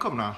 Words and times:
Välkomna! 0.00 0.36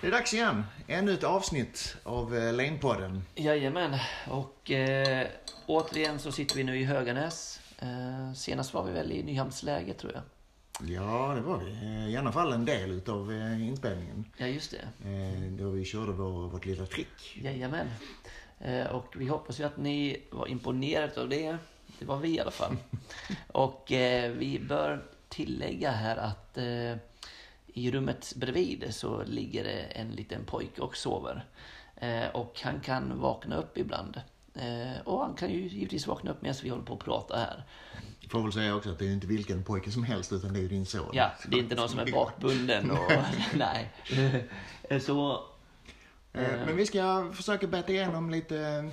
Det 0.00 0.06
är 0.06 0.10
dags 0.10 0.34
igen. 0.34 0.64
Ännu 0.86 1.12
ett 1.12 1.24
avsnitt 1.24 1.96
av 2.02 2.36
eh, 2.36 2.52
Lane-podden. 2.54 3.20
Jajamän, 3.34 3.98
och 4.30 4.70
eh, 4.70 5.26
återigen 5.66 6.18
så 6.18 6.32
sitter 6.32 6.56
vi 6.56 6.64
nu 6.64 6.78
i 6.80 6.84
Höganäs. 6.84 7.60
Eh, 7.78 8.32
senast 8.34 8.74
var 8.74 8.84
vi 8.84 8.92
väl 8.92 9.12
i 9.12 9.22
Nyhamnsläge 9.22 9.94
tror 9.94 10.12
jag. 10.12 10.22
Ja, 10.88 11.34
det 11.34 11.40
var 11.40 11.58
vi. 11.58 11.70
Eh, 11.70 12.08
I 12.08 12.16
alla 12.16 12.32
fall 12.32 12.52
en 12.52 12.64
del 12.64 12.90
utav 12.90 13.32
eh, 13.32 13.68
inspelningen. 13.68 14.24
Ja, 14.36 14.46
just 14.46 14.70
det. 14.70 15.08
Eh, 15.08 15.52
Då 15.52 15.70
vi 15.70 15.84
körde 15.84 16.12
vår, 16.12 16.48
vårt 16.48 16.66
lilla 16.66 16.86
trick. 16.86 17.38
Jajamän. 17.42 17.86
Eh, 18.60 18.86
och 18.86 19.14
vi 19.16 19.26
hoppas 19.28 19.60
ju 19.60 19.64
att 19.64 19.76
ni 19.76 20.22
var 20.30 20.46
imponerade 20.46 21.20
av 21.20 21.28
det. 21.28 21.56
Det 21.98 22.04
var 22.04 22.16
vi 22.16 22.28
i 22.28 22.40
alla 22.40 22.50
fall. 22.50 22.76
och 23.48 23.84
vi 23.88 24.60
bör 24.68 25.04
tillägga 25.28 25.90
här 25.90 26.16
att 26.16 26.58
i 27.74 27.90
rummet 27.90 28.32
bredvid 28.36 28.84
så 28.90 29.22
ligger 29.24 29.64
det 29.64 29.80
en 29.80 30.10
liten 30.10 30.44
pojke 30.44 30.80
och 30.80 30.96
sover. 30.96 31.44
Eh, 31.96 32.26
och 32.34 32.60
han 32.64 32.80
kan 32.80 33.18
vakna 33.20 33.56
upp 33.56 33.78
ibland. 33.78 34.20
Eh, 34.54 35.00
och 35.04 35.20
han 35.20 35.34
kan 35.34 35.50
ju 35.50 35.68
givetvis 35.68 36.06
vakna 36.06 36.30
upp 36.30 36.42
medan 36.42 36.56
vi 36.62 36.68
håller 36.68 36.84
på 36.84 36.94
att 36.94 37.00
prata 37.00 37.36
här. 37.36 37.64
Får 38.30 38.42
väl 38.42 38.52
säga 38.52 38.74
också 38.76 38.90
att 38.90 38.98
det 38.98 39.06
är 39.06 39.12
inte 39.12 39.26
vilken 39.26 39.64
pojke 39.64 39.90
som 39.90 40.04
helst 40.04 40.32
utan 40.32 40.52
det 40.52 40.58
är 40.58 40.62
ju 40.62 40.68
din 40.68 40.86
son. 40.86 41.10
Ja, 41.12 41.30
det 41.48 41.56
är 41.56 41.60
inte 41.60 41.74
någon 41.74 41.88
som 41.88 41.98
är 41.98 42.12
bakbunden 42.12 42.90
och 42.90 43.12
nej. 43.54 43.90
Eh, 44.90 45.00
Så 45.00 45.44
Eh, 46.32 46.42
Men 46.66 46.76
vi 46.76 46.86
ska 46.86 47.30
försöka 47.34 47.66
beta 47.66 47.92
igenom 47.92 48.30
lite, 48.30 48.90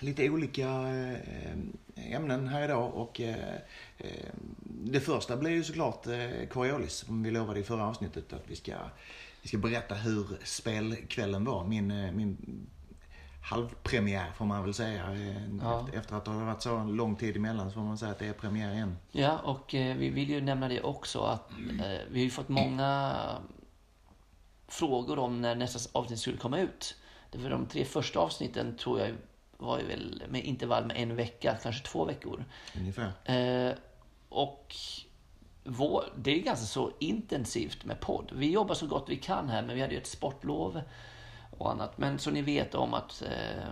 lite 0.00 0.30
olika 0.30 0.68
eh, 0.68 2.14
ämnen 2.14 2.48
här 2.48 2.64
idag. 2.64 2.94
Och 2.94 3.20
eh, 3.20 3.54
eh, 3.98 4.30
det 4.66 5.00
första 5.00 5.36
blir 5.36 5.50
ju 5.50 5.64
såklart 5.64 6.06
Coriolis, 6.50 6.92
som 6.92 7.22
vi 7.22 7.30
lovade 7.30 7.60
i 7.60 7.62
förra 7.62 7.86
avsnittet 7.86 8.32
att 8.32 8.44
vi 8.46 8.56
ska, 8.56 8.74
vi 9.42 9.48
ska 9.48 9.58
berätta 9.58 9.94
hur 9.94 10.26
spelkvällen 10.44 11.44
var. 11.44 11.64
Min, 11.64 12.16
min 12.16 12.36
halvpremiär 13.42 14.32
får 14.36 14.44
man 14.44 14.64
väl 14.64 14.74
säga. 14.74 15.16
Ja. 15.62 15.88
Efter, 15.92 16.16
att 16.16 16.24
det 16.24 16.30
har 16.30 16.44
varit 16.44 16.62
så 16.62 16.84
lång 16.84 17.16
tid 17.16 17.36
emellan 17.36 17.70
så 17.70 17.74
får 17.74 17.80
man 17.80 17.98
säga 17.98 18.10
att 18.10 18.18
det 18.18 18.26
är 18.26 18.32
premiär 18.32 18.72
igen. 18.72 18.96
Ja, 19.10 19.38
och 19.38 19.64
vi 19.74 20.10
vill 20.10 20.30
ju 20.30 20.40
nämna 20.40 20.68
det 20.68 20.80
också 20.80 21.20
att 21.20 21.50
vi 22.10 22.18
har 22.18 22.24
ju 22.24 22.30
fått 22.30 22.48
många 22.48 23.14
frågor 24.68 25.18
om 25.18 25.40
när 25.40 25.54
nästa 25.54 25.98
avsnitt 25.98 26.18
skulle 26.18 26.36
komma 26.36 26.58
ut. 26.58 26.96
För 27.32 27.50
de 27.50 27.66
tre 27.66 27.84
första 27.84 28.18
avsnitten 28.18 28.76
tror 28.76 29.00
jag 29.00 29.10
var 29.62 29.78
ju 29.78 29.86
väl 29.86 30.22
med 30.28 30.44
intervall 30.44 30.86
med 30.86 30.96
en 30.96 31.16
vecka, 31.16 31.56
kanske 31.62 31.84
två 31.86 32.04
veckor. 32.04 32.44
Ungefär. 32.76 33.12
Eh, 33.24 33.74
och 34.28 34.74
vår, 35.64 36.04
det 36.16 36.30
är 36.38 36.42
ganska 36.42 36.66
så 36.66 36.90
intensivt 36.98 37.84
med 37.84 38.00
podd. 38.00 38.30
Vi 38.34 38.50
jobbar 38.50 38.74
så 38.74 38.86
gott 38.86 39.04
vi 39.08 39.16
kan 39.16 39.48
här, 39.48 39.62
men 39.62 39.74
vi 39.74 39.80
hade 39.82 39.94
ju 39.94 40.00
ett 40.00 40.06
sportlov 40.06 40.80
och 41.58 41.70
annat. 41.70 41.98
Men 41.98 42.18
så 42.18 42.30
ni 42.30 42.42
vet 42.42 42.74
om 42.74 42.94
att 42.94 43.22
eh, 43.22 43.68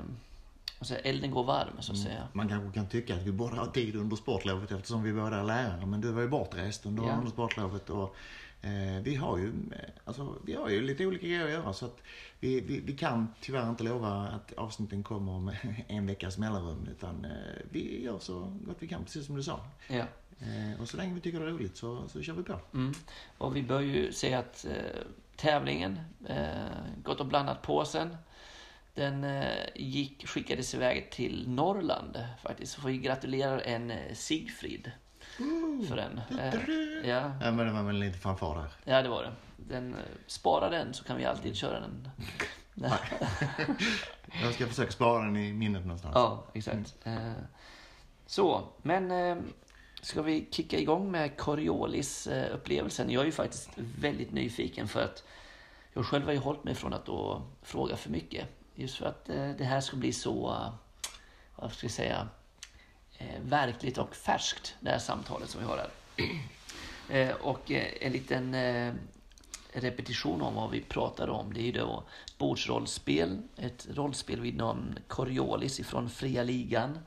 alltså, 0.78 0.94
elden 0.94 1.30
går 1.30 1.44
varm, 1.44 1.76
så 1.82 1.92
att 1.92 1.98
säga. 1.98 2.28
Man 2.32 2.48
kanske 2.48 2.74
kan 2.78 2.88
tycka 2.88 3.14
att 3.14 3.22
vi 3.22 3.32
borde 3.32 3.56
ha 3.56 3.66
tid 3.66 3.96
under 3.96 4.16
sportlovet 4.16 4.72
eftersom 4.72 5.02
vi 5.02 5.12
båda 5.12 5.36
är 5.36 5.44
lärare. 5.44 5.86
Men 5.86 6.00
du 6.00 6.12
var 6.12 6.22
ju 6.22 6.28
bortrest 6.28 6.86
under, 6.86 7.02
Ja. 7.02 7.12
under 7.16 7.30
sportlovet. 7.30 7.90
Och, 7.90 8.16
vi, 9.02 9.14
har 9.14 9.38
ju, 9.38 9.48
eh, 9.48 9.90
alltså, 10.04 10.36
vi 10.46 10.54
har 10.54 10.68
ju 10.68 10.82
lite 10.82 11.06
olika 11.06 11.26
grejer 11.26 11.44
att 11.44 11.50
göra. 11.50 11.72
Så 11.72 11.86
att 11.86 12.02
vi, 12.40 12.60
vi, 12.60 12.80
vi 12.80 12.96
kan 12.96 13.34
tyvärr 13.40 13.70
inte 13.70 13.84
lova 13.84 14.08
att 14.08 14.52
avsnitten 14.52 15.02
kommer 15.02 15.32
om 15.32 15.52
en 15.88 16.06
veckas 16.06 16.38
mellanrum. 16.38 16.88
Utan 16.90 17.24
eh, 17.24 17.30
vi 17.70 18.04
gör 18.04 18.18
så 18.18 18.56
gott 18.66 18.76
vi 18.78 18.88
kan, 18.88 19.04
precis 19.04 19.26
som 19.26 19.36
du 19.36 19.42
sa. 19.42 19.60
Ja. 19.88 20.04
Eh, 20.40 20.80
och 20.80 20.88
så 20.88 20.96
länge 20.96 21.14
vi 21.14 21.20
tycker 21.20 21.40
det 21.40 21.46
är 21.46 21.50
roligt 21.50 21.76
så, 21.76 22.08
så 22.08 22.22
kör 22.22 22.34
vi 22.34 22.42
på. 22.42 22.60
Mm. 22.74 22.94
Och 23.38 23.56
vi 23.56 23.62
bör 23.62 23.80
ju 23.80 24.12
säga 24.12 24.38
att 24.38 24.64
eh, 24.64 25.00
tävlingen, 25.36 26.00
eh, 26.28 27.02
Gott 27.02 27.20
och 27.20 27.26
blandat 27.26 27.62
påsen, 27.62 28.16
den 28.94 29.24
eh, 29.24 29.66
gick, 29.74 30.26
skickades 30.26 30.74
iväg 30.74 31.10
till 31.10 31.48
Norrland 31.48 32.24
faktiskt. 32.42 32.72
Så 32.72 32.80
får 32.80 32.88
vi 32.88 32.98
gratulera 32.98 33.60
en 33.60 33.90
eh, 33.90 34.14
Sigfrid 35.36 35.88
för 35.88 35.96
den. 35.96 36.20
Eh, 36.38 36.54
ja, 37.10 37.32
Ja, 37.40 37.50
men 37.50 37.66
det 37.66 37.72
var 37.72 37.82
väl 37.82 37.96
lite 37.96 38.18
fanfar 38.18 38.56
där. 38.56 38.92
ja, 38.92 39.02
det 39.02 39.08
var 39.08 39.22
det. 39.22 39.32
Den, 39.56 39.94
eh, 39.94 40.00
spara 40.26 40.68
den 40.70 40.94
så 40.94 41.04
kan 41.04 41.16
vi 41.16 41.24
alltid 41.24 41.56
köra 41.56 41.80
den. 41.80 42.08
Nej. 42.74 42.98
Jag 44.42 44.54
ska 44.54 44.66
försöka 44.66 44.92
spara 44.92 45.24
den 45.24 45.36
i 45.36 45.52
minnet 45.52 45.82
någonstans. 45.82 46.12
Ja, 46.14 46.44
exakt. 46.54 46.94
Eh, 47.04 47.32
så, 48.26 48.68
men 48.82 49.10
eh, 49.10 49.36
ska 50.02 50.22
vi 50.22 50.48
kicka 50.50 50.78
igång 50.78 51.10
med 51.10 51.36
Coriolis-upplevelsen? 51.40 53.10
Jag 53.10 53.20
är 53.20 53.26
ju 53.26 53.32
faktiskt 53.32 53.70
väldigt 53.76 54.32
nyfiken 54.32 54.88
för 54.88 55.02
att 55.04 55.24
jag 55.92 56.06
själv 56.06 56.24
har 56.24 56.32
ju 56.32 56.38
hållit 56.38 56.64
mig 56.64 56.74
från 56.74 56.92
att 56.92 57.06
då 57.06 57.42
fråga 57.62 57.96
för 57.96 58.10
mycket. 58.10 58.46
Just 58.74 58.96
för 58.96 59.06
att 59.06 59.28
eh, 59.28 59.50
det 59.58 59.64
här 59.64 59.80
ska 59.80 59.96
bli 59.96 60.12
så, 60.12 60.64
vad 61.56 61.72
ska 61.72 61.86
vi 61.86 61.92
säga, 61.92 62.28
Eh, 63.20 63.40
verkligt 63.42 63.98
och 63.98 64.16
färskt, 64.16 64.76
det 64.80 64.90
här 64.90 64.98
samtalet 64.98 65.50
som 65.50 65.60
vi 65.60 65.66
har 65.66 65.76
här. 65.76 65.90
Eh, 67.08 67.34
och 67.34 67.70
eh, 67.70 67.92
en 68.00 68.12
liten 68.12 68.54
eh, 68.54 68.94
repetition 69.72 70.42
om 70.42 70.54
vad 70.54 70.70
vi 70.70 70.80
pratar 70.80 71.28
om. 71.28 71.52
Det 71.52 71.60
är 71.60 71.64
ju 71.64 71.72
då 71.72 72.04
bordsrollspel, 72.38 73.42
ett 73.56 73.88
rollspel 73.90 74.40
vid 74.40 74.56
namn 74.56 74.98
Coriolis 75.08 75.80
ifrån 75.80 76.10
Fria 76.10 76.42
Ligan. 76.42 76.98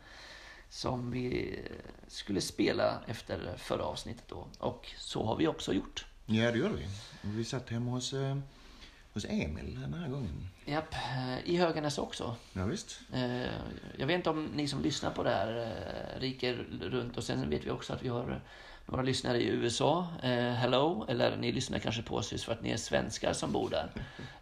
Som 0.70 1.12
vi 1.12 1.60
skulle 2.08 2.42
spela 2.42 3.02
efter 3.08 3.58
förra 3.58 3.84
avsnittet 3.84 4.24
då. 4.28 4.48
Och 4.58 4.92
så 4.98 5.26
har 5.26 5.36
vi 5.36 5.48
också 5.48 5.74
gjort. 5.74 6.06
Ja, 6.26 6.52
det 6.52 6.58
gjorde 6.58 6.74
vi. 6.74 6.88
Vi 7.22 7.46
satt 7.46 7.70
hemma 7.70 7.92
hos, 7.92 8.14
eh, 8.14 8.38
hos 9.14 9.26
Emil 9.26 9.82
den 9.82 9.94
här 9.94 10.10
gången. 10.10 10.48
Japp, 10.66 10.94
eh, 10.94 11.38
i 11.50 11.58
Höganäs 11.58 11.98
också. 11.98 12.36
Ja, 12.54 12.66
visst. 12.66 13.00
Eh, 13.14 13.42
Jag 13.98 14.08
vet 14.08 14.16
inte 14.16 14.30
om 14.30 14.46
ni 14.46 14.68
som 14.68 14.82
lyssnar 14.82 15.12
på 15.12 15.24
det 15.24 15.30
här 15.30 15.58
eh, 16.16 16.20
riker 16.20 16.54
runt 16.82 17.18
och 17.18 17.24
sen 17.24 17.50
vet 17.50 17.66
vi 17.66 17.70
också 17.72 17.94
att 17.94 18.04
vi 18.04 18.10
har 18.10 18.42
några 18.86 19.02
lyssnare 19.04 19.42
i 19.42 19.48
USA. 19.48 20.08
Eh, 20.24 20.30
hello, 20.54 21.06
eller 21.10 21.38
ni 21.38 21.52
lyssnar 21.52 21.80
kanske 21.80 22.02
på 22.02 22.16
oss 22.16 22.32
just 22.32 22.44
för 22.44 22.52
att 22.54 22.62
ni 22.62 22.70
är 22.72 22.78
svenskar 22.78 23.34
som 23.34 23.52
bor 23.52 23.70
där. 23.70 23.92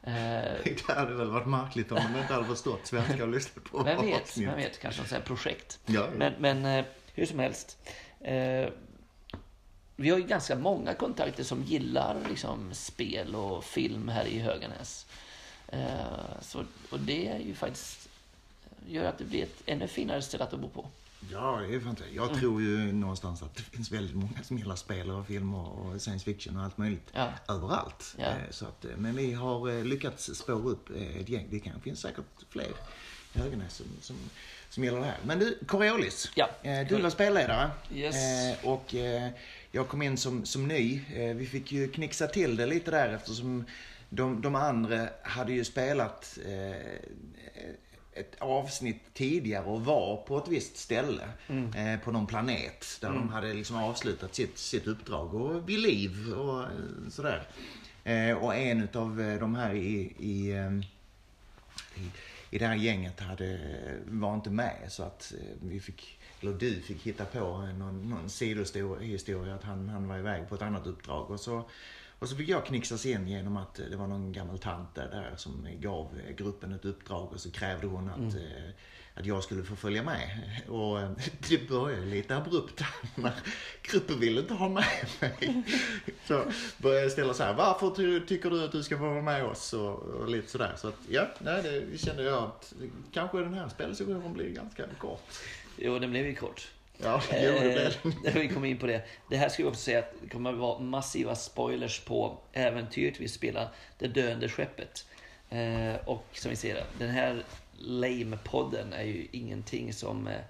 Eh, 0.04 0.74
Det 0.88 0.94
hade 0.94 1.14
väl 1.14 1.30
varit 1.30 1.48
märkligt 1.48 1.92
om 1.92 2.00
de 2.14 2.20
inte 2.22 2.34
hade 2.34 2.46
förstått 2.46 2.88
svenska 2.88 3.24
och 3.24 3.30
lyssnat 3.30 3.64
på 3.64 3.84
Vem 3.84 4.02
vet, 4.06 4.22
avsnitt. 4.22 4.48
vem 4.48 4.56
vet, 4.58 4.80
kanske 4.80 5.02
något 5.16 5.26
projekt. 5.26 5.80
Ja, 5.86 6.08
Men, 6.16 6.34
men 6.40 6.66
eh, 6.66 6.86
hur 7.14 7.26
som 7.26 7.40
helst. 7.40 7.78
Eh, 8.20 8.70
vi 9.96 10.10
har 10.10 10.18
ju 10.18 10.24
ganska 10.24 10.56
många 10.56 10.94
kontakter 10.94 11.44
som 11.44 11.64
gillar 11.64 12.18
liksom, 12.30 12.74
spel 12.74 13.36
och 13.36 13.64
film 13.64 14.08
här 14.10 14.26
i 14.26 14.40
Höganäs. 14.40 15.06
Eh, 15.72 16.42
så, 16.42 16.66
och 16.90 17.00
det 17.00 17.28
är 17.28 17.40
ju 17.40 17.56
faktiskt 17.56 18.10
gör 18.88 19.06
att 19.06 19.18
det 19.18 19.24
blir 19.24 19.44
ett 19.44 19.64
ännu 19.66 19.88
finare 19.88 20.22
ställe 20.22 20.44
att 20.44 20.52
bo 20.52 20.70
på. 20.70 20.88
ja 21.32 21.62
det 21.68 21.76
är 21.76 21.80
fantastiskt. 21.80 22.16
Jag 22.16 22.34
tror 22.40 22.62
ju 22.62 22.92
någonstans 22.94 23.42
att 23.44 23.56
det 23.56 23.64
finns 23.64 23.92
väldigt 23.92 24.16
många 24.16 24.44
som 24.44 24.58
gillar 24.58 24.76
spel 24.76 25.10
och 25.12 25.28
film 25.28 25.54
och 25.56 26.02
science 26.02 26.26
fiction 26.26 26.58
och 26.58 26.64
allt 26.64 26.78
möjligt. 26.78 27.08
Ja. 27.14 27.30
Överallt. 27.48 28.16
Ja. 28.18 28.26
Eh, 28.26 28.36
Så 28.52 28.66
att, 28.66 28.86
eh, 28.86 28.92
men 28.98 29.16
vi 29.16 29.34
har 29.34 29.84
lyckats 29.84 30.36
spåra 30.36 30.56
upp 30.70 30.90
ett 30.90 31.30
gäng. 31.30 31.48
Det 31.50 31.60
kan 31.60 31.82
finns 31.82 32.00
säkert 32.00 32.26
fler 32.50 32.72
i 33.34 33.40
Höganäs 33.40 33.74
som, 33.76 33.86
som, 34.02 34.16
som 34.70 34.84
gillar 34.84 35.00
det 35.00 35.06
här. 35.06 35.18
Men 35.24 35.40
du, 35.40 35.58
Coriolis. 35.68 36.32
Ja. 36.36 36.50
Du 36.90 37.02
var 37.02 37.10
spelledare. 37.10 37.72
Yes. 37.94 38.16
Och 38.64 38.94
jag 39.72 39.88
kom 39.88 40.02
in 40.02 40.18
som, 40.18 40.46
som 40.46 40.68
ny. 40.68 41.02
Vi 41.36 41.46
fick 41.46 41.72
ju 41.72 41.92
knixa 41.92 42.28
till 42.28 42.56
det 42.56 42.66
lite 42.66 42.92
där 42.92 43.10
eftersom 43.14 43.66
de, 44.14 44.42
de 44.42 44.56
andra 44.56 45.10
hade 45.24 45.54
ju 45.54 45.64
spelat 45.64 46.40
eh, 46.46 46.96
ett 48.14 48.36
avsnitt 48.40 49.02
tidigare 49.14 49.66
och 49.66 49.86
var 49.86 50.18
på 50.18 50.38
ett 50.38 50.48
visst 50.48 50.78
ställe. 50.78 51.24
Eh, 51.76 52.00
på 52.00 52.12
någon 52.12 52.28
planet 52.28 52.86
där 53.02 53.10
de 53.10 53.30
hade 53.30 53.54
liksom 53.54 53.76
avslutat 53.76 54.36
sitt, 54.36 54.58
sitt 54.58 54.88
uppdrag 54.88 55.34
och 55.34 55.70
vid 55.70 55.80
liv 55.80 56.34
och 56.34 56.62
eh, 56.62 56.70
sådär. 57.10 57.48
Eh, 58.04 58.38
och 58.38 58.56
en 58.56 58.88
av 58.94 59.38
de 59.40 59.56
här 59.56 59.74
i, 59.74 60.14
i, 60.20 60.52
eh, 60.52 60.72
i, 61.96 62.12
i 62.50 62.58
det 62.58 62.68
här 62.68 62.76
gänget 62.76 63.20
hade, 63.20 63.60
var 64.06 64.36
inte 64.36 64.50
med 64.50 64.86
så 64.88 65.04
att 65.04 65.34
eh, 65.40 65.68
vi 65.70 65.80
fick, 65.80 66.20
eller 66.42 66.54
du 66.54 66.82
fick 66.82 67.04
hitta 67.04 67.26
på 67.26 67.40
någon, 67.62 68.10
någon 68.10 68.30
sidohistoria 68.30 69.56
att 69.56 69.64
han, 69.64 69.90
han 69.90 70.08
var 70.08 70.18
iväg 70.18 70.50
på 70.50 70.56
ett 70.56 70.62
annat 70.62 70.88
uppdrag. 70.88 71.32
Och 71.32 71.40
så, 71.40 71.70
och 72.22 72.30
så 72.30 72.36
fick 72.36 72.50
jag 72.50 72.66
knixas 72.66 73.06
in 73.06 73.28
genom 73.28 73.58
att 73.58 73.80
eh, 73.80 73.86
det 73.86 73.98
var 73.98 74.08
någon 74.08 74.32
gammal 74.32 74.60
tant 74.60 74.96
där, 74.96 75.08
där 75.12 75.34
som 75.38 75.68
gav 75.80 76.20
eh, 76.28 76.36
gruppen 76.36 76.74
ett 76.74 76.86
uppdrag 76.86 77.32
och 77.34 77.40
så 77.40 77.52
krävde 77.52 77.88
hon 77.88 78.10
att, 78.10 78.36
eh, 78.36 78.70
att 79.16 79.26
jag 79.26 79.44
skulle 79.44 79.64
få 79.64 79.76
följa 79.76 80.04
med. 80.04 80.40
Och 80.70 81.00
det 81.50 81.70
började 81.70 82.06
lite 82.06 82.38
abrupt 82.38 82.82
när 83.16 83.34
gruppen 83.82 84.20
ville 84.20 84.42
inte 84.42 84.54
ha 84.54 84.70
med 84.70 84.86
mig. 85.20 85.64
Så 86.28 86.44
började 86.78 87.02
jag 87.02 87.12
ställa 87.12 87.34
så 87.34 87.44
här, 87.44 87.54
varför 87.54 87.90
ty- 87.96 88.26
tycker 88.28 88.50
du 88.50 88.64
att 88.66 88.72
du 88.72 88.84
ska 88.84 88.98
få 88.98 89.10
vara 89.10 89.22
med 89.22 89.46
oss? 89.46 89.74
Och, 89.74 90.00
och 90.00 90.30
lite 90.30 90.50
sådär. 90.52 90.74
Så 90.78 90.88
att 90.88 90.98
ja, 91.10 91.28
nej, 91.40 91.64
det 91.92 91.98
kände 91.98 92.24
jag 92.24 92.44
att 92.44 92.74
kanske 93.12 93.38
den 93.40 93.54
här 93.54 93.70
spelsessionen 93.70 94.34
blir 94.34 94.50
ganska 94.50 94.84
kort. 95.00 95.24
Jo, 95.78 96.00
den 96.00 96.12
blev 96.12 96.26
ju 96.26 96.36
kort. 96.36 96.68
Ja, 96.98 97.22
jo, 97.32 97.54
det 97.54 97.96
Eh, 98.26 98.34
vi 98.34 98.48
kommer 98.48 98.68
in 98.68 98.78
på 98.78 98.88
det. 98.88 99.02
Det 99.30 99.38
här 99.38 99.50
ska 99.50 99.64
vi 99.64 99.70
också 99.70 99.82
säga 99.82 100.00
att 100.00 100.14
det 100.22 100.30
kommer 100.30 100.54
att 100.54 100.60
vara 100.60 100.80
massiva 100.80 101.36
spoilers 101.36 102.00
på 102.00 102.38
äventyret 102.54 103.20
vi 103.20 103.28
spelar, 103.28 103.70
Det 103.98 104.08
döende 104.08 104.50
skeppet. 104.50 105.06
Eh, 105.50 105.96
och 106.06 106.26
som 106.34 106.50
vi 106.50 106.56
ser, 106.56 106.84
den 107.00 107.10
här 107.10 107.44
Lame-podden 107.80 108.94
är 108.94 109.04
ju 109.04 109.28
ingenting 109.32 109.94
som... 109.94 110.28
Eh, 110.28 110.42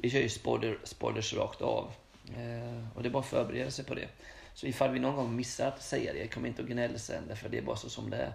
vi 0.00 0.10
kör 0.10 0.20
ju 0.20 0.28
spoiler, 0.28 0.78
spoilers 0.84 1.34
rakt 1.34 1.62
av. 1.62 1.92
Eh, 2.36 2.96
och 2.96 3.02
det 3.02 3.08
är 3.08 3.10
bara 3.10 3.22
att 3.22 3.28
förbereda 3.28 3.70
sig 3.70 3.84
på 3.84 3.94
det. 3.94 4.08
Så 4.54 4.66
ifall 4.66 4.90
vi 4.90 4.98
någon 4.98 5.16
gång 5.16 5.36
missar 5.36 5.68
att 5.68 5.82
säga 5.82 6.12
det, 6.12 6.28
kom 6.28 6.46
inte 6.46 6.62
och 6.62 6.68
gnäll 6.68 6.98
sen, 6.98 7.36
för 7.36 7.48
det 7.48 7.58
är 7.58 7.62
bara 7.62 7.76
så 7.76 7.90
som 7.90 8.10
det 8.10 8.16
är. 8.16 8.32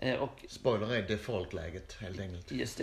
Eh, 0.00 0.14
och 0.14 0.44
Spoiler 0.48 0.94
är 0.94 1.02
default-läget 1.02 1.96
helt 2.00 2.20
enkelt. 2.20 2.52
Just 2.52 2.82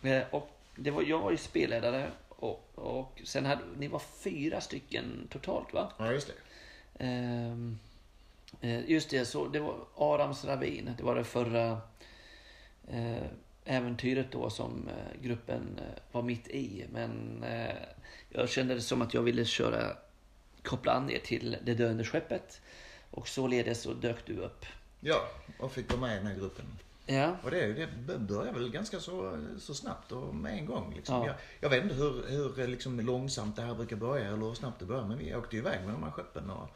det. 0.00 0.24
Och 0.30 0.50
det 0.76 0.90
var, 0.90 1.02
jag 1.02 1.18
var 1.18 1.30
ju 1.30 1.36
spelledare 1.36 2.10
och, 2.42 2.72
och 2.74 3.22
sen 3.24 3.46
hade 3.46 3.62
ni 3.78 3.88
var 3.88 3.98
fyra 3.98 4.60
stycken 4.60 5.28
totalt 5.30 5.72
va? 5.72 5.92
Ja, 5.98 6.12
just 6.12 6.26
det. 6.26 6.34
Ehm, 7.04 7.78
eh, 8.60 8.90
just 8.90 9.10
det, 9.10 9.24
så 9.24 9.48
det 9.48 9.60
var 9.60 9.76
Arams 9.96 10.44
ravin. 10.44 10.94
Det 10.98 11.02
var 11.02 11.14
det 11.14 11.24
förra 11.24 11.80
eh, 12.88 13.26
äventyret 13.64 14.32
då 14.32 14.50
som 14.50 14.88
eh, 14.88 15.22
gruppen 15.22 15.80
var 16.12 16.22
mitt 16.22 16.48
i. 16.48 16.86
Men 16.92 17.42
eh, 17.42 17.76
jag 18.28 18.48
kände 18.48 18.74
det 18.74 18.80
som 18.80 19.02
att 19.02 19.14
jag 19.14 19.22
ville 19.22 19.44
köra, 19.44 19.96
koppla 20.62 20.92
an 20.92 21.10
er 21.10 21.18
till 21.18 21.56
det 21.64 21.74
döende 21.74 22.04
skeppet. 22.04 22.60
Och 23.10 23.28
således 23.28 23.82
så 23.82 23.92
dök 23.92 24.26
du 24.26 24.36
upp. 24.36 24.66
Ja, 25.00 25.28
och 25.58 25.72
fick 25.72 25.90
vara 25.90 26.00
med 26.00 26.14
i 26.14 26.16
den 26.16 26.26
här 26.26 26.34
gruppen. 26.34 26.64
Ja, 27.12 27.36
Och 27.44 27.50
det, 27.50 27.72
det 28.06 28.18
började 28.18 28.58
väl 28.58 28.70
ganska 28.70 29.00
så, 29.00 29.38
så 29.58 29.74
snabbt 29.74 30.12
och 30.12 30.34
med 30.34 30.52
en 30.58 30.66
gång. 30.66 30.94
Liksom. 30.96 31.14
Ja. 31.16 31.26
Jag, 31.26 31.34
jag 31.60 31.70
vet 31.70 31.82
inte 31.82 31.94
hur, 31.94 32.24
hur 32.28 32.66
liksom, 32.66 33.00
långsamt 33.00 33.56
det 33.56 33.62
här 33.62 33.74
brukar 33.74 33.96
börja 33.96 34.26
eller 34.26 34.36
hur 34.46 34.54
snabbt 34.54 34.78
det 34.78 34.84
börjar. 34.86 35.04
Men 35.04 35.18
vi 35.18 35.34
åkte 35.34 35.56
ju 35.56 35.62
iväg 35.62 35.84
med 35.84 35.94
de 35.94 36.02
här 36.02 36.10
skeppen 36.10 36.50
och 36.50 36.68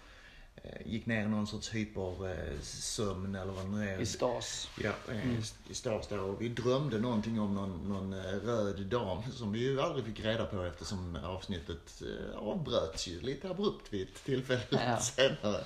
eh, 0.57 0.87
gick 0.87 1.07
ner 1.07 1.23
i 1.23 1.29
någon 1.29 1.47
sorts 1.47 1.75
hypersömn 1.75 3.35
eller 3.35 3.53
vad 3.53 3.65
det 3.65 3.71
nu 3.71 3.89
är. 3.91 4.01
i 4.01 4.07
stas. 4.07 4.69
Ja, 4.83 4.93
eh, 5.13 5.39
i 5.71 5.75
Stavs 5.75 6.09
där. 6.09 6.21
Och 6.21 6.43
vi 6.43 6.49
drömde 6.49 6.99
någonting 6.99 7.41
om 7.41 7.55
någon, 7.55 7.89
någon 7.89 8.13
eh, 8.13 8.23
röd 8.23 8.81
dam 8.87 9.23
som 9.33 9.53
vi 9.53 9.59
ju 9.59 9.81
aldrig 9.81 10.05
fick 10.05 10.25
reda 10.25 10.45
på 10.45 10.63
eftersom 10.63 11.19
avsnittet 11.25 12.03
eh, 12.03 12.39
avbröts 12.39 13.09
ju 13.09 13.21
lite 13.21 13.51
abrupt 13.51 13.93
vid 13.93 14.09
ett 14.09 14.25
tillfälle 14.25 14.63
Ja. 14.71 14.97
senare. 15.01 15.65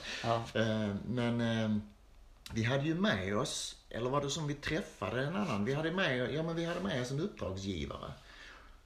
Eh, 0.55 0.95
Men 1.09 1.41
eh, 1.41 1.77
vi 2.55 2.63
hade 2.63 2.85
ju 2.85 2.95
med 2.95 3.37
oss, 3.37 3.77
eller 3.91 4.11
var 4.11 4.21
det 4.21 4.31
som 4.31 4.47
vi 4.47 4.55
träffade 4.55 5.23
en 5.23 5.37
annan? 5.37 5.65
Vi 5.65 5.75
hade 5.75 5.93
med, 5.93 6.35
ja, 6.35 6.43
men 6.43 6.57
vi 6.57 6.65
hade 6.65 6.81
med 6.81 7.03
oss 7.03 7.11
en 7.11 7.21
uppdragsgivare. 7.21 8.13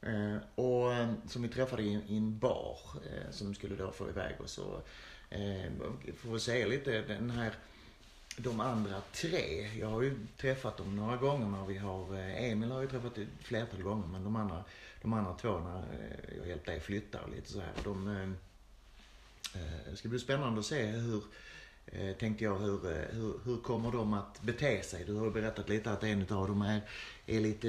Eh, 0.03 0.37
och 0.55 0.93
eh, 0.93 1.13
som 1.29 1.43
vi 1.43 1.49
träffade 1.49 1.83
i, 1.83 2.01
i 2.09 2.17
en 2.17 2.39
bar 2.39 2.79
eh, 2.95 3.31
som 3.31 3.55
skulle 3.55 3.77
då 3.77 3.91
få 3.91 4.09
iväg 4.09 4.41
oss. 4.41 4.59
Och, 4.59 4.89
eh, 5.31 5.73
får 6.17 6.33
vi 6.33 6.41
säga 6.41 6.67
lite 6.67 7.03
den 7.03 7.31
här 7.31 7.55
de 8.37 8.61
andra 8.61 9.01
tre, 9.13 9.71
jag 9.79 9.89
har 9.89 10.03
ju 10.03 10.17
träffat 10.37 10.77
dem 10.77 10.97
några 10.97 11.17
gånger 11.17 11.47
när 11.47 11.67
vi 11.67 11.79
har, 11.79 12.15
eh, 12.15 12.51
Emil 12.51 12.71
har 12.71 12.81
jag 12.81 12.91
träffat 12.91 13.19
ett 13.19 13.29
flertal 13.41 13.83
gånger 13.83 14.07
men 14.07 14.25
de 14.25 14.37
andra, 14.37 14.65
de 15.03 15.13
andra 15.13 15.35
två 15.35 15.59
när 15.59 15.79
eh, 15.79 16.37
jag 16.39 16.49
hjälpte 16.49 16.71
dig 16.71 16.81
flytta 16.81 17.21
och 17.21 17.31
lite 17.31 17.53
så 17.53 17.61
här. 17.61 17.73
De, 17.85 18.09
eh, 18.09 18.31
det 19.91 19.97
ska 19.97 20.09
bli 20.09 20.19
spännande 20.19 20.61
att 20.61 20.67
se 20.67 20.87
hur, 20.87 21.23
eh, 21.87 22.17
tänkte 22.17 22.45
jag, 22.45 22.59
hur, 22.59 22.87
eh, 22.87 23.07
hur, 23.11 23.35
hur 23.45 23.57
kommer 23.57 23.93
de 23.93 24.13
att 24.13 24.43
bete 24.43 24.83
sig? 24.83 25.05
Du 25.05 25.15
har 25.15 25.31
berättat 25.31 25.69
lite 25.69 25.93
att 25.93 26.05
en 26.05 26.21
av 26.21 26.49
dem 26.49 26.63
är, 26.63 26.81
är 27.27 27.41
lite, 27.41 27.69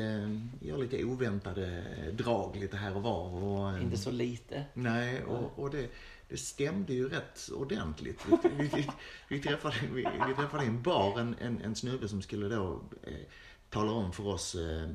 gör 0.62 0.77
lite 0.77 1.03
oväntade 1.03 1.83
drag 2.13 2.56
lite 2.56 2.77
här 2.77 2.95
och 2.95 3.03
var. 3.03 3.44
Och, 3.44 3.69
eh, 3.69 3.83
Inte 3.83 3.97
så 3.97 4.12
lite. 4.12 4.63
Nej, 4.73 5.23
och, 5.23 5.59
och 5.59 5.69
det, 5.69 5.88
det 6.29 6.38
stämde 6.38 6.94
ju 6.94 7.09
rätt 7.09 7.50
ordentligt. 7.56 8.25
Vi, 8.27 8.38
vi, 8.57 8.69
vi, 8.73 8.88
vi, 9.29 9.41
träffade, 9.41 9.75
vi, 9.94 10.07
vi 10.27 10.33
träffade 10.35 10.63
i 10.63 10.68
en 10.68 10.81
bar 10.81 11.19
en, 11.19 11.35
en, 11.41 11.61
en 11.61 11.75
snubbe 11.75 12.07
som 12.07 12.21
skulle 12.21 12.56
då 12.56 12.81
eh, 13.03 13.13
tala 13.69 13.91
om 13.91 14.11
för 14.11 14.27
oss 14.27 14.56
eh, 14.56 14.89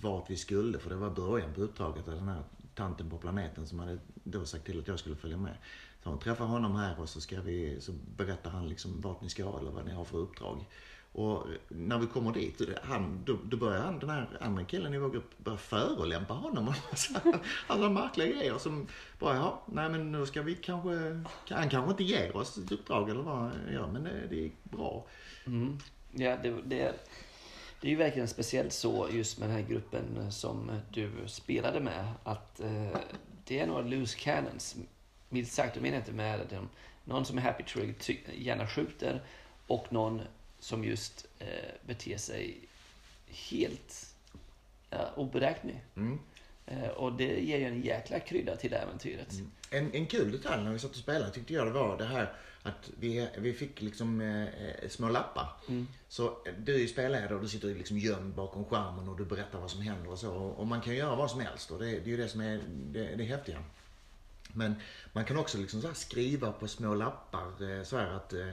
vart 0.00 0.30
vi 0.30 0.36
skulle. 0.36 0.78
För 0.78 0.90
det 0.90 0.96
var 0.96 1.10
början 1.10 1.54
på 1.54 1.60
uppdraget 1.60 2.08
av 2.08 2.14
den 2.14 2.28
här 2.28 2.42
tanten 2.74 3.10
på 3.10 3.18
planeten 3.18 3.66
som 3.66 3.78
hade 3.78 3.98
då 4.24 4.44
sagt 4.44 4.66
till 4.66 4.78
att 4.78 4.88
jag 4.88 4.98
skulle 4.98 5.16
följa 5.16 5.36
med. 5.36 5.56
Så 6.02 6.08
hon 6.08 6.18
träffar 6.18 6.44
honom 6.44 6.76
här 6.76 7.00
och 7.00 7.08
så, 7.08 7.20
ska 7.20 7.40
vi, 7.40 7.80
så 7.80 7.92
berättar 8.16 8.50
han 8.50 8.68
liksom 8.68 9.00
vart 9.00 9.20
ni 9.20 9.28
ska 9.28 9.58
eller 9.58 9.70
vad 9.70 9.84
ni 9.84 9.92
har 9.92 10.04
för 10.04 10.18
uppdrag. 10.18 10.64
Och 11.12 11.46
när 11.68 11.98
vi 11.98 12.06
kommer 12.06 12.32
dit, 12.32 12.60
han, 12.82 13.22
då, 13.24 13.38
då 13.44 13.56
börjar 13.56 13.80
han, 13.80 13.98
den 13.98 14.10
här 14.10 14.28
andra 14.40 14.64
killen 14.64 14.94
i 14.94 14.98
vår 14.98 15.10
grupp 15.10 15.38
börja 15.38 15.58
förolämpa 15.58 16.34
honom 16.34 16.68
och 16.68 16.74
alla 17.66 17.90
märkliga 17.90 18.26
grejer 18.26 18.58
som 18.58 18.86
bara, 19.18 19.36
ja, 19.36 19.62
nej 19.66 19.88
men 19.88 20.12
nu 20.12 20.26
ska 20.26 20.42
vi 20.42 20.54
kanske, 20.54 21.24
han 21.48 21.68
kanske 21.68 21.90
inte 21.90 22.04
ger 22.04 22.36
oss 22.36 22.58
ett 22.58 22.72
uppdrag 22.72 23.10
eller 23.10 23.22
vad 23.22 23.36
han 23.36 23.52
gör, 23.72 23.86
men 23.86 24.04
det, 24.04 24.26
det 24.28 24.36
gick 24.36 24.64
bra. 24.64 25.06
Mm. 25.46 25.78
Ja, 26.12 26.36
det, 26.42 26.54
det, 26.64 26.80
är, 26.80 26.92
det 27.80 27.88
är 27.88 27.90
ju 27.90 27.96
verkligen 27.96 28.28
speciellt 28.28 28.72
så 28.72 29.08
just 29.12 29.38
med 29.38 29.48
den 29.48 29.56
här 29.56 29.68
gruppen 29.68 30.32
som 30.32 30.80
du 30.90 31.10
spelade 31.26 31.80
med. 31.80 32.12
Att 32.24 32.60
eh, 32.60 32.96
det 33.44 33.60
är 33.60 33.66
några 33.66 33.82
loose 33.82 34.18
cannons. 34.18 34.76
Milt 35.32 35.52
sagt, 35.52 35.76
jag 35.76 35.82
menar 35.82 35.96
inte 35.96 36.12
med 36.12 36.46
dem. 36.50 36.68
Någon 37.04 37.24
som 37.24 37.38
är 37.38 37.42
happy 37.42 37.64
trigger, 37.64 38.32
gärna 38.32 38.66
skjuter 38.66 39.22
och 39.66 39.92
någon 39.92 40.22
som 40.58 40.84
just 40.84 41.26
eh, 41.38 41.46
beter 41.86 42.16
sig 42.16 42.60
helt 43.28 44.14
ja, 44.90 45.12
oberäknelig. 45.16 45.80
Mm. 45.96 46.18
Eh, 46.66 46.88
och 46.88 47.12
det 47.12 47.40
ger 47.40 47.58
ju 47.58 47.64
en 47.64 47.82
jäkla 47.82 48.20
krydda 48.20 48.56
till 48.56 48.72
äventyret. 48.72 49.34
En, 49.70 49.94
en 49.94 50.06
kul 50.06 50.32
detalj 50.32 50.64
när 50.64 50.72
vi 50.72 50.78
satt 50.78 50.90
och 50.90 50.96
spelade 50.96 51.30
tyckte 51.30 51.54
jag 51.54 51.66
det 51.66 51.72
var 51.72 51.98
det 51.98 52.04
här 52.04 52.36
att 52.62 52.90
vi, 52.98 53.28
vi 53.38 53.52
fick 53.52 53.80
liksom 53.80 54.20
eh, 54.20 54.42
eh, 54.42 54.88
små 54.88 55.08
lappar. 55.08 55.46
Så 56.08 56.26
eh, 56.26 56.52
du 56.58 56.74
är 56.74 56.78
ju 56.78 56.88
spelledare 56.88 57.34
och 57.34 57.40
du 57.40 57.48
sitter 57.48 57.68
liksom 57.68 57.98
gömd 57.98 58.34
bakom 58.34 58.64
skärmen 58.64 59.08
och 59.08 59.16
du 59.16 59.24
berättar 59.24 59.60
vad 59.60 59.70
som 59.70 59.82
händer 59.82 60.10
och 60.10 60.18
så. 60.18 60.32
Och, 60.32 60.66
man 60.66 60.80
kan 60.80 60.94
göra 60.94 61.16
vad 61.16 61.30
som 61.30 61.40
helst 61.40 61.70
och 61.70 61.78
det, 61.78 61.84
det 61.84 61.96
är 61.96 62.06
ju 62.06 62.16
det 62.16 62.28
som 62.28 62.40
är 62.40 62.60
det, 62.68 63.14
det 63.16 63.24
häftiga. 63.24 63.62
Men 64.54 64.74
man 65.12 65.24
kan 65.24 65.36
också 65.36 65.58
liksom 65.58 65.94
skriva 65.94 66.52
på 66.52 66.68
små 66.68 66.94
lappar 66.94 67.76
eh, 67.78 67.82
så 67.82 67.96
att 67.96 68.32
eh, 68.32 68.48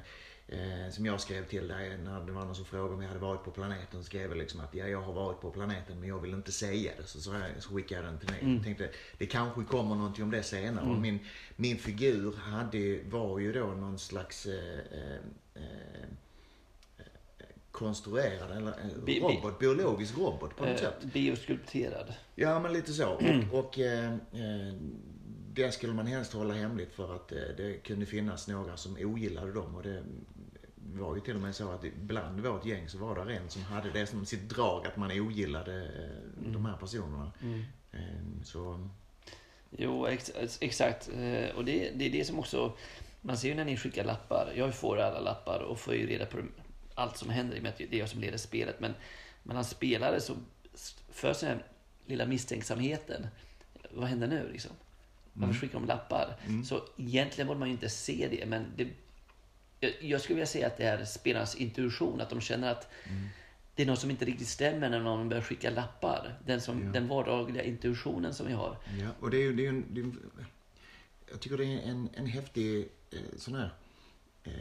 eh, 0.47 0.91
som 0.91 1.05
jag 1.05 1.21
skrev 1.21 1.45
till 1.45 1.67
dig 1.67 1.97
när 1.97 2.25
det 2.25 2.31
var 2.31 2.45
någon 2.45 2.55
som 2.55 2.65
frågade 2.65 2.93
om 2.93 3.01
jag 3.01 3.07
hade 3.07 3.19
varit 3.21 3.43
på 3.43 3.51
planeten. 3.51 3.99
Så 3.99 4.03
skrev 4.03 4.29
jag 4.29 4.37
liksom 4.37 4.59
att 4.59 4.75
ja, 4.75 4.87
jag 4.87 5.01
har 5.01 5.13
varit 5.13 5.41
på 5.41 5.51
planeten 5.51 5.99
men 5.99 6.09
jag 6.09 6.19
vill 6.19 6.33
inte 6.33 6.51
säga 6.51 6.91
det. 6.97 7.03
Så, 7.07 7.21
så, 7.21 7.31
här, 7.31 7.53
så 7.59 7.69
skickade 7.75 8.01
jag 8.01 8.11
den 8.13 8.19
till 8.19 8.27
dig. 8.27 8.53
Jag 8.55 8.63
tänkte 8.63 8.89
det 9.17 9.25
kanske 9.25 9.63
kommer 9.63 9.95
någonting 9.95 10.23
om 10.23 10.31
det 10.31 10.43
senare. 10.43 10.89
Och 10.89 10.95
min, 11.01 11.19
min 11.55 11.77
figur 11.77 12.35
hade, 12.35 12.99
var 13.09 13.39
ju 13.39 13.53
då 13.53 13.65
någon 13.67 13.99
slags 13.99 14.45
eh, 14.45 14.79
eh, 15.55 15.61
konstruerad 17.71 18.57
eller 18.57 18.71
Bi- 19.05 19.05
bi- 19.05 19.19
robot, 19.19 19.59
biologisk 19.59 20.17
robot 20.17 20.55
på 20.55 20.65
något 20.65 20.79
sätt. 20.79 21.03
bioskulpterad. 21.13 22.13
Ja, 22.35 22.59
men 22.59 22.73
lite 22.73 22.93
så. 22.93 23.07
Och, 23.09 23.59
och 23.59 23.79
det 25.59 25.71
skulle 25.71 25.93
man 25.93 26.07
helst 26.07 26.33
hålla 26.33 26.53
hemligt 26.53 26.93
för 26.93 27.15
att 27.15 27.31
eh, 27.31 27.37
det 27.57 27.73
kunde 27.83 28.05
finnas 28.05 28.47
några 28.47 28.77
som 28.77 28.97
ogillade 28.99 29.51
dem. 29.51 29.75
Och 29.75 29.83
det 29.83 30.03
var 30.75 31.15
ju 31.15 31.21
till 31.21 31.35
och 31.35 31.41
med 31.41 31.55
så 31.55 31.71
att 31.71 31.83
ibland 31.83 32.39
i 32.39 32.41
vårt 32.41 32.65
gäng 32.65 32.89
så 32.89 32.97
var 32.97 33.25
det 33.25 33.35
en 33.35 33.49
som 33.49 33.63
hade 33.63 33.89
det 33.89 34.07
som 34.07 34.25
sitt 34.25 34.49
drag 34.49 34.87
att 34.87 34.97
man 34.97 35.11
ogillade 35.19 35.83
eh, 35.83 36.51
de 36.51 36.65
här 36.65 36.77
personerna. 36.77 37.31
Eh, 37.91 37.99
så, 38.43 38.89
Jo, 39.77 40.05
ex, 40.07 40.31
exakt. 40.61 41.09
Eh, 41.09 41.55
Och 41.55 41.65
det, 41.65 41.91
det 41.95 42.05
är 42.05 42.09
det 42.11 42.25
som 42.25 42.39
också... 42.39 42.73
Man 43.21 43.37
ser 43.37 43.47
ju 43.49 43.55
när 43.55 43.65
ni 43.65 43.77
skickar 43.77 44.03
lappar. 44.03 44.53
Jag 44.55 44.75
får 44.75 44.97
alla 44.97 45.19
lappar 45.19 45.59
och 45.59 45.79
får 45.79 45.95
ju 45.95 46.07
reda 46.07 46.25
på 46.25 46.37
allt 46.95 47.17
som 47.17 47.29
händer 47.29 47.55
i 47.55 47.59
och 47.59 47.63
med 47.63 47.69
att 47.69 47.77
det 47.77 47.93
är 47.95 47.99
jag 47.99 48.09
som 48.09 48.19
leder 48.19 48.37
spelet. 48.37 48.79
Men 48.79 48.93
mellan 49.43 49.65
spelare 49.65 50.21
så 50.21 50.33
förs 51.11 51.39
den 51.39 51.49
här 51.49 51.65
lilla 52.05 52.25
misstänksamheten. 52.25 53.27
Vad 53.91 54.07
händer 54.09 54.27
nu 54.27 54.49
liksom? 54.51 54.71
Varför 55.47 55.53
skickar 55.59 55.79
de 55.79 55.87
lappar? 55.87 56.35
Så 56.65 56.83
egentligen 56.97 57.47
borde 57.47 57.59
man 57.59 57.67
ju 57.67 57.73
inte 57.73 57.89
se 57.89 58.27
det, 58.31 58.45
men 58.45 58.65
det, 58.75 58.87
jag, 59.79 59.91
jag 60.01 60.21
skulle 60.21 60.35
vilja 60.35 60.47
säga 60.47 60.67
att 60.67 60.77
det 60.77 60.83
är 60.83 61.05
spelarnas 61.05 61.55
intuition. 61.55 62.21
Att 62.21 62.29
de 62.29 62.41
känner 62.41 62.71
att 62.71 62.91
det 63.75 63.83
är 63.83 63.87
något 63.87 63.99
som 63.99 64.11
inte 64.11 64.25
riktigt 64.25 64.47
stämmer 64.47 64.89
när 64.89 64.99
någon 64.99 65.29
börjar 65.29 65.43
skicka 65.43 65.69
lappar. 65.69 66.37
Den, 66.45 66.61
som, 66.61 66.83
Ja. 66.85 66.91
den 66.91 67.07
vardagliga 67.07 67.63
intuitionen 67.63 68.33
som 68.33 68.47
vi 68.47 68.53
har. 68.53 68.77
ja. 68.99 69.07
Och 69.19 69.29
det 69.31 69.37
är 69.37 69.41
ju, 69.41 69.55
det 69.55 69.65
är 69.65 69.69
en, 69.69 69.85
det 69.93 69.99
är, 70.01 70.03
en- 70.03 70.19
jag 71.31 71.39
tycker 71.39 71.57
det 71.57 71.65
är 71.65 71.81
en, 71.89 72.09
en 72.13 72.25
häftig 72.25 72.89
eh, 73.11 73.19
sån 73.37 73.55
här 73.55 73.69
eh, 74.43 74.51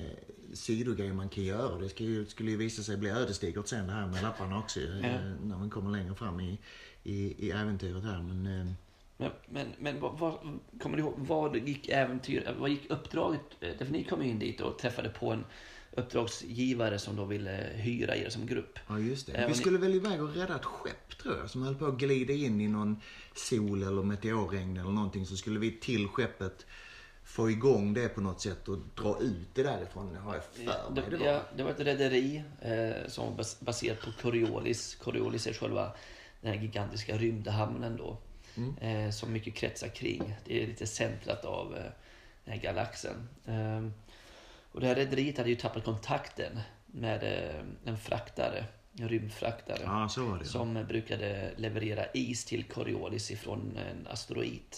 sidogrej 0.55 1.13
man 1.13 1.29
kan 1.29 1.45
göra. 1.45 1.79
Det 1.79 1.89
ska 1.89 2.05
ju, 2.05 2.27
skulle 2.27 2.51
ju 2.51 2.57
visa 2.57 2.83
sig 2.83 2.97
bli 2.97 3.11
ödesdigert 3.11 3.67
sen 3.69 3.87
det 3.87 3.93
här 3.93 4.07
med 4.07 4.23
lapparna 4.23 4.59
också. 4.59 4.81
eh, 4.81 4.87
Ja. 5.07 5.19
När 5.45 5.57
man 5.59 5.71
kommer 5.71 5.91
längre 5.91 6.15
fram 6.15 6.41
i, 6.41 6.59
i, 7.05 7.47
i 7.47 7.51
äventyret 7.51 8.05
här. 8.05 8.23
Men, 8.23 8.61
eh, 8.61 8.73
Men, 9.21 9.31
men, 9.49 9.67
men 9.79 10.01
vad, 10.01 10.19
vad, 10.19 10.59
kommer 10.81 10.97
du 10.97 11.03
ihåg, 11.03 11.15
vad 11.17 11.57
gick 11.57 11.89
äventyr, 11.89 12.55
vad 12.59 12.71
gick 12.71 12.91
uppdraget, 12.91 13.41
eh, 13.61 13.69
därför 13.79 13.93
ni 13.93 14.05
kom 14.05 14.23
in 14.23 14.39
dit 14.39 14.61
och 14.61 14.79
träffade 14.79 15.09
på 15.09 15.33
en 15.33 15.45
uppdragsgivare 15.93 16.99
som 16.99 17.17
då 17.17 17.25
ville 17.25 17.71
hyra 17.75 18.17
er 18.17 18.29
som 18.29 18.47
grupp. 18.47 18.79
Ja, 18.89 18.99
just 18.99 19.27
det. 19.27 19.45
Vi 19.49 19.55
skulle 19.55 19.79
väl 19.79 19.95
iväg 19.95 20.23
och 20.23 20.35
rädda 20.35 20.57
ett 20.57 20.65
skepp, 20.65 21.19
tror 21.19 21.37
jag, 21.37 21.51
som 21.51 21.63
höll 21.63 21.75
på 21.75 21.87
att 21.87 21.99
glida 21.99 22.33
in 22.33 22.61
i 22.61 22.69
någon 22.69 23.01
sol 23.35 23.83
eller 23.83 24.03
meteorregn 24.03 24.77
eller 24.77 24.91
någonting. 24.91 25.27
Så 25.27 25.37
skulle 25.37 25.59
vi 25.59 25.71
till 25.81 26.09
skeppet 26.09 26.67
få 27.25 27.51
igång 27.51 27.95
det 27.95 28.09
på 28.09 28.21
något 28.21 28.41
sätt 28.41 28.69
och 28.69 28.79
dra 28.97 29.21
ut 29.21 29.49
det 29.55 29.63
därifrån, 29.63 30.17
har 30.17 30.35
jag 30.35 30.45
för 30.45 30.65
mig 30.65 30.75
det 30.95 31.11
Det, 31.11 31.17
var. 31.17 31.27
ja, 31.27 31.43
det 31.57 31.63
var 31.63 31.71
ett 31.71 31.81
rederi 31.81 32.43
eh, 32.61 33.09
som 33.09 33.27
var 33.27 33.37
bas- 33.37 33.61
baserat 33.65 34.01
på 34.01 34.13
Coriolis. 34.23 34.95
Coriolis 34.95 35.47
är 35.47 35.53
själva 35.53 35.93
den 36.41 36.53
här 36.55 36.61
gigantiska 36.63 37.17
rymdhamnen 37.17 37.97
då. 37.97 38.19
Eh, 38.81 39.11
som 39.11 39.33
mycket 39.33 39.55
kretsar 39.55 39.89
kring. 39.89 40.35
Det 40.45 40.63
är 40.63 40.67
lite 40.67 40.87
centrat 40.87 41.45
av 41.45 41.77
eh, 41.77 41.83
den 42.45 42.55
här 42.55 42.61
galaxen. 42.61 43.29
Eh, 43.47 43.87
och 44.73 44.81
det 44.81 44.87
här 44.87 44.95
rederiet 44.95 45.39
hade 45.39 45.51
ju 45.51 45.57
tappat 45.57 45.85
kontakten 45.85 46.61
med 46.87 47.23
eh, 47.23 47.65
en 47.85 47.99
fraktare, 47.99 48.65
en 48.99 49.09
rymdfraktare. 49.09 49.85
Var 49.87 50.39
det. 50.39 50.45
Som 50.45 50.87
brukade 50.89 51.51
leverera 51.57 52.07
is 52.15 52.45
till 52.45 52.65
Coriolis 52.65 53.31
ifrån 53.31 53.79
en 53.91 54.07
asteroid. 54.07 54.77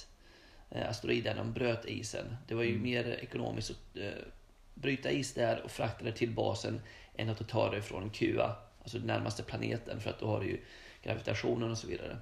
Asteroid 0.88 1.24
där 1.24 1.34
de 1.34 1.52
bröt 1.52 1.84
isen. 1.84 2.36
Det 2.48 2.54
var 2.54 2.62
ju 2.62 2.78
mer 2.78 3.04
ekonomiskt 3.04 3.70
att 3.70 3.76
bryta 4.74 5.10
is 5.10 5.34
där 5.34 5.62
och 5.64 5.70
frakta 5.70 6.04
det 6.04 6.12
till 6.12 6.30
basen 6.30 6.80
än 7.16 7.28
att 7.28 7.48
ta 7.48 7.70
det 7.70 7.82
från 7.82 8.10
QA, 8.10 8.56
alltså 8.82 8.98
den 8.98 9.06
närmaste 9.06 9.42
planeten, 9.42 10.00
för 10.00 10.10
att 10.10 10.20
då 10.20 10.26
har 10.26 10.40
du 10.40 10.46
ju 10.46 10.60
gravitationen 11.02 11.70
och 11.70 11.78
så 11.78 11.86
vidare. 11.86 12.18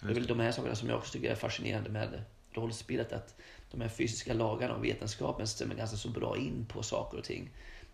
Det 0.00 0.10
är 0.10 0.14
väl 0.14 0.26
de 0.26 0.40
här 0.40 0.52
sakerna 0.52 0.74
som 0.74 0.88
jag 0.88 0.98
också 0.98 1.12
tycker 1.12 1.30
är 1.30 1.34
fascinerande 1.34 1.90
med 1.90 2.22
rollspelet, 2.52 3.12
att 3.12 3.34
de 3.70 3.80
här 3.80 3.88
fysiska 3.88 4.34
lagarna 4.34 4.74
och 4.74 4.84
vetenskapen 4.84 5.46
stämmer 5.46 5.74
ganska 5.74 5.96
så 5.96 6.08
bra 6.08 6.36
in 6.36 6.66
på 6.68 6.82
saker 6.82 7.18
och 7.18 7.24
ting. 7.24 7.50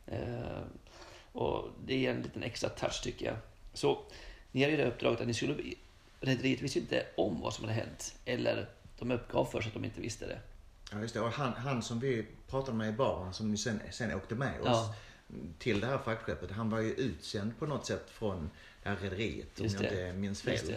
Eh, 0.06 0.62
och 1.32 1.68
det 1.86 2.06
är 2.06 2.10
en 2.10 2.22
liten 2.22 2.42
extra 2.42 2.68
touch 2.68 3.02
tycker 3.02 3.26
jag. 3.26 3.36
Så 3.72 3.98
ni 4.52 4.62
hade 4.62 4.76
ju 4.76 4.76
det 4.76 4.88
uppdraget 4.88 5.20
att 5.20 5.26
ni 5.26 5.34
skulle... 5.34 5.56
Rederiet 6.20 6.62
visste 6.62 6.78
inte 6.78 7.06
om 7.16 7.40
vad 7.40 7.54
som 7.54 7.64
hade 7.64 7.74
hänt. 7.74 8.14
Eller 8.24 8.68
de 8.98 9.10
uppgav 9.10 9.44
för 9.44 9.60
sig 9.60 9.68
att 9.68 9.74
de 9.74 9.84
inte 9.84 10.00
visste 10.00 10.26
det. 10.26 10.38
Ja, 10.92 11.00
just 11.00 11.14
det. 11.14 11.20
Och 11.20 11.30
han, 11.30 11.52
han 11.52 11.82
som 11.82 12.00
vi 12.00 12.26
pratade 12.48 12.76
med 12.76 12.88
i 12.88 12.92
baren, 12.92 13.32
som 13.32 13.56
sen, 13.56 13.80
sen 13.90 14.14
åkte 14.14 14.34
med 14.34 14.60
oss 14.60 14.66
Ja. 14.66 14.94
till 15.58 15.80
det 15.80 15.86
här 15.86 15.98
fraktskeppet. 15.98 16.50
Han 16.50 16.70
var 16.70 16.78
ju 16.78 16.90
utsänd 16.90 17.58
på 17.58 17.66
något 17.66 17.86
sätt 17.86 18.10
från 18.10 18.50
det 18.82 18.88
här 18.88 18.96
rederiet, 18.96 19.60
om 19.60 19.66
jag 19.66 19.82
inte 19.82 20.12
minns 20.12 20.42
fel. 20.42 20.74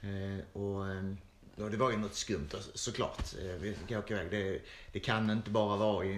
Eh, 0.00 0.60
och, 0.62 0.88
eh, 0.88 1.12
ja, 1.56 1.64
det 1.64 1.76
var 1.76 1.90
ju 1.90 1.96
något 1.96 2.14
skumt 2.14 2.48
så- 2.50 2.78
såklart. 2.78 3.34
Eh, 3.40 3.44
vi 3.46 3.76
ska 3.86 3.98
åka 3.98 4.14
iväg. 4.14 4.30
Det, 4.30 4.62
det 4.92 5.00
kan 5.00 5.30
inte 5.30 5.50
bara 5.50 5.76
vara 5.76 6.04
i 6.04 6.12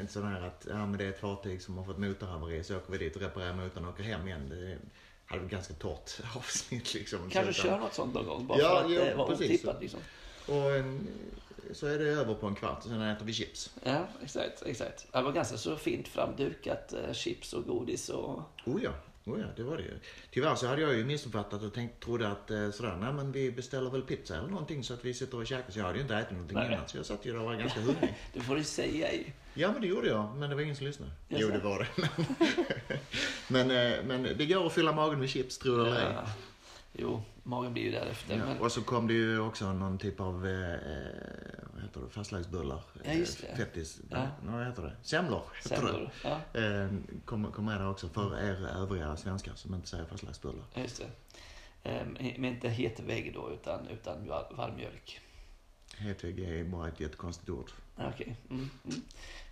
en, 0.00 0.08
sån 0.08 0.26
här 0.26 0.40
att 0.46 0.66
ja, 0.70 0.86
men 0.86 0.98
det 0.98 1.04
är 1.04 1.08
ett 1.08 1.20
fartyg 1.20 1.62
som 1.62 1.78
har 1.78 1.84
fått 1.84 1.98
motorhaveri 1.98 2.64
så 2.64 2.76
åker 2.76 2.92
vi 2.92 2.98
dit 2.98 3.16
och 3.16 3.22
reparerar 3.22 3.54
motorn 3.54 3.84
och 3.84 3.90
åker 3.92 4.02
hem 4.04 4.28
igen. 4.28 4.48
Det 4.48 4.78
hade 5.26 5.40
varit 5.42 5.50
ganska 5.52 5.74
torrt 5.74 6.10
avsnitt 6.36 6.94
liksom. 6.94 7.30
Kanske 7.30 7.52
Så, 7.54 7.62
kör 7.62 7.78
något 7.78 7.94
sånt 7.94 8.14
någon 8.14 8.26
gång. 8.26 8.46
Bara 8.46 8.58
Ja, 8.58 8.68
för 8.78 8.84
att 8.84 8.92
jo, 8.92 9.00
det 9.00 9.14
var 9.14 9.26
precis. 9.26 9.50
otippat 9.50 9.80
liksom. 9.82 10.00
Och 10.48 10.76
en, 10.76 11.08
så 11.72 11.86
är 11.86 11.98
det 11.98 12.04
över 12.08 12.34
på 12.34 12.46
en 12.46 12.54
kvart 12.54 12.78
och 12.78 12.84
sen 12.90 13.00
äter 13.00 13.26
vi 13.26 13.32
chips. 13.32 13.70
Ja, 13.84 14.06
exakt. 14.22 14.62
exakt. 14.66 15.06
Det 15.12 15.22
var 15.22 15.32
ganska 15.32 15.56
så 15.56 15.76
fint 15.76 16.08
framdukat. 16.08 16.92
eh, 16.92 17.12
Chips 17.12 17.52
och 17.52 17.64
godis 17.66 18.08
och... 18.08 18.42
Oh 18.66 18.82
ja, 18.82 18.90
oh 19.26 19.40
ja, 19.40 19.46
det 19.56 19.62
var 19.62 19.76
det 19.76 19.82
ju. 19.82 19.98
Tyvärr 20.30 20.54
så 20.54 20.66
hade 20.66 20.82
jag 20.82 20.94
ju 20.94 21.04
missuppfattat 21.04 21.62
och 21.62 21.74
tänkt, 21.74 22.04
trodde 22.04 22.28
att 22.28 22.50
eh, 22.50 22.70
sådär, 22.70 22.96
nej 23.00 23.12
men 23.12 23.32
vi 23.32 23.52
beställer 23.52 23.90
väl 23.90 24.02
pizza 24.02 24.36
eller 24.36 24.48
någonting 24.48 24.84
så 24.84 24.94
att 24.94 25.04
vi 25.04 25.14
sitter 25.14 25.38
och 25.38 25.46
käkar. 25.46 25.72
Så 25.72 25.78
jag 25.78 25.84
hade 25.84 25.96
ju 25.96 26.02
inte 26.02 26.16
ätit 26.16 26.32
någonting 26.32 26.58
Nej. 26.58 26.72
innan 26.72 26.88
så 26.88 26.96
jag 26.96 27.06
satt 27.06 27.26
ju 27.26 27.32
där 27.32 27.38
och 27.38 27.44
var 27.44 27.54
ganska 27.54 27.80
hungrig. 27.80 28.14
Det 28.32 28.40
får 28.40 28.56
du 28.56 28.64
säga 28.64 29.12
ju. 29.12 29.24
Ja 29.54 29.72
men 29.72 29.80
det 29.80 29.86
gjorde 29.86 30.08
jag, 30.08 30.36
men 30.36 30.50
det 30.50 30.56
var 30.56 30.62
ingen 30.62 30.76
som 30.76 30.86
lyssnade. 30.86 31.12
Jag 31.28 31.40
Jo 31.40 31.48
det 31.48 31.58
var 31.58 31.78
det. 31.78 32.08
men, 33.48 33.70
eh, 33.70 34.04
men 34.04 34.22
det 34.22 34.46
går 34.46 34.66
att 34.66 34.72
fylla 34.72 34.92
magen 34.92 35.18
med 35.18 35.28
chips, 35.28 35.58
tror 35.58 35.78
du 35.78 35.86
eller. 35.86 36.12
Ja. 36.12 36.26
Jo, 36.92 37.22
magen 37.46 37.72
blir 37.72 37.82
ju 37.82 37.90
därefter. 37.90 38.36
Ja, 38.38 38.44
Men... 38.46 38.58
och 38.58 38.72
så 38.72 38.82
kom 38.82 39.06
det 39.06 39.14
ju 39.14 39.40
också 39.40 39.72
någon 39.72 39.98
typ 39.98 40.20
av, 40.20 40.46
eh, 40.46 40.72
eh, 40.72 40.78
vad 41.74 41.82
heter 41.82 42.00
det, 42.00 42.08
fastlagsbullar. 42.10 42.82
Ja, 43.04 43.12
just 43.12 43.40
det. 43.40 43.46
Eh, 43.46 43.56
Fettis, 43.56 44.00
Ja. 44.10 44.26
vad 44.42 44.66
heter 44.66 44.82
det? 44.82 44.92
Semlor. 45.02 45.42
heter 45.56 45.70
det. 45.70 45.76
Semlor. 45.76 46.10
Ja, 46.24 46.60
Eh, 46.60 46.90
kom, 47.24 47.52
kom 47.52 47.64
med 47.64 47.80
där 47.80 47.90
också 47.90 48.08
för 48.08 48.38
er 48.38 48.66
övriga 48.82 49.16
svenskar 49.16 49.52
som 49.54 49.74
inte 49.74 49.88
säger 49.88 50.04
fastlagsbullar. 50.04 50.64
ja, 50.74 50.80
just 50.82 50.98
det. 51.02 51.10
Ehm, 51.90 52.16
Men 52.20 52.44
inte 52.44 52.68
het 52.68 53.00
vägg 53.00 53.34
då, 53.34 53.50
utan, 53.52 53.88
utan 53.88 54.28
var- 54.28 54.52
varm 54.56 54.76
mjölk. 54.76 55.20
Hetvig 55.96 56.38
är 56.40 56.64
bara 56.64 56.88
ett 56.88 57.00
jättekonstigt 57.00 57.48
ord. 57.50 57.70
Okej. 57.96 58.36
Mm, 58.50 58.70
mm. 58.84 59.00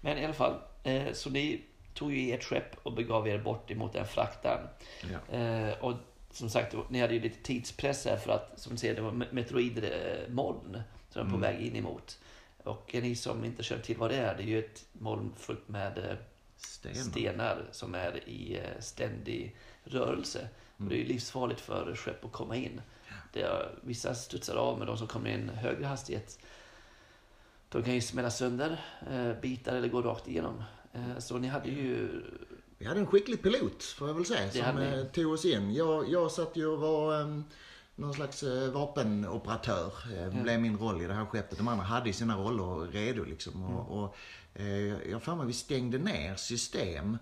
Men 0.00 0.18
i 0.18 0.24
alla 0.24 0.34
fall, 0.34 0.54
eh, 0.82 1.12
så 1.12 1.30
ni 1.30 1.64
tog 1.94 2.12
ju 2.12 2.32
ert 2.34 2.44
skepp 2.44 2.76
och 2.82 2.92
begav 2.92 3.28
er 3.28 3.38
bort 3.38 3.70
emot 3.70 3.92
den 3.92 4.06
fraktaren. 4.06 4.68
Ja. 5.12 5.36
Eh, 5.38 5.78
och 5.84 5.94
som 6.34 6.50
sagt, 6.50 6.74
ni 6.88 7.00
hade 7.00 7.14
ju 7.14 7.20
lite 7.20 7.42
tidspress 7.42 8.04
här 8.04 8.16
för 8.16 8.32
att, 8.32 8.52
som 8.60 8.72
du 8.72 8.78
säger, 8.78 8.94
det 8.94 9.00
var 9.02 9.10
me- 9.12 9.32
meteoroidmoln 9.32 10.82
som 11.10 11.22
var 11.22 11.30
på 11.30 11.36
Mm. 11.36 11.40
väg 11.40 11.66
in 11.66 11.76
emot. 11.76 12.18
Och 12.64 12.90
ni 13.02 13.14
som 13.16 13.44
inte 13.44 13.62
känner 13.62 13.82
till 13.82 13.96
vad 13.96 14.10
det 14.10 14.16
är, 14.16 14.36
det 14.36 14.42
är 14.42 14.46
ju 14.46 14.58
ett 14.58 14.84
moln 14.92 15.32
fullt 15.36 15.68
med 15.68 15.98
eh, 15.98 16.16
Stenar. 16.56 16.94
stenar 16.94 17.64
som 17.70 17.94
är 17.94 18.28
i 18.28 18.58
eh, 18.58 18.80
ständig 18.80 19.56
rörelse. 19.84 20.48
Och 20.76 20.84
det 20.84 20.94
är 20.94 20.98
ju 20.98 21.04
livsfarligt 21.04 21.60
för 21.60 21.94
skepp 21.96 22.24
att 22.24 22.32
komma 22.32 22.56
in. 22.56 22.80
Det 23.32 23.42
är, 23.42 23.74
vissa 23.82 24.14
studsar 24.14 24.56
av, 24.56 24.78
men 24.78 24.86
de 24.86 24.98
som 24.98 25.06
kommer 25.06 25.30
in 25.30 25.48
högre 25.48 25.86
hastighet 25.86 26.38
de 27.68 27.82
kan 27.82 27.94
ju 27.94 28.00
smälla 28.00 28.30
sönder 28.30 28.80
eh, 29.10 29.32
bitar 29.40 29.76
eller 29.76 29.88
gå 29.88 30.02
rakt 30.02 30.28
igenom. 30.28 30.62
Så 31.18 31.38
ni 31.38 31.48
hade 31.48 31.68
ju... 31.68 32.08
Vi 32.84 32.88
hade 32.88 33.00
en 33.00 33.06
skicklig 33.06 33.42
pilot, 33.42 33.82
får 33.82 34.08
jag 34.08 34.14
väl 34.14 34.24
säga, 34.24 34.46
Det 34.52 34.52
som 34.52 34.78
eh, 34.78 35.04
tog 35.04 35.32
oss 35.32 35.44
in. 35.44 35.74
Jag, 35.74 36.08
jag 36.10 36.30
satt 36.30 36.56
ju 36.56 36.66
och 36.66 36.78
var 36.78 37.20
um, 37.20 37.44
någon 37.94 38.14
slags 38.14 38.42
eh, 38.42 38.70
vapenoperatör, 38.70 39.92
eh, 40.16 40.42
blev 40.42 40.60
min 40.60 40.78
roll 40.78 41.02
i 41.02 41.06
det 41.06 41.14
här 41.14 41.26
skeppet. 41.26 41.58
De 41.58 41.68
andra 41.68 41.84
hade 41.84 42.12
sina 42.12 42.36
roller 42.36 42.86
redo 42.92 43.24
liksom. 43.24 43.52
Mm. 43.64 43.76
Och, 43.76 44.04
och, 44.04 44.16
eh, 44.54 45.10
jag 45.10 45.20
har 45.24 45.44
vi 45.44 45.52
stängde 45.52 45.98
ner 45.98 46.36
system 46.36 47.18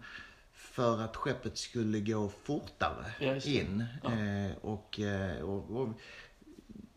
för 0.53 1.01
att 1.01 1.17
skeppet 1.17 1.59
skulle 1.59 2.01
gå 2.01 2.33
fortare 2.45 3.05
Ja, 3.21 3.37
in. 3.37 3.85
Ja. 4.03 4.11
Eh, 4.13 4.57
och, 4.61 5.01
eh, 5.01 5.43
och, 5.43 5.71
och 5.81 5.89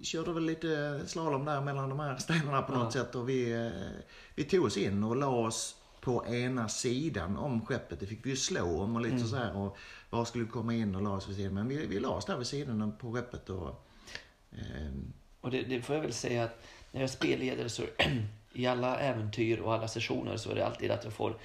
körde 0.01 0.34
väl 0.34 0.45
lite 0.45 1.01
slalom 1.07 1.45
där 1.45 1.62
mellan 1.62 1.89
de 1.89 2.00
här 2.00 2.17
stenarna 2.17 2.62
på 2.62 2.74
något 2.74 2.95
Ja. 2.95 3.03
sätt. 3.03 3.15
Och 3.15 3.29
vi, 3.29 3.51
eh, 3.65 3.72
vi 4.36 4.43
tog 4.43 4.65
oss 4.65 4.77
in 4.77 5.03
och 5.03 5.15
la 5.15 5.27
oss 5.27 5.75
på 6.06 6.26
ena 6.28 6.70
sidan 6.70 7.38
om 7.38 7.66
skeppet. 7.66 8.00
Det 8.00 8.06
fick 8.06 8.26
vi 8.26 8.30
ju 8.30 8.36
slå 8.36 8.82
om 8.82 8.96
och 8.96 9.02
lite 9.02 9.16
Mm. 9.16 9.28
så 9.28 9.36
här. 9.36 9.58
Och 9.58 9.78
var 10.10 10.26
skulle 10.26 10.44
vi 10.44 10.50
komma 10.50 10.74
in 10.74 10.96
och 10.96 11.02
la 11.02 11.10
oss 11.10 11.30
vid 11.30 11.36
sidan. 11.36 11.54
Men 11.54 11.68
vi, 11.68 11.86
vi 11.86 12.00
la 12.00 12.10
oss 12.10 12.26
där 12.26 12.38
vid 12.38 12.48
sidan 12.48 12.96
på 13.00 13.14
skeppet. 13.14 13.50
Och, 13.50 13.86
ehm, 14.52 15.14
Och 15.42 15.52
det, 15.52 15.62
det 15.62 15.82
får 15.82 15.96
jag 15.96 16.02
väl 16.04 16.14
säga 16.14 16.44
att 16.44 16.64
när 16.92 17.02
jag 17.02 17.10
spelleder 17.10 17.68
så 17.68 17.84
i 18.54 18.66
alla 18.68 19.00
äventyr 19.00 19.60
och 19.60 19.74
alla 19.74 19.88
sessioner 19.88 20.38
så 20.38 20.52
är 20.52 20.56
det 20.56 20.66
alltid 20.66 20.92
att 20.92 21.04
jag 21.04 21.14
får 21.14 21.38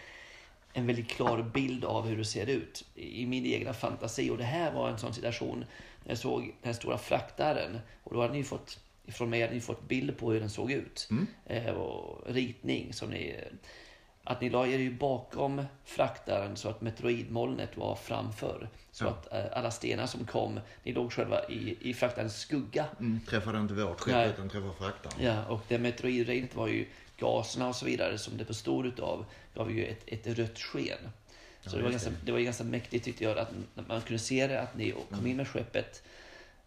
en 0.73 0.87
väldigt 0.87 1.09
klar 1.09 1.43
bild 1.43 1.85
av 1.85 2.07
hur 2.07 2.17
det 2.17 2.25
ser 2.25 2.47
ut 2.47 2.85
i 2.95 3.26
min 3.26 3.47
egna 3.47 3.73
fantasi. 3.73 4.31
Och 4.31 4.38
det 4.38 4.45
här 4.45 4.73
var 4.73 4.88
en 4.88 4.99
sån 4.99 5.14
situation 5.14 5.59
när 6.05 6.11
jag 6.11 6.19
såg 6.19 6.55
den 6.62 6.75
stora 6.75 6.99
fraktaren. 6.99 7.79
Och 8.05 8.14
då 8.14 8.21
hade 8.23 8.35
ni 8.35 8.45
fått, 8.45 8.79
ifrån 9.07 9.31
mig 9.31 9.40
hade 9.43 9.55
ni 9.55 9.61
fått 9.61 9.88
bild 9.88 10.19
på 10.19 10.33
hur 10.33 10.40
den 10.40 10.50
såg 10.50 10.73
ut. 10.73 11.09
Eh, 11.47 11.75
och 11.75 12.25
ritning 12.35 12.93
som 12.93 13.11
ni... 13.11 13.37
Att 14.30 14.40
ni 14.40 14.50
la 14.50 14.66
er 14.66 14.78
ju 14.78 14.94
bakom 14.94 15.62
fraktaren 15.84 16.56
så 16.56 16.68
att 16.68 16.80
meteoroidmolnet 16.80 17.76
var 17.76 17.94
framför. 17.96 18.68
Så 18.92 19.04
Ja. 19.04 19.08
att 19.10 19.32
eh, 19.32 19.58
alla 19.58 19.70
stenar 19.70 20.06
som 20.06 20.25
kom, 20.26 20.60
ni 20.82 20.92
låg 20.92 21.12
själva 21.12 21.44
i, 21.49 21.76
i 21.80 21.94
fraktarens 21.94 22.37
skugga. 22.40 22.87
mm, 23.00 23.20
träffade 23.28 23.58
inte 23.58 23.75
vårt 23.75 24.00
skepp 24.00 24.34
utan 24.34 24.49
träffade 24.50 24.75
fraktaren. 24.78 25.25
Ja, 25.25 25.44
och 25.46 25.60
det 25.68 25.78
meteoroidregnet 25.78 26.54
var 26.54 26.68
ju 26.68 26.87
gaserna 27.18 27.68
och 27.68 27.76
så 27.76 27.87
vidare 27.87 28.18
som 28.18 28.37
det 28.37 28.44
bestod 28.44 28.87
utav 28.87 29.25
gav 29.54 29.72
ju 29.72 29.84
ett, 29.87 30.02
ett 30.06 30.26
rött 30.38 30.58
sken. 30.58 30.99
Så 31.60 31.70
Ja, 31.70 31.76
det, 31.76 31.82
var 31.82 31.90
ganska, 31.90 32.10
det 32.25 32.32
var 32.32 32.38
ganska 32.38 32.64
mäktigt 32.64 33.04
tyckte 33.04 33.25
jag 33.25 33.38
att 33.38 33.49
man 33.75 34.00
kunde 34.00 34.18
se 34.18 34.46
det 34.46 34.60
att 34.60 34.76
ni 34.76 34.94
kom 35.10 35.26
in 35.26 35.37
med 35.37 35.49
skeppet, 35.49 36.02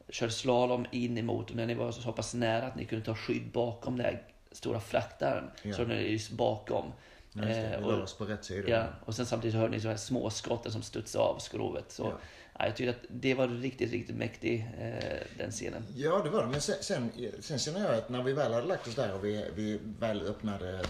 körde 0.09 0.31
slalom 0.31 0.85
in 0.91 1.17
emot 1.17 1.49
och 1.49 1.55
när 1.55 1.65
ni 1.65 1.73
var 1.73 1.91
så 1.91 2.11
pass 2.11 2.33
nära 2.33 2.65
att 2.67 2.75
ni 2.75 2.85
kunde 2.85 3.05
ta 3.05 3.15
skydd 3.15 3.51
bakom 3.51 3.97
den 3.97 4.05
här 4.05 4.21
stora 4.51 4.79
fraktaren 4.79 5.43
Ja. 5.63 5.73
så 5.73 5.83
var 5.85 5.95
ni 5.95 6.11
just 6.11 6.31
bakom. 6.31 6.91
Ja, 7.33 7.41
det. 7.41 7.77
Vi 7.79 7.85
och- 7.85 7.91
la 7.91 8.03
oss 8.03 8.13
på 8.17 8.25
rätt 8.25 8.45
sida. 8.45 8.69
Ja, 8.69 8.85
och 9.05 9.15
sen 9.15 9.25
samtidigt 9.25 9.55
hörde 9.55 9.71
ni 9.71 9.81
så 9.81 9.87
här 9.87 9.97
små 9.97 10.29
skotten 10.29 10.71
som 10.71 10.81
studsade 10.81 11.23
av 11.25 11.39
skrovet. 11.39 11.91
Så 11.91 12.03
Ja. 12.03 12.17
ja. 12.59 12.65
jag 12.65 12.75
tycker 12.75 12.89
att 12.91 13.05
det 13.09 13.33
var 13.33 13.47
riktigt, 13.47 13.91
riktigt 13.91 14.15
mäktig 14.15 14.67
eh, 14.79 15.17
den 15.37 15.51
scenen. 15.51 15.83
Ja, 15.95 16.21
det 16.23 16.29
var 16.29 16.41
det. 16.43 16.49
Men 16.49 16.61
sen, 16.61 16.75
sen, 16.81 17.11
sen 17.39 17.59
känner 17.59 17.79
jag 17.79 17.95
att 17.95 18.09
när 18.09 18.23
vi 18.23 18.33
väl 18.33 18.53
hade 18.53 18.67
lagt 18.67 18.87
oss 18.87 18.95
där 18.95 19.13
och 19.13 19.25
vi, 19.25 19.45
vi 19.55 19.79
väl 19.99 20.21
öppnade 20.27 20.81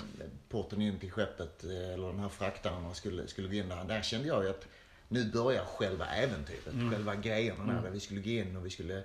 porten 0.49 0.81
in 0.81 0.99
till 0.99 1.11
skeppet, 1.11 1.63
eh, 1.63 1.93
eller 1.93 2.07
den 2.07 2.19
här 2.19 2.29
fraktaren 2.29 2.85
och 2.85 2.95
skulle, 2.95 3.27
skulle 3.27 3.47
gå 3.47 3.53
in 3.53 3.69
där. 3.69 3.83
Där 3.83 4.01
kände 4.01 4.27
jag 4.27 4.43
ju 4.43 4.49
att 4.49 4.67
nu 5.07 5.31
börjar 5.31 5.65
själva 5.65 6.05
äventyret. 6.05 6.91
Själva 6.91 7.15
grejerna 7.15 7.73
där, 7.73 7.81
där 7.81 7.89
vi 7.89 7.99
skulle 7.99 8.21
gå 8.21 8.29
in 8.29 8.55
och 8.57 8.65
vi 8.65 8.69
skulle 8.69 9.03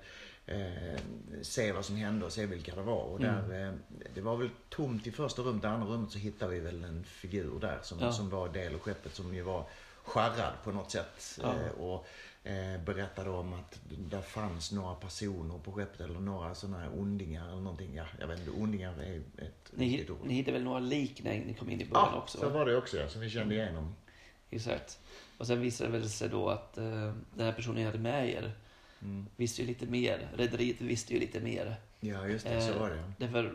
eh, 0.49 1.01
se 1.43 1.73
vad 1.73 1.85
som 1.85 1.97
hände 1.97 2.27
och 2.27 2.33
se 2.33 2.47
vilka 2.47 2.75
det 2.75 2.83
var. 2.83 3.03
Och 3.03 3.21
Mm. 3.21 3.49
där, 3.49 3.67
eh, 3.69 3.73
det 4.15 4.21
var 4.21 4.37
väl 4.37 4.51
tomt 4.69 5.07
i 5.07 5.11
första 5.11 5.43
rummet. 5.43 5.65
I 5.65 5.67
andra 5.67 5.87
rummet 5.89 6.11
så 6.11 6.19
hittade 6.19 6.53
vi 6.55 6.61
väl 6.61 6.85
en 6.85 7.05
figur 7.05 7.61
där 7.61 7.79
som, 7.83 7.99
Ja. 8.01 8.13
som 8.13 8.31
var 8.31 8.49
del 8.49 8.75
av 8.75 8.81
skeppet 8.81 9.15
som 9.15 9.35
ju 9.35 9.43
var 9.43 9.65
skärrad 10.05 10.53
på 10.65 10.73
något 10.73 10.91
sätt. 10.91 11.39
Ja. 11.43 11.55
Eh, 11.55 11.71
och 11.81 12.07
berättade 12.85 13.31
om 13.31 13.53
att 13.53 13.79
det 14.11 14.23
fanns 14.23 14.73
några 14.73 14.95
personer 14.95 15.59
på 15.59 15.73
skeppet 15.73 16.01
eller 16.01 16.21
några 16.21 16.55
sådana 16.55 16.79
här 16.79 16.91
ondingar 16.99 17.49
eller 17.49 17.61
någonting. 17.61 17.95
Ja, 17.95 18.05
jag 18.21 18.27
vet 18.27 18.39
inte, 18.39 18.51
ondingar 18.51 18.93
är 19.03 19.17
ett 19.39 19.73
Ni, 19.73 19.89
riktigt 19.93 20.11
ord. 20.11 20.19
ni 20.25 20.35
hittade 20.35 20.53
väl 20.53 20.65
några 20.65 20.79
lik 20.81 21.23
när 21.25 21.33
ni 21.33 21.55
kom 21.55 21.71
in 21.71 21.81
i 21.81 21.85
början 21.85 22.09
Ja, 22.13 22.19
också? 22.19 22.39
så 22.39 22.49
var 22.49 22.67
det 22.67 22.77
också 22.77 22.97
ja, 22.97 23.09
som 23.09 23.21
vi 23.21 23.31
kände 23.31 23.55
igenom. 23.55 23.95
Exakt. 24.51 24.99
Och 25.39 25.47
sen 25.47 25.61
visade 25.61 25.91
det 25.93 25.99
väl 25.99 26.09
sig 26.11 26.29
då 26.29 26.49
att 26.49 26.79
eh, 26.79 26.85
den 27.35 27.47
här 27.47 27.53
personen 27.53 27.77
ni 27.77 27.85
hade 27.85 27.99
med 27.99 28.29
er 28.31 28.53
Mm. 29.03 29.27
visste 29.37 29.61
ju 29.63 29.67
lite 29.69 29.87
mer. 29.87 30.29
Rederiet 30.37 30.81
visste 30.81 31.15
ju 31.15 31.21
lite 31.21 31.41
mer. 31.41 31.77
Ja, 32.01 32.27
just 32.27 32.45
det, 32.47 32.61
så 32.63 32.73
Eh, 32.73 32.81
var 32.81 32.91
det. 32.91 33.13
Därför, 33.19 33.55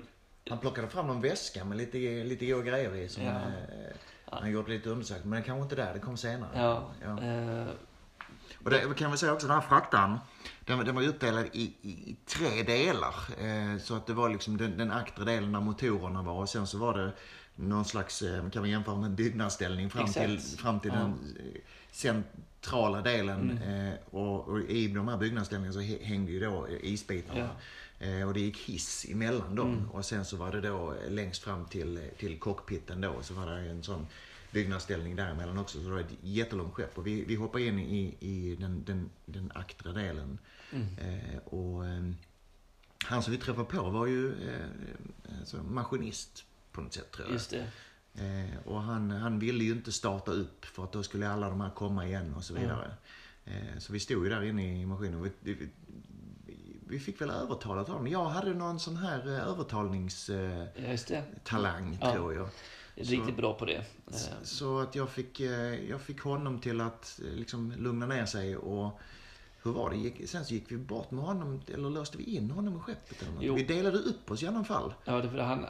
Han 0.49 0.57
plockade 0.59 0.87
fram 0.89 1.07
någon 1.07 1.21
väska 1.21 1.65
med 1.65 1.77
lite, 1.77 1.97
lite 2.23 2.45
grejer 2.45 2.95
i 2.95 3.09
som 3.09 3.23
Ja. 3.23 3.31
eh, 3.31 3.95
han 4.25 4.51
gjorde 4.51 4.71
lite 4.71 4.89
undersökning. 4.89 5.29
Men 5.29 5.43
kanske 5.43 5.63
inte 5.63 5.75
där, 5.75 5.93
det 5.93 5.99
kom 5.99 6.17
senare. 6.17 6.49
ja, 6.53 6.91
Ja. 7.03 7.23
eh, 7.23 7.67
Och 8.63 8.69
det 8.69 8.93
kan 8.97 9.11
vi 9.11 9.17
säga 9.17 9.33
också, 9.33 9.47
den 9.47 9.55
här 9.55 9.67
fraktaren, 9.67 10.17
den, 10.65 10.85
den 10.85 10.95
var 10.95 11.03
uppdelad 11.03 11.45
i, 11.53 11.63
i, 11.81 12.15
tre 12.25 12.63
delar. 12.63 13.15
Eh, 13.41 13.77
så 13.79 13.95
att 13.95 14.07
det 14.07 14.13
var 14.13 14.29
liksom 14.29 14.57
den, 14.57 14.77
den 14.77 14.91
aktra 14.91 15.25
delen 15.25 15.51
där 15.51 15.59
motorerna 15.59 16.21
var 16.21 16.33
och 16.33 16.49
sen 16.49 16.67
så 16.67 16.77
var 16.77 16.97
det 16.97 17.11
någon 17.55 17.85
slags, 17.85 18.19
kan 18.53 18.61
man 18.61 18.69
jämföra 18.69 18.95
med 18.95 19.05
en 19.05 19.15
byggnadsställning 19.15 19.89
fram 19.89 20.07
till, 20.13 20.35
Exakt. 20.35 20.61
fram 20.61 20.79
till 20.79 20.91
Ja. 20.93 20.99
den 20.99 21.37
eh, 21.53 21.61
centrala 22.63 23.01
delen. 23.01 23.57
Eh, 23.57 23.93
och, 24.15 24.47
och 24.47 24.59
i 24.61 24.87
de 24.87 25.07
här 25.07 25.17
byggnadsställningarna 25.17 25.73
så 25.73 25.79
hä- 25.81 26.03
hängde 26.03 26.31
ju 26.31 26.39
då 26.39 26.67
isbitarna. 26.81 27.49
Eh, 27.99 28.27
och 28.27 28.33
det 28.33 28.39
gick 28.39 28.57
hiss 28.57 29.05
emellan 29.09 29.55
dem. 29.55 29.89
Och 29.93 30.05
sen 30.05 30.25
så 30.25 30.37
var 30.37 30.51
det 30.51 30.61
då 30.61 30.93
eh, 30.93 31.11
längst 31.11 31.43
fram 31.43 31.65
till, 31.65 32.09
till 32.17 32.39
cockpiten 32.39 33.01
då 33.01 33.21
så 33.21 33.33
var 33.33 33.45
det 33.47 33.69
en 33.69 33.83
sån 33.83 34.07
byggnadsställning 34.51 35.15
däremellan 35.15 35.57
också. 35.57 35.77
Så 35.77 35.83
det 35.87 35.91
var 35.93 35.99
ett 35.99 36.17
jättelångt 36.21 36.73
skepp. 36.73 36.97
Och 36.97 37.07
vi, 37.07 37.23
vi 37.25 37.35
hoppade 37.35 37.63
in 37.63 37.79
i, 37.79 38.15
i 38.19 38.55
den, 38.59 38.83
den, 38.85 39.09
den 39.25 39.51
aktra 39.55 39.91
delen. 39.91 40.37
Eh, 40.97 41.37
och 41.45 41.85
eh, 41.85 42.03
han 43.05 43.23
som 43.23 43.31
vi 43.31 43.37
träffade 43.39 43.65
på 43.65 43.89
var 43.89 44.05
ju 44.05 44.31
eh, 44.49 45.39
alltså 45.39 45.57
maskinist 45.63 46.43
på 46.71 46.81
något 46.81 46.93
sätt 46.93 47.11
tror 47.11 47.27
jag. 47.27 47.33
just 47.33 47.49
det. 47.49 47.67
Eh, 48.15 48.57
och 48.65 48.81
han, 48.81 49.11
han 49.11 49.39
ville 49.39 49.63
ju 49.63 49.71
inte 49.71 49.91
starta 49.91 50.31
upp 50.31 50.65
för 50.65 50.83
att 50.83 50.91
då 50.91 51.03
skulle 51.03 51.29
alla 51.29 51.49
de 51.49 51.61
här 51.61 51.69
komma 51.69 52.07
igen 52.07 52.33
och 52.37 52.43
så 52.43 52.53
vidare. 52.53 52.91
Eh, 53.45 53.77
så 53.79 53.93
vi 53.93 53.99
stod 53.99 54.23
ju 54.23 54.29
där 54.29 54.43
inne 54.43 54.81
i 54.81 54.85
maskinen 54.85 55.23
vi, 55.23 55.31
vi, 55.39 55.69
vi, 56.87 56.99
fick 56.99 57.21
väl 57.21 57.29
övertalat 57.29 57.87
honom. 57.87 58.07
Jag 58.07 58.25
hade 58.25 58.53
någon 58.53 58.79
sån 58.79 58.97
här 58.97 59.27
eh, 59.27 59.47
övertalningstalang 59.47 61.97
Ja, 62.01 62.13
tror 62.13 62.33
jag. 62.33 62.49
Riktigt 62.95 63.37
bra 63.37 63.53
på 63.53 63.65
det. 63.65 63.85
Så 64.43 64.79
att 64.79 64.95
jag 64.95 65.09
fick, 65.09 65.39
jag 65.89 66.01
fick 66.01 66.21
honom 66.21 66.59
till 66.59 66.81
att 66.81 67.19
liksom 67.23 67.73
lugna 67.77 68.05
ner 68.05 68.25
sig 68.25 68.57
och 68.57 68.99
hur 69.63 69.71
var 69.71 69.89
det? 69.89 70.27
Sen 70.27 70.45
så 70.45 70.53
gick 70.53 70.71
vi 70.71 70.77
bort 70.77 71.11
med 71.11 71.23
honom, 71.23 71.61
eller 71.67 71.89
löste 71.89 72.17
vi 72.17 72.23
in 72.23 72.51
honom 72.51 72.77
i 72.77 72.79
skeppet 72.79 73.21
eller 73.21 73.31
något? 73.31 73.59
Vi 73.59 73.63
delade 73.63 73.97
upp 73.97 74.31
oss 74.31 74.43
i 74.43 74.47
alla 74.47 74.63
fall. 74.63 74.93
Ja, 75.05 75.21
det, 75.21 75.29
för 75.29 75.37
han, 75.37 75.65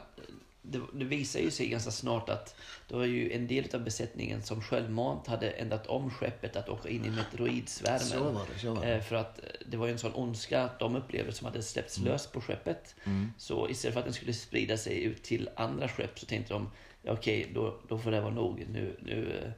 det, 0.66 0.80
det 0.92 1.04
visar 1.04 1.40
ju 1.40 1.50
sig 1.50 1.68
ganska 1.68 1.90
snart 1.90 2.28
att 2.28 2.56
det 2.88 2.94
var 2.94 3.04
ju 3.04 3.32
en 3.32 3.46
del 3.46 3.64
av 3.74 3.80
besättningen 3.84 4.42
som 4.42 4.60
självmant 4.62 5.26
hade 5.26 5.50
ändrat 5.50 5.86
om 5.86 6.10
skeppet 6.10 6.56
att 6.56 6.68
åka 6.68 6.88
in 6.88 7.04
i 7.04 7.10
meteoroidsvärmen. 7.10 8.36
Eh, 8.82 9.00
För 9.00 9.16
att 9.16 9.38
eh, 9.38 9.44
det 9.66 9.76
var 9.76 9.86
ju 9.86 9.92
en 9.92 9.98
sån 9.98 10.14
ondska 10.14 10.62
att 10.62 10.78
de 10.78 10.96
upplevde 10.96 11.32
som 11.32 11.44
hade 11.46 11.62
släppts 11.62 11.98
Mm. 11.98 12.12
lös 12.12 12.26
på 12.26 12.40
skeppet. 12.40 12.94
Så 13.38 13.68
istället 13.68 13.92
för 13.92 14.00
att 14.00 14.06
den 14.06 14.14
skulle 14.14 14.32
sprida 14.32 14.76
sig 14.76 15.02
ut 15.04 15.22
till 15.22 15.48
andra 15.56 15.88
skepp 15.88 16.18
så 16.18 16.26
tänkte 16.26 16.52
de, 16.54 16.70
ja, 17.02 17.12
okej, 17.12 17.50
då, 17.54 17.76
då 17.88 17.98
får 17.98 18.10
det 18.10 18.20
vara 18.20 18.34
nog. 18.34 18.64
Nu, 18.72 18.96
nu 19.02 19.40
eh, 19.44 19.50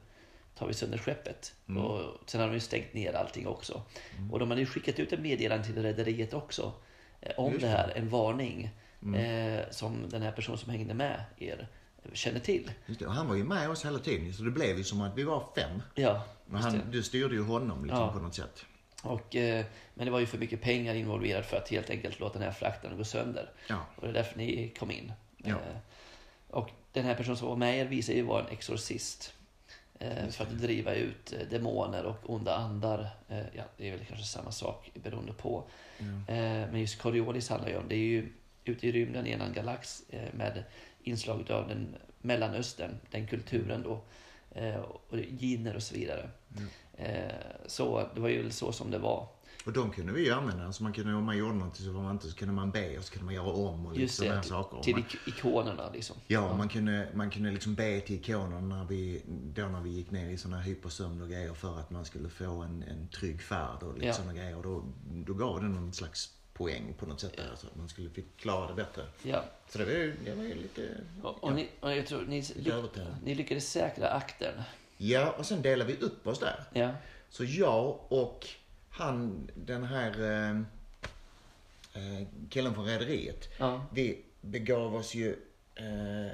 tar 0.59 0.67
vi 0.67 0.75
sönder 0.75 0.99
skeppet. 0.99 1.55
Mm. 1.69 1.83
Och 1.83 2.01
sen 2.27 2.41
hade 2.41 2.53
de 2.53 2.57
ju 2.57 2.61
stängt 2.61 2.95
ner 2.95 3.13
allting 3.13 3.47
också. 3.47 3.83
Och 4.33 4.39
de 4.39 4.49
hade 4.51 4.61
ju 4.61 4.67
skickat 4.67 4.99
ut 4.99 5.13
en 5.13 5.23
meddelande 5.23 5.65
till 5.67 5.83
rederiet 5.83 6.35
också. 6.35 6.73
Om 7.37 7.53
Just 7.53 7.61
det. 7.63 7.69
Mm. 7.69 7.79
här, 7.81 7.93
en 7.97 8.09
varning. 8.09 8.71
Eh, 9.15 9.65
som 9.71 10.09
den 10.09 10.23
här 10.23 10.33
personen 10.33 10.59
som 10.59 10.71
hängde 10.73 10.95
med 10.95 11.25
er 11.39 11.69
känner 12.13 12.41
till. 12.41 12.71
Det. 12.99 13.07
Och 13.07 13.13
han 13.13 13.29
var 13.29 13.35
ju 13.35 13.45
med 13.45 13.71
oss 13.71 13.85
hela 13.85 13.99
tiden, 13.99 14.35
så 14.35 14.43
det 14.43 14.51
blev 14.51 14.79
ju 14.79 14.85
som 14.85 15.01
att 15.01 15.17
vi 15.19 15.23
var 15.25 15.45
fem. 15.57 15.83
Ja, 15.95 16.25
Men 16.47 16.63
han, 16.63 16.81
du 16.91 17.03
styrde 17.03 17.35
ju 17.35 17.43
honom 17.43 17.85
liksom, 17.85 18.01
Ja. 18.03 18.13
på 18.13 18.19
något 18.19 18.35
sätt. 18.35 18.65
Och, 19.03 19.37
eh, 19.37 19.65
men 19.95 20.05
det 20.07 20.11
var 20.13 20.21
ju 20.21 20.27
för 20.27 20.39
mycket 20.39 20.63
pengar 20.63 20.95
involverat 20.95 21.47
för 21.47 21.57
att 21.57 21.69
helt 21.69 21.91
enkelt 21.91 22.21
låta 22.21 22.33
den 22.39 22.43
här 22.43 22.51
frakten 22.55 22.97
gå 22.97 23.05
sönder. 23.05 23.51
Ja. 23.69 23.87
Och 23.97 24.03
det 24.03 24.09
är 24.09 24.13
därför 24.13 24.39
ni 24.39 24.69
kom 24.79 24.91
in. 24.91 25.13
Ja. 25.37 25.51
Eh, 25.55 25.77
och 26.51 26.71
den 26.93 27.05
här 27.05 27.15
personen 27.15 27.37
som 27.37 27.49
var 27.49 27.57
med 27.57 27.79
er 27.79 27.85
visar 27.85 28.13
ju 28.13 28.23
vara 28.23 28.45
en 28.45 28.49
exorcist. 28.53 29.33
Eh, 29.99 30.29
för 30.29 30.45
att 30.45 30.51
driva 30.51 30.95
ut 30.95 31.33
eh, 31.33 31.49
demoner 31.51 32.05
och 32.05 32.31
onda 32.31 32.55
andar. 32.57 33.09
Eh, 33.29 33.39
ja, 33.53 33.63
det 33.77 33.89
är 33.89 33.97
väl 33.97 34.07
kanske 34.09 34.27
samma 34.27 34.51
sak 34.53 34.91
beroende 34.95 35.33
på. 35.33 35.65
Eh, 35.99 36.35
men 36.71 36.81
just 36.81 36.99
Coriolis 37.03 37.49
handlar 37.49 37.69
ju 37.69 37.77
om, 37.77 37.89
det 37.89 37.95
är 37.95 37.99
ju 37.99 38.33
ute 38.69 38.87
i 38.89 38.93
rymden 38.93 39.27
i 39.27 39.31
en 39.33 39.53
galax 39.53 40.03
eh, 40.09 40.35
med 40.35 40.65
inslag 41.03 41.51
av 41.51 41.69
den 41.69 41.97
Mellanöstern, 42.21 42.91
den 43.11 43.27
kulturen 43.27 43.83
då. 43.83 44.01
Eh, 44.51 44.77
och 44.77 45.19
giner 45.19 45.77
och 45.77 45.83
så 45.83 45.95
vidare. 45.95 46.31
Eh, 46.95 47.33
så 47.67 48.09
det 48.15 48.21
var 48.21 48.29
ju 48.29 48.51
så 48.51 48.73
som 48.73 48.91
det 48.91 48.99
var. 48.99 49.29
Och 49.67 49.73
de 49.73 49.91
kunde 49.91 50.13
vi 50.13 50.25
ju 50.25 50.33
använda. 50.33 50.73
Så 50.73 50.83
man 50.83 50.93
kunde, 50.93 51.15
om 51.15 51.25
man 51.25 51.37
gjorde 51.39 51.55
något 51.55 51.77
så, 51.77 51.91
var 51.93 52.03
man 52.03 52.13
inte, 52.13 52.29
så 52.29 52.37
kunde 52.37 52.55
man 52.55 52.71
be 52.71 52.99
och 52.99 53.05
så 53.05 53.13
kunde 53.13 53.25
man 53.25 53.35
göra 53.35 53.51
om 53.53 53.87
och 53.87 53.93
lite 53.93 54.03
Just 54.03 54.21
det, 54.21 54.43
saker. 54.43 54.81
till 54.83 54.95
man, 54.95 55.01
ik- 55.03 55.29
ikonerna 55.29 55.91
liksom. 55.93 56.17
ja, 56.27 56.57
man 56.57 56.69
kunde, 56.69 57.09
man 57.15 57.31
kunde 57.31 57.51
liksom 57.51 57.75
be 57.75 58.01
till 58.01 58.17
ikonerna 58.17 58.61
när 58.77 58.85
vi, 58.85 59.23
då 59.55 59.63
när 59.69 59.81
vi 59.81 59.91
gick 59.91 60.11
ner 60.11 60.29
i 60.31 60.37
sådana 60.37 60.61
hypersömn 60.63 61.23
och 61.23 61.29
grejer 61.29 61.55
för 61.55 61.79
att 61.81 61.91
man 61.91 62.05
skulle 62.05 62.29
få 62.29 62.63
en, 62.63 62.83
en 62.83 63.09
trygg 63.09 63.43
färd 63.43 63.83
och 63.83 63.95
lite 63.95 64.07
Ja. 64.07 64.13
sådana 64.13 64.33
grejer. 64.35 64.57
Och 64.57 64.63
då, 64.63 64.85
då 65.27 65.35
gav 65.35 65.61
det 65.61 65.69
någon 65.69 65.93
slags 65.93 66.33
poäng 66.57 66.95
på 66.99 67.07
något 67.07 67.21
sätt 67.21 67.37
där, 67.37 67.51
så 67.57 67.67
att 67.67 67.77
man 67.77 67.89
skulle 67.89 68.11
klara 68.37 68.69
det 68.69 68.75
bättre. 68.75 69.03
Ja. 69.23 69.45
Så 69.69 69.79
det 69.79 69.85
var 69.85 69.93
ju, 69.93 70.17
det 70.25 70.35
var 70.35 70.45
ju 70.45 70.55
lite... 70.55 70.89
Och, 71.23 71.45
och, 71.45 71.53
ni, 71.53 71.69
och 71.81 71.97
jag 71.97 72.07
tror 72.07 72.23
ni, 72.23 72.45
övertända. 72.67 73.17
ni 73.25 73.35
lyckades 73.35 73.71
säkra 73.73 74.09
akten. 74.11 74.55
Ja, 74.97 75.35
och 75.39 75.47
sen 75.47 75.63
delade 75.63 75.93
vi 75.93 76.05
upp 76.07 76.27
oss 76.27 76.39
där. 76.39 76.65
Ja. 76.73 76.91
Så 77.31 77.45
jag 77.45 77.99
och 78.09 78.47
han, 78.91 79.51
den 79.55 79.85
här 79.85 80.23
eh, 80.23 80.51
eh, 82.03 82.27
killen 82.51 82.75
från 82.75 82.85
rederiet, 82.87 83.49
Ja. 83.59 83.87
vi 83.93 84.23
begav 84.41 84.95
oss 84.95 85.15
ju 85.15 85.37
eh, 85.75 86.33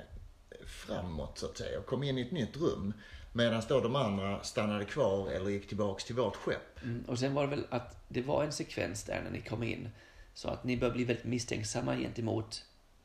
framåt 0.67 1.39
så 1.39 1.47
att 1.47 1.57
säga 1.59 1.79
och 1.79 1.87
kom 1.87 2.03
in 2.03 2.19
i 2.19 2.23
ett 2.23 2.31
nytt 2.31 2.57
rum. 2.57 2.93
Medan 3.33 3.63
då 3.69 3.81
de 3.81 3.97
andra 3.97 4.43
stannade 4.43 4.85
kvar 4.85 5.31
eller 5.31 5.51
gick 5.51 5.69
tillbaks 5.69 6.05
till 6.05 6.15
vårt 6.17 6.37
skepp. 6.37 6.83
Mm, 6.83 7.05
och 7.09 7.19
sen 7.19 7.35
var 7.35 7.43
det 7.43 7.49
väl 7.49 7.67
att 7.71 8.05
det 8.09 8.23
var 8.23 8.45
en 8.45 8.53
sekvens 8.53 9.05
där 9.05 9.21
när 9.25 9.31
ni 9.31 9.41
kom 9.41 9.63
in. 9.63 9.89
Så 10.35 10.49
att 10.49 10.65
ni 10.65 10.77
började 10.77 10.97
bli 10.97 11.05
väldigt 11.05 11.25
misstänksamma 11.25 11.97
gentemot 11.97 12.65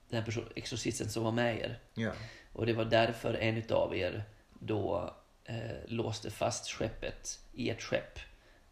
den 0.09 0.19
här 0.19 0.25
personen, 0.25 0.49
exorcisten 0.55 1.09
som 1.09 1.23
var 1.23 1.31
med 1.31 1.59
er. 1.59 1.79
Ja. 1.93 2.11
Och 2.53 2.65
det 2.65 2.73
var 2.73 2.85
därför 2.85 3.33
en 3.33 3.57
utav 3.57 3.95
er 3.95 4.23
då 4.59 5.13
eh, 5.45 5.55
låste 5.87 6.31
fast 6.31 6.71
skeppet 6.71 7.39
i 7.53 7.69
ett 7.69 7.81
skepp 7.81 8.19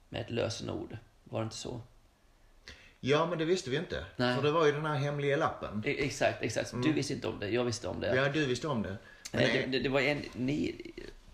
med 0.10 0.22
ett 0.22 0.32
lösenord. 0.32 0.98
Var 1.24 1.40
det 1.40 1.44
inte 1.44 1.56
så? 1.56 1.82
ja, 3.00 3.26
men 3.26 3.38
det 3.38 3.46
visste 3.46 3.70
vi 3.70 3.78
inte. 3.78 4.06
Nej. 4.16 4.36
För 4.36 4.44
det 4.44 4.52
var 4.52 4.66
ju 4.66 4.72
den 4.72 4.86
här 4.86 4.96
hemliga 4.96 5.38
lappen. 5.38 5.84
E- 5.86 6.06
exakt, 6.06 6.44
exakt. 6.44 6.74
Du 6.84 6.94
visste 6.94 7.14
inte 7.14 7.28
om 7.28 7.40
det, 7.40 7.50
jag 7.50 7.64
visste 7.64 7.88
om 7.88 8.00
det. 8.00 8.08
Mm. 8.08 8.24
Ja, 8.24 8.32
du 8.32 8.46
visste 8.46 8.68
om 8.68 8.82
det. 8.82 8.98
Men, 9.32 9.42
det, 9.42 9.66
det, 9.66 9.80
det 9.80 9.90
var 9.90 10.02
en, 10.02 10.22
ni, 10.34 10.76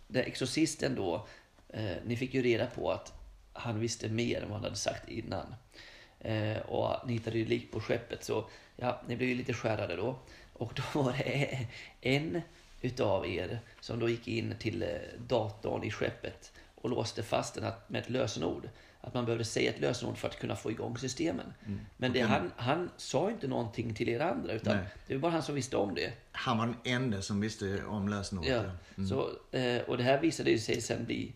den 0.07 0.23
exorcisten 0.23 0.95
då, 0.95 1.27
eh, 1.69 1.95
ni 2.05 2.17
fick 2.17 2.33
ju 2.33 2.41
reda 2.41 2.65
på 2.65 2.91
att 2.91 3.13
han 3.53 3.79
visste 3.79 4.09
mer 4.09 4.41
än 4.41 4.49
vad 4.49 4.57
han 4.57 4.63
hade 4.63 4.75
sagt 4.75 5.09
innan. 5.09 5.55
Eh, 6.21 6.57
och 6.57 7.07
ni 7.07 7.13
hittade 7.13 7.37
ju 7.37 7.45
lik 7.45 7.71
på 7.71 7.79
skeppet 7.79 8.23
så 8.23 8.45
ja, 8.75 9.01
ni 9.07 9.15
blev 9.15 9.29
ju 9.29 9.35
lite 9.35 9.53
skärrade 9.53 9.95
då. 9.95 10.15
Och 10.53 10.73
då 10.93 11.01
var 11.01 11.13
det 11.17 11.67
en 12.01 12.41
utav 12.81 13.27
er 13.27 13.59
som 13.79 13.99
då 13.99 14.09
gick 14.09 14.27
in 14.27 14.55
till 14.59 14.83
eh, 14.83 14.89
datorn 15.27 15.83
i 15.83 15.91
skeppet 15.91 16.51
och 16.75 16.89
låste 16.89 17.23
fast 17.23 17.55
den 17.55 17.71
med 17.87 18.01
ett 18.01 18.09
lösenord. 18.09 18.69
Att 19.03 19.13
man 19.13 19.25
behövde 19.25 19.45
säga 19.45 19.71
ett 19.71 19.79
lösenord 19.79 20.17
för 20.17 20.27
att 20.27 20.39
kunna 20.39 20.55
få 20.55 20.71
igång 20.71 20.97
systemen. 20.97 21.53
Men 21.97 22.13
det, 22.13 22.21
han, 22.21 22.51
han 22.55 22.89
sa 22.97 23.31
inte 23.31 23.47
någonting 23.47 23.93
till 23.93 24.09
er 24.09 24.19
andra 24.19 24.53
utan 24.53 24.75
Nej. 24.77 24.85
det 25.07 25.13
var 25.13 25.21
bara 25.21 25.31
han 25.31 25.43
som 25.43 25.55
visste 25.55 25.77
om 25.77 25.95
det. 25.95 26.13
han 26.31 26.57
var 26.57 26.65
den 26.65 26.75
enda 26.83 27.21
som 27.21 27.41
visste 27.41 27.83
om 27.85 28.09
lösenordet. 28.09 28.49
Ja, 28.51 28.63
Ja. 28.95 29.05
så, 29.07 29.29
eh, 29.57 29.81
och 29.81 29.97
det 29.97 30.03
här 30.03 30.21
visade 30.21 30.57
sig 30.59 30.81
sen 30.81 31.05
bli 31.05 31.33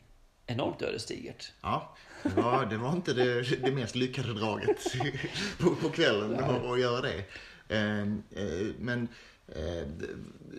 enormt 0.48 0.82
ödesdigert. 0.82 1.52
Ja, 1.62 1.96
var, 2.36 2.66
det 2.66 2.78
var 2.78 2.92
inte 2.92 3.14
det, 3.14 3.42
det 3.42 3.72
mest 3.72 3.96
lyckade 3.96 4.34
draget 4.34 4.84
på, 5.60 5.76
på 5.76 5.90
kvällen 5.90 6.36
att, 6.36 6.66
att 6.66 6.80
göra 6.80 7.02
det. 7.02 7.26
Eh, 7.68 8.02
eh, 8.02 8.68
Men 8.80 9.08
eh, 9.48 9.88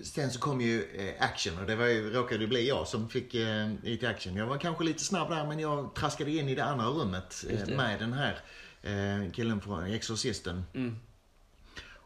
sen 0.03 0.31
så 0.31 0.41
kom 0.41 0.61
ju 0.61 0.83
eh, 0.95 1.25
action 1.25 1.59
och 1.59 1.67
det 1.67 1.77
var 1.77 1.87
ju, 1.87 2.11
råkade 2.11 2.41
ju 2.41 2.47
bli 2.47 2.69
jag 2.69 2.89
som 2.89 3.09
fick 3.09 3.35
lite 3.83 4.09
action. 4.09 4.37
Jag 4.37 4.47
var 4.47 4.59
kanske 4.59 4.85
lite 4.85 5.05
snabb 5.05 5.31
där 5.31 5.47
men 5.47 5.59
jag 5.59 5.95
traskade 5.95 6.31
in 6.31 6.49
i 6.49 6.55
det 6.55 6.65
andra 6.65 6.87
rummet 6.87 7.45
det. 7.49 7.77
med 7.77 7.99
den 7.99 8.13
här 8.13 8.41
killen 9.33 9.61
från 9.61 9.85
Exorcisten. 9.85 10.63
Mm. 10.75 10.97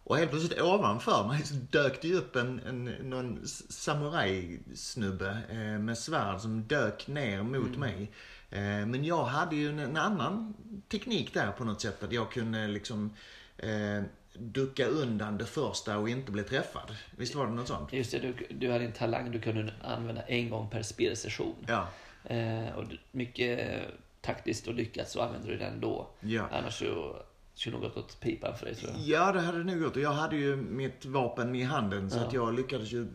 Och 0.04 0.16
helt 0.18 0.30
plötsligt 0.30 0.60
ovanför 0.60 1.28
mig 1.28 1.42
så 1.44 1.54
dök 1.54 2.02
det 2.02 2.08
ju 2.08 2.14
upp 2.14 2.36
en, 2.36 2.60
en 2.60 2.84
någon 2.84 3.46
samurajsnubbe 3.68 5.38
med 5.80 5.98
svärd 5.98 6.40
som 6.40 6.62
dök 6.62 7.06
ner 7.06 7.42
mot 7.42 7.66
Mm. 7.66 7.80
mig. 7.80 8.12
Eh, 8.50 8.86
men 8.86 9.04
jag 9.04 9.24
hade 9.24 9.56
ju 9.56 9.68
en, 9.68 9.96
annan 9.96 10.54
teknik 10.88 11.34
där 11.34 11.52
på 11.52 11.64
något 11.64 11.80
sätt. 11.80 12.02
Att 12.02 12.12
jag 12.12 12.32
kunde 12.32 12.68
liksom 12.68 13.10
eh, 13.56 14.02
ducka 14.34 14.86
undan 14.86 15.38
det 15.38 15.46
första 15.46 15.98
och 15.98 16.08
inte 16.08 16.32
bli 16.32 16.42
träffad. 16.42 16.96
Visst 17.16 17.34
var 17.34 17.46
det 17.46 17.52
något 17.52 17.68
sånt? 17.68 17.92
Just 17.92 18.12
det, 18.12 18.18
du, 18.18 18.34
du 18.50 18.72
hade 18.72 18.84
en 18.84 18.92
talang 18.92 19.30
du 19.30 19.40
kunde 19.40 19.72
använda 19.82 20.22
en 20.22 20.50
gång 20.50 20.70
per 20.70 20.82
spelsession. 20.82 21.54
Ja. 21.66 21.88
Eh, 22.24 22.76
och 22.76 22.84
mycket 23.12 23.80
taktiskt 24.20 24.66
och 24.66 24.74
lyckat 24.74 25.08
så 25.08 25.20
använder 25.20 25.48
du 25.48 25.56
den 25.56 25.80
då. 25.80 26.10
Ja. 26.20 26.48
Annars 26.52 26.78
så 26.78 27.16
skulle 27.54 27.76
nog 27.76 27.82
gått 27.84 27.96
åt 27.96 28.20
pipan 28.20 28.56
för 28.56 28.66
dig 28.66 28.74
tror 28.74 28.90
jag. 28.92 29.00
Ja, 29.00 29.32
det 29.32 29.40
hade 29.40 29.58
det 29.58 29.64
nog 29.64 29.80
gått. 29.82 29.96
Och 29.96 30.02
jag 30.02 30.12
hade 30.12 30.36
ju 30.36 30.56
mitt 30.56 31.04
vapen 31.04 31.54
i 31.54 31.62
handen 31.62 32.10
så 32.10 32.18
Ja. 32.18 32.24
att 32.24 32.32
jag 32.32 32.54
lyckades 32.54 32.92
ju 32.92 33.06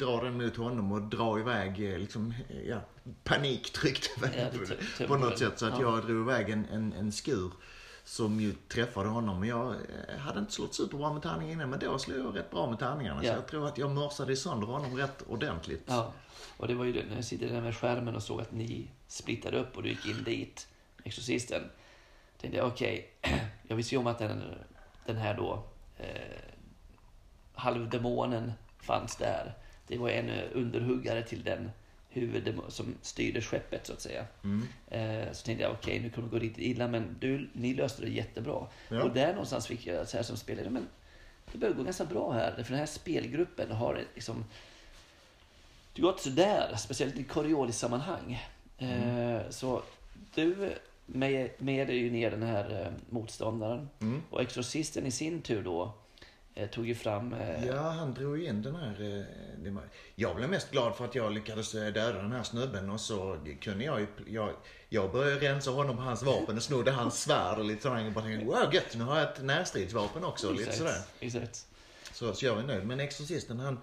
dra 0.00 0.20
den 0.20 0.38
mot 0.38 0.56
honom 0.56 0.92
och 0.92 1.02
dra 1.02 1.38
iväg, 1.38 1.92
eh, 1.92 1.98
liksom, 1.98 2.34
eh, 2.48 2.68
ja, 2.68 2.80
panik 3.24 3.72
tryckte 3.72 4.20
mig 4.20 4.50
Ja, 4.52 4.58
på, 4.98 5.06
på 5.06 5.16
något 5.16 5.38
sätt. 5.38 5.58
Så 5.58 5.66
att 5.66 5.80
ja. 5.80 5.80
jag 5.80 6.06
drog 6.06 6.22
iväg 6.22 6.50
en, 6.50 6.66
en, 6.72 6.92
en 6.92 7.12
skur 7.12 7.50
som 8.04 8.40
ju 8.40 8.52
träffade 8.52 9.08
honom. 9.08 9.40
Men 9.40 9.48
jag 9.48 9.74
eh, 9.74 10.18
hade 10.18 10.40
inte 10.40 10.52
slått 10.52 10.74
superbra 10.74 11.12
med 11.12 11.22
tärningen 11.22 11.52
innan, 11.52 11.70
men 11.70 11.78
då 11.78 11.98
slog 11.98 12.18
jag 12.18 12.36
rätt 12.36 12.50
bra 12.50 12.70
med 12.70 12.78
tärningarna. 12.78 13.24
Ja. 13.24 13.32
Så 13.32 13.38
jag 13.38 13.46
tror 13.46 13.66
att 13.66 13.78
jag 13.78 13.90
mörsade 13.90 14.36
sönder 14.36 14.66
honom 14.66 14.96
rätt 14.96 15.22
ordentligt. 15.28 15.84
Ja, 15.86 16.12
och 16.56 16.68
det 16.68 16.74
var 16.74 16.84
ju 16.84 16.92
det, 16.92 17.04
när 17.08 17.14
jag 17.14 17.24
sitter 17.24 17.48
där 17.48 17.60
med 17.60 17.76
skärmen 17.76 18.16
och 18.16 18.22
såg 18.22 18.40
att 18.40 18.52
ni 18.52 18.90
splittade 19.06 19.60
upp 19.60 19.76
och 19.76 19.82
du 19.82 19.88
gick 19.88 20.06
in 20.06 20.24
dit, 20.24 20.68
Exorcisten. 21.04 21.62
Tänkte 22.40 22.58
jag, 22.58 22.66
okej, 22.66 23.14
jag 23.68 23.76
visste 23.76 23.94
ju 23.94 23.98
om 23.98 24.06
att 24.06 24.18
den, 24.18 24.42
den 25.06 25.16
här 25.16 25.34
då, 25.34 25.64
eh, 25.98 26.06
halvdemonen 27.54 28.52
fanns 28.78 29.16
där. 29.16 29.54
Det 29.90 29.98
var 29.98 30.08
en 30.08 30.30
eh, 30.30 30.44
underhuggare 30.52 31.22
till 31.22 31.42
den 31.42 31.70
huvuddemon 32.08 32.70
som 32.70 32.94
styrde 33.02 33.40
skeppet 33.40 33.86
så 33.86 33.92
att 33.92 34.00
säga. 34.00 34.26
Mm. 34.44 34.66
Eh, 34.90 35.32
så 35.32 35.44
tänkte 35.44 35.62
jag, 35.62 35.72
okej, 35.72 36.00
nu 36.00 36.10
kommer 36.10 36.28
det 36.28 36.32
gå 36.32 36.38
riktigt 36.38 36.64
illa, 36.64 36.88
men 36.88 37.16
du, 37.20 37.48
ni 37.52 37.74
löste 37.74 38.02
det 38.02 38.08
jättebra. 38.08 38.66
Ja. 38.88 39.02
Och 39.02 39.10
där 39.10 39.32
någonstans 39.32 39.66
fick 39.66 39.86
jag 39.86 40.08
så 40.08 40.16
här 40.16 40.24
som 40.24 40.36
spelare, 40.36 40.70
men 40.70 40.88
det 41.52 41.58
börjar 41.58 41.74
gå 41.74 41.82
ganska 41.82 42.04
bra 42.04 42.32
här. 42.32 42.54
För 42.54 42.70
den 42.70 42.78
här 42.78 42.86
spelgruppen 42.86 43.72
har 43.72 44.04
liksom 44.14 44.44
det 45.92 46.02
har 46.02 46.12
gått 46.12 46.20
sådär, 46.20 46.76
speciellt 46.76 47.18
i 47.18 47.24
Coriolis-sammanhang. 47.24 48.48
Eh, 48.78 49.40
så 49.50 49.82
du 50.34 50.72
med, 51.06 51.50
med 51.58 51.90
ju 51.90 52.10
ner 52.10 52.30
den 52.30 52.42
här 52.42 52.82
eh, 52.82 52.92
motståndaren. 53.10 53.88
Mm. 54.00 54.22
Och 54.30 54.42
Exorcisten 54.42 55.06
i 55.06 55.10
sin 55.10 55.42
tur 55.42 55.62
då 55.62 55.82
eh, 55.82 55.90
tog 56.66 56.86
ju 56.86 56.94
fram... 56.94 57.32
Eh, 57.34 57.66
Ja, 57.66 57.80
han 57.90 58.14
drog 58.14 58.42
in 58.42 58.62
den 58.62 58.76
här... 58.76 59.18
eh, 59.66 59.72
Jag 60.14 60.36
blev 60.36 60.50
mest 60.50 60.70
glad 60.70 60.96
för 60.96 61.04
att 61.04 61.14
jag 61.14 61.32
lyckades 61.32 61.74
eh, 61.74 61.92
döda 61.92 62.22
den 62.22 62.32
här 62.32 62.42
snubben 62.42 62.90
och 62.90 63.00
så 63.00 63.38
kunde 63.60 63.84
jag 63.84 64.00
ju... 64.00 64.06
Jag, 64.26 64.50
jag 64.88 65.12
började 65.12 65.40
rensa 65.40 65.70
honom 65.70 65.96
på 65.96 66.02
hans 66.02 66.22
vapen 66.22 66.56
och 66.56 66.62
snodde 66.62 66.90
hans 66.90 67.22
svärd 67.22 67.58
och 67.58 67.64
lite 67.64 67.82
sådär. 67.82 67.98
Jag 68.00 68.12
bara 68.12 68.24
tänkte, 68.24 68.46
wow 68.46 68.74
gött, 68.74 68.96
nu 68.96 69.04
har 69.04 69.18
jag 69.18 69.28
ett 69.32 69.42
närstridsvapen 69.42 70.24
också. 70.24 70.48
och 70.48 70.54
Lite 70.54 70.72
sådär. 70.72 70.98
Exakt. 71.20 71.66
Så, 72.12 72.32
så 72.34 72.46
jag 72.46 72.54
var 72.54 72.62
nöjd. 72.62 72.86
Men 72.86 73.00
Exorcisten 73.00 73.60
han... 73.60 73.78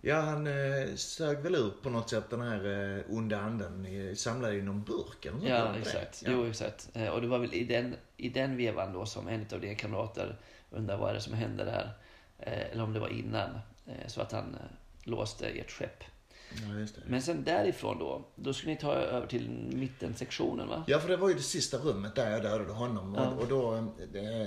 Ja, 0.00 0.20
han 0.20 0.46
eh, 0.46 0.94
sög 0.96 1.38
väl 1.38 1.54
ut 1.54 1.82
på 1.82 1.90
något 1.90 2.10
sätt 2.10 2.30
den 2.30 2.40
här 2.40 2.94
eh, 2.98 3.16
onda 3.16 3.38
anden. 3.40 3.86
Samlade 4.16 4.54
i 4.54 4.62
någon 4.62 4.82
burk 4.82 5.24
eller 5.26 5.48
Ja, 5.48 5.74
exakt. 5.78 6.22
Ja. 6.24 6.30
Jo, 6.32 6.46
exakt. 6.46 6.88
Eh, 6.94 7.08
och 7.08 7.20
det 7.20 7.26
var 7.28 7.38
väl 7.38 7.54
i 7.54 7.64
den, 7.64 7.94
i 8.16 8.28
den 8.28 8.56
vevan 8.56 8.92
då 8.92 9.06
som 9.06 9.28
en 9.28 9.46
av 9.52 9.60
dina 9.60 9.74
kamrater 9.74 10.36
undrar 10.70 10.96
vad 10.96 11.10
är 11.10 11.14
det 11.14 11.20
som 11.20 11.34
hände 11.34 11.64
där. 11.64 11.90
Eh, 12.38 12.70
eller 12.72 12.82
om 12.82 12.92
det 12.92 13.00
var 13.00 13.08
innan. 13.08 13.50
Eh, 13.86 14.06
så 14.06 14.20
att 14.20 14.32
han 14.32 14.54
eh, 14.54 14.60
låste 15.02 15.46
ert 15.46 15.70
skepp. 15.70 16.04
Ja, 16.50 16.74
det. 16.74 16.88
Men 17.06 17.22
sen 17.22 17.44
därifrån 17.44 17.98
då, 17.98 18.24
då 18.34 18.52
skulle 18.52 18.72
ni 18.72 18.80
ta 18.80 18.92
över 18.92 19.26
till 19.26 19.50
mittensektionen 19.72 20.68
va? 20.68 20.84
Ja, 20.86 20.98
för 20.98 21.08
det 21.08 21.16
var 21.16 21.28
ju 21.28 21.34
det 21.34 21.42
sista 21.42 21.76
rummet 21.78 22.14
där 22.14 22.30
jag 22.30 22.42
dödade 22.42 22.72
honom. 22.72 23.14
Ja. 23.14 23.28
Och, 23.28 23.42
och 23.42 23.48
då 23.48 23.92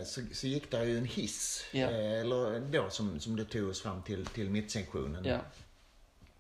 så, 0.06 0.22
så 0.32 0.48
gick 0.48 0.72
där 0.72 0.84
ju 0.84 0.98
en 0.98 1.06
hiss. 1.06 1.66
Ja. 1.72 1.88
Eller 1.88 2.60
då 2.60 2.90
som, 2.90 3.20
som 3.20 3.36
det 3.36 3.46
tog 3.46 3.70
oss 3.70 3.82
fram 3.82 4.02
till, 4.02 4.26
till 4.26 4.50
mittsektionen. 4.50 5.26
Ja. 5.26 5.40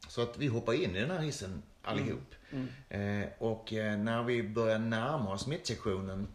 Så 0.07 0.21
att 0.21 0.37
vi 0.37 0.47
hoppade 0.47 0.83
in 0.83 0.95
i 0.95 0.99
den 0.99 1.11
här 1.11 1.19
hissen 1.19 1.63
allihop. 1.81 2.35
Mm. 2.51 3.23
Eh, 3.23 3.29
och 3.37 3.71
när 3.71 4.23
vi 4.23 4.43
började 4.43 4.85
närma 4.85 5.33
oss 5.33 5.47
mittsektionen 5.47 6.27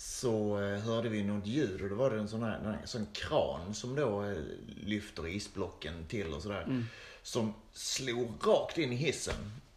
så 0.00 0.60
eh, 0.60 0.78
hörde 0.80 1.08
vi 1.08 1.24
något 1.24 1.46
ljud 1.46 1.82
och 1.82 1.88
då 1.88 1.94
var 1.94 2.10
det 2.10 2.18
en 2.18 2.28
sån 2.28 2.42
här, 2.42 2.78
en 2.82 2.88
sån 2.88 3.06
kran 3.12 3.74
som 3.74 3.94
då 3.94 4.24
eh, 4.24 4.36
lyfter 4.84 5.28
isblocken 5.28 6.06
till 6.08 6.34
och 6.34 6.42
sådär. 6.42 6.62
Mm. 6.62 6.86
Som 7.22 7.54
slog 7.72 8.28
rakt 8.46 8.78
in 8.78 8.92
i 8.92 8.96
hissen. 8.96 9.34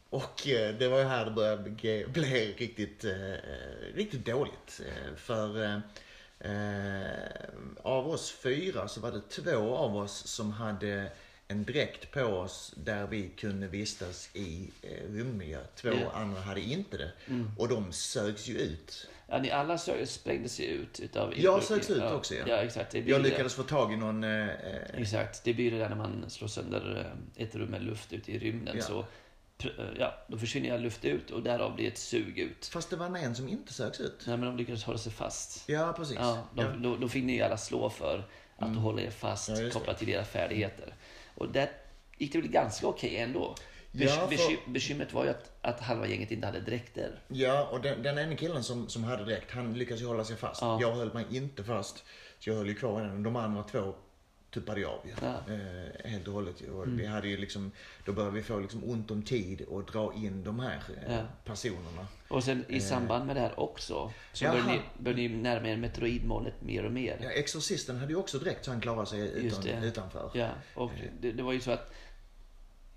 Och 0.10 0.48
eh, 0.48 0.76
det 0.76 0.88
var 0.88 1.00
ju 1.00 1.06
här 1.06 1.26
det 1.26 1.32
började 1.32 1.70
bli, 1.70 2.06
bli 2.14 2.54
riktigt, 2.58 3.06
riktigt 3.96 4.26
dåligt. 4.26 4.82
För 5.16 5.82
av 7.82 8.10
oss 8.10 8.32
fyra 8.32 8.88
så 8.88 9.02
var 9.02 9.12
det 9.12 9.22
två 9.30 9.76
av 9.76 9.98
oss 9.98 10.28
som 10.28 10.52
hade 10.52 11.12
en 11.48 11.64
dräkt 11.64 12.12
på 12.12 12.22
oss 12.24 12.74
där 12.78 13.08
vi 13.08 13.30
kunde 13.30 13.68
vistas 13.68 14.30
i 14.34 14.70
eh. 14.82 15.60
Två 15.76 15.90
Ja. 15.90 16.12
andra 16.14 16.42
hade 16.42 16.62
inte 16.62 16.98
det. 16.98 17.12
Mm. 17.28 17.52
Och 17.58 17.68
de 17.68 17.92
sögs 17.92 18.48
ju 18.48 18.58
ut. 18.58 19.08
Ja, 19.32 19.38
ni 19.39 19.52
alla 19.52 19.78
sprängdes 20.06 20.60
ju 20.60 20.65
ut 20.65 21.00
utav... 21.00 21.34
Jag 21.38 21.63
sögs 21.63 21.89
ut 21.89 22.04
också, 22.04 22.36
ja. 22.36 22.44
Ja, 22.48 22.56
exakt. 22.56 22.91
Det 22.91 23.02
blir 23.02 23.13
Jag 23.13 23.24
det. 23.24 23.30
lyckades 23.30 23.54
få 23.54 23.63
tag 23.63 23.94
i 23.94 23.98
någon... 23.98 24.24
Eh, 24.24 24.50
eh, 24.50 24.82
Exakt. 24.94 25.44
Det 25.44 25.54
blir 25.54 25.72
det 25.72 25.78
där 25.78 25.89
när 25.89 25.96
man 25.96 26.26
slår 26.30 26.48
sönder 26.48 27.12
eh, 27.38 27.44
ett 27.44 27.56
rum 27.56 27.70
med 27.70 27.84
luft 27.84 28.13
ute 28.13 28.32
i 28.32 28.39
rymden. 28.39 28.76
Ja. 28.78 28.84
Så, 28.84 29.00
eh, 29.63 29.86
ja, 30.00 30.13
då 30.28 30.38
försvinner 30.38 30.74
all 30.74 30.82
luft 30.82 31.06
ut 31.06 31.32
och 31.32 31.44
därav 31.44 31.76
blir 31.76 31.88
ett 31.88 31.98
sug 31.98 32.39
ut. 32.39 32.65
fast 32.65 32.89
det 32.89 32.96
var 32.96 33.17
en 33.17 33.36
som 33.36 33.50
inte 33.50 33.74
sögs 33.74 34.00
ut. 34.00 34.24
Nej, 34.28 34.38
men 34.38 34.48
de 34.48 34.58
lyckades 34.58 34.84
hålla 34.84 34.98
sig 34.98 35.12
fast. 35.12 35.70
Ja, 35.70 35.94
precis. 35.98 36.15
Ja, 36.20 36.48
de, 36.56 36.62
Ja. 36.62 36.67
Mm. 36.67 36.82
Då, 36.82 36.96
då 36.96 37.08
fick 37.10 37.24
ni 37.24 37.34
ju 37.36 37.41
alla 37.41 37.58
slå 37.58 37.89
för 37.89 38.24
att 38.58 38.76
hålla 38.76 39.02
er 39.02 39.10
fast 39.10 39.50
Ja, 39.50 39.56
det. 39.56 39.70
kopplat 39.70 39.98
till 40.00 40.10
era 40.10 40.24
färdigheter. 40.24 40.96
Och 41.36 41.52
där 41.52 41.70
gick 42.17 42.34
det 42.34 42.39
väl 42.41 42.52
ganska 42.52 42.88
okej 42.88 43.17
ändå. 43.17 43.56
Ja, 43.92 44.08
för- 44.08 44.28
beky- 44.36 44.58
Bekymret 44.68 45.14
var 45.14 45.24
ju 45.24 45.30
att, 45.30 45.52
att 45.62 45.80
halva 45.80 46.08
gänget 46.08 46.32
inte 46.32 46.48
hade 46.48 46.60
dräkter. 46.60 47.20
Ja, 47.28 47.68
och 47.72 47.82
den, 47.82 48.04
den 48.04 48.18
ena 48.20 48.36
killen 48.36 48.64
som, 48.64 48.90
som 48.90 49.04
hade 49.04 49.26
dräkt, 49.26 49.52
han 49.52 49.74
lyckades 49.74 50.02
ju 50.02 50.06
hålla 50.06 50.24
sig 50.24 50.36
fast. 50.36 50.62
Ja. 50.62 50.78
Jag 50.82 50.92
höll 50.96 51.14
mig 51.14 51.26
inte 51.32 51.64
fast. 51.64 52.04
Så 52.40 52.50
jag 52.50 52.56
höll 52.58 52.68
ju 52.68 52.76
kvar 52.76 53.02
den. 53.02 53.24
De 53.24 53.36
andra 53.36 53.64
två 53.64 53.94
tuppade 54.54 54.82
jag 54.82 54.92
av 54.92 55.00
ju. 55.06 55.12
Ja. 55.22 55.54
Eh, 55.54 56.10
helt 56.12 56.28
och 56.28 56.34
hållet. 56.34 56.62
Och 56.62 56.88
vi 57.00 57.06
hade 57.06 57.28
ju 57.28 57.38
liksom, 57.38 57.72
då 58.06 58.14
började 58.14 58.36
vi 58.36 58.44
få 58.44 58.60
liksom 58.60 58.84
ont 58.84 59.12
om 59.12 59.24
tid 59.24 59.62
och 59.62 59.84
dra 59.84 60.14
in 60.14 60.44
de 60.44 60.60
här 60.60 60.80
eh, 61.08 61.16
Ja. 61.16 61.22
personerna. 61.46 62.08
Och 62.28 62.44
sen 62.44 62.66
i 62.70 62.80
samband 62.80 63.26
med 63.26 63.36
det 63.36 63.40
här 63.40 63.60
också 63.60 64.12
så 64.34 64.46
började 64.46 64.68
ni, 64.72 64.80
började 65.00 65.22
ni 65.22 65.30
närma 65.30 65.68
er 65.68 65.78
meteoroidmålet 65.78 66.62
mer 66.62 66.86
och 66.86 66.92
mer. 66.92 67.18
Ja, 67.24 67.30
Exorcisten 67.30 67.98
hade 67.98 68.12
ju 68.14 68.20
också 68.20 68.38
dräkt 68.40 68.66
så 68.66 68.72
han 68.72 68.82
klarade 68.82 69.06
sig 69.06 69.32
utan, 69.46 69.68
utanför. 69.68 70.32
Ja, 70.34 70.50
och 70.76 70.92
det, 71.22 71.32
det 71.32 71.44
var 71.44 71.54
ju 71.54 71.60
så 71.60 71.72
att 71.72 71.94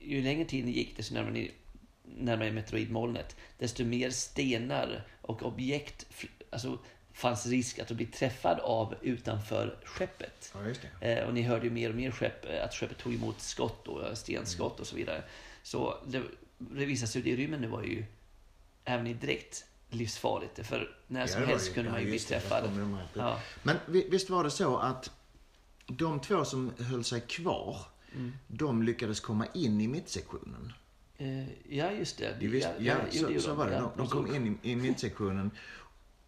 ju 0.06 0.22
längre 0.22 0.44
tiden 0.44 0.72
gick 0.72 0.96
desto 0.96 1.14
närmare 1.14 1.32
ni 1.32 1.50
närmare 2.04 2.52
meteoroidmolnet, 2.52 3.36
desto 3.58 3.84
mer 3.84 4.10
stenar 4.10 5.06
och 5.22 5.42
objekt 5.42 6.06
alltså, 6.50 6.78
fanns 7.12 7.46
risk 7.46 7.78
att 7.78 7.90
bli 7.90 8.06
träffad 8.06 8.60
av 8.60 8.94
utanför 9.02 9.78
skeppet. 9.84 10.54
Ja. 11.00 11.06
Eh, 11.08 11.26
och 11.26 11.34
ni 11.34 11.42
hörde 11.42 11.64
ju 11.64 11.70
mer 11.70 11.88
och 11.90 11.94
mer 11.96 12.10
skepp, 12.10 12.44
eh, 12.50 12.64
att 12.64 12.74
skeppet 12.74 12.98
tog 12.98 13.14
emot 13.14 13.40
skott 13.40 13.88
och 13.88 14.18
stenskott 14.18 14.80
och 14.80 14.86
så 14.86 14.96
vidare. 14.96 15.22
Så 15.62 15.98
det, 16.06 16.22
det 16.58 16.84
visade 16.86 17.08
sig 17.12 17.28
i 17.28 17.36
rymmen 17.36 17.60
nu 17.60 17.66
var 17.68 17.82
ju 17.82 18.04
även 18.84 19.06
i 19.06 19.14
direkt 19.14 19.64
livsfarligt. 19.90 20.66
För 20.66 20.96
när 21.06 21.26
som 21.26 21.40
Ja, 21.42 21.46
helst 21.48 21.68
ju- 21.68 21.72
kunde 21.74 21.88
ja, 21.88 21.92
man 21.92 22.02
ju 22.02 22.08
bli 22.10 22.18
träffad. 22.18 22.70
Men 23.62 23.76
vi- 23.86 24.08
visst 24.10 24.30
var 24.30 24.44
det 24.44 24.50
så 24.50 24.76
att 24.76 25.10
de 25.86 26.20
två 26.20 26.44
som 26.44 26.72
höll 26.78 27.04
sig 27.04 27.20
kvar, 27.20 27.76
Mm. 28.14 28.32
de 28.48 28.82
lyckades 28.82 29.20
komma 29.20 29.46
in 29.54 29.80
i 29.80 29.88
mittsektionen. 29.88 30.72
Eh, 31.16 31.48
ja, 31.76 31.90
just 31.92 32.18
det. 32.18 32.36
De 32.40 32.48
visst, 32.48 32.68
ja, 32.78 32.96
jo, 33.12 33.28
så, 33.34 33.40
så 33.40 33.54
var 33.54 33.66
det. 33.66 33.72
Ja, 33.72 33.92
De, 33.96 33.98
de 33.98 34.08
kom 34.08 34.34
in 34.34 34.58
i, 34.62 34.70
i 34.70 34.76
mittsektionen. 34.76 35.50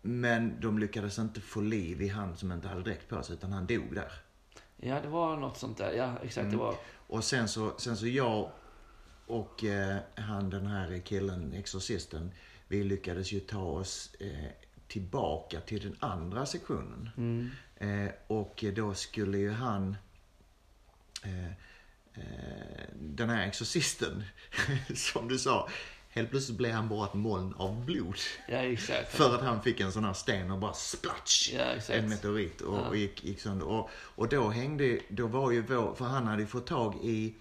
Men 0.02 0.60
de 0.60 0.78
lyckades 0.78 1.18
inte 1.18 1.40
få 1.40 1.60
liv 1.60 2.02
i 2.02 2.08
han 2.08 2.36
som 2.36 2.52
inte 2.52 2.68
hade 2.68 2.82
dräkt 2.82 3.08
på 3.08 3.22
sig, 3.22 3.34
utan 3.34 3.52
han 3.52 3.66
dog 3.66 3.94
där. 3.94 4.12
Ja, 4.76 5.00
det 5.00 5.08
var 5.08 5.36
något 5.36 5.58
sånt 5.58 5.78
där. 5.78 5.92
Ja, 5.92 6.14
exakt. 6.22 6.44
Mm. 6.44 6.50
Det 6.50 6.56
var... 6.56 6.74
Och 7.06 7.24
sen 7.24 7.48
så, 7.48 7.74
sen 7.78 7.96
så 7.96 8.06
jag 8.06 8.50
och 9.26 9.64
eh, 9.64 9.96
han 10.14 10.50
den 10.50 10.66
här 10.66 10.98
killen, 10.98 11.52
exorcisten, 11.52 12.30
vi 12.68 12.84
lyckades 12.84 13.32
ju 13.32 13.40
ta 13.40 13.62
oss 13.62 14.14
eh, 14.20 14.50
tillbaka 14.88 15.60
till 15.60 15.82
den 15.82 15.96
andra 16.00 16.46
sektionen. 16.46 17.10
Mm. 17.16 17.50
Eh, 17.76 18.10
och 18.26 18.64
då 18.76 18.94
skulle 18.94 19.38
ju 19.38 19.50
han, 19.50 19.96
eh, 21.22 21.52
den 22.94 23.30
här 23.30 23.46
exorcisten, 23.48 24.24
som 24.94 25.28
du 25.28 25.38
sa, 25.38 25.68
Helt 26.08 26.30
plötsligt 26.30 26.58
blev 26.58 26.72
han 26.72 26.88
bara 26.88 27.06
ett 27.06 27.14
moln 27.14 27.54
av 27.54 27.84
blod. 27.84 28.16
Ja, 28.48 28.56
exakt. 28.56 29.12
För 29.14 29.34
att 29.34 29.42
han 29.42 29.62
fick 29.62 29.80
en 29.80 29.92
sån 29.92 30.04
här 30.04 30.12
sten 30.12 30.50
och 30.50 30.58
bara 30.58 30.72
splatsch! 30.72 31.52
Ja. 31.54 31.94
En 31.94 32.08
meteorit 32.08 32.60
och, 32.60 32.76
Ja. 32.76 32.80
och 32.80 32.96
gick, 32.96 33.24
gick 33.24 33.40
sönder. 33.40 33.66
Och, 33.66 33.90
och 33.92 34.28
då 34.28 34.48
hängde, 34.48 35.00
då 35.08 35.26
var 35.26 35.50
ju 35.50 35.62
vår, 35.62 35.94
för 35.94 36.04
han 36.04 36.26
hade 36.26 36.42
ju 36.42 36.46
fått 36.48 36.66
tag 36.66 36.94
i 37.02 37.34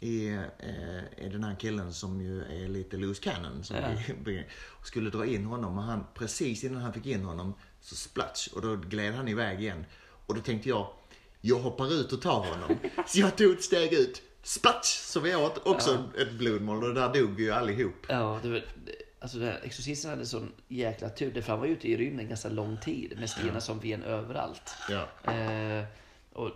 i, 0.00 0.28
eh, 0.58 1.24
i 1.26 1.28
den 1.32 1.44
här 1.44 1.56
killen 1.60 1.92
som 1.94 2.20
ju 2.20 2.42
är 2.42 2.68
lite 2.68 2.96
loose 2.96 3.22
cannon. 3.22 3.64
Som 3.64 3.76
Ja. 3.76 4.42
skulle 4.84 5.10
dra 5.10 5.26
in 5.26 5.44
honom 5.44 5.78
och 5.78 5.84
han, 5.84 6.04
precis 6.14 6.64
innan 6.64 6.82
han 6.82 6.92
fick 6.92 7.06
in 7.06 7.24
honom 7.24 7.54
så 7.80 7.94
splatsch 7.94 8.48
och 8.54 8.62
då 8.62 8.76
gled 8.76 9.14
han 9.14 9.28
iväg 9.28 9.60
igen. 9.60 9.84
Och 10.26 10.34
då 10.34 10.40
tänkte 10.40 10.68
jag, 10.68 10.88
jag 11.44 11.58
hoppar 11.58 11.92
ut 11.92 12.12
och 12.12 12.22
tar 12.22 12.38
honom. 12.44 12.78
Så 13.06 13.20
jag 13.20 13.36
tog 13.36 13.52
ett 13.52 13.62
steg 13.64 13.92
ut, 13.92 14.22
splatsch! 14.42 14.86
Så 15.00 15.20
vi 15.20 15.34
åt 15.34 15.66
också 15.66 16.04
ett 16.18 16.32
blodmål 16.32 16.84
och 16.84 16.94
där 16.94 17.14
dog 17.14 17.30
vi 17.36 17.42
ju 17.42 17.50
allihop. 17.52 18.06
Ja, 18.08 18.40
det 18.42 18.48
var, 18.48 18.64
alltså 19.20 19.38
den 19.38 19.48
här 19.48 19.60
Exorcisten 19.64 20.10
hade 20.10 20.26
sån 20.26 20.52
jäkla 20.68 21.08
tur. 21.08 21.40
För 21.40 21.50
han 21.50 21.60
var 21.60 21.66
ute 21.66 21.88
i 21.88 21.96
rymden 21.96 22.28
ganska 22.28 22.48
lång 22.48 22.76
tid 22.76 23.14
med 23.20 23.30
stenar 23.30 23.60
som 23.60 23.78
ven 23.78 24.02
överallt. 24.02 24.74
Ja. 24.88 25.32
Eh, 25.32 25.84
och 26.32 26.50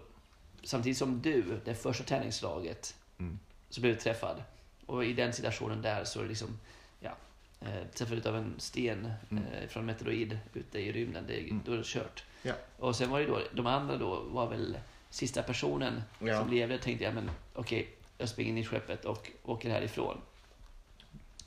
samtidigt 0.63 0.99
som 0.99 1.21
du, 1.23 1.61
det 1.65 1.75
första 1.75 2.05
träningslaget, 2.05 2.95
Mm. 3.19 3.39
så 3.71 3.81
blev 3.81 3.95
du 3.95 4.01
träffad. 4.01 4.43
Och 4.87 5.05
i 5.05 5.13
den 5.13 5.33
situationen 5.33 5.83
där 5.83 6.05
så 6.05 6.23
liksom, 6.23 6.59
ja, 7.01 7.17
eh, 7.61 7.87
träffad 7.95 8.19
utav 8.19 8.37
en 8.37 8.55
sten 8.59 9.07
eh, 9.31 9.69
från 9.69 9.87
meteoroid 9.87 10.39
ute 10.55 10.79
i 10.79 10.93
rymden. 10.93 11.25
Det, 11.29 11.53
Då 11.65 11.73
är 11.73 11.77
det 11.77 11.87
kört. 11.87 12.25
Ja. 12.43 12.55
Och 12.79 12.97
sen 12.97 13.11
var 13.11 13.21
det 13.21 13.27
då, 13.27 13.41
de 13.53 13.67
andra 13.67 13.97
då 13.97 14.21
var 14.21 14.47
väl 14.51 14.79
sista 15.11 15.43
personen 15.43 16.03
Ja. 16.19 16.41
som 16.41 16.51
levde. 16.51 16.79
Tänkte 16.79 17.05
jag, 17.05 17.15
men 17.15 17.31
okej, 17.55 17.89
jag 18.19 18.29
springer 18.29 18.51
in 18.51 18.59
i 18.59 18.65
skeppet 18.65 19.05
och 19.05 19.31
åker 19.45 19.71
härifrån. 19.71 20.21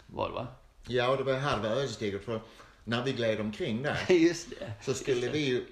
Var 0.08 0.30
det 0.30 0.36
va? 0.36 0.48
Ja, 0.88 1.10
och 1.10 1.17
det 1.17 1.24
var 1.24 1.34
här 1.34 1.58
det 1.62 1.69
var 1.69 1.76
ödesdigert 1.76 2.24
för 2.24 2.41
när 2.84 3.04
vi 3.04 3.13
gled 3.13 3.39
omkring 3.39 3.84
där 3.84 4.84
så 4.84 4.93
skulle 4.93 5.30
vi 5.30 5.39
ju, 5.45 5.65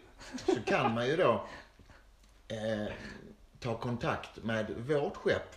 så 0.45 0.55
kan 0.65 0.93
man 0.93 1.07
ju 1.07 1.15
då 1.15 1.47
eh, 2.47 2.93
ta 3.59 3.77
kontakt 3.77 4.43
med 4.43 4.71
vårt 4.77 5.15
skepp. 5.15 5.55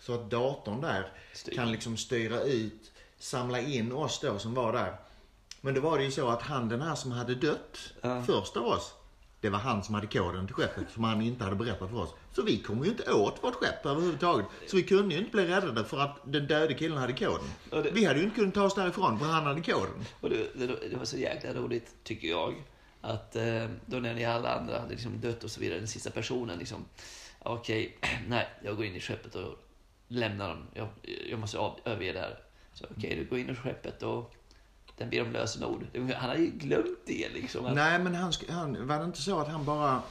Så 0.00 0.14
att 0.14 0.30
datorn 0.30 0.80
där 0.80 1.08
Styr. 1.32 1.54
kan 1.54 1.72
liksom 1.72 1.96
styra 1.96 2.40
ut, 2.40 2.92
samla 3.18 3.60
in 3.60 3.92
oss 3.92 4.20
då 4.20 4.38
som 4.38 4.54
var 4.54 4.72
där. 4.72 4.96
Men 5.60 5.74
då 5.74 5.80
var 5.80 5.98
det 5.98 6.04
ju 6.04 6.10
så 6.10 6.28
att 6.28 6.42
han 6.42 6.68
den 6.68 6.80
här 6.80 6.94
som 6.94 7.12
hade 7.12 7.34
dött 7.34 7.78
Ja. 8.00 8.22
först 8.22 8.56
av 8.56 8.64
oss, 8.66 8.94
det 9.40 9.48
var 9.50 9.58
han 9.58 9.84
som 9.84 9.94
hade 9.94 10.06
koden 10.06 10.46
till 10.46 10.54
skeppet 10.54 10.84
som 10.94 11.04
han 11.04 11.20
inte 11.22 11.44
hade 11.44 11.56
berättat 11.56 11.90
för 11.90 11.98
oss. 12.02 12.14
Så 12.32 12.42
vi 12.42 12.58
kom 12.62 12.84
ju 12.84 12.90
inte 12.90 13.12
åt 13.12 13.44
vårt 13.44 13.54
skepp 13.54 13.86
överhuvudtaget. 13.86 14.46
Så 14.66 14.76
vi 14.76 14.82
kunde 14.82 15.14
ju 15.14 15.20
inte 15.20 15.30
bli 15.32 15.46
räddade 15.46 15.84
för 15.84 15.98
att 16.00 16.16
den 16.24 16.46
döde 16.46 16.74
killen 16.74 16.98
hade 16.98 17.12
koden. 17.12 17.46
Det- 17.70 17.90
Vi 17.92 18.04
hade 18.04 18.18
ju 18.18 18.24
inte 18.24 18.36
kunnat 18.36 18.54
ta 18.54 18.62
oss 18.62 18.74
därifrån 18.74 19.18
för 19.18 19.26
han 19.26 19.46
hade 19.46 19.60
koden. 19.62 20.04
Och 20.20 20.30
det, 20.30 20.54
det, 20.54 20.66
det 20.90 20.96
var 20.96 21.04
så 21.04 21.16
jäkla 21.18 21.54
roligt, 21.54 21.94
tycker 22.04 22.28
jag, 22.28 22.54
att 23.00 23.36
eh, 23.36 23.66
då 23.86 23.96
när 23.96 24.14
ni 24.14 24.24
alla 24.24 24.58
andra 24.58 24.78
hade 24.80 24.90
liksom 24.90 25.20
dött 25.20 25.44
och 25.44 25.50
så 25.50 25.60
vidare, 25.60 25.78
den 25.78 25.88
sista 25.88 26.10
personen 26.10 26.58
liksom, 26.58 26.84
okej, 27.38 27.98
nej, 28.28 28.48
jag 28.64 28.76
går 28.76 28.84
in 28.84 28.94
i 28.96 29.00
skeppet 29.00 29.34
och 29.34 29.54
lämnar 30.08 30.48
dem. 30.48 30.66
Jag, 30.74 30.88
jag 31.30 31.38
måste 31.38 31.58
av, 31.58 31.78
överge 31.84 32.12
det 32.12 32.20
här. 32.20 32.38
Så 32.76 32.86
okej, 32.96 33.16
du 33.16 33.24
går 33.24 33.38
in 33.38 33.50
i 33.50 33.54
skeppet 33.54 34.02
och 34.02 34.34
den 34.96 35.10
ber 35.10 35.22
om 35.22 35.32
lösenord. 35.32 35.86
Han 36.16 36.30
har 36.30 36.36
ju 36.36 36.50
glömt 36.50 36.98
det 37.06 37.28
liksom. 37.28 37.66
Att, 37.66 37.74
Nej, 37.74 37.98
men 37.98 38.14
han, 38.14 38.32
han, 38.48 38.86
var 38.86 38.98
det 38.98 39.04
inte 39.04 39.22
så 39.22 39.38
att 39.38 39.48
han 39.48 39.64
bara... 39.64 40.02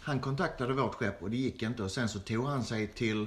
Han 0.00 0.20
kontaktade 0.20 0.74
vårt 0.74 0.94
skepp 0.94 1.22
och 1.22 1.30
det 1.30 1.36
gick 1.36 1.62
inte 1.62 1.82
och 1.82 1.90
sen 1.90 2.08
så 2.08 2.18
tog 2.18 2.46
han 2.46 2.64
sig 2.64 2.86
till, 2.86 3.22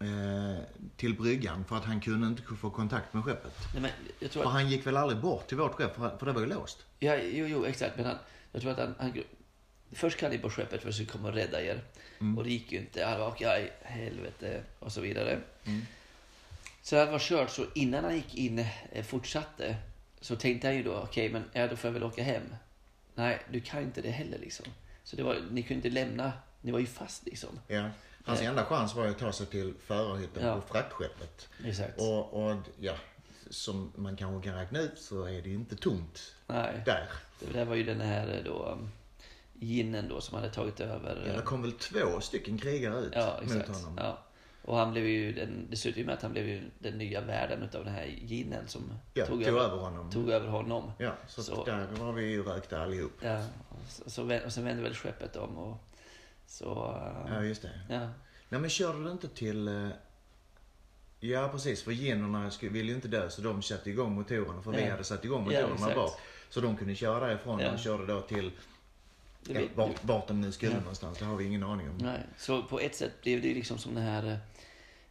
eh, 0.00 0.64
till 0.96 1.14
bryggan 1.14 1.64
för 1.64 1.76
att 1.76 1.84
han 1.84 2.00
kunde 2.00 2.26
inte 2.26 2.42
få 2.42 2.70
kontakt 2.70 3.14
med 3.14 3.24
skeppet. 3.24 3.52
nej, 3.72 3.82
men 3.82 3.90
jag 4.18 4.30
tror 4.30 4.42
För 4.42 4.48
att, 4.48 4.54
han 4.54 4.70
gick 4.70 4.86
väl 4.86 4.96
aldrig 4.96 5.20
bort 5.20 5.46
till 5.46 5.56
vårt 5.56 5.74
skepp 5.74 5.96
för, 5.96 6.16
för 6.18 6.26
det 6.26 6.32
var 6.32 6.40
ju 6.40 6.46
låst. 6.46 6.86
ja, 6.98 7.16
jo, 7.16 7.46
jo, 7.46 7.64
exakt. 7.64 7.96
Men 7.96 8.06
han, 8.06 8.16
jag 8.52 8.62
tror 8.62 8.72
att 8.72 8.78
han, 8.78 8.94
han 8.98 9.12
Först 9.92 10.18
kallade 10.18 10.36
ni 10.36 10.42
på 10.42 10.50
skeppet 10.50 10.82
för 10.82 10.88
att 10.88 11.10
komma 11.10 11.28
och 11.28 11.34
rädda 11.34 11.62
er. 11.62 11.84
Och 12.36 12.44
det 12.44 12.50
gick 12.50 12.72
ju 12.72 12.78
inte. 12.78 13.04
Han 13.04 13.20
var 13.20 13.28
okej, 13.28 13.72
helvete 13.82 14.62
och 14.78 14.92
så 14.92 15.00
vidare. 15.00 15.40
Så 16.84 16.96
det 16.96 17.06
var 17.06 17.18
kört. 17.18 17.50
Så 17.50 17.64
innan 17.74 18.04
han 18.04 18.14
gick 18.16 18.34
in 18.34 18.66
eh, 18.92 19.04
fortsatte 19.04 19.76
så 20.20 20.36
tänkte 20.36 20.66
han 20.68 20.76
ju 20.76 20.82
då, 20.82 20.98
okej, 20.98 21.28
men 21.32 21.44
ja, 21.52 21.66
då 21.68 21.76
får 21.76 21.88
jag 21.88 21.92
väl 21.92 22.04
åka 22.04 22.22
hem. 22.22 22.42
Nej, 23.14 23.42
du 23.50 23.60
kan 23.60 23.82
inte 23.82 24.02
det 24.02 24.10
heller 24.10 24.38
liksom. 24.38 24.66
Så 25.04 25.16
det 25.16 25.22
var, 25.22 25.36
ni 25.50 25.62
kunde 25.62 25.74
inte 25.88 26.00
lämna, 26.00 26.32
ni 26.60 26.70
var 26.72 26.78
ju 26.78 26.86
fast 26.86 27.26
liksom. 27.26 27.48
Ja. 27.68 27.90
Hans 28.24 28.40
enda 28.40 28.64
chans 28.64 28.94
var 28.94 29.04
ju 29.04 29.10
att 29.10 29.18
ta 29.18 29.32
sig 29.32 29.46
till 29.46 29.74
förarhytten 29.86 30.46
Ja. 30.46 30.60
på 30.60 30.66
fraktskeppet. 30.72 31.48
Exakt. 31.64 32.00
Och, 32.00 32.34
och 32.46 32.56
ja, 32.80 32.94
som 33.50 33.92
man 33.96 34.16
kanske 34.16 34.48
kan 34.50 34.58
räkna 34.58 34.78
ut 34.80 34.98
så 34.98 35.24
är 35.24 35.42
det 35.42 35.48
ju 35.48 35.54
inte 35.54 35.76
tomt 35.76 36.34
Nej, 36.46 36.82
där. 36.86 37.08
det 37.40 37.52
där 37.52 37.64
var 37.64 37.74
ju 37.74 37.84
den 37.84 38.00
här 38.00 38.28
eh, 38.38 38.44
då, 38.44 38.64
um, 38.68 38.90
ginnen 39.52 40.08
då 40.08 40.20
som 40.20 40.34
hade 40.36 40.50
tagit 40.50 40.80
över. 40.80 41.22
Ja, 41.26 41.30
eh, 41.32 41.36
det 41.36 41.42
kom 41.42 41.62
väl 41.62 41.72
två 41.72 42.20
stycken 42.20 42.58
krigare 42.58 42.98
ut 43.00 43.12
Ja, 43.16 43.38
mot 43.42 43.52
exakt. 43.52 43.68
honom. 43.80 43.94
Ja. 43.98 44.18
Och 44.66 44.76
han 44.76 44.92
blev 44.92 45.06
ju 45.06 45.32
den, 45.32 45.66
det 45.70 45.76
slutade 45.76 46.00
ju 46.00 46.06
med 46.06 46.14
att 46.14 46.22
han 46.22 46.32
blev 46.32 46.48
ju 46.48 46.62
den 46.78 46.98
nya 46.98 47.20
värden 47.20 47.62
utav 47.62 47.84
den 47.84 47.94
här 47.94 48.06
ginen 48.06 48.68
som 48.68 48.92
Ja, 49.14 49.26
tog, 49.26 49.44
tog 49.44 49.52
över, 49.58 49.76
honom. 49.76 50.10
tog 50.10 50.30
över 50.30 50.48
honom. 50.48 50.92
Ja, 50.98 51.12
så, 51.28 51.42
Så- 51.42 51.64
där 51.64 51.86
var 51.86 52.12
vi 52.12 52.24
ju 52.30 52.42
rökta 52.42 52.82
allihop. 52.82 53.12
Ja, 53.20 53.44
och, 53.68 53.78
så, 53.86 54.40
och 54.44 54.52
sen 54.52 54.64
vände 54.64 54.82
väl 54.82 54.94
skeppet 54.94 55.36
om 55.36 55.58
och 55.58 55.76
så... 56.46 56.94
eh, 57.26 57.34
Ja, 57.34 57.42
just 57.44 57.62
det. 57.62 57.80
ja. 57.88 58.08
Nej, 58.48 58.60
men 58.60 58.70
körde 58.70 59.04
du 59.04 59.10
inte 59.10 59.28
till... 59.28 59.68
eh, 59.68 59.88
Ja, 61.20 61.48
precis. 61.52 61.82
För 61.82 61.92
skulle- 62.50 62.72
ville 62.72 62.88
ju 62.88 62.94
inte 62.94 63.08
dö, 63.08 63.30
så 63.30 63.42
de 63.42 63.62
satte 63.62 63.90
igång 63.90 64.12
motorerna. 64.12 64.62
För 64.62 64.72
vi 64.72 64.84
Ja. 64.84 64.90
hade 64.90 65.04
satt 65.04 65.24
igång 65.24 65.38
Ja, 65.40 65.44
motorerna 65.60 65.74
exakt. 65.74 65.94
bak. 65.96 66.12
Så 66.48 66.60
de 66.60 66.76
kunde 66.76 66.94
köra 66.94 67.26
därifrån 67.26 67.60
Ja. 67.60 67.72
och 67.72 67.78
körde 67.78 68.06
då 68.06 68.20
till... 68.20 68.50
Det 69.46 69.52
Ja, 69.60 69.68
vart, 69.74 70.04
vart 70.04 70.28
de 70.28 70.40
nu 70.40 70.52
skulle 70.52 70.72
Ja. 70.72 70.78
någonstans, 70.78 71.18
det 71.18 71.24
har 71.24 71.36
vi 71.36 71.44
ingen 71.44 71.62
aning 71.62 71.90
om. 71.90 71.98
Nej, 71.98 72.20
så 72.36 72.62
på 72.62 72.80
ett 72.80 72.94
sätt 72.94 73.22
blev 73.22 73.42
det 73.42 73.54
liksom 73.54 73.78
som 73.78 73.94
den 73.94 74.02
här... 74.04 74.30
eh, 74.30 74.36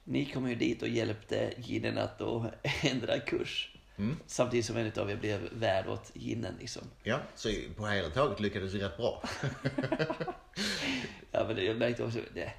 Ni 0.04 0.26
kom 0.26 0.50
ju 0.50 0.56
dit 0.56 0.82
och 0.82 0.88
hjälpte 0.88 1.54
ginen 1.58 1.98
att 1.98 2.20
då 2.20 2.52
ändra 2.84 3.20
kurs. 3.20 3.70
Mm. 3.98 4.18
Samtidigt 4.28 4.66
som 4.66 4.78
en 4.78 4.92
av 5.00 5.12
er 5.12 5.16
blev 5.16 5.50
värd 5.54 5.88
åt 5.88 6.12
ginen 6.14 6.54
liksom. 6.60 6.82
Ja, 7.04 7.20
så 7.36 7.50
på 7.76 7.88
hela 7.88 8.10
taget 8.10 8.40
lyckades 8.40 8.74
vi 8.74 8.80
rätt 8.80 8.98
bra. 8.98 9.24
Ja, 11.32 11.44
men 11.48 11.56
det, 11.56 11.64
jag 11.64 11.78
märkte 11.78 12.04
också... 12.04 12.20
Det, 12.34 12.52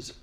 så, 0.00 0.14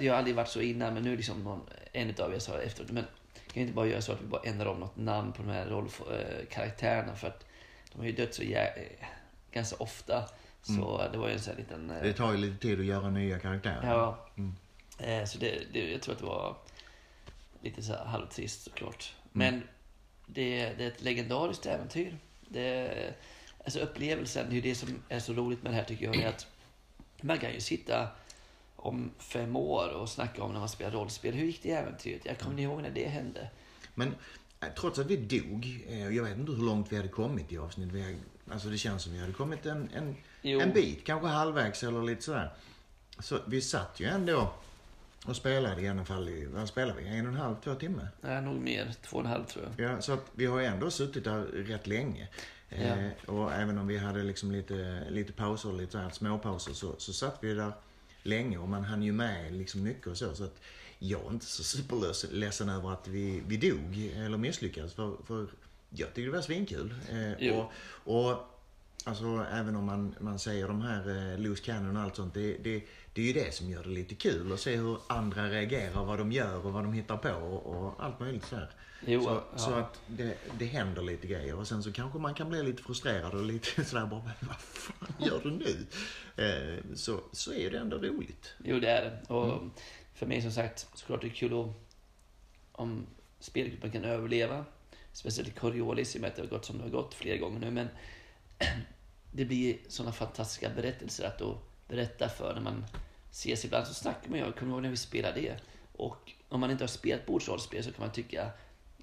det 0.00 0.08
har 0.08 0.16
aldrig 0.16 0.36
varit 0.36 0.48
så 0.48 0.60
innan, 0.60 0.94
men 0.94 1.02
nu 1.02 1.16
liksom 1.16 1.44
någon, 1.44 1.60
en 1.92 2.14
av 2.18 2.34
er 2.34 2.38
sa 2.38 2.58
efteråt, 2.58 2.90
men 2.90 3.04
kan 3.34 3.52
vi 3.54 3.60
inte 3.60 3.72
bara 3.72 3.86
göra 3.86 4.00
så 4.02 4.12
att 4.12 4.22
vi 4.22 4.26
bara 4.26 4.42
ändrar 4.42 4.66
om 4.66 4.80
något 4.80 4.96
namn 4.96 5.32
på 5.32 5.42
de 5.42 5.48
här 5.48 5.66
rollkaraktärerna 5.66 7.16
för 7.16 7.28
att 7.28 7.46
de 7.92 7.98
har 7.98 8.06
ju 8.06 8.12
dött 8.12 8.34
så 8.34 8.42
jä, 8.42 8.66
eh, 8.66 9.06
ganska 9.52 9.76
ofta. 9.76 10.24
Så 10.62 11.08
det 11.12 11.18
var 11.18 11.28
ju 11.28 11.34
en 11.34 11.40
sån 11.40 11.50
här 11.52 11.58
liten... 11.60 11.90
eh, 11.90 12.02
Det 12.02 12.12
tar 12.12 12.32
ju 12.32 12.38
lite 12.38 12.56
tid 12.58 12.80
att 12.80 12.86
göra 12.86 13.10
nya 13.10 13.38
karaktärer. 13.38 13.88
Ja. 13.90 14.26
Mm. 14.36 14.54
Eh, 14.98 15.24
Så 15.24 15.38
det, 15.38 15.62
det, 15.72 15.90
jag 15.92 16.02
tror 16.02 16.12
att 16.14 16.20
det 16.20 16.26
var 16.26 16.56
lite 17.62 17.82
så 17.82 17.92
här 17.92 18.04
halvtrist 18.04 18.62
såklart. 18.62 19.14
Men 19.32 19.62
det, 20.26 20.72
det 20.78 20.84
är 20.84 20.88
ett 20.88 21.02
legendariskt 21.02 21.66
äventyr. 21.66 22.18
Det, 22.48 23.14
alltså 23.64 23.80
upplevelsen, 23.80 24.46
det 24.48 24.52
är 24.52 24.54
ju 24.54 24.60
det 24.60 24.74
som 24.74 25.02
är 25.08 25.18
så 25.20 25.32
roligt 25.32 25.62
med 25.62 25.72
det 25.72 25.76
här 25.76 25.84
tycker 25.84 26.04
jag. 26.04 26.16
Är 26.16 26.28
att 26.28 26.46
man 27.20 27.38
kan 27.38 27.52
ju 27.52 27.60
sitta 27.60 28.08
om 28.76 29.10
fem 29.18 29.56
år 29.56 29.88
och 29.88 30.08
snacka 30.08 30.42
om 30.42 30.52
när 30.52 30.60
man 30.60 30.68
spelar 30.68 30.90
rollspel. 30.90 31.34
Hur 31.34 31.46
gick 31.46 31.62
det 31.62 31.70
äventyret? 31.70 32.24
Jag 32.24 32.38
kommer 32.38 32.56
ni 32.56 32.62
ihåg 32.62 32.82
när 32.82 32.90
det 32.90 33.08
hände? 33.08 33.50
Men 33.94 34.14
eh, 34.60 34.68
trots 34.78 34.98
att 34.98 35.06
vi 35.06 35.16
dog, 35.16 35.84
eh, 35.88 36.08
jag 36.16 36.24
vet 36.24 36.38
inte 36.38 36.52
hur 36.52 36.64
långt 36.64 36.92
vi 36.92 36.96
hade 36.96 37.08
kommit 37.08 37.52
i 37.52 37.58
avsnittet. 37.58 37.94
Vi 37.94 38.16
alltså 38.50 38.68
det 38.68 38.78
känns 38.78 39.02
som 39.02 39.12
vi 39.12 39.18
hade 39.18 39.32
kommit 39.32 39.66
en, 39.66 39.88
en, 39.94 40.16
Jo. 40.42 40.60
en 40.60 40.72
bit, 40.72 41.06
kanske 41.06 41.28
halvvägs 41.28 41.82
eller 41.82 42.02
lite 42.02 42.22
sådär. 42.22 42.52
Så 43.18 43.38
vi 43.46 43.60
satt 43.60 44.00
ju 44.00 44.06
ändå 44.06 44.52
och 45.26 45.36
spelade 45.36 45.80
i 45.82 45.88
alla 45.88 46.04
fall 46.04 46.28
i, 46.28 46.46
vad 46.46 46.68
spelade 46.68 47.00
vi? 47.02 47.08
En 47.08 47.26
och 47.26 47.32
en 47.32 47.38
halv, 47.38 47.56
två 47.64 47.74
timmar? 47.74 48.08
Nej, 48.20 48.42
nog 48.42 48.60
mer. 48.60 48.94
Två 49.04 49.16
och 49.16 49.24
en 49.24 49.30
halv 49.30 49.44
tror 49.44 49.64
jag. 49.76 49.90
Ja, 49.90 50.00
så 50.02 50.12
att 50.12 50.24
vi 50.32 50.46
har 50.46 50.60
ju 50.60 50.66
ändå 50.66 50.90
suttit 50.90 51.24
där 51.24 51.42
rätt 51.42 51.86
länge. 51.86 52.28
Eh, 52.68 53.08
och 53.26 53.52
även 53.52 53.78
om 53.78 53.86
vi 53.86 53.98
hade 53.98 54.22
liksom 54.22 54.52
lite, 54.52 55.04
lite 55.10 55.32
pauser, 55.32 55.72
lite 55.72 55.92
så 55.92 55.98
här 55.98 56.10
småpauser, 56.10 56.72
så, 56.72 56.94
så 56.98 57.12
satt 57.12 57.38
vi 57.40 57.54
där 57.54 57.72
länge 58.22 58.58
och 58.58 58.68
man 58.68 58.84
hann 58.84 59.02
ju 59.02 59.12
med 59.12 59.52
liksom 59.52 59.82
mycket 59.82 60.06
och 60.06 60.16
så. 60.16 60.34
Så 60.34 60.44
att 60.44 60.60
jag 60.98 61.20
är 61.26 61.30
inte 61.30 61.46
så 61.46 61.62
superledsen 61.64 62.68
över 62.68 62.92
att 62.92 63.08
vi, 63.08 63.42
vi 63.46 63.56
dog 63.56 64.12
eller 64.16 64.38
misslyckades. 64.38 64.94
För, 64.94 65.16
för 65.26 65.46
jag 65.94 66.08
tyckte 66.08 66.20
det 66.20 66.30
var 66.30 66.40
svinkul. 66.42 66.94
Eh, 67.10 67.58
och, 67.58 67.72
och 68.04 68.48
alltså 69.04 69.46
även 69.52 69.76
om 69.76 69.84
man, 69.84 70.14
man 70.20 70.38
säger 70.38 70.68
de 70.68 70.82
här 70.82 71.32
eh, 71.32 71.38
loose 71.38 71.62
cannon 71.64 71.96
och 71.96 72.02
allt 72.02 72.16
sånt. 72.16 72.34
Det, 72.34 72.56
det, 72.56 72.82
det 73.14 73.22
är 73.22 73.26
ju 73.26 73.32
det 73.32 73.54
som 73.54 73.70
gör 73.70 73.82
det 73.82 73.88
lite 73.90 74.14
kul 74.14 74.52
att 74.52 74.60
se 74.60 74.76
hur 74.76 74.98
andra 75.06 75.50
reagerar, 75.50 76.04
vad 76.04 76.18
de 76.18 76.32
gör 76.32 76.66
och 76.66 76.72
vad 76.72 76.84
de 76.84 76.92
hittar 76.92 77.16
på 77.16 77.30
och, 77.30 77.66
och 77.66 78.04
allt 78.04 78.20
möjligt 78.20 78.44
så. 78.44 78.56
Jo, 79.06 79.20
så, 79.22 79.42
ja. 79.52 79.58
så 79.58 79.74
att 79.74 80.00
det, 80.06 80.34
det 80.58 80.64
händer 80.64 81.02
lite 81.02 81.26
grejer 81.26 81.54
och 81.58 81.68
sen 81.68 81.82
så 81.82 81.92
kanske 81.92 82.18
man 82.18 82.34
kan 82.34 82.48
bli 82.48 82.62
lite 82.62 82.82
frustrerad 82.82 83.34
och 83.34 83.42
lite 83.44 83.84
sådär 83.84 84.06
bara, 84.06 84.22
"Men 84.22 84.34
vad 84.48 84.56
fan 84.60 85.14
gör 85.18 85.40
du 85.42 85.50
nu? 85.50 85.86
Eh, 86.44 86.94
så, 86.94 87.20
så 87.32 87.52
är 87.52 87.70
det 87.70 87.78
ändå 87.78 87.96
roligt. 87.96 88.54
Jo, 88.64 88.80
det 88.80 88.90
är 88.90 89.02
det. 89.04 89.34
Och 89.34 89.62
för 90.14 90.26
mig 90.26 90.42
som 90.42 90.52
sagt, 90.52 90.86
såklart 90.94 91.20
det 91.20 91.26
är 91.26 91.30
kul 91.30 91.60
att, 91.60 91.66
om 92.72 93.06
spelgruppen 93.40 93.92
kan 93.92 94.04
överleva. 94.04 94.64
Speciellt 95.12 95.48
i 95.48 95.52
Coriolis, 95.52 96.14
i 96.14 96.18
och 96.18 96.22
med 96.22 96.30
att 96.30 96.36
det 96.36 96.42
har 96.42 96.48
gått 96.48 96.64
som 96.64 96.78
det 96.78 96.84
har 96.84 96.90
gått 96.90 97.14
flera 97.14 97.36
gånger 97.36 97.60
nu. 97.60 97.70
Men 97.70 97.88
det 99.32 99.44
blir 99.44 99.76
sådana 99.88 100.12
fantastiska 100.12 100.68
berättelser 100.68 101.26
att 101.26 101.38
då 101.38 101.58
berätta 101.88 102.28
för 102.28 102.54
när 102.54 102.60
man 102.60 102.84
ses. 103.30 103.64
Ibland 103.64 103.86
så 103.86 103.94
snackar 103.94 104.30
man 104.30 104.38
ju, 104.38 104.44
jag 104.44 104.56
kommer 104.56 104.72
ihåg 104.72 104.82
när 104.82 104.90
vi 104.90 104.96
spelade 104.96 105.40
det. 105.40 105.56
Och 105.92 106.32
om 106.48 106.60
man 106.60 106.70
inte 106.70 106.84
har 106.84 106.88
spelat 106.88 107.26
bordsrollspel 107.26 107.84
så 107.84 107.92
kan 107.92 108.04
man 108.04 108.12
tycka 108.12 108.50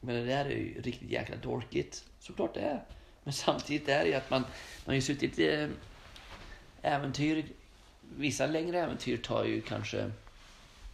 men 0.02 0.16
det 0.16 0.26
där 0.26 0.46
är 0.46 0.50
ju 0.50 0.82
riktigt 0.82 1.12
jäkla 1.12 1.36
dorkigt. 1.36 2.04
Såklart 2.20 2.54
det 2.54 2.60
är. 2.60 2.84
Men 3.24 3.34
samtidigt 3.34 3.90
är 3.90 4.00
det 4.00 4.10
ju 4.10 4.14
att 4.14 4.30
man, 4.30 4.42
man 4.42 4.50
har 4.86 4.94
ju 4.94 5.02
suttit 5.02 5.40
i 5.40 5.54
eh, 5.54 5.70
äventyr. 6.82 7.46
Vissa 8.16 8.48
längre 8.48 8.80
äventyr 8.80 9.18
tar 9.18 9.46
ju 9.46 9.62
kanske 9.62 10.12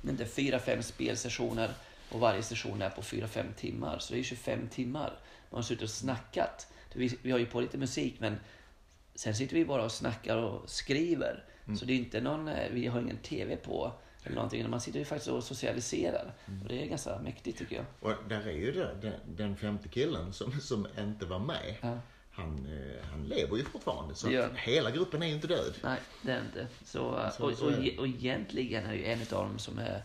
inte 0.07 0.25
fyra, 0.25 0.59
fem 0.59 0.83
spelsessioner 0.83 1.73
och 2.15 2.21
varje 2.21 2.43
session 2.43 2.81
är 2.81 2.89
på 2.89 3.01
fyra, 3.01 3.27
fem 3.27 3.53
timmar. 3.57 3.99
Så 3.99 4.13
det 4.13 4.19
är 4.19 4.23
25 4.23 4.67
timmar. 4.67 5.19
Man 5.49 5.57
har 5.57 5.61
suttit 5.61 5.83
och 5.83 5.89
snackat. 5.89 6.67
Vi, 6.93 7.17
vi 7.21 7.31
har 7.31 7.39
ju 7.39 7.45
på 7.45 7.61
lite 7.61 7.77
musik 7.77 8.15
men 8.19 8.37
sen 9.15 9.35
sitter 9.35 9.55
vi 9.55 9.65
bara 9.65 9.83
och 9.83 9.91
snackar 9.91 10.37
och 10.37 10.69
skriver. 10.69 11.43
Mm. 11.65 11.77
Så 11.77 11.85
det 11.85 11.93
är 11.93 11.97
inte 11.97 12.21
någon, 12.21 12.47
eh, 12.47 12.69
vi 12.71 12.87
har 12.87 13.01
ingen 13.01 13.17
TV 13.17 13.55
på 13.55 13.91
eller 14.23 14.35
någonting. 14.35 14.69
Man 14.69 14.81
sitter 14.81 14.99
ju 14.99 15.05
faktiskt 15.05 15.31
och 15.31 15.43
socialiserar. 15.43 16.33
Mm. 16.47 16.61
Och 16.61 16.67
det 16.67 16.83
är 16.83 16.85
ganska 16.85 17.19
mäktigt 17.19 17.57
tycker 17.57 17.75
jag. 17.75 17.85
Och 17.99 18.29
där 18.29 18.47
är 18.47 18.51
ju 18.51 18.71
det, 18.71 18.95
den, 19.01 19.13
den 19.35 19.57
femte 19.57 19.87
killen 19.87 20.33
som, 20.33 20.59
som 20.61 20.87
inte 20.99 21.25
var 21.25 21.39
med. 21.39 21.75
Ja. 21.81 21.99
Han, 22.31 22.65
eh, 22.65 23.05
han 23.11 23.23
lever 23.23 23.57
ju 23.57 23.63
fortfarande. 23.63 24.15
Så 24.15 24.31
ja. 24.31 24.47
hela 24.55 24.91
gruppen 24.91 25.23
är 25.23 25.27
ju 25.27 25.33
inte 25.33 25.47
död. 25.47 25.73
Nej, 25.83 25.99
det 26.21 26.31
är 26.31 26.41
inte. 26.41 26.67
Så, 26.85 27.01
och, 27.39 27.39
och, 27.39 27.61
och, 27.61 27.99
och 27.99 28.07
egentligen 28.07 28.85
är 28.85 28.93
ju 28.93 29.05
en 29.05 29.21
av 29.21 29.27
dem 29.27 29.59
som 29.59 29.79
är 29.79 30.03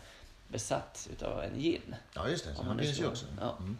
besatt 0.52 1.08
utav 1.12 1.42
en 1.42 1.60
gin. 1.60 1.94
Ja, 2.14 2.28
just 2.28 2.44
det. 2.44 2.62
Han 2.62 2.78
finns 2.78 3.00
ju 3.00 3.06
också. 3.06 3.26
Ja. 3.40 3.56
Mm. 3.58 3.78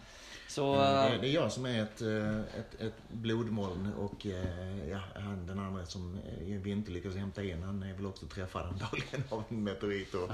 Så, 0.48 0.74
det, 0.76 1.18
det, 1.20 1.28
är 1.28 1.34
jag 1.34 1.52
som 1.52 1.66
är 1.66 1.82
ett, 1.82 2.02
eh, 2.02 2.40
ett, 2.40 2.80
ett 2.80 2.94
blodmoln 3.08 3.92
och 3.94 4.26
eh, 4.26 4.88
ja, 4.88 5.00
han, 5.14 5.46
den 5.46 5.58
andra 5.58 5.86
som 5.86 6.18
vi 6.38 6.70
inte 6.70 6.90
lyckas 6.90 7.14
hämta 7.14 7.42
in, 7.42 7.62
han 7.62 7.82
är 7.82 7.94
väl 7.94 8.06
också 8.06 8.26
träffad 8.26 8.66
antagligen 8.66 9.24
av 9.28 9.44
en 9.48 9.64
meteorit. 9.64 10.14
Och, 10.14 10.30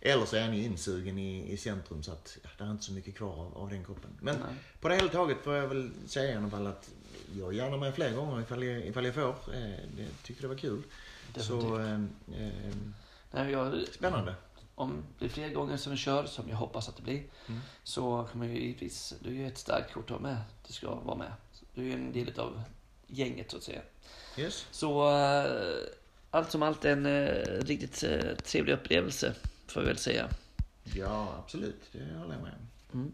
eller 0.00 0.26
så 0.26 0.36
är 0.36 0.42
han 0.42 0.56
ju 0.56 0.64
insugen 0.64 1.18
i, 1.18 1.52
i 1.52 1.56
centrum 1.56 2.02
så 2.02 2.12
att 2.12 2.38
ja, 2.42 2.48
det 2.58 2.64
är 2.64 2.70
inte 2.70 2.84
så 2.84 2.92
mycket 2.92 3.14
kvar 3.14 3.32
av, 3.32 3.58
av 3.58 3.70
den 3.70 3.84
kroppen. 3.84 4.10
Men 4.20 4.36
Nej. 4.36 4.54
på 4.80 4.88
det 4.88 4.94
hela 4.94 5.08
taget 5.08 5.38
får 5.44 5.54
jag 5.54 5.68
väl 5.68 5.90
säga 6.06 6.32
i 6.32 6.36
alla 6.36 6.50
fall 6.50 6.66
att 6.66 6.90
jag 7.38 7.48
är 7.48 7.52
gärna 7.52 7.76
med 7.76 7.94
fler 7.94 8.12
gånger 8.12 8.40
ifall 8.40 8.62
jag, 8.62 8.86
ifall 8.86 9.04
jag 9.04 9.14
får. 9.14 9.30
Eh, 9.30 9.60
det 9.96 10.08
tycker 10.22 10.42
det 10.42 10.48
var 10.48 10.54
kul. 10.54 10.82
Definitivt. 11.34 11.46
Så, 11.46 11.78
eh, 11.78 11.92
eh, 12.42 12.74
Nej, 13.30 13.52
jag, 13.52 13.84
spännande 13.92 14.34
om 14.76 15.04
det 15.18 15.24
är 15.24 15.28
fler 15.28 15.52
gånger 15.52 15.76
som 15.76 15.92
vi 15.92 15.98
kör, 15.98 16.26
som 16.26 16.48
jag 16.48 16.56
hoppas 16.56 16.88
att 16.88 16.96
det 16.96 17.02
blir, 17.02 17.22
mm. 17.48 17.60
så 17.82 18.28
kommer 18.32 18.46
ju 18.46 18.60
givetvis, 18.60 19.14
du 19.20 19.28
är 19.28 19.34
ju 19.34 19.46
ett 19.46 19.58
starkt 19.58 19.92
kort 19.92 20.10
att 20.10 20.10
ha 20.10 20.18
med. 20.18 20.36
Du 20.66 20.72
ska 20.72 20.94
vara 20.94 21.16
med. 21.16 21.32
Du 21.74 21.80
är 21.80 21.84
ju 21.84 21.92
en 21.92 22.12
del 22.12 22.40
av 22.40 22.62
gänget 23.06 23.50
så 23.50 23.56
att 23.56 23.62
säga. 23.62 23.80
Yes. 24.36 24.66
Så 24.70 25.10
uh, 25.10 25.86
allt 26.30 26.50
som 26.50 26.62
allt 26.62 26.84
en 26.84 27.06
uh, 27.06 27.62
riktigt 27.62 28.04
uh, 28.04 28.34
trevlig 28.36 28.72
upplevelse, 28.72 29.34
får 29.66 29.80
vi 29.80 29.86
väl 29.86 29.98
säga. 29.98 30.28
Ja, 30.96 31.34
absolut. 31.44 31.82
Det 31.92 31.98
håller 31.98 32.34
jag 32.34 32.42
med 32.42 32.52
om. 32.92 33.00
Mm. 33.00 33.12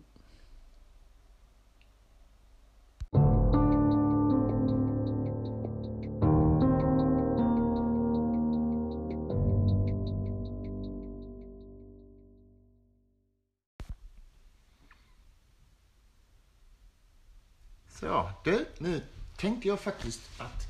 Tänkte 19.43 19.69
jag 19.69 19.81
faktiskt 19.81 20.21
att 20.39 20.69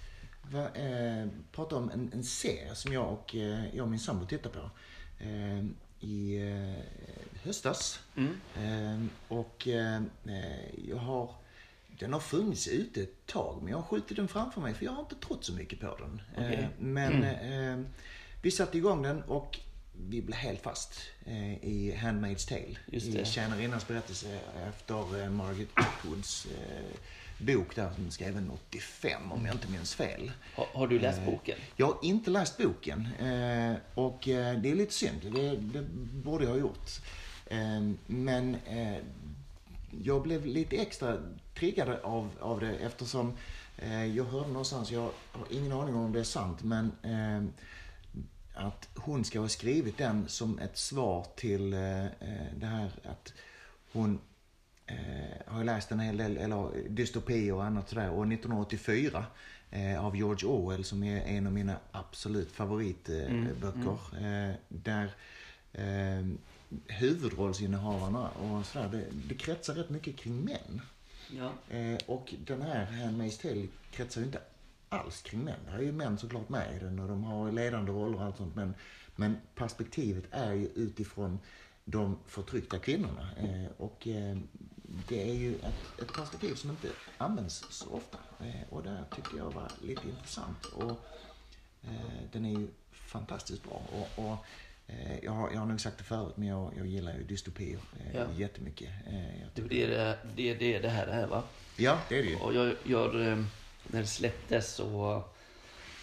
va, 0.50 0.74
eh, 0.74 1.26
prata 1.52 1.76
om 1.76 1.90
en, 1.90 2.10
en 2.14 2.24
serie 2.24 2.74
som 2.74 2.92
jag 2.92 3.12
och, 3.12 3.34
eh, 3.34 3.74
jag 3.74 3.82
och 3.82 3.90
min 3.90 4.00
sambo 4.00 4.26
tittar 4.26 4.50
på. 4.50 4.70
Eh, 5.24 5.64
I 6.00 6.36
eh, 6.36 6.84
höstas. 7.42 8.00
Mm. 8.16 8.40
Eh, 8.56 9.06
och 9.28 9.68
eh, 9.68 10.02
jag 10.88 10.96
har 10.96 11.34
den 11.98 12.12
har 12.12 12.20
funnits 12.20 12.68
ute 12.68 13.02
ett 13.02 13.26
tag, 13.26 13.58
men 13.62 13.70
jag 13.70 13.76
har 13.76 13.84
skjutit 13.84 14.16
den 14.16 14.28
framför 14.28 14.60
mig 14.60 14.74
för 14.74 14.84
jag 14.84 14.92
har 14.92 15.00
inte 15.00 15.14
trott 15.14 15.44
så 15.44 15.52
mycket 15.52 15.80
på 15.80 15.96
den. 15.98 16.22
Okay. 16.32 16.66
Men 16.78 17.24
mm. 17.24 17.86
vi 18.42 18.50
satte 18.50 18.78
igång 18.78 19.02
den 19.02 19.22
och 19.22 19.58
vi 20.08 20.22
blev 20.22 20.36
helt 20.36 20.62
fast 20.62 21.00
i 21.60 21.94
Handmaid's 21.96 22.48
Tale. 22.48 22.76
I 22.86 23.24
tjänarinnans 23.24 23.88
berättelse 23.88 24.40
efter 24.68 25.30
Margaret 25.30 25.68
Atwoods 25.74 26.46
bok 27.42 27.76
där 27.76 27.92
som 27.94 28.10
skriven 28.10 28.50
85 28.50 29.32
om 29.32 29.46
jag 29.46 29.54
inte 29.54 29.70
minns 29.70 29.94
fel. 29.94 30.32
Har, 30.54 30.66
har 30.74 30.86
du 30.86 30.98
läst 30.98 31.18
eh, 31.18 31.24
boken? 31.24 31.58
Jag 31.76 31.86
har 31.86 31.96
inte 32.02 32.30
läst 32.30 32.58
boken. 32.58 33.08
Eh, 33.20 33.74
och 33.94 34.28
eh, 34.28 34.58
det 34.58 34.70
är 34.70 34.74
lite 34.74 34.92
synd. 34.92 35.20
Det, 35.34 35.56
det 35.56 35.82
borde 36.24 36.44
jag 36.44 36.50
ha 36.50 36.58
gjort. 36.58 36.90
Men 38.06 38.56
jag 40.02 40.22
blev 40.22 40.46
lite 40.46 40.76
extra 40.76 41.16
triggad 41.54 41.88
av, 41.88 42.30
av 42.40 42.60
det 42.60 42.76
eftersom 42.76 43.36
jag 44.14 44.24
hörde 44.24 44.48
någonstans, 44.48 44.90
jag 44.90 45.10
har 45.32 45.46
ingen 45.50 45.72
aning 45.72 45.94
om 45.94 46.12
det 46.12 46.20
är 46.20 46.24
sant, 46.24 46.62
men 46.62 46.92
att 48.54 48.88
hon 48.94 49.24
ska 49.24 49.40
ha 49.40 49.48
skrivit 49.48 49.98
den 49.98 50.28
som 50.28 50.58
ett 50.58 50.76
svar 50.76 51.26
till 51.36 51.70
det 51.70 52.66
här 52.66 52.90
att 53.04 53.32
hon 53.92 54.18
har 55.46 55.58
jag 55.58 55.66
läst 55.66 55.92
en 55.92 56.00
hel 56.00 56.16
del, 56.16 56.36
eller 56.36 56.88
dystopi 56.88 57.50
och 57.50 57.64
annat 57.64 57.88
sådär. 57.88 58.10
Och 58.10 58.32
1984 58.32 59.24
eh, 59.70 60.04
av 60.04 60.16
George 60.16 60.48
Orwell 60.48 60.84
som 60.84 61.02
är 61.02 61.20
en 61.20 61.46
av 61.46 61.52
mina 61.52 61.76
absolut 61.92 62.52
favoritböcker. 62.52 63.98
Mm, 64.12 64.24
mm. 64.24 64.50
Eh, 64.50 64.56
där 64.68 65.10
eh, 65.72 66.26
huvudrollsinnehavarna 66.86 68.28
och 68.28 68.66
sådär, 68.66 68.88
det, 68.88 69.04
det 69.28 69.34
kretsar 69.34 69.74
rätt 69.74 69.90
mycket 69.90 70.16
kring 70.16 70.44
män. 70.44 70.80
Ja. 71.30 71.76
Eh, 71.76 71.98
och 72.06 72.34
den 72.46 72.62
här 72.62 72.86
Handmaid's 72.86 73.42
Tale 73.42 73.66
kretsar 73.90 74.20
ju 74.20 74.26
inte 74.26 74.40
alls 74.88 75.22
kring 75.22 75.40
män. 75.40 75.60
Det 75.66 75.72
är 75.72 75.82
ju 75.82 75.92
män 75.92 76.18
såklart 76.18 76.48
med 76.48 76.76
i 76.76 76.84
den 76.84 76.98
och 76.98 77.08
de 77.08 77.24
har 77.24 77.52
ledande 77.52 77.92
roller 77.92 78.18
och 78.18 78.24
allt 78.24 78.36
sånt. 78.36 78.56
Men, 78.56 78.74
men 79.16 79.36
perspektivet 79.54 80.24
är 80.30 80.52
ju 80.52 80.68
utifrån 80.74 81.38
de 81.84 82.18
förtryckta 82.26 82.78
kvinnorna. 82.78 83.28
Eh, 83.38 83.70
och 83.76 84.08
eh, 84.08 84.38
det 85.08 85.30
är 85.30 85.34
ju 85.34 85.54
ett, 85.54 86.00
ett 86.02 86.12
perspektiv 86.12 86.54
som 86.54 86.70
inte 86.70 86.88
används 87.18 87.64
så 87.70 87.90
ofta. 87.90 88.18
Eh, 88.40 88.68
och 88.70 88.82
det 88.82 89.04
tyckte 89.14 89.36
jag 89.36 89.50
var 89.50 89.70
lite 89.82 90.08
intressant. 90.08 90.64
Och 90.66 90.90
eh, 91.82 92.22
den 92.32 92.46
är 92.46 92.60
ju 92.60 92.68
fantastiskt 92.92 93.62
bra. 93.62 93.82
Och, 93.92 94.24
och 94.24 94.36
eh, 94.86 95.18
jag, 95.22 95.32
har, 95.32 95.50
jag 95.50 95.58
har 95.58 95.66
nog 95.66 95.80
sagt 95.80 95.98
det 95.98 96.04
förut, 96.04 96.36
men 96.36 96.48
jag, 96.48 96.72
jag 96.76 96.86
gillar 96.86 97.14
ju 97.14 97.24
dystopier 97.24 97.78
eh, 98.00 98.16
ja. 98.16 98.26
jättemycket. 98.36 98.88
Eh, 99.06 99.46
det, 99.54 99.82
är 99.82 99.88
det, 99.88 100.18
det, 100.36 100.54
det, 100.54 100.78
det 100.78 100.88
här 100.88 101.06
det 101.06 101.12
är 101.12 101.26
va? 101.26 101.42
Ja, 101.76 101.98
det 102.08 102.18
är 102.18 102.22
det 102.22 102.28
ju. 102.28 102.36
Och 102.36 102.54
jag, 102.54 102.76
jag, 102.84 103.14
när 103.86 104.00
det 104.00 104.06
släpptes 104.06 104.74
så... 104.74 105.22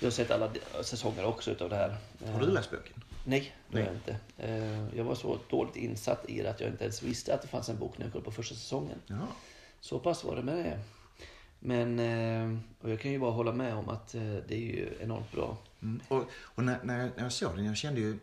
Jag 0.02 0.06
har 0.06 0.12
sett 0.12 0.32
alla 0.32 0.52
säsonger 0.84 1.26
också 1.26 1.52
utav 1.52 1.70
det 1.70 1.76
här. 1.76 1.98
Har 2.32 2.40
du 2.40 2.46
läst 2.46 2.72
boken? 2.72 3.04
Nej, 3.30 3.56
det 3.70 3.78
har 3.78 3.86
jag 3.86 3.96
inte. 3.96 4.18
Eh, 4.38 4.98
jag 4.98 5.04
var 5.04 5.16
så 5.16 5.40
dåligt 5.50 5.76
insatt 5.76 6.30
i 6.30 6.42
det 6.42 6.50
att 6.50 6.60
jag 6.60 6.70
inte 6.70 6.84
ens 6.84 7.04
visste 7.04 7.34
att 7.34 7.42
det 7.42 7.48
fanns 7.48 7.70
en 7.70 7.78
bok 7.78 7.98
när 7.98 8.06
jag 8.06 8.14
kollade 8.14 8.26
på 8.26 8.32
första 8.32 8.56
säsongen. 8.56 8.98
Ja. 9.08 9.28
Så 9.80 10.00
pass 10.00 10.24
var 10.24 10.36
det 10.36 10.42
med 10.42 10.58
det. 10.58 10.80
Men, 11.60 12.00
eh, 12.00 12.60
och 12.82 12.90
jag 12.90 13.00
kan 13.00 13.12
ju 13.12 13.20
bara 13.20 13.32
hålla 13.32 13.52
med 13.52 13.74
om 13.74 13.90
att 13.90 14.16
eh, 14.16 14.22
det 14.22 14.54
är 14.54 14.60
ju 14.60 14.98
enormt 15.02 15.32
bra. 15.32 15.58
Mm. 15.82 16.02
Och, 16.08 16.24
och 16.40 16.64
när, 16.64 16.80
när, 16.84 17.12
jag 17.18 17.32
såg 17.32 17.56
den, 17.56 17.66
jag 17.66 17.78
kände 17.78 18.02
ju, 18.02 18.18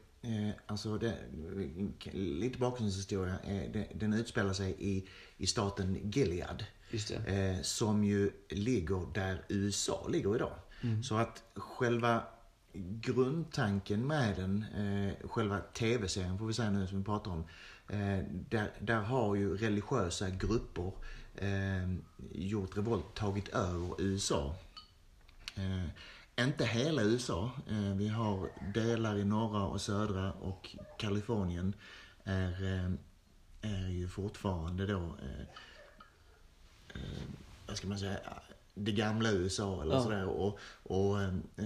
alltså 0.66 0.98
det, 0.98 1.14
lite 2.12 2.58
bakgrundshistoria, 2.58 3.36
den 3.94 4.12
utspelar 4.12 4.52
sig 4.52 4.74
i, 4.78 5.08
i 5.36 5.46
staten 5.46 6.10
Gilead. 6.10 6.64
som 7.62 8.04
ju 8.04 8.30
ligger 8.48 9.12
där 9.14 9.42
USA 9.48 10.06
ligger 10.08 10.36
idag. 10.36 10.52
Mm. 10.82 11.02
Så 11.02 11.16
att 11.16 11.42
själva 11.54 12.22
grundtanken 13.00 14.06
med 14.06 14.36
den, 14.36 14.64
eh, 14.76 15.28
själva 15.28 15.60
tv-serien 15.60 16.38
får 16.38 16.46
vi 16.46 16.54
säga 16.54 16.70
nu 16.70 16.86
som 16.86 16.98
vi 16.98 17.04
pratar 17.04 17.30
om, 17.30 17.44
eh, 17.88 18.24
där, 18.48 18.70
där 18.80 19.00
har 19.00 19.34
ju 19.34 19.56
religiösa 19.56 20.30
grupper 20.30 20.92
eh, 21.34 21.94
gjort 22.32 22.76
revolt, 22.76 23.14
tagit 23.14 23.48
över 23.48 24.00
USA. 24.00 24.54
Eh, 25.54 26.44
inte 26.44 26.64
hela 26.64 27.02
USA. 27.02 27.50
Eh, 27.68 27.94
vi 27.94 28.08
har 28.08 28.48
delar 28.74 29.16
i 29.18 29.24
norra 29.24 29.66
och 29.66 29.80
södra 29.80 30.32
och 30.32 30.76
Kalifornien 30.98 31.74
är, 32.24 32.64
eh, 32.64 32.90
är 33.60 33.88
ju 33.88 34.08
fortfarande 34.08 34.86
då, 34.86 34.98
eh, 34.98 35.46
eh, 36.94 37.22
vad 37.66 37.76
ska 37.76 37.88
man 37.88 37.98
säga, 37.98 38.18
det 38.78 38.92
gamla 38.92 39.30
USA 39.32 39.82
eller 39.82 39.94
Ja. 39.94 40.02
sådär. 40.02 40.26
Och, 40.26 40.58
och 40.82 41.22
eh, 41.22 41.34
eh, 41.56 41.64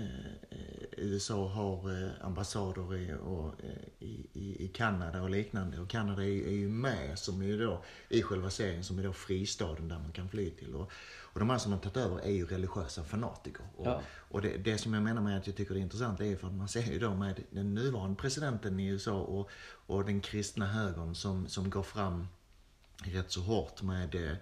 USA 0.97 1.49
har 1.49 2.03
eh, 2.05 2.11
ambassader 2.21 2.97
i, 2.97 3.15
och, 3.23 3.55
eh, 3.65 4.07
i, 4.09 4.27
i, 4.33 4.65
i 4.65 4.69
Kanada 4.69 5.23
och 5.23 5.31
liknande. 5.31 5.81
Och 5.81 5.89
Kanada 5.89 6.23
är, 6.23 6.27
ju- 6.29 6.47
är 6.47 6.53
ju 6.55 6.69
med 6.69 7.19
som 7.19 7.43
är 7.43 7.59
då, 7.59 7.83
i 8.09 8.23
själva 8.23 8.51
serien 8.51 8.85
som 8.85 8.99
är 8.99 9.03
då 9.03 9.13
fristaden 9.13 9.89
där 9.89 9.99
man 9.99 10.13
kan 10.13 10.29
fly 10.29 10.51
till. 10.51 10.75
Och, 10.75 10.91
och 11.33 11.41
de 11.41 11.51
här 11.51 11.59
som 11.59 11.73
har 11.73 11.79
tagit 11.79 11.97
över 11.97 12.19
är 12.21 12.31
ju 12.31 12.47
religiösa 12.47 13.05
fanatiker. 13.05 13.65
Och, 13.77 13.87
Ja. 13.87 14.01
och 14.31 14.43
det, 14.43 14.57
det 14.57 14.79
som 14.79 14.95
jag 14.95 15.03
menar 15.03 15.23
med 15.23 15.39
att 15.39 15.47
jag 15.47 15.57
tycker 15.57 15.75
det 15.75 15.81
är 15.81 15.83
intressant 15.83 16.21
är 16.21 16.37
för 16.37 16.47
att 16.47 16.55
man 16.55 16.69
ser 16.69 16.93
ju 16.93 16.99
då 16.99 17.15
med 17.15 17.41
den 17.51 17.75
nuvarande 17.75 18.17
presidenten 18.17 18.81
i 18.81 18.87
USA 18.87 19.13
och, 19.21 19.51
och 19.87 20.05
den 20.05 20.21
kristna 20.21 20.67
högern 20.67 21.15
som, 21.15 21.49
som 21.49 21.71
går 21.71 21.83
fram 21.83 22.27
rätt 23.05 23.31
så 23.31 23.41
hårt 23.41 23.83
med 23.83 24.15
eh, 24.15 24.37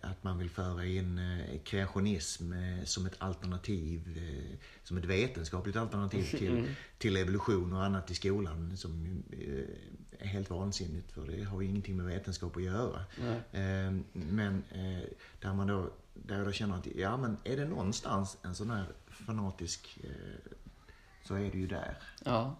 att 0.00 0.24
man 0.24 0.38
vill 0.38 0.50
föra 0.50 0.84
in 0.84 1.18
eh, 1.18 1.58
kreationism 1.64 2.52
eh, 2.52 2.84
som 2.84 3.06
ett 3.06 3.14
alternativ, 3.18 4.18
eh, 4.18 4.58
som 4.82 4.96
ett 4.96 5.04
vetenskapligt 5.04 5.76
alternativ 5.76 6.24
till, 6.24 6.68
till 6.98 7.16
evolution 7.16 7.72
och 7.72 7.84
annat 7.84 8.10
i 8.10 8.14
skolan 8.14 8.76
som 8.76 9.22
eh, 9.32 10.18
är 10.18 10.26
helt 10.26 10.50
vansinnigt 10.50 11.12
för 11.12 11.26
det 11.26 11.42
har 11.44 11.60
ju 11.60 11.68
ingenting 11.68 11.96
med 11.96 12.06
vetenskap 12.06 12.56
att 12.56 12.62
göra. 12.62 13.04
Nej. 13.20 13.62
Eh, 13.62 13.92
men 14.12 14.64
eh, 14.70 15.08
där 15.40 15.54
man 15.54 15.66
då, 15.66 15.90
där 16.14 16.36
jag 16.36 16.46
då 16.46 16.52
känner 16.52 16.76
att, 16.76 16.86
ja 16.96 17.16
men 17.16 17.36
är 17.44 17.56
det 17.56 17.64
någonstans 17.64 18.38
en 18.42 18.54
sån 18.54 18.70
här 18.70 18.86
fanatisk 19.06 19.98
eh, 20.04 20.52
så 21.24 21.34
är 21.34 21.50
det 21.50 21.58
ju 21.58 21.66
där. 21.66 21.98
Ja. 22.24 22.56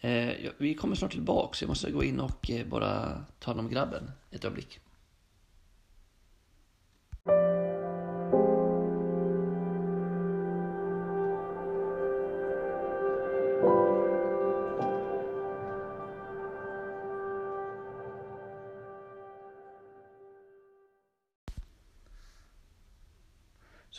Eh, 0.00 0.50
vi 0.58 0.74
kommer 0.74 0.96
snart 0.96 1.12
tillbaka 1.12 1.54
så 1.54 1.64
jag 1.64 1.68
måste 1.68 1.90
gå 1.90 2.04
in 2.04 2.20
och 2.20 2.50
eh, 2.50 2.66
bara 2.66 3.24
ta 3.38 3.50
hand 3.50 3.60
om 3.60 3.68
grabben 3.68 4.10
ett 4.30 4.44
ögonblick. 4.44 4.80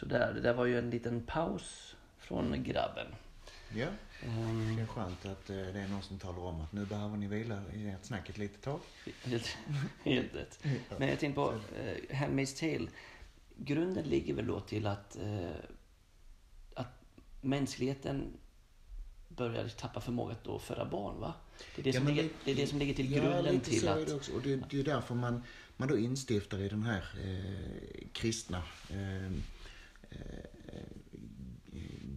Så 0.03 0.09
där, 0.09 0.33
det 0.33 0.41
där 0.41 0.53
var 0.53 0.65
ju 0.65 0.77
en 0.79 0.89
liten 0.89 1.21
paus 1.25 1.95
från 2.19 2.63
grabben. 2.63 3.07
Ja. 3.75 3.87
Ehm, 4.23 4.75
Det 4.75 4.81
är 4.81 4.85
skönt 4.87 5.25
att 5.25 5.49
eh, 5.49 5.55
det 5.55 5.79
är 5.79 5.87
någon 5.87 6.03
som 6.03 6.19
talar 6.19 6.39
om 6.39 6.61
att 6.61 6.71
nu 6.73 6.85
behöver 6.85 7.17
ni 7.17 7.27
vila 7.27 7.61
i 7.73 7.87
ert 7.89 8.05
snack 8.05 8.29
ett 8.29 8.37
litet 8.37 8.61
tag. 8.61 8.79
Helt, 9.23 9.57
helt 10.03 10.35
rätt. 10.35 10.59
Men 10.97 11.07
jag 11.07 11.19
tänkte 11.19 11.35
på 11.35 11.53
eh, 11.53 12.15
Handmaid's 12.17 12.59
Tale. 12.59 12.87
Grunden 13.57 14.03
ligger 14.03 14.33
väl 14.33 14.47
då 14.47 14.59
till 14.59 14.87
att, 14.87 15.15
eh, 15.15 15.49
att 16.75 16.93
mänskligheten 17.41 18.33
börjar 19.27 19.67
tappa 19.67 20.01
förmågan 20.01 20.35
att 20.35 20.43
då 20.43 20.59
föda 20.59 20.85
barn, 20.85 21.19
va? 21.19 21.33
Det 21.75 21.81
är 21.81 21.83
det, 21.83 21.89
Ja, 21.89 21.99
som, 21.99 22.07
ligger, 22.07 22.29
det- 22.45 22.51
är 22.51 22.55
det 22.55 22.67
som 22.67 22.79
ligger 22.79 22.93
till 22.93 23.11
Ja, 23.11 23.21
grunden 23.21 23.53
lite 23.53 23.69
till 23.69 23.79
så 23.81 23.87
är 23.87 24.01
att... 24.01 24.07
det 24.07 24.13
också. 24.15 24.31
Och 24.33 24.41
det, 24.41 24.55
det 24.69 24.79
är 24.79 24.83
därför 24.83 25.15
man, 25.15 25.43
man 25.77 25.87
då 25.87 25.97
instiftar 25.97 26.57
i 26.59 26.69
den 26.69 26.83
här 26.83 27.03
eh, 27.23 28.07
kristna 28.13 28.63
eh, 28.89 29.25
eh, 29.25 29.31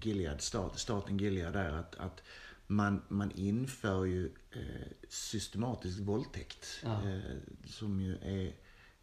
Gilead, 0.03 0.41
stat, 0.41 0.79
staten 0.79 1.19
Gilead 1.19 1.53
där 1.53 1.71
att, 1.71 1.95
att 1.95 2.23
man, 2.67 3.03
man 3.09 3.31
inför 3.31 4.05
ju 4.05 4.27
eh, 4.51 4.93
systematisk 5.09 6.01
våldtäkt. 6.01 6.81
Ja. 6.83 7.09
Eh, 7.09 7.37
som 7.65 8.01
ju 8.01 8.17
är, 8.17 8.55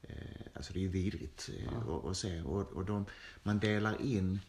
eh, 0.02 0.42
alltså 0.54 0.74
det 0.74 0.80
är 0.80 0.82
ju 0.82 0.90
vidrigt 0.90 1.50
eh, 1.58 1.78
att, 1.78 2.06
att 2.06 2.18
se. 2.18 2.42
Och, 2.42 2.72
och 2.72 2.86
de, 2.86 3.06
man 3.44 3.60
delar 3.60 4.02
in 4.02 4.40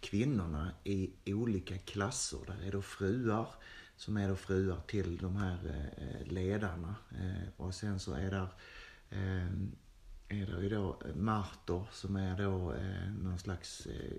kvinnorna 0.00 0.70
i 0.84 1.10
olika 1.26 1.78
klasser. 1.78 2.38
Där 2.46 2.66
är 2.66 2.72
då 2.72 2.82
fruar 2.82 3.48
som 3.96 4.16
är 4.16 4.28
då 4.28 4.36
fruar 4.36 4.80
till 4.86 5.16
de 5.16 5.36
här 5.36 5.90
eh, 5.96 6.32
ledarna. 6.32 6.94
Eh, 7.10 7.48
och 7.56 7.74
sen 7.74 8.00
så 8.00 8.12
är 8.12 8.30
där 8.30 8.48
eh, 9.10 9.52
är 10.28 10.46
det 10.46 10.62
ju 10.62 10.68
då 10.68 11.00
marter 11.14 11.84
som 11.92 12.16
är 12.16 12.38
då 12.38 12.74
eh, 12.74 13.12
någon 13.22 13.38
slags 13.38 13.86
eh, 13.86 14.12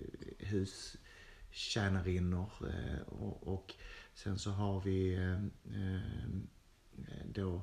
hustjänarinnor. 0.47 2.51
Eh, 2.70 2.99
och, 3.07 3.47
och 3.47 3.74
sen 4.14 4.39
så 4.39 4.51
har 4.51 4.82
vi 4.82 5.16
eh, 5.16 5.34
eh, 5.76 6.01
då 7.26 7.62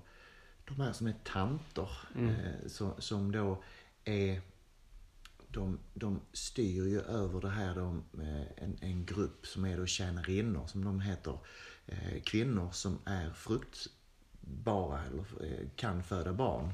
de 0.65 0.81
här 0.81 0.93
som 0.93 1.07
är 1.07 1.15
tanter. 1.25 1.91
Eh, 2.17 2.69
så, 2.69 2.95
som 2.99 3.33
då 3.33 3.63
är 4.05 4.41
de, 5.49 5.79
de 5.95 6.21
styr 6.33 6.87
ju 6.87 7.01
över 7.01 7.41
det 7.41 7.51
här 7.51 7.75
då, 7.75 8.03
med 8.11 8.53
en, 8.57 8.79
en 8.81 9.07
grupp 9.07 9.47
som 9.47 9.65
är 9.65 9.77
då 9.77 9.87
tjänarinnor, 9.87 10.67
som 10.67 10.85
de 10.85 11.01
heter. 11.01 11.39
Eh, 11.87 12.23
kvinnor 12.23 12.71
som 12.71 12.99
är 13.05 13.31
fruktbara 13.31 15.05
eller 15.05 15.45
eh, 15.45 15.69
kan 15.77 16.03
föda 16.03 16.33
barn. 16.33 16.73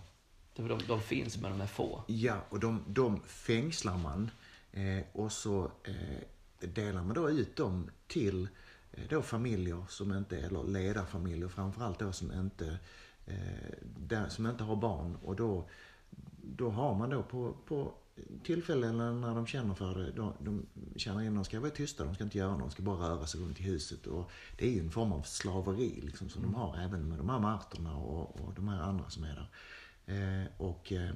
De, 0.57 0.81
de, 0.89 1.01
finns, 1.01 1.39
men 1.39 1.51
de 1.51 1.61
är 1.61 1.67
få. 1.67 2.05
Ja, 2.07 2.45
och 2.49 2.61
de, 2.61 2.83
de 2.87 3.21
fängslar 3.23 3.99
man 3.99 4.31
eh, 4.73 5.05
och 5.13 5.33
så 5.33 5.71
eh, 5.85 6.69
delar 6.69 7.03
man 7.03 7.15
då 7.15 7.31
ut 7.31 7.57
dem 7.57 7.91
till 8.07 8.49
eh, 8.93 9.05
då 9.11 9.23
familjer 9.23 9.85
som 9.89 10.13
inte, 10.13 10.39
eller 10.39 10.65
ledarfamiljer 10.65 11.49
framförallt 11.49 11.99
då 11.99 12.13
som 12.13 12.33
inte, 12.33 12.79
eh, 13.27 13.75
där, 13.97 14.29
som 14.29 14.47
inte 14.47 14.65
har 14.65 14.77
barn. 14.77 15.17
Och 15.23 15.37
då, 15.37 15.69
då 16.43 16.71
har 16.71 16.95
man 16.95 17.11
då 17.11 17.23
på, 17.23 17.57
på 17.67 17.95
tillfällen 18.45 19.21
när 19.21 19.35
de 19.35 19.47
känner 19.47 19.75
för 19.75 19.95
det, 19.95 20.13
de, 20.13 20.33
de 20.41 20.67
känner 20.97 21.23
in 21.23 21.35
de 21.35 21.45
ska 21.45 21.61
vara 21.61 21.71
tysta, 21.71 22.05
de 22.05 22.15
ska 22.15 22.25
inte 22.25 22.39
göra 22.39 22.51
något, 22.51 22.61
de 22.61 22.71
ska 22.71 22.83
bara 22.83 23.09
röra 23.09 23.27
sig 23.27 23.41
runt 23.41 23.61
i 23.61 23.63
huset. 23.63 24.07
Och 24.07 24.31
det 24.59 24.67
är 24.67 24.71
ju 24.71 24.81
en 24.81 24.91
form 24.91 25.13
av 25.13 25.23
slaveri 25.23 26.01
liksom, 26.03 26.29
som 26.29 26.43
de 26.43 26.55
har 26.55 26.77
även 26.77 27.09
med 27.09 27.19
de 27.19 27.29
här 27.29 27.39
marterna 27.39 27.97
och, 27.97 28.41
och 28.41 28.55
de 28.55 28.69
här 28.69 28.83
andra 28.83 29.11
som 29.11 29.25
är 29.25 29.35
där. 29.35 29.51
Eh, 30.07 30.45
och 30.57 30.93
eh, 30.93 31.11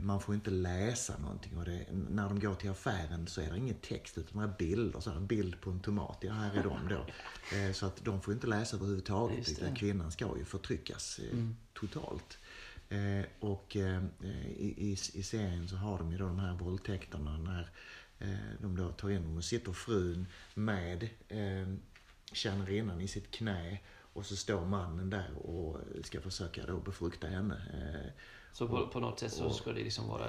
man 0.00 0.20
får 0.20 0.34
inte 0.34 0.50
läsa 0.50 1.18
någonting. 1.18 1.56
Och 1.56 1.64
det, 1.64 1.86
när 2.10 2.28
de 2.28 2.40
går 2.40 2.54
till 2.54 2.70
affären 2.70 3.26
så 3.26 3.40
är 3.40 3.50
det 3.50 3.58
ingen 3.58 3.74
text 3.74 4.18
utan 4.18 4.42
det 4.42 4.48
är 4.48 4.58
bilder. 4.58 5.00
Så 5.00 5.10
här, 5.10 5.16
en 5.16 5.26
bild 5.26 5.60
på 5.60 5.70
en 5.70 5.80
tomat. 5.80 6.18
Ja, 6.20 6.32
här 6.32 6.54
är 6.54 6.62
de 6.62 6.88
då. 6.88 7.06
Eh, 7.56 7.72
så 7.72 7.86
att 7.86 8.04
de 8.04 8.22
får 8.22 8.34
inte 8.34 8.46
läsa 8.46 8.76
överhuvudtaget. 8.76 9.48
Utan 9.48 9.74
kvinnan 9.74 10.12
ska 10.12 10.38
ju 10.38 10.44
förtryckas 10.44 11.18
eh, 11.18 11.38
totalt. 11.72 12.38
Och 13.40 13.76
i, 13.76 14.10
i, 14.58 14.92
i 14.92 15.22
serien 15.22 15.68
så 15.68 15.76
har 15.76 15.98
de 15.98 16.12
ju 16.12 16.18
då 16.18 16.26
de 16.26 16.38
här 16.38 16.54
våldtäkterna 16.54 17.38
när 17.38 17.70
de 18.58 18.76
då 18.76 18.92
tar 18.92 19.10
in 19.10 19.22
dem 19.22 19.36
och 19.36 19.44
sitter 19.44 19.72
frun 19.72 20.26
med 20.54 21.08
tjänarinnan 22.32 23.00
i 23.00 23.08
sitt 23.08 23.30
knä 23.30 23.78
och 24.12 24.26
så 24.26 24.36
står 24.36 24.66
mannen 24.66 25.10
där 25.10 25.34
och 25.36 25.80
ska 26.04 26.20
försöka 26.20 26.66
då 26.66 26.76
befrukta 26.80 27.26
henne. 27.26 27.54
Eh, 27.74 28.10
Så 28.52 28.68
på, 28.68 28.86
på 28.86 29.00
något 29.00 29.20
sätt 29.20 29.32
så 29.32 29.44
och- 29.44 29.54
ska 29.54 29.72
det 29.72 29.84
liksom 29.84 30.08
vara... 30.08 30.28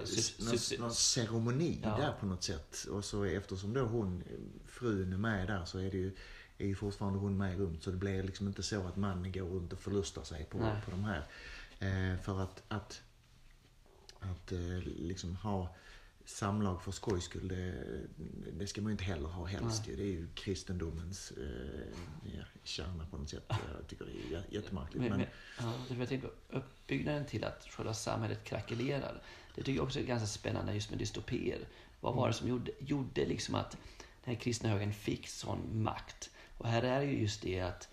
någon, 0.80 0.94
ceremoni 0.94 1.80
Ja. 1.84 1.98
där 1.98 2.14
på 2.20 2.26
något 2.26 2.44
sätt. 2.44 2.86
Och 2.92 3.06
så 3.06 3.24
eftersom 3.24 3.74
då 3.74 3.82
hon, 3.82 4.24
frun 4.68 5.14
är 5.14 5.18
med 5.18 5.48
där 5.48 5.66
så 5.66 5.78
är 5.80 5.92
det 5.92 5.98
ju, 5.98 6.16
är 6.58 6.68
ju 6.68 6.76
fortfarande 6.76 7.20
hon 7.20 7.38
med 7.38 7.58
runt. 7.58 7.84
Så 7.84 7.92
det 7.92 7.98
blir 7.98 8.24
liksom 8.24 8.48
inte 8.48 8.64
så 8.64 8.88
att 8.88 8.96
mannen 8.96 9.32
går 9.32 9.46
runt 9.46 9.74
och 9.74 9.80
förlustar 9.80 10.24
sig 10.24 10.46
på, 10.46 10.58
Nej. 10.58 10.82
på 10.86 10.92
de 10.92 11.04
här. 11.04 11.26
Eh, 11.80 12.20
för 12.22 12.40
att, 12.44 12.64
att, 12.68 13.02
att 14.20 14.52
eh, 14.52 14.80
liksom 14.86 15.36
ha 15.36 15.76
samlag 16.26 16.82
för 16.82 16.92
skojs 16.92 17.24
skull, 17.24 17.48
det, 17.48 17.74
det 18.60 18.68
ska 18.68 18.82
man 18.82 18.90
ju 18.90 18.92
inte 18.92 19.04
heller 19.04 19.30
ha 19.30 19.46
helst. 19.46 19.88
ju. 19.88 19.96
Det 19.96 20.04
är 20.04 20.08
ju 20.08 20.28
kristendomens 20.34 21.32
eh, 21.32 22.34
ja, 22.38 22.44
kärna 22.64 23.06
på 23.06 23.18
något 23.18 23.30
sätt. 23.30 23.44
Jag 23.50 23.88
tycker 23.88 24.06
det 24.06 24.12
är 24.12 24.38
jä- 24.40 24.44
jättemärkligt. 24.50 25.02
Men, 25.02 25.10
Men, 25.10 25.20
men, 25.20 25.28
ja, 25.60 25.74
det 25.90 25.96
jag 25.96 26.10
tänker 26.10 26.28
på, 26.28 26.58
uppbyggnaden 26.58 27.26
till 27.26 27.44
att 27.44 27.68
själva 27.70 27.94
samhället 27.94 28.44
krackelerar. 28.44 29.22
Det 29.56 29.62
tycker 29.64 29.78
jag 29.78 29.84
också 29.84 30.00
är 30.00 30.04
ganska 30.04 30.28
spännande 30.28 30.74
just 30.74 30.90
med 30.90 31.00
dystopier. 31.00 31.68
Vad 32.00 32.16
var 32.16 32.28
det 32.28 32.34
som 32.34 32.48
gjorde, 32.48 32.72
gjorde 32.80 33.26
liksom 33.26 33.56
att 33.56 33.72
den 34.24 34.36
här 34.36 34.42
kristna 34.42 34.70
högern 34.70 34.94
fick 34.94 35.28
sån 35.28 35.84
makt? 35.84 36.30
Och 36.58 36.68
här 36.68 36.84
är 36.84 37.02
ju 37.02 37.22
just 37.22 37.42
det 37.42 37.60
att 37.60 37.90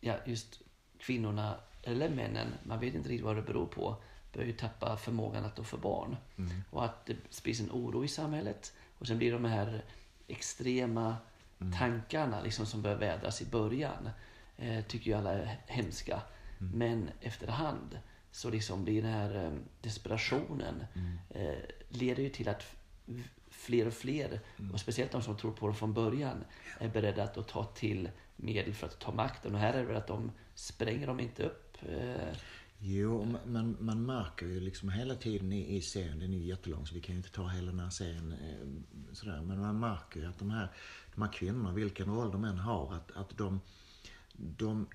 ja, 0.00 0.16
just 0.26 0.60
kvinnorna, 0.98 1.60
eller 1.82 2.08
männen, 2.08 2.54
man 2.62 2.80
vet 2.80 2.94
inte 2.94 3.08
riktigt 3.08 3.24
vad 3.24 3.36
det 3.36 3.42
beror 3.42 3.66
på, 3.66 4.02
börjar 4.38 4.50
ju 4.52 4.56
tappa 4.56 4.96
förmågan 4.96 5.44
att 5.44 5.56
då 5.56 5.64
få 5.64 5.76
barn. 5.76 6.16
Och 6.70 6.84
att 6.84 7.06
det 7.06 7.16
sprids 7.30 7.60
en 7.60 7.70
oro 7.70 8.04
i 8.04 8.08
samhället. 8.08 8.72
Och 8.98 9.06
sen 9.06 9.18
blir 9.18 9.32
de 9.32 9.44
här 9.44 9.84
extrema 10.28 11.16
tankarna 11.78 12.40
liksom 12.40 12.66
som 12.66 12.82
börjar 12.82 12.96
vädras 12.96 13.42
i 13.42 13.44
början, 13.44 14.10
eh, 14.56 14.84
tycker 14.84 15.10
ju 15.10 15.16
alla 15.16 15.32
är 15.32 15.60
hemska. 15.66 16.20
Men 16.58 17.10
efterhand 17.20 17.98
så 18.30 18.50
liksom 18.50 18.84
blir 18.84 19.02
den 19.02 19.12
här 19.12 19.44
eh, 19.44 19.52
desperationen 19.80 20.84
eh, 21.30 21.58
leder 21.88 22.22
ju 22.22 22.28
till 22.28 22.48
att 22.48 22.62
fler 23.50 23.86
och 23.86 23.94
fler, 23.94 24.40
och 24.72 24.80
speciellt 24.80 25.12
de 25.12 25.22
som 25.22 25.36
tror 25.36 25.52
på 25.52 25.68
det 25.68 25.74
från 25.74 25.92
början, 25.92 26.44
är 26.78 26.88
beredda 26.88 27.22
att 27.22 27.48
ta 27.48 27.64
till 27.64 28.10
medel 28.36 28.74
för 28.74 28.86
att 28.86 28.98
ta 28.98 29.12
makten. 29.12 29.54
Och 29.54 29.60
här 29.60 29.74
är 29.74 29.78
det 29.78 29.86
väl 29.86 29.96
att 29.96 30.06
de 30.06 30.32
spränger 30.54 31.06
dem 31.06 31.20
inte 31.20 31.42
upp. 31.42 31.76
Jo, 32.80 33.24
ma- 33.46 33.76
man, 33.80 34.06
märker 34.06 34.46
ju 34.46 34.60
liksom 34.60 34.88
hela 34.88 35.14
tiden 35.14 35.52
i, 35.52 35.76
i 35.76 35.82
serien, 35.82 36.18
den 36.18 36.34
är 36.34 36.38
ju 36.38 36.44
jättelång 36.44 36.86
så 36.86 36.94
vi 36.94 37.00
kan 37.00 37.14
ju 37.14 37.16
inte 37.16 37.30
ta 37.30 37.48
hela 37.48 37.70
den 37.70 37.80
här 37.80 37.90
serien 37.90 38.32
eh, 38.32 39.12
sådär. 39.12 39.42
Men 39.42 39.60
man 39.60 39.80
märker 39.80 40.20
ju 40.20 40.26
att 40.26 40.38
de 40.38 40.50
här, 40.50 40.68
de 41.14 41.22
här 41.22 41.32
kvinnorna, 41.32 41.72
vilken 41.72 42.06
roll 42.06 42.30
de 42.32 42.44
än 42.44 42.58
har, 42.58 42.94
att, 42.94 43.10
att 43.16 43.38
de, 43.38 43.60
de 44.32 44.86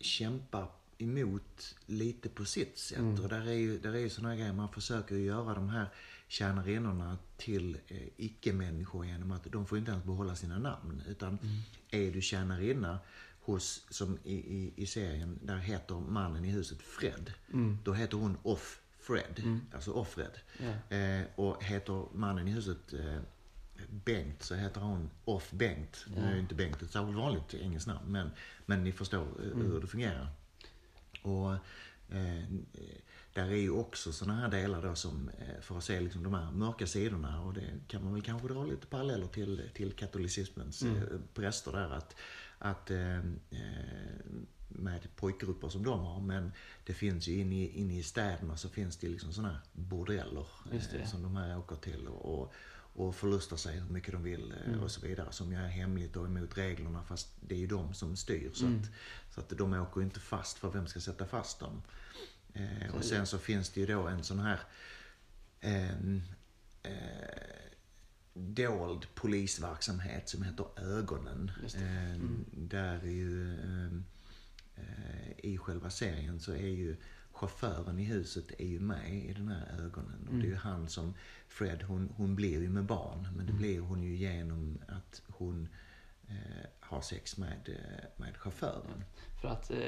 kämpar 0.00 0.68
emot 0.98 1.74
lite 1.86 2.28
på 2.28 2.44
sitt 2.44 2.78
sätt. 2.78 2.98
Och 3.22 3.28
där 3.28 3.46
är 3.46 3.52
ju, 3.52 3.78
där 3.78 3.92
är 3.94 3.98
ju 3.98 4.10
sådana 4.10 4.36
grejer, 4.36 4.52
man 4.52 4.68
försöker 4.68 5.14
ju 5.14 5.24
göra 5.24 5.54
de 5.54 5.68
här 5.68 5.86
tjänarinnorna 6.28 7.18
till 7.36 7.78
eh, 7.88 8.08
icke-människor 8.16 9.06
genom 9.06 9.32
att 9.32 9.44
de 9.44 9.66
får 9.66 9.78
inte 9.78 9.90
ens 9.90 10.04
behålla 10.04 10.36
sina 10.36 10.58
namn. 10.58 11.02
Utan 11.08 11.38
är 11.90 12.12
du 12.12 12.20
tjänarinna 12.20 12.98
hos, 13.46 13.86
som 13.90 14.18
i, 14.24 14.34
i, 14.34 14.72
i 14.76 14.86
serien, 14.86 15.38
där 15.42 15.56
heter 15.56 15.94
mannen 15.94 16.44
i 16.44 16.50
huset 16.50 16.82
Fred. 16.82 17.32
Då 17.84 17.92
heter 17.92 18.16
hon 18.16 18.38
Off 18.42 18.80
Fred, 18.98 19.60
alltså 19.74 19.92
Offred. 19.92 20.30
Ja. 20.58 20.96
Eh, 20.96 21.24
och 21.34 21.64
heter 21.64 22.04
mannen 22.14 22.48
i 22.48 22.50
huset 22.50 22.92
eh, 22.92 23.20
Bengt 23.88 24.42
så 24.42 24.54
heter 24.54 24.80
hon 24.80 25.10
Off 25.24 25.50
Bengt. 25.50 26.06
Nu 26.16 26.22
är 26.22 26.34
ju 26.34 26.40
inte 26.40 26.54
Bengt 26.54 26.82
ett 26.82 26.90
särskilt 26.90 27.18
vanligt 27.18 27.54
engelskt 27.54 27.88
namn 27.88 28.12
men, 28.12 28.30
men 28.66 28.84
ni 28.84 28.92
förstår 28.92 29.20
eh, 29.20 29.58
hur 29.58 29.80
det 29.80 29.86
fungerar. 29.86 30.28
Och 31.22 31.52
eh, 32.14 32.44
där 33.34 33.44
är 33.50 33.56
ju 33.56 33.70
också 33.70 34.12
sådana 34.12 34.40
här 34.40 34.48
delar 34.48 34.82
då 34.82 34.94
som, 34.94 35.30
eh, 35.38 35.60
för 35.60 35.78
att 35.78 35.84
se 35.84 36.00
liksom 36.00 36.22
de 36.22 36.34
här 36.34 36.50
mörka 36.50 36.86
sidorna 36.86 37.40
och 37.40 37.54
det 37.54 37.70
kan 37.88 38.04
man 38.04 38.12
väl 38.14 38.22
kanske 38.22 38.48
dra 38.48 38.64
lite 38.64 38.86
paralleller 38.86 39.26
till, 39.26 39.70
till 39.74 39.92
katolicismens 39.92 40.82
eh, 40.82 41.20
präster 41.34 41.72
där. 41.72 41.90
Att, 41.90 42.16
att 42.58 42.90
eh, 42.90 43.16
eh, 43.50 44.16
med 44.68 45.08
pojkgrupper 45.16 45.68
som 45.68 45.84
de 45.84 46.00
har. 46.00 46.20
Men 46.20 46.52
det 46.84 46.94
finns 46.94 47.28
ju 47.28 47.40
inne 47.40 47.54
i, 47.54 47.68
inne 47.68 47.98
i 47.98 48.02
städerna 48.02 48.56
så 48.56 48.68
finns 48.68 48.96
det 48.96 49.08
liksom 49.08 49.32
sådana 49.32 49.60
bordeller 49.72 50.46
eh, 50.72 51.06
som 51.06 51.22
de 51.22 51.36
här 51.36 51.58
åker 51.58 51.76
till. 51.76 52.08
Och, 52.08 52.52
och, 52.94 53.14
förlustar 53.14 53.56
sig 53.56 53.80
hur 53.80 53.88
mycket 53.88 54.12
de 54.12 54.22
vill 54.22 54.54
eh, 54.66 54.82
och 54.82 54.90
så 54.90 55.06
vidare. 55.06 55.32
Som 55.32 55.52
är 55.52 55.68
hemligt 55.68 56.16
och 56.16 56.26
emot 56.26 56.58
reglerna 56.58 57.02
fast 57.04 57.28
det 57.40 57.54
är 57.54 57.58
ju 57.58 57.66
de 57.66 57.94
som 57.94 58.16
styr. 58.16 58.50
Så, 58.54 58.66
att, 58.66 58.90
så 59.34 59.40
att 59.40 59.48
de 59.48 59.72
åker 59.72 60.00
ju 60.00 60.04
inte 60.04 60.20
fast 60.20 60.58
för 60.58 60.70
vem 60.70 60.86
ska 60.86 61.00
sätta 61.00 61.26
fast 61.26 61.60
dem. 61.60 61.82
Eh, 62.52 62.94
och 62.94 63.04
sen 63.04 63.26
så 63.26 63.38
finns 63.38 63.70
det 63.70 63.80
ju 63.80 63.86
då 63.86 64.06
en 64.06 64.24
sån 64.24 64.38
här 64.38 64.60
ehm, 65.60 66.22
eh, 66.82 66.92
dold 68.36 69.06
polisverksamhet 69.14 70.28
som 70.28 70.42
heter 70.42 70.66
Ögonen. 70.76 71.50
Just 71.62 71.78
det. 71.78 71.84
Eh, 71.84 72.16
Där 72.52 72.98
är 72.98 73.10
ju 73.10 73.52
ehm, 73.60 74.04
eh, 74.76 75.30
i 75.44 75.58
själva 75.58 75.90
serien 75.90 76.40
så 76.40 76.52
är 76.52 76.68
ju 76.68 76.96
chauffören 77.32 77.98
i 77.98 78.04
huset 78.04 78.44
är 78.58 78.66
ju 78.66 78.80
med 78.80 79.24
i 79.24 79.32
den 79.32 79.48
här 79.48 79.80
ögonen. 79.84 80.28
Och 80.28 80.34
det 80.34 80.46
är 80.46 80.50
ju 80.50 80.56
han 80.56 80.88
som, 80.88 81.14
Fred 81.48 81.82
hon, 81.82 82.12
hon 82.16 82.36
blir 82.36 82.60
ju 82.62 82.68
med 82.68 82.84
barn. 82.84 83.28
Men 83.36 83.46
det 83.46 83.52
blir 83.52 83.80
hon 83.80 84.02
ju 84.02 84.16
genom 84.16 84.78
att 84.88 85.22
hon 85.28 85.68
eh, 86.28 86.66
har 86.80 87.00
sex 87.00 87.36
med, 87.36 87.68
eh, 87.68 88.04
med 88.16 88.36
chauffören. 88.36 89.04
För 89.40 89.48
att 89.48 89.70
eh, 89.70 89.78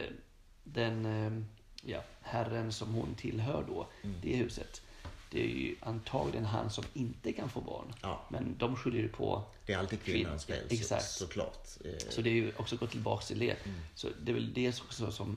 den 0.65 1.07
eh, 1.07 1.43
ja, 1.83 2.05
herren 2.21 2.73
som 2.73 2.95
hon 2.95 3.15
tillhör 3.15 3.65
då, 3.69 3.89
det 4.23 4.37
huset. 4.37 4.83
Det 5.31 5.41
är 5.41 5.47
ju 5.49 5.77
antagligen 5.81 6.45
han 6.45 6.71
som 6.71 6.85
inte 6.95 7.33
kan 7.33 7.49
få 7.49 7.61
barn. 7.61 7.95
Ja. 8.03 8.27
Men 8.31 8.57
de 8.59 8.77
skyller 8.77 8.99
ju 8.99 9.09
på 9.09 9.43
Det 9.67 9.73
är 9.73 9.79
alltid 9.79 10.03
kvinnans 10.03 10.47
Kvinn- 10.47 10.55
fel 10.55 10.69
så, 10.69 10.75
exakt. 10.75 11.05
såklart. 11.11 11.69
Eh, 11.85 11.91
Så 12.11 12.23
det 12.23 12.31
är 12.31 12.35
ju 12.35 12.53
också 12.57 12.77
gått 12.77 12.91
tillbaka 12.91 13.25
till 13.25 13.39
det. 13.39 13.57
Så 13.95 14.09
det 14.23 14.33
är 14.33 14.35
väl 14.35 14.53
det 14.55 14.69
också 14.83 15.13
som 15.13 15.37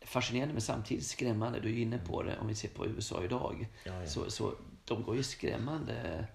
fascinerande 0.00 0.52
men 0.54 0.62
samtidigt 0.62 1.06
skrämmande. 1.06 1.60
Du 1.60 1.68
är 1.68 1.72
ju 1.72 1.80
inne 1.82 1.98
på 1.98 2.22
det 2.22 2.38
om 2.38 2.46
vi 2.48 2.54
ser 2.54 2.68
på 2.68 2.86
USA 2.86 3.24
idag. 3.24 3.66
Ja, 3.84 4.00
ja. 4.02 4.06
Så, 4.06 4.30
så 4.30 4.54
de 4.84 5.02
går 5.02 5.16
ju 5.16 5.22
skrämmande 5.22 6.26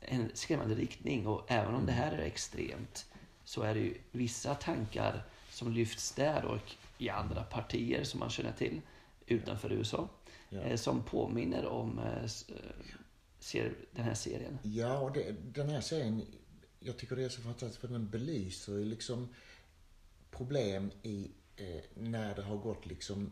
en 0.00 0.30
skrämmande 0.34 0.74
riktning 0.74 1.26
och 1.26 1.44
även 1.48 1.74
om 1.74 1.86
det 1.86 1.92
här 1.92 2.12
är 2.12 2.18
extremt 2.18 3.06
så 3.44 3.62
är 3.62 3.74
det 3.74 3.80
ju 3.80 3.94
vissa 4.10 4.54
tankar 4.54 5.22
som 5.50 5.72
lyfts 5.72 6.12
där 6.12 6.44
och 6.44 6.74
i 6.98 7.08
andra 7.08 7.42
partier 7.42 8.04
som 8.04 8.20
man 8.20 8.30
känner 8.30 8.52
till 8.52 8.80
utanför 9.26 9.72
USA 9.72 10.08
Ja. 10.54 10.60
eh, 10.60 10.76
som 10.76 11.02
påminner 11.02 11.66
om 11.66 11.98
eh, 11.98 12.24
eh, 12.24 12.28
ser, 13.38 13.74
den 13.92 14.04
här 14.04 14.14
serien. 14.14 14.58
Ja, 14.62 14.98
och 14.98 15.12
det, 15.12 15.34
den 15.54 15.68
här 15.68 15.80
serien, 15.80 16.22
jag 16.80 16.96
tycker 16.96 17.16
det 17.16 17.24
är 17.24 17.28
så 17.28 17.42
fantastiskt 17.42 17.80
för 17.80 17.88
den 17.88 18.10
belyser 18.10 18.72
ju 18.72 18.84
liksom 18.84 19.28
problem 20.30 20.90
i 21.02 21.30
eh, 21.56 21.82
när 21.94 22.34
det 22.34 22.42
har 22.42 22.56
gått 22.56 22.86
liksom 22.86 23.30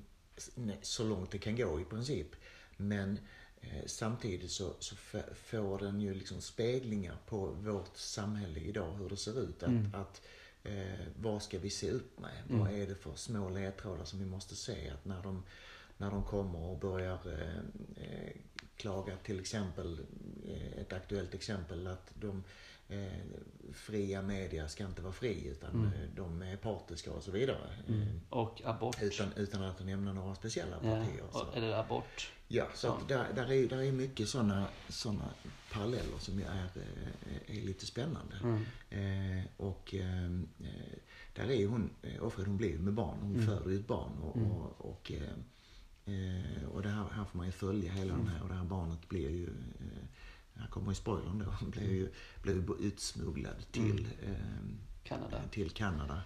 så 0.82 1.04
långt 1.04 1.30
det 1.30 1.38
kan 1.38 1.56
gå 1.56 1.80
i 1.80 1.84
princip. 1.84 2.28
Men 2.76 3.18
eh, 3.60 3.86
samtidigt 3.86 4.50
så, 4.50 4.74
så 4.78 4.96
får 5.34 5.78
den 5.78 6.00
ju 6.00 6.14
liksom 6.14 6.40
speglingar 6.40 7.16
på 7.26 7.46
vårt 7.46 7.96
samhälle 7.96 8.60
idag, 8.60 8.92
hur 8.92 9.08
det 9.08 9.16
ser 9.16 9.42
ut. 9.42 9.62
Att, 9.62 9.94
att 9.94 10.22
eh, 10.62 11.06
vad 11.16 11.42
ska 11.42 11.58
vi 11.58 11.70
se 11.70 11.90
upp 11.90 12.20
med? 12.20 12.42
Vad 12.48 12.72
är 12.72 12.86
det 12.86 12.94
för 12.94 13.14
små 13.14 13.48
ledtrådar 13.48 14.04
som 14.04 14.18
vi 14.18 14.26
måste 14.26 14.56
se? 14.56 14.90
Att 14.90 15.04
när 15.04 15.22
de, 15.22 15.42
när 16.02 16.10
de 16.10 16.24
kommer 16.24 16.58
och 16.58 16.78
börjar 16.78 17.18
eh, 17.32 17.56
eh, 18.04 18.32
klaga 18.76 19.16
till 19.16 19.40
exempel, 19.40 20.00
eh, 20.48 20.80
ett 20.80 20.92
aktuellt 20.92 21.34
exempel 21.34 21.86
att 21.86 22.10
de 22.20 22.44
eh, 22.88 23.12
fria 23.72 24.22
media 24.22 24.68
ska 24.68 24.84
inte 24.84 25.02
vara 25.02 25.12
fri 25.12 25.46
utan 25.46 25.84
eh, 25.86 26.08
de 26.16 26.42
är 26.42 26.56
partiska 26.56 27.12
och 27.12 27.22
så 27.22 27.30
vidare. 27.30 27.74
Eh, 27.88 27.94
Och 28.38 28.62
abort. 28.64 29.02
Utan, 29.02 29.28
utan 29.36 29.62
att 29.62 29.84
nämna 29.86 30.12
några 30.12 30.34
speciella 30.34 30.76
Ja, 30.82 30.96
partier. 30.96 31.24
så. 31.32 31.38
och- 31.42 31.56
eller 31.56 31.72
abort. 31.72 32.32
Ja, 32.48 32.66
så 32.74 32.88
att 32.92 33.08
där, 33.08 33.26
där, 33.34 33.52
är, 33.52 33.68
där 33.68 33.82
är 33.82 33.92
mycket 33.92 34.28
sådana 34.28 34.66
såna 34.88 35.28
paralleller 35.72 36.18
som 36.18 36.38
är, 36.38 36.68
är 37.46 37.62
lite 37.66 37.86
spännande. 37.86 38.36
Eh, 38.90 39.44
och 39.56 39.94
eh, 39.94 40.30
där 41.34 41.44
är 41.50 41.54
ju 41.54 41.66
hon, 41.66 41.90
Offred 42.20 42.46
hon 42.46 42.56
blir 42.56 42.70
ju 42.70 42.78
med 42.78 42.92
barn. 42.94 43.18
Hon 43.22 43.46
föder 43.46 43.70
ju 43.70 43.76
ett 43.80 43.86
barn. 43.86 44.12
Och, 44.22 44.36
och, 44.36 44.90
och, 44.90 45.12
eh, 45.12 45.32
eh, 46.06 46.68
och 46.72 46.82
det 46.82 46.88
här, 46.88 47.04
här 47.12 47.24
får 47.24 47.36
man 47.38 47.46
ju 47.46 47.52
följa 47.52 47.92
hela 47.92 48.14
den 48.16 48.28
här. 48.28 48.42
Och 48.42 48.48
det 48.48 48.54
här 48.54 48.64
barnet 48.64 49.08
blir 49.08 49.30
ju, 49.30 49.46
eh, 49.46 50.60
här 50.60 50.68
kommer 50.68 50.88
ju 50.88 50.94
spoilern 50.94 51.38
då, 51.38 51.66
blir 51.70 51.90
ju, 51.90 52.08
blir 52.42 52.54
ju 52.54 52.86
utsmugglad 52.86 53.72
till, 53.72 54.08
eh, 54.22 54.32
Kanada. 55.02 55.40
till 55.50 55.70
Kanada. 55.70 56.22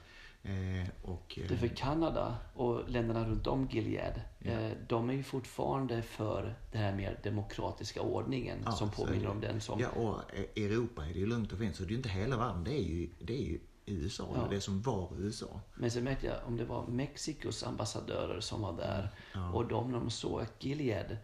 Eh, 0.46 0.88
och, 1.02 1.38
eh, 1.38 1.48
Det 1.48 1.54
är 1.54 1.58
för 1.58 1.68
Kanada 1.68 2.36
och 2.54 2.88
länderna 2.88 3.28
runt 3.28 3.46
om 3.46 3.68
Gilead, 3.70 4.20
eh, 4.40 4.70
de 4.88 5.10
är 5.10 5.14
ju 5.14 5.22
fortfarande 5.22 6.02
för 6.02 6.54
den 6.72 6.82
här 6.82 6.94
mer 6.94 7.20
demokratiska 7.22 8.00
ordningen 8.02 8.58
Ja, 8.64 8.72
som 8.72 8.90
påminner 8.90 9.28
om 9.28 9.40
den 9.40 9.60
som... 9.60 9.80
Ja, 9.80 9.88
och 9.88 10.20
Europa 10.56 11.04
är 11.06 11.12
det 11.12 11.18
ju 11.18 11.26
lugnt 11.26 11.52
och 11.52 11.58
fint. 11.58 11.76
Så 11.76 11.82
det 11.82 11.86
är 11.86 11.90
ju 11.90 11.96
inte 11.96 12.08
hela 12.08 12.36
världen. 12.36 12.64
Det 12.64 12.72
är 12.72 12.84
ju, 12.84 13.08
det 13.18 13.32
är 13.42 13.46
ju 13.46 13.58
USA. 13.86 14.32
Ja. 14.34 14.46
Det 14.50 14.60
som 14.60 14.82
var 14.82 15.12
USA. 15.18 15.60
Men 15.74 15.90
sen 15.90 16.04
märkte 16.04 16.26
jag 16.26 16.36
om 16.46 16.56
det 16.56 16.64
var 16.64 16.86
Mexikos 16.86 17.62
ambassadörer 17.64 18.40
som 18.40 18.60
var 18.62 18.72
där 18.76 19.10
och 19.54 19.68
de 19.68 19.92
när 19.92 19.98
de 19.98 20.10
såg 20.10 20.40
att 20.40 20.64
Gilead, 20.64 21.16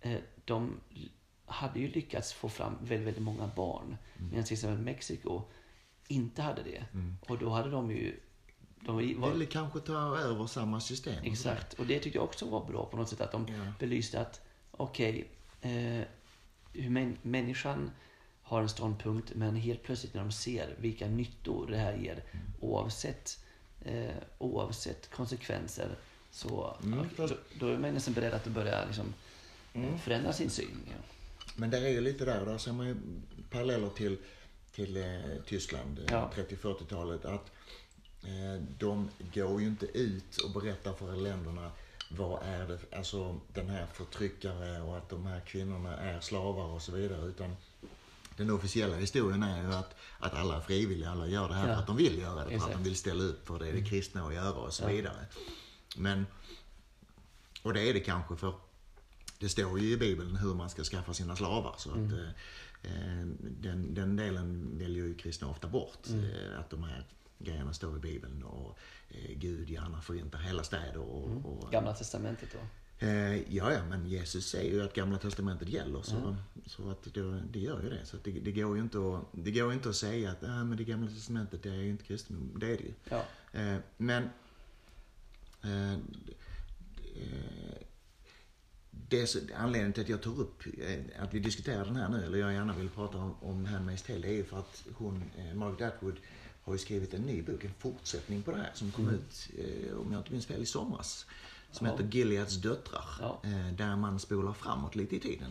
eh, 0.00 0.18
de 0.44 0.80
hade 1.46 1.80
ju 1.80 1.88
lyckats 1.88 2.32
få 2.32 2.48
fram 2.48 2.74
väldigt, 2.80 3.06
väldigt 3.06 3.22
många 3.22 3.50
barn. 3.56 3.96
Medan 4.30 4.44
till 4.44 4.52
exempel 4.54 4.78
Mexiko 4.84 5.42
inte 6.08 6.42
hade 6.42 6.62
det. 6.62 6.84
Och 7.28 7.38
då 7.38 7.50
hade 7.50 7.70
de 7.70 7.90
ju... 7.90 8.20
De 8.86 8.94
var, 9.20 9.30
Ville 9.32 9.46
kanske 9.46 9.80
ta 9.80 10.16
över 10.18 10.46
samma 10.46 10.80
system. 10.80 11.14
Exakt, 11.24 11.72
och 11.72 11.86
det 11.86 11.98
tyckte 11.98 12.18
jag 12.18 12.24
också 12.24 12.46
var 12.50 12.64
bra 12.64 12.86
på 12.86 12.96
något 12.96 13.08
sätt. 13.08 13.20
Att 13.20 13.32
de 13.32 13.46
Ja. 13.48 13.72
belyste 13.78 14.20
att, 14.20 14.40
okej, 14.70 15.30
eh, 15.60 16.06
hur 16.72 16.90
män, 16.90 17.16
människan 17.22 17.90
har 18.50 18.62
en 18.62 18.68
ståndpunkt, 18.68 19.32
men 19.34 19.56
helt 19.56 19.82
plötsligt 19.82 20.14
när 20.14 20.20
de 20.22 20.32
ser 20.32 20.74
vilka 20.78 21.06
nyttor 21.06 21.66
det 21.70 21.76
här 21.76 21.96
ger, 21.96 22.24
oavsett, 22.60 23.38
eh, 23.80 24.10
oavsett 24.38 25.10
konsekvenser, 25.10 25.96
så 26.30 26.76
Mm, 26.82 27.06
då, 27.16 27.28
då 27.60 27.68
är 27.68 27.78
man 27.78 27.94
nästan 27.94 28.14
beredd 28.14 28.34
att 28.34 28.46
börja 28.46 28.84
liksom, 28.84 29.14
eh, 29.74 29.96
förändra 29.96 30.32
sin 30.32 30.50
syn. 30.50 30.78
Ja. 30.86 31.02
Men 31.56 31.70
där 31.70 31.82
är 31.82 31.88
ju 31.88 32.00
lite 32.00 32.24
där. 32.24 32.46
Där 32.46 32.58
ser 32.58 32.72
man 32.72 32.86
ju 32.86 32.96
paralleller 33.50 33.88
till, 33.88 34.16
till 34.74 34.96
eh, 34.96 35.20
Tyskland, 35.46 35.98
eh, 35.98 36.04
Ja. 36.10 36.30
30-40-talet. 36.34 37.24
Att 37.24 37.50
eh, 38.22 38.62
de 38.78 39.08
går 39.34 39.60
ju 39.60 39.66
inte 39.66 39.86
ut 39.86 40.36
och 40.36 40.50
berättar 40.62 40.92
för 40.92 41.16
länderna 41.16 41.70
vad 42.10 42.42
är 42.42 42.68
det, 42.68 42.96
alltså 42.96 43.40
den 43.54 43.68
här 43.68 43.86
förtryckare 43.86 44.82
och 44.82 44.96
att 44.96 45.08
de 45.08 45.26
här 45.26 45.40
kvinnorna 45.40 45.96
är 45.96 46.20
slavar 46.20 46.64
och 46.64 46.82
så 46.82 46.92
vidare. 46.92 47.26
Utan 47.26 47.56
den 48.36 48.50
officiella 48.50 48.96
historien 48.96 49.42
är 49.42 49.62
ju 49.62 49.74
att, 49.74 49.94
att 50.18 50.34
alla 50.34 50.56
är 50.56 50.60
frivilliga, 50.60 51.10
alla 51.10 51.26
gör 51.26 51.48
det 51.48 51.54
här 51.54 51.68
Ja. 51.68 51.74
för 51.74 51.80
att 51.80 51.86
de 51.86 51.96
vill 51.96 52.18
göra 52.18 52.44
det, 52.44 52.58
för 52.60 52.66
att 52.66 52.72
de 52.72 52.82
vill 52.82 52.96
ställa 52.96 53.24
upp 53.24 53.46
för 53.46 53.58
det 53.58 53.72
det 53.72 53.84
kristna 53.84 54.26
att 54.26 54.34
göra 54.34 54.52
och 54.52 54.72
så 54.74 54.86
vidare. 54.88 55.26
Men, 55.96 56.26
och 57.62 57.74
det 57.74 57.88
är 57.90 57.94
det 57.94 58.00
kanske 58.00 58.36
för 58.36 58.54
det 59.38 59.48
står 59.48 59.80
ju 59.80 59.92
i 59.92 59.96
Bibeln 59.96 60.36
hur 60.36 60.54
man 60.54 60.70
ska 60.70 60.82
skaffa 60.84 61.14
sina 61.14 61.36
slavar. 61.36 61.74
Så 61.78 61.90
att, 61.90 61.96
eh, 61.96 62.28
eh, 62.82 63.26
den, 63.40 63.94
den 63.94 64.16
delen 64.16 64.78
väljer 64.78 65.04
ju 65.04 65.14
kristna 65.14 65.48
ofta 65.48 65.68
bort. 65.68 66.08
Eh, 66.08 66.60
att 66.60 66.70
de 66.70 66.82
här 66.82 67.06
grejerna 67.38 67.72
står 67.72 67.96
i 67.96 68.00
Bibeln 68.00 68.42
och 68.42 68.78
eh, 69.08 69.30
Gud 69.36 69.70
gärna 69.70 70.00
förintar 70.02 70.38
hela 70.38 70.62
städer 70.64 70.98
och, 70.98 71.28
Mm. 71.30 71.44
och 71.46 71.70
Gamla 71.72 71.94
testamentet 71.94 72.48
då? 72.52 72.58
Eh, 73.02 73.54
ja, 73.54 73.72
ja, 73.72 73.84
men 73.88 74.06
Jesus 74.06 74.46
säger 74.46 74.72
ju 74.72 74.82
att 74.82 74.94
Gamla 74.94 75.18
Testamentet 75.18 75.68
gäller. 75.68 76.02
Så, 76.02 76.16
Mm. 76.16 76.34
så 76.66 76.90
att 76.90 77.14
det, 77.14 77.40
det 77.52 77.58
gör 77.58 77.82
ju 77.82 77.90
det. 77.90 78.06
Så 78.06 78.16
det, 78.24 78.30
det, 78.30 78.52
går 78.52 78.76
ju 78.76 78.82
inte 78.82 78.98
att, 78.98 79.24
det 79.32 79.50
går 79.50 79.72
inte 79.72 79.88
att 79.88 79.96
säga 79.96 80.30
att 80.30 80.42
ah, 80.42 80.64
men 80.64 80.76
det 80.76 80.84
Gamla 80.84 81.10
Testamentet 81.10 81.62
det 81.62 81.68
är 81.70 81.74
ju 81.74 81.90
inte 81.90 82.04
kristendom. 82.04 82.58
Det 82.60 82.66
är 82.66 82.76
det 82.76 82.82
ju. 82.82 82.92
Ja. 83.08 83.24
Eh, 83.52 83.76
men 83.96 84.30
eh, 85.62 85.92
eh, 85.92 85.98
det 88.90 89.26
så, 89.26 89.38
anledningen 89.56 89.92
till 89.92 90.02
att 90.02 90.08
jag 90.08 90.22
tar 90.22 90.40
upp 90.40 90.62
eh, 90.78 91.22
att 91.22 91.34
vi 91.34 91.38
diskuterar 91.38 91.84
den 91.84 91.96
här 91.96 92.08
nu, 92.08 92.24
eller 92.24 92.38
jag 92.38 92.52
gärna 92.52 92.74
vill 92.74 92.88
prata 92.88 93.18
om, 93.18 93.34
om 93.40 93.66
Handmaid's 93.66 94.06
Tale, 94.06 94.28
är 94.28 94.32
ju 94.32 94.44
för 94.44 94.58
att 94.58 94.84
hon, 94.94 95.22
eh, 95.38 95.54
Margaret 95.54 95.94
Atwood, 95.94 96.16
har 96.62 96.72
ju 96.72 96.78
skrivit 96.78 97.14
en 97.14 97.22
ny 97.22 97.42
bok, 97.42 97.64
en 97.64 97.74
fortsättning 97.78 98.42
på 98.42 98.50
det 98.50 98.56
här 98.56 98.70
som 98.74 98.92
kom 98.92 99.08
ut, 99.08 99.48
eh, 99.58 99.96
om 99.98 100.12
jag 100.12 100.20
inte 100.20 100.32
minns 100.32 100.46
fel, 100.46 100.62
i 100.62 100.66
somras. 100.66 101.26
Som 101.72 101.86
Ja. 101.86 101.92
heter 101.92 102.04
Gileads 102.08 102.56
döttrar. 102.56 103.04
Ja. 103.20 103.40
Eh, 103.44 103.72
där 103.72 103.96
man 103.96 104.18
spolar 104.20 104.52
framåt 104.52 104.96
lite 104.96 105.16
i 105.16 105.20
tiden. 105.20 105.50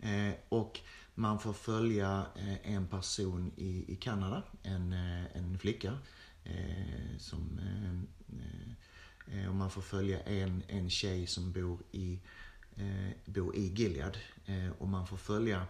Eh, 0.00 0.34
och 0.48 0.80
man 1.14 1.40
får 1.40 1.52
följa 1.52 2.26
eh, 2.36 2.74
en 2.74 2.86
person 2.86 3.52
i, 3.56 3.92
i 3.92 3.96
Kanada, 3.96 4.42
en, 4.62 4.92
en 5.34 5.58
flicka. 5.58 5.98
Som, 7.18 7.60
och 9.48 9.54
man 9.54 9.70
får 9.70 9.82
följa 9.82 10.20
en, 10.20 10.62
en 10.68 10.90
tjej 10.90 11.26
som 11.26 11.52
bor 11.52 11.78
i, 11.92 12.18
bor 13.24 13.56
i 13.56 13.66
Gilead. 13.68 14.18
Och 14.78 14.88
man 14.88 15.06
får 15.06 15.16
följa 15.16 15.66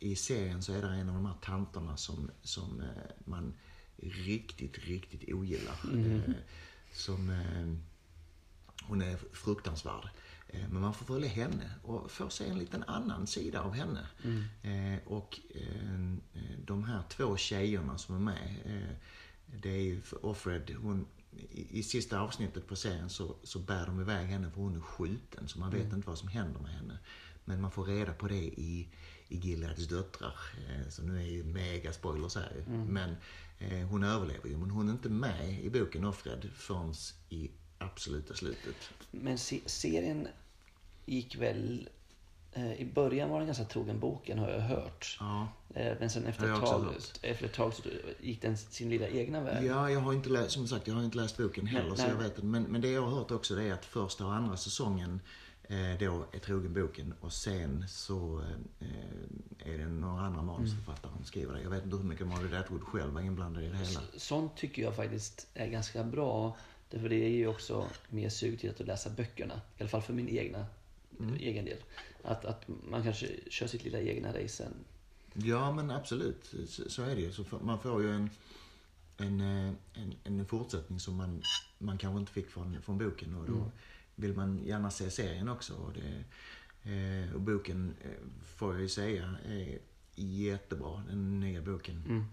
i 0.00 0.16
serien 0.16 0.62
så 0.62 0.72
är 0.72 0.82
det 0.82 0.88
en 0.88 1.08
av 1.08 1.14
de 1.14 1.26
här 1.26 1.34
tanterna 1.42 1.96
som, 1.96 2.30
som 2.42 2.82
man 3.24 3.54
riktigt, 4.02 4.78
riktigt 4.78 5.34
ogillar. 5.34 5.76
Eh, 5.94 6.34
som, 6.92 7.42
hon 8.88 9.02
är 9.02 9.16
fruktansvärd. 9.32 10.08
Eh, 10.48 10.68
Men 10.68 10.80
man 10.80 10.94
får 10.94 11.06
följa 11.06 11.28
henne 11.28 11.70
och 11.82 12.10
får 12.10 12.28
se 12.28 12.48
en 12.48 12.58
liten 12.58 12.82
annan 12.82 13.26
sida 13.26 13.60
av 13.60 13.72
henne. 13.74 14.06
Eh, 14.62 14.98
och 15.06 15.40
eh, 15.54 16.16
de 16.64 16.84
här 16.84 17.02
två 17.08 17.36
tjejerna 17.36 17.98
som 17.98 18.14
är 18.14 18.20
med. 18.20 18.48
Det 19.62 19.70
är 19.70 19.82
ju 19.82 20.02
Offred, 20.22 20.74
hon, 20.82 21.06
i, 21.50 21.78
i 21.78 21.82
sista 21.82 22.20
avsnittet 22.20 22.66
på 22.66 22.76
serien 22.76 23.10
så, 23.10 23.36
så 23.42 23.58
bär 23.58 23.86
de 23.86 24.00
iväg 24.00 24.26
henne 24.26 24.50
för 24.50 24.60
hon 24.60 24.76
är 24.76 24.80
skjuten. 24.80 25.48
Så 25.48 25.58
man 25.58 25.70
vet 25.70 25.92
inte 25.92 26.08
vad 26.08 26.18
som 26.18 26.28
händer 26.28 26.60
med 26.60 26.70
henne. 26.70 26.98
Men 27.44 27.60
man 27.60 27.70
får 27.70 27.84
reda 27.84 28.12
på 28.12 28.28
det 28.28 28.44
i, 28.44 28.88
i 29.28 29.36
Gileads 29.38 29.88
döttrar. 29.88 30.34
Så 30.90 31.02
nu 31.02 31.18
är 31.18 31.26
ju 31.26 31.44
mega 31.44 31.92
spoilers 31.92 32.36
här 32.36 32.52
ju. 32.56 32.72
Men 32.92 33.16
eh, 33.58 33.86
hon 33.88 34.04
överlever 34.04 34.48
ju. 34.48 34.56
Men 34.56 34.70
hon 34.70 34.88
är 34.88 34.92
inte 34.92 35.08
med 35.08 35.60
i 35.64 35.70
boken 35.70 36.04
Offred 36.04 36.48
förrän 36.54 36.94
i 37.28 37.50
absoluta 37.78 38.34
slutet. 38.34 38.90
Men 39.10 39.38
se, 39.38 39.60
serien 39.66 40.28
gick 41.06 41.36
väl... 41.36 41.88
Eh, 42.52 42.72
I 42.72 42.84
början 42.94 43.30
var 43.30 43.38
den 43.38 43.46
ganska 43.46 43.64
trogen 43.64 44.00
boken 44.00 44.38
har 44.38 44.48
jag 44.50 44.60
hört. 44.60 45.16
Ja. 45.20 45.48
Eh, 45.74 45.96
men 46.00 46.10
sen 46.10 46.26
efter 46.26 46.54
ett, 46.54 46.60
tag, 46.60 46.94
efter 47.22 47.44
ett 47.44 47.52
tag 47.52 47.74
så 47.74 47.82
gick 48.20 48.42
den 48.42 48.56
sin 48.56 48.90
lilla 48.90 49.08
egna 49.08 49.40
väg. 49.40 49.64
Ja, 49.64 49.90
jag 49.90 50.00
har 50.00 50.12
inte 50.12 50.28
läst, 50.28 50.50
som 50.50 50.68
sagt, 50.68 50.86
jag 50.86 50.94
har 50.94 51.02
inte 51.02 51.16
läst 51.16 51.36
boken 51.36 51.66
heller 51.66 51.88
Nej, 51.88 51.96
så 51.96 52.02
nej. 52.02 52.12
jag 52.12 52.18
vet 52.18 52.34
inte. 52.34 52.46
Men, 52.46 52.62
men 52.62 52.80
det 52.80 52.90
jag 52.90 53.02
har 53.02 53.10
hört 53.10 53.30
också 53.30 53.54
det 53.54 53.64
är 53.64 53.72
att 53.72 53.84
första 53.84 54.26
och 54.26 54.34
andra 54.34 54.56
säsongen 54.56 55.20
eh, 55.62 55.98
då 56.00 56.24
är 56.32 56.38
trogen 56.38 56.74
boken 56.74 57.14
och 57.20 57.32
sen 57.32 57.84
så 57.88 58.42
eh, 58.80 59.72
är 59.74 59.78
det 59.78 59.86
några 59.86 60.22
andra 60.22 60.42
manusförfattare 60.42 61.12
som 61.16 61.24
skriver 61.24 61.54
det. 61.54 61.62
Jag 61.62 61.70
vet 61.70 61.84
inte 61.84 61.96
hur 61.96 62.04
mycket 62.04 62.26
Margaret 62.26 62.64
Atwood 62.64 62.82
själv 62.82 63.12
var 63.12 63.20
inblandad 63.20 63.64
i 63.64 63.68
det 63.68 63.76
hela. 63.76 64.00
Sånt 64.16 64.56
tycker 64.56 64.82
jag 64.82 64.96
faktiskt 64.96 65.46
är 65.54 65.66
ganska 65.66 66.04
bra. 66.04 66.56
Därför 66.90 67.08
det 67.08 67.24
är 67.24 67.28
ju 67.28 67.46
också 67.46 67.86
mer 68.08 68.28
sug 68.28 68.60
till 68.60 68.70
att 68.70 68.80
läsa 68.80 69.10
böckerna. 69.10 69.54
I 69.78 69.80
alla 69.82 69.88
fall 69.88 70.02
för 70.02 70.12
min 70.14 70.28
egna 70.28 70.66
Mm. 71.20 71.34
egen 71.34 71.64
del. 71.64 71.78
Att, 72.22 72.44
att 72.44 72.68
man 72.90 73.02
kanske 73.02 73.28
kör 73.50 73.66
sitt 73.66 73.84
lilla 73.84 74.00
egna 74.00 74.28
race 74.28 74.48
sen. 74.48 74.72
Ja, 75.34 75.72
men 75.72 75.90
absolut. 75.90 76.54
Så, 76.68 76.90
så 76.90 77.02
är 77.02 77.14
det 77.14 77.20
ju. 77.20 77.32
Så 77.32 77.44
man 77.62 77.78
får 77.80 78.02
ju 78.02 78.10
en, 78.12 78.30
en, 79.16 79.40
eh, 79.40 79.72
en, 79.94 80.14
en 80.24 80.46
fortsättning 80.46 81.00
som 81.00 81.16
man, 81.16 81.42
man 81.78 81.98
kanske 81.98 82.20
inte 82.20 82.32
fick 82.32 82.50
från, 82.50 82.82
från 82.82 82.98
boken. 82.98 83.34
Och 83.34 83.46
då 83.46 83.70
vill 84.14 84.32
man 84.34 84.60
gärna 84.66 84.90
se 84.90 85.10
serien 85.10 85.48
också. 85.48 85.74
Och, 85.74 85.92
det, 85.92 86.24
eh, 86.92 87.34
och 87.34 87.40
boken, 87.40 87.94
eh, 88.04 88.10
får 88.56 88.72
jag 88.74 88.82
ju 88.82 88.88
säga, 88.88 89.34
är 89.46 89.78
jättebra. 90.14 91.02
Den 91.08 91.40
nya 91.40 91.62
boken. 91.62 92.24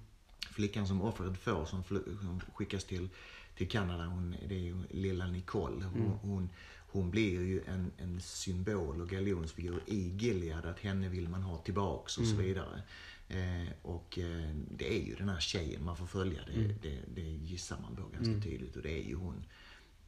Flickan 0.51 0.87
som 0.87 1.01
offret 1.01 1.37
får, 1.37 1.65
som, 1.65 1.83
som 1.83 2.41
skickas 2.53 2.83
till, 2.83 3.09
till 3.57 3.69
Kanada, 3.69 4.05
hon, 4.05 4.35
det 4.47 4.55
är 4.55 4.59
ju 4.59 4.75
lilla 4.89 5.27
Nicole. 5.27 5.85
Hon, 5.85 6.19
hon, 6.21 6.49
hon 6.87 7.11
blir 7.11 7.41
ju 7.41 7.63
en, 7.67 7.91
en 7.97 8.21
symbol 8.21 9.01
och 9.01 9.09
galjonsfigur 9.09 9.79
i 9.85 10.09
Gilead. 10.09 10.65
Att 10.65 10.79
henne 10.79 11.09
vill 11.09 11.29
man 11.29 11.43
ha 11.43 11.57
tillbaks 11.57 12.17
och 12.17 12.25
så 12.25 12.35
vidare. 12.35 12.81
Eh, 13.27 13.71
och 13.81 14.19
eh, 14.19 14.55
det 14.71 14.97
är 14.97 15.05
ju 15.05 15.15
den 15.15 15.29
här 15.29 15.39
tjejen 15.39 15.83
man 15.83 15.97
får 15.97 16.05
följa. 16.05 16.41
Det, 16.45 16.75
det, 16.81 16.99
det 17.15 17.21
gissar 17.21 17.77
man 17.81 17.95
på 17.95 18.07
ganska 18.07 18.49
tydligt. 18.49 18.75
Och 18.75 18.81
det 18.81 18.99
är 18.99 19.03
ju 19.03 19.15
hon. 19.15 19.43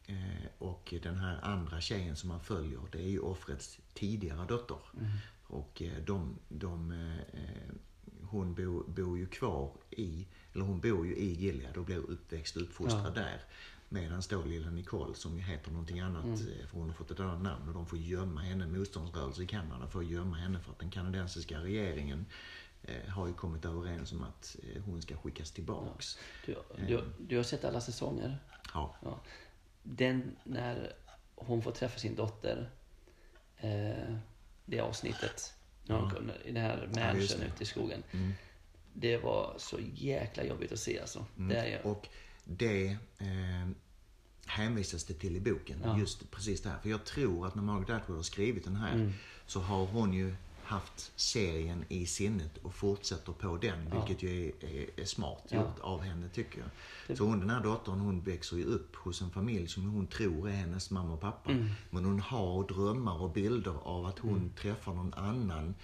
Eh, 0.06 0.48
och 0.58 0.93
den 1.04 1.18
här 1.18 1.39
andra 1.43 1.82
tjejen 1.82 2.16
som 2.16 2.30
man 2.30 2.39
följer, 2.39 2.80
det 2.91 2.98
är 3.00 3.10
ju 3.10 3.20
offrets 3.20 3.80
tidigare 3.93 4.45
dotter. 4.48 4.80
Och 5.43 5.82
eh, 5.82 6.04
de, 6.06 6.39
de, 6.50 6.91
eh, 6.91 7.76
hon 8.30 8.53
bor, 8.53 8.84
bor 8.88 9.17
ju 9.17 9.28
kvar 9.28 9.71
i, 9.91 10.28
eller 10.53 10.65
hon 10.65 10.80
bor 10.80 11.07
ju 11.07 11.15
i 11.15 11.34
Gilead 11.34 11.78
och 11.78 11.86
blir 11.86 11.97
uppväxt 11.97 12.55
och 12.55 12.61
uppfostrad 12.61 13.15
där. 13.15 13.41
Medan 13.89 14.21
då 14.30 14.43
lilla 14.43 14.69
Nicole 14.69 15.15
som 15.15 15.36
ju 15.36 15.41
heter 15.41 15.71
någonting 15.71 15.99
annat, 15.99 16.25
eh, 16.25 16.67
för 16.67 16.78
hon 16.78 16.88
har 16.88 16.93
fått 16.93 17.11
ett 17.11 17.19
annat 17.19 17.41
namn 17.41 17.67
och 17.67 17.73
de 17.73 17.86
får 17.86 17.99
gömma 17.99 18.41
henne, 18.41 18.67
motståndsrörelse 18.67 19.43
i 19.43 19.47
Kanada 19.47 19.88
får 19.88 20.03
gömma 20.03 20.36
henne 20.36 20.59
för 20.59 20.71
att 20.71 20.80
den 20.80 20.91
kanadensiska 20.91 21.59
regeringen 21.59 22.25
eh, 22.84 23.09
har 23.09 23.28
ju 23.28 23.34
kommit 23.34 23.65
överens 23.65 24.11
om 24.11 24.23
att 24.23 24.55
eh, 24.63 24.84
hon 24.84 25.01
ska 25.01 25.17
skickas 25.17 25.51
tillbaks. 25.51 26.17
Du, 26.45 26.55
du, 26.88 27.03
du 27.19 27.38
har 27.38 27.43
sett 27.43 27.65
alla 27.65 27.82
säsonger? 27.82 28.38
Ja. 28.73 28.95
Ja. 29.01 29.19
Den 29.84 30.36
när 30.43 30.93
hon 31.36 31.61
får 31.61 31.71
träffa 31.71 31.99
sin 31.99 32.15
dotter. 32.15 32.69
Eh, 33.57 34.15
det 34.65 34.80
avsnittet. 34.80 35.53
När 35.88 35.95
hon, 35.95 36.11
kunde- 36.11 36.33
I 36.45 36.51
det 36.51 36.59
här 36.59 36.89
Ja, 36.95 36.99
mansion 36.99 37.39
det. 37.39 37.45
ute 37.45 37.63
i 37.63 37.65
skogen. 37.65 38.03
Mm. 38.11 38.31
Det 38.93 39.17
var 39.17 39.53
så 39.57 39.77
jäkla 39.95 40.43
jobbigt 40.43 40.71
att 40.71 40.79
se 40.79 40.99
alltså. 40.99 41.25
Mm. 41.38 41.49
Det 41.49 41.69
jag. 41.69 41.85
Och 41.85 42.07
det 42.45 42.88
eh, 43.17 43.69
hänvisas 44.45 45.03
det 45.03 45.13
till 45.13 45.35
i 45.35 45.39
boken. 45.39 45.81
Ja. 45.83 45.99
Just 45.99 46.31
precis 46.31 46.61
det 46.61 46.69
här. 46.69 46.77
För 46.79 46.89
jag 46.89 47.05
tror 47.05 47.47
att 47.47 47.55
när 47.55 47.63
Margaret 47.63 47.89
Atwood 48.01 48.17
har 48.17 48.23
skrivit 48.23 48.63
den 48.63 48.75
här 48.75 48.93
Mm. 48.93 49.13
så 49.45 49.59
har 49.59 49.85
hon 49.85 50.13
ju 50.13 50.35
haft 50.68 51.11
serien 51.15 51.86
i 51.89 52.05
sinnet 52.05 52.57
och 52.57 52.74
fortsätter 52.74 53.32
på 53.34 53.57
den. 53.57 53.89
Ja. 53.91 53.95
Vilket 54.05 54.24
ju 54.24 54.45
är, 54.47 54.51
är, 54.65 54.99
är 55.01 55.05
smart 55.05 55.43
Ja. 55.49 55.57
gjort 55.57 55.80
av 55.80 56.01
henne 56.01 56.30
tycker 56.30 56.59
jag. 56.59 56.70
Det- 57.07 57.15
Så 57.15 57.24
hon, 57.24 57.39
den 57.39 57.49
här 57.49 57.63
dottern 57.63 57.99
hon 57.99 58.22
växer 58.22 58.57
ju 58.57 58.63
upp 58.63 58.95
hos 58.95 59.22
en 59.22 59.30
familj 59.32 59.68
som 59.68 59.89
hon 59.89 60.07
tror 60.07 60.49
är 60.49 60.53
hennes 60.53 60.91
mamma 60.91 61.13
och 61.13 61.22
pappa. 61.22 61.51
Mm. 61.51 61.68
Men 61.89 62.05
hon 62.05 62.20
har 62.20 62.68
drömmar 62.68 63.22
och 63.22 63.32
bilder 63.32 63.76
av 63.84 64.05
att 64.05 64.20
hon 64.20 64.51
träffar 64.61 64.93
någon 64.93 65.13
annan 65.13 65.76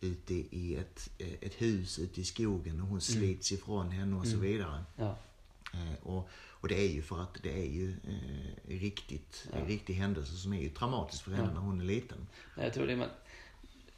ute 0.00 0.34
i 0.34 0.76
ett, 0.76 1.10
ett 1.40 1.54
hus 1.62 1.98
ute 1.98 2.20
i 2.20 2.24
skogen 2.24 2.80
och 2.80 2.86
hon 2.88 3.00
slits 3.00 3.52
ifrån 3.52 3.90
henne 3.90 4.16
och 4.16 4.26
så 4.26 4.36
vidare. 4.36 4.84
Ja. 4.96 5.16
Eh, 5.74 5.94
och, 6.02 6.28
och 6.34 6.68
det 6.68 6.80
är 6.80 6.88
ju 6.92 7.02
för 7.02 7.22
att 7.22 7.38
det 7.42 7.52
är 7.62 7.66
ju 7.70 7.90
eh, 7.90 8.78
riktigt, 8.78 9.48
Ja. 9.52 9.58
riktig 9.66 9.94
händelse 9.94 10.32
som 10.36 10.52
är 10.52 10.60
ju 10.62 10.68
traumatisk 10.68 11.24
för 11.24 11.32
henne 11.32 11.52
när 11.54 11.60
hon 11.60 11.80
är 11.80 11.84
liten. 11.84 12.26
Jag 12.56 12.74
tror 12.74 12.86
det, 12.86 12.96
men 12.96 13.08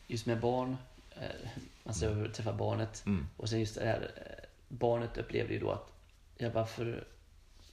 just 0.07 0.27
med 0.27 0.41
barn. 0.41 0.77
Eh, 1.11 1.49
man 1.85 1.95
ser 1.95 2.15
hur 2.15 2.29
träffa 2.29 2.53
barnet. 2.53 3.03
Mm. 3.07 3.27
Och 3.37 3.49
sen 3.49 3.61
just 3.61 3.75
det 3.75 3.85
här. 3.87 4.11
eh, 4.17 4.45
Barnet 4.69 5.19
upplevde 5.19 5.55
ju 5.55 5.61
då 5.61 5.71
att, 5.71 5.93
ja 6.39 6.51
varför 6.55 7.07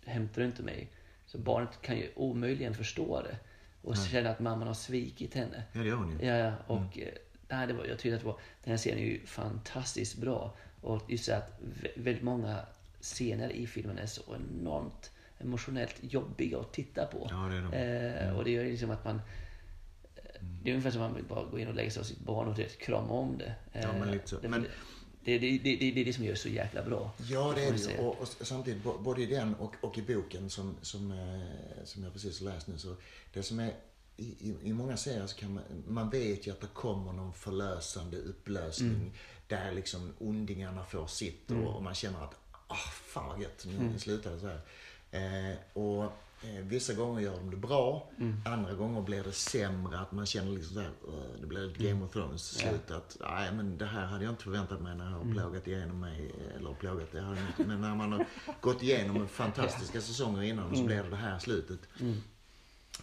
hämtar 0.05 0.41
du 0.41 0.47
inte 0.47 0.63
mig? 0.63 0.88
Så 1.25 1.38
barnet 1.38 1.82
kan 1.82 1.97
ju 1.97 2.09
omöjligen 2.15 2.73
förstå 2.75 3.21
det. 3.21 3.38
Och 3.82 3.95
Nej. 3.95 4.07
känna 4.09 4.29
att 4.29 4.39
mamman 4.39 4.67
har 4.67 4.73
svikit 4.73 5.34
henne. 5.34 5.63
Ja, 5.73 5.82
det 5.82 5.88
gör 5.88 5.95
hon 5.95 6.19
ju. 6.19 6.25
Ja. 6.25 6.53
Och 6.67 6.99
eh, 6.99 7.07
nej, 7.49 7.67
det 7.67 7.73
var, 7.73 7.86
jag 7.86 7.99
tyckte 7.99 8.15
att 8.15 8.21
det 8.21 8.27
var, 8.27 8.38
den 8.63 8.71
här 8.71 8.77
serien 8.77 8.99
är 8.99 9.03
ju 9.05 9.25
fantastiskt 9.25 10.17
bra. 10.17 10.53
Och 10.82 11.01
just 11.11 11.25
så 11.25 11.34
att 11.34 11.59
vä- 11.82 12.03
väldigt 12.03 12.23
många 12.23 12.59
scener 13.01 13.49
i 13.49 13.67
filmen 13.67 13.97
är 13.97 14.05
så 14.05 14.21
enormt 14.36 15.11
emotionellt 15.39 15.95
jobbiga 16.01 16.59
att 16.59 16.73
titta 16.73 17.05
på. 17.05 17.27
Ja, 17.29 17.36
det 17.38 17.57
är 17.57 17.61
de. 17.61 18.29
Eh, 18.29 18.38
och 18.38 18.43
det 18.43 18.51
gör 18.51 18.63
liksom 18.65 18.91
att 18.91 19.05
man... 19.05 19.21
eh, 20.41 20.47
Det 20.63 20.69
är 20.69 20.73
ungefär 20.73 20.91
som 20.91 21.01
att 21.01 21.09
man 21.09 21.15
vill 21.15 21.25
bara 21.25 21.45
gå 21.45 21.59
in 21.59 21.67
och 21.67 21.75
lägga 21.75 21.91
sig 21.91 21.99
av 21.99 22.03
sitt 22.03 22.19
barn 22.19 22.47
och 22.47 22.55
direkt 22.55 22.81
krama 22.81 23.13
om 23.13 23.37
det. 23.37 23.53
Eh, 23.73 23.81
Ja, 23.81 23.93
men 23.99 24.11
lite 24.11 24.27
så. 24.27 24.39
Det, 24.39 24.47
Men- 24.49 24.65
det, 25.23 25.37
det, 25.39 25.57
det, 25.57 25.75
det, 25.75 25.91
det 25.91 26.01
är 26.01 26.05
det 26.05 26.13
som 26.13 26.23
gör 26.23 26.31
det 26.31 26.37
så 26.39 26.49
jäkla 26.49 26.83
bra. 26.83 27.11
Ja, 27.29 27.53
det 27.55 27.63
är 27.63 27.71
det. 27.71 27.99
Och, 27.99 28.21
och 28.21 28.27
samtidigt, 28.41 28.83
både 28.99 29.21
i 29.21 29.25
den 29.25 29.55
och, 29.55 29.75
och 29.81 29.97
i 29.97 30.01
boken 30.01 30.49
som, 30.49 30.75
som, 30.81 31.11
eh, 31.11 31.83
som 31.85 32.03
jag 32.03 32.13
precis 32.13 32.39
har 32.41 32.53
läst 32.53 32.67
nu, 32.67 32.77
så 32.77 32.95
det 33.33 33.43
som 33.43 33.59
är 33.59 33.73
i, 34.17 34.55
i, 34.63 34.73
många 34.73 34.97
serier 34.97 35.27
så 35.27 35.37
kan 35.37 35.53
man, 35.53 35.63
man 35.87 36.09
vet 36.09 36.47
ju 36.47 36.51
att 36.51 36.61
det 36.61 36.67
kommer 36.73 37.13
någon 37.13 37.33
förlösande 37.33 38.17
upplösning 38.17 38.89
Mm. 38.89 39.11
där 39.47 39.71
liksom 39.71 40.13
ondingarna 40.19 40.85
får 40.85 41.07
sitt 41.07 41.51
och, 41.51 41.75
och 41.75 41.83
man 41.83 41.93
känner 41.95 42.23
att 42.23 42.35
ah 42.67 42.75
fan 43.05 43.29
vad 43.29 43.41
gött, 43.41 43.65
nu 43.65 43.75
mm. 43.75 43.99
slutar 43.99 44.31
det 44.31 44.39
så 44.39 44.47
här. 44.47 44.61
Eh, 45.11 45.57
och 45.73 46.03
eh, 46.03 46.09
vissa 46.61 46.93
gånger 46.93 47.21
gör 47.21 47.35
de 47.35 47.49
det 47.51 47.57
bra, 47.57 48.09
mm. 48.17 48.41
andra 48.45 48.73
gånger 48.73 49.01
blir 49.01 49.23
det 49.23 49.31
sämre. 49.31 49.99
Att 49.99 50.11
man 50.11 50.25
känner 50.25 50.51
liksom 50.51 50.73
såhär, 50.73 50.91
det 51.41 51.47
blir 51.47 51.71
ett 51.71 51.77
Game 51.77 52.05
of 52.05 52.11
Thrones 52.11 52.43
slut. 52.43 52.81
Ja. 52.87 52.95
Att, 52.95 53.17
nej 53.19 53.51
men 53.53 53.77
det 53.77 53.85
här 53.85 54.05
hade 54.05 54.23
jag 54.23 54.31
inte 54.31 54.43
förväntat 54.43 54.81
mig 54.81 54.95
när 54.95 55.05
jag 55.05 55.11
har 55.11 55.21
mm. 55.21 55.33
plågat 55.33 55.67
igenom 55.67 55.99
mig. 55.99 56.31
Eller 56.55 56.73
plågat, 56.73 57.11
det 57.11 57.21
hade 57.21 57.39
inte, 57.39 57.63
men 57.63 57.81
när 57.81 57.95
man 57.95 58.11
har 58.11 58.25
gått 58.61 58.83
igenom 58.83 59.27
fantastiska 59.27 59.97
ja. 59.97 60.01
säsonger 60.01 60.41
innan 60.41 60.69
så 60.69 60.75
mm. 60.75 60.85
blir 60.85 61.03
det 61.03 61.09
det 61.09 61.15
här 61.15 61.39
slutet. 61.39 61.79
Mm. 61.99 62.21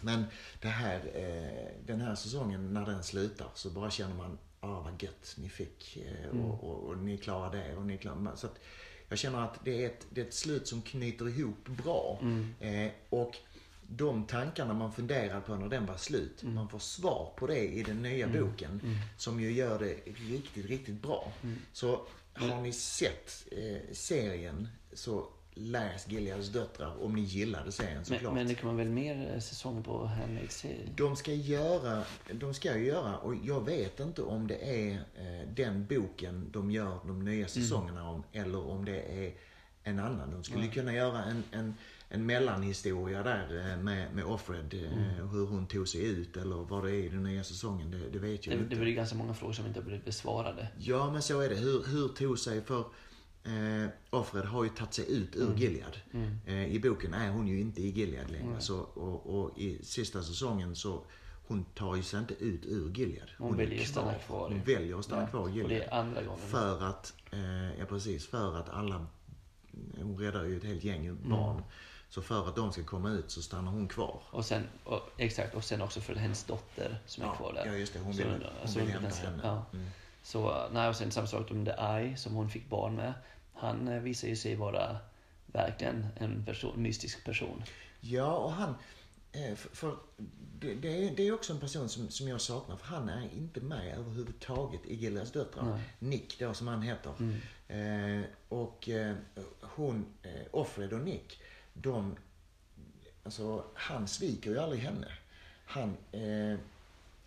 Men 0.01 0.25
det 0.61 0.67
här, 0.67 0.95
eh, 1.13 1.85
den 1.85 2.01
här 2.01 2.15
säsongen, 2.15 2.73
när 2.73 2.85
den 2.85 3.03
slutar, 3.03 3.47
så 3.53 3.69
bara 3.69 3.91
känner 3.91 4.15
man, 4.15 4.37
ah 4.59 4.79
vad 4.79 5.03
gött 5.03 5.35
ni 5.37 5.49
fick. 5.49 5.97
Eh, 5.97 6.23
mm. 6.23 6.45
och, 6.45 6.63
och, 6.63 6.89
och, 6.89 6.97
ni 6.97 7.17
klarar 7.17 7.51
det 7.51 7.75
och 7.75 7.85
ni 7.85 7.97
klarar 7.97 8.35
så 8.35 8.47
att 8.47 8.59
Jag 9.09 9.19
känner 9.19 9.43
att 9.43 9.59
det 9.63 9.83
är 9.83 9.85
ett, 9.85 10.07
det 10.09 10.21
är 10.21 10.25
ett 10.25 10.33
slut 10.33 10.67
som 10.67 10.81
knyter 10.81 11.29
ihop 11.29 11.67
bra. 11.67 12.19
Mm. 12.21 12.53
Eh, 12.59 12.91
och 13.09 13.35
de 13.87 14.23
tankarna 14.23 14.73
man 14.73 14.93
funderar 14.93 15.41
på 15.41 15.55
när 15.55 15.69
den 15.69 15.85
var 15.85 15.97
slut, 15.97 16.43
mm. 16.43 16.55
man 16.55 16.69
får 16.69 16.79
svar 16.79 17.33
på 17.35 17.47
det 17.47 17.67
i 17.67 17.83
den 17.83 18.01
nya 18.01 18.25
mm. 18.25 18.41
boken. 18.41 18.81
Mm. 18.83 18.95
Som 19.17 19.39
ju 19.39 19.51
gör 19.51 19.79
det 19.79 19.95
riktigt, 20.05 20.65
riktigt 20.65 21.01
bra. 21.01 21.31
Mm. 21.43 21.57
Så 21.73 22.05
har 22.33 22.61
ni 22.61 22.71
sett 22.71 23.45
eh, 23.51 23.93
serien 23.93 24.67
så 24.93 25.27
läs 25.53 26.07
Gileads 26.07 26.49
döttrar 26.49 27.03
om 27.03 27.15
ni 27.15 27.21
gillade 27.21 27.71
serien 27.71 28.05
såklart. 28.05 28.23
Men, 28.23 28.33
men 28.33 28.47
det 28.47 28.55
kommer 28.55 28.73
väl 28.73 28.89
mer 28.89 29.31
eh, 29.33 29.39
säsonger 29.39 29.81
på 29.81 30.05
Handmaid's 30.05 30.65
De 30.95 31.15
ska 31.15 31.33
göra, 31.33 32.03
de 32.33 32.53
ska 32.53 32.77
ju 32.77 32.85
göra, 32.85 33.17
och 33.17 33.35
jag 33.43 33.65
vet 33.65 33.99
inte 33.99 34.21
om 34.21 34.47
det 34.47 34.55
är 34.55 34.93
eh, 34.93 35.49
den 35.55 35.85
boken 35.85 36.49
de 36.51 36.71
gör 36.71 36.99
de 37.05 37.25
nya 37.25 37.35
mm. 37.35 37.49
säsongerna 37.49 38.01
mm. 38.01 38.13
om, 38.13 38.23
eller 38.31 38.69
om 38.69 38.85
det 38.85 39.25
är 39.25 39.33
en 39.83 39.99
annan. 39.99 40.31
De 40.31 40.43
skulle 40.43 40.61
mm. 40.61 40.71
kunna 40.71 40.93
göra 40.93 41.23
en, 41.23 41.43
en, 41.51 41.73
en 42.09 42.25
mellanhistoria 42.25 43.23
där 43.23 43.71
eh, 43.71 43.77
med, 43.77 44.13
med 44.13 44.25
Offred, 44.25 44.73
eh, 44.73 44.93
mm. 44.93 45.29
hur 45.29 45.45
hon 45.45 45.67
tog 45.67 45.87
sig 45.87 46.05
ut 46.05 46.37
eller 46.37 46.55
vad 46.55 46.83
det 46.83 46.91
är 46.91 47.03
i 47.03 47.09
den 47.09 47.23
nya 47.23 47.43
säsongen. 47.43 47.91
Det, 47.91 48.09
det 48.09 48.19
vet 48.19 48.47
jag 48.47 48.55
det, 48.55 48.63
inte. 48.63 48.75
Det 48.75 48.81
blir 48.81 48.93
ganska 48.93 49.15
många 49.15 49.33
frågor 49.33 49.53
som 49.53 49.65
inte 49.65 49.79
har 49.79 49.85
blivit 49.85 50.05
besvarade. 50.05 50.67
Ja, 50.77 51.11
men 51.11 51.21
så 51.21 51.39
är 51.39 51.49
det. 51.49 51.55
Hur, 51.55 51.83
hur 51.87 52.07
tog 52.07 52.39
sig, 52.39 52.61
för 52.61 52.83
eh, 53.49 53.89
offret 54.09 54.45
har 54.45 54.63
ju 54.63 54.69
tagit 54.69 54.93
sig 54.93 55.11
ut 55.11 55.35
ur 55.35 55.47
mm. 55.47 55.57
Gilead. 55.57 55.97
Mm. 56.13 56.39
Eh, 56.45 56.75
I 56.75 56.79
boken 56.79 57.13
är 57.13 57.29
hon 57.29 57.47
ju 57.47 57.59
inte 57.59 57.81
i 57.81 57.89
Gilead 57.89 58.31
längre. 58.31 58.47
Mm. 58.47 58.61
Så, 58.61 58.79
och, 58.79 59.39
och, 59.39 59.59
i 59.59 59.83
sista 59.83 60.23
säsongen 60.23 60.75
så 60.75 61.03
hon 61.47 61.63
tar 61.63 61.95
ju 61.95 62.03
sig 62.03 62.19
inte 62.19 62.33
ut 62.33 62.65
ur 62.65 62.91
Gilead. 62.91 63.29
Hon, 63.37 63.47
hon 63.47 63.57
väljer 63.57 63.81
att 63.81 63.87
stanna 63.87 64.13
kvar. 64.13 64.49
Hon 64.49 64.61
väljer 64.63 64.99
att 64.99 65.05
stanna 65.05 65.21
ja. 65.21 65.27
kvar 65.27 65.49
i 65.49 65.51
Gilead. 65.51 65.63
Och 65.63 65.69
det 65.69 65.83
är 65.83 65.93
andra 65.93 66.23
gången. 66.23 66.39
För 66.39 66.83
att, 66.83 67.13
eh, 67.31 67.79
ja 67.79 67.85
precis, 67.85 68.27
för 68.27 68.55
att 68.57 68.69
alla, 68.69 69.05
hon 70.01 70.17
räddar 70.17 70.43
ju 70.43 70.57
ett 70.57 70.63
helt 70.63 70.83
gäng 70.83 71.05
mm. 71.05 71.29
barn. 71.29 71.63
Så 72.09 72.21
för 72.21 72.47
att 72.47 72.55
de 72.55 72.71
ska 72.71 72.83
komma 72.83 73.11
ut 73.11 73.31
så 73.31 73.41
stannar 73.41 73.71
hon 73.71 73.87
kvar. 73.87 74.21
Och 74.31 74.45
sen, 74.45 74.63
och, 74.83 75.01
exakt, 75.17 75.55
och 75.55 75.63
sen 75.63 75.81
också 75.81 76.01
för 76.01 76.15
hennes 76.15 76.43
dotter 76.43 76.99
som 77.05 77.23
ja, 77.23 77.31
är 77.31 77.37
kvar 77.37 77.53
där. 77.53 77.65
Ja, 77.65 77.73
just 77.73 77.93
det. 77.93 77.99
Hon 77.99 78.13
vill, 78.13 78.27
hon, 78.27 78.43
hon 78.61 78.73
vill 78.73 78.87
hämta 78.87 79.15
henne. 79.15 79.39
Ja. 79.43 79.65
Mm. 79.73 79.85
Så, 80.23 80.67
nej, 80.71 80.89
och 80.89 80.95
sen 80.95 81.11
samma 81.11 81.27
sak 81.27 81.51
med 81.51 81.65
The 81.65 81.71
Eye 81.71 82.17
som 82.17 82.33
hon 82.33 82.49
fick 82.49 82.69
barn 82.69 82.95
med 82.95 83.13
han 83.59 83.87
eh, 83.87 84.01
visar 84.01 84.27
ju 84.27 84.35
sig 84.35 84.55
vara 84.55 84.97
verkligen 85.45 86.07
en 86.15 86.45
person, 86.45 86.81
mystisk 86.81 87.23
person. 87.25 87.63
Ja, 88.01 88.37
och 88.37 88.51
han... 88.51 88.75
Eh, 89.31 89.55
för, 89.55 89.69
för 89.75 89.97
det, 90.59 90.73
det, 90.73 91.07
är, 91.07 91.15
det 91.15 91.27
är 91.27 91.33
också 91.33 91.53
en 91.53 91.59
person 91.59 91.89
som, 91.89 92.09
som 92.09 92.27
jag 92.27 92.41
saknar, 92.41 92.77
för 92.77 92.85
han 92.85 93.09
är 93.09 93.29
inte 93.33 93.61
med 93.61 93.97
överhuvudtaget 93.97 94.85
i 94.85 94.95
Gileads 94.95 95.31
döttrar. 95.31 95.65
Nej. 95.65 95.81
Nick 95.99 96.39
då, 96.39 96.53
som 96.53 96.67
han 96.67 96.81
heter. 96.81 97.13
Mm. 97.19 98.21
Eh, 98.21 98.25
och 98.49 98.89
eh, 98.89 99.15
hon, 99.61 100.05
eh, 100.23 100.41
Offred 100.51 100.93
och 100.93 100.99
Nick, 100.99 101.41
de... 101.73 102.15
Alltså, 103.23 103.63
han 103.73 104.07
sviker 104.07 104.51
ju 104.51 104.59
aldrig 104.59 104.81
henne. 104.81 105.07
Han 105.65 105.97
eh, 106.11 106.51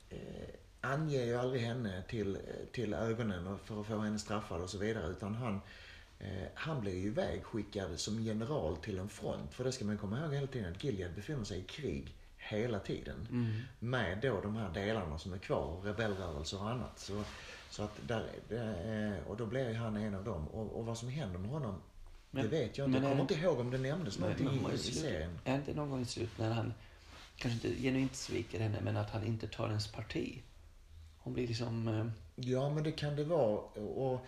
eh, 0.09 0.49
anger 0.81 1.25
ju 1.25 1.37
aldrig 1.37 1.63
henne 1.63 2.03
till, 2.09 2.39
till 2.73 2.95
ögonen 2.95 3.59
för 3.65 3.81
att 3.81 3.87
få 3.87 3.99
henne 3.99 4.19
straffad 4.19 4.61
och 4.61 4.71
så 4.71 4.79
vidare. 4.79 5.11
Utan 5.11 5.35
han, 5.35 5.61
han 6.55 6.81
blir 6.81 6.95
ju 6.95 7.07
ivägskickad 7.07 8.01
som 8.01 8.23
general 8.23 8.77
till 8.77 8.99
en 8.99 9.09
front. 9.09 9.55
För 9.55 9.65
det 9.65 9.73
ska 9.73 9.85
man 9.85 9.99
komma 9.99 10.21
ihåg 10.21 10.35
hela 10.35 10.47
tiden 10.47 10.73
att 10.73 10.85
Gilead 10.85 11.15
befinner 11.15 11.45
sig 11.45 11.59
i 11.59 11.63
krig 11.63 12.15
hela 12.37 12.79
tiden. 12.79 13.29
Mm. 13.31 13.61
Med 13.79 14.19
då 14.23 14.41
de 14.41 14.57
här 14.57 14.71
delarna 14.71 15.19
som 15.19 15.33
är 15.33 15.39
kvar, 15.39 15.81
rebellrörelser 15.85 16.63
och 16.63 16.71
annat. 16.71 16.99
Så, 16.99 17.25
så 17.71 17.83
att 17.83 18.09
där, 18.09 18.25
eh, 18.51 19.29
och 19.29 19.37
då 19.37 19.47
blir 19.47 19.75
han 19.75 19.97
en 19.97 20.15
av 20.15 20.25
dem. 20.25 20.49
Och, 20.49 20.79
och 20.79 20.87
vad 20.87 20.99
som 20.99 21.09
händer 21.09 21.39
med 21.39 21.51
honom, 21.51 21.75
men, 22.31 22.43
det 22.43 22.49
vet 22.49 22.79
jag 22.79 22.89
inte. 22.89 22.99
Jag 22.99 23.09
kommer 23.09 23.23
inte 23.23 23.35
ihåg 23.35 23.61
om 23.61 23.71
det 23.71 23.79
nämndes 23.79 24.19
någonting 24.19 24.49
i, 24.71 24.75
i 24.75 24.79
serien. 24.79 25.39
Är 25.45 25.55
inte 25.55 25.75
någon 25.75 25.91
gång 25.91 26.01
i 26.01 26.05
slutet 26.05 26.39
när 26.39 26.51
han, 26.51 26.75
kanske 27.37 27.69
inte 27.69 27.83
genuint 27.83 28.17
sviker 28.17 28.61
henne, 28.61 28.79
men 28.83 28.97
att 28.97 29.11
han 29.11 29.25
inte 29.25 29.47
tar 29.47 29.69
ens 29.69 29.93
parti? 29.93 30.43
Hon 31.19 31.33
blir 31.33 31.49
liksom... 31.49 31.89
Eh... 31.89 32.07
Ja, 32.35 32.71
men 32.71 32.85
det 32.85 32.93
kan 32.93 33.17
det 33.17 33.25
vara. 33.25 33.59
Och 33.59 34.15
Eh, 34.15 34.21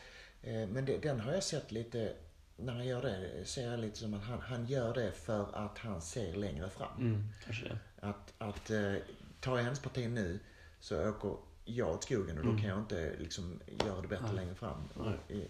men 0.47 0.85
det, 0.85 0.99
den 0.99 1.21
har 1.21 1.33
jag 1.33 1.43
sett 1.43 1.73
lite, 1.73 2.13
när 2.57 2.73
han 2.73 2.87
gör 2.87 3.03
det, 3.03 3.45
ser 3.45 3.71
jag 3.71 3.81
lite 3.81 3.99
som 3.99 4.15
att 4.15 4.23
han, 4.23 4.41
han 4.41 4.67
gör 4.67 4.95
det 4.95 5.13
för 5.13 5.67
att 5.67 5.79
han 5.79 6.03
ser 6.03 6.35
längre 6.35 6.71
fram. 6.71 6.99
Mm, 6.99 7.25
kanske 7.45 7.69
det. 7.69 7.79
Att, 8.01 8.33
att 8.39 8.71
eh, 8.71 8.95
tar 9.41 9.57
jag 9.57 9.65
hans 9.65 9.81
parti 9.81 10.11
nu 10.11 10.39
så 10.81 11.09
åker 11.09 11.37
jag 11.65 11.91
åt 11.91 12.05
skogen 12.05 12.39
och 12.39 12.45
då 12.45 12.51
mm. 12.51 12.63
kan 12.63 12.71
jag 12.71 12.79
inte 12.79 13.17
liksom 13.19 13.61
göra 13.87 14.01
det 14.01 14.09
bättre 14.09 14.27
Nej. 14.27 14.37
längre 14.37 14.55
fram. 14.55 14.89
Nej. 15.29 15.49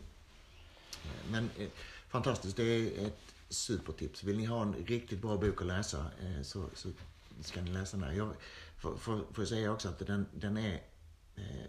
Men 1.30 1.50
eh, 1.58 1.68
fantastiskt, 2.08 2.56
det 2.56 2.62
är 2.62 3.06
ett 3.06 3.34
supertips. 3.48 4.24
Vill 4.24 4.36
ni 4.36 4.44
ha 4.44 4.62
en 4.62 4.74
riktigt 4.74 5.22
bra 5.22 5.36
bok 5.36 5.60
att 5.60 5.66
läsa 5.66 6.06
eh, 6.22 6.42
så, 6.42 6.66
så 6.74 6.88
ska 7.40 7.62
ni 7.62 7.70
läsa 7.70 7.96
den 7.96 8.06
här. 8.06 8.12
Jag 8.12 8.34
får, 8.78 8.96
får, 8.96 9.24
får 9.32 9.44
säga 9.44 9.72
också 9.72 9.88
att 9.88 9.98
den, 9.98 10.26
den 10.34 10.56
är... 10.56 10.82
Eh, 11.36 11.66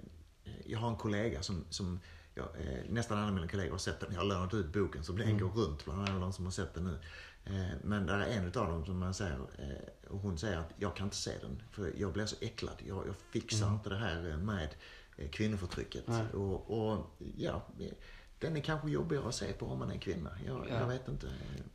jag 0.66 0.80
har 0.80 0.90
en 0.90 0.96
kollega 0.96 1.42
som, 1.42 1.66
som 1.70 2.00
ja, 2.36 2.44
eh, 2.60 2.90
nästan 2.90 3.18
alla 3.20 3.32
mina 3.32 3.48
kollegor 3.48 3.72
har 3.72 3.78
sett 3.78 4.00
den. 4.00 4.14
Jag 4.14 4.20
har 4.20 4.26
lånat 4.26 4.54
ut 4.54 4.74
boken 4.74 5.04
så 5.04 5.12
den 5.12 5.28
mm. 5.28 5.40
går 5.40 5.50
runt 5.50 5.86
bland 5.86 6.10
alla 6.10 6.20
de 6.20 6.34
som 6.34 6.46
har 6.46 6.52
sett 6.52 6.74
den 6.74 6.84
nu. 6.84 7.00
Eh, 7.46 7.78
men 7.84 8.06
det 8.06 8.14
är 8.14 8.38
en 8.38 8.46
av 8.46 8.52
dem 8.52 8.86
som 8.86 9.00
man 9.00 9.14
säger, 9.14 9.40
eh, 9.58 10.10
och 10.12 10.20
hon 10.20 10.38
säger 10.38 10.58
att 10.58 10.74
jag 10.78 10.96
kan 10.96 11.08
inte 11.08 11.16
se 11.16 11.32
den 11.42 11.62
för 11.72 11.94
jag 11.98 12.14
blir 12.14 12.26
så 12.26 12.36
äcklad. 12.42 12.76
Jag, 12.88 13.08
jag 13.08 13.16
fixar 13.32 13.66
mm. 13.66 13.76
inte 13.76 13.90
det 13.90 13.98
här 13.98 14.38
med 14.38 14.70
eh, 15.18 15.30
kvinnoförtrycket. 15.30 16.04
Och, 16.34 16.72
och, 16.72 17.06
ja, 17.38 17.66
den 18.40 18.58
är 18.58 18.62
kanske 18.62 18.90
jobbigare 18.90 19.28
att 19.28 19.36
se 19.36 19.54
på 19.54 19.66
om 19.66 19.80
man 19.80 19.92
är 19.92 19.98
kvinna. 19.98 20.30
Jag, 20.46 20.68
ja. 20.70 20.80
jag 20.80 20.88
vet 20.88 21.08
inte. 21.08 21.28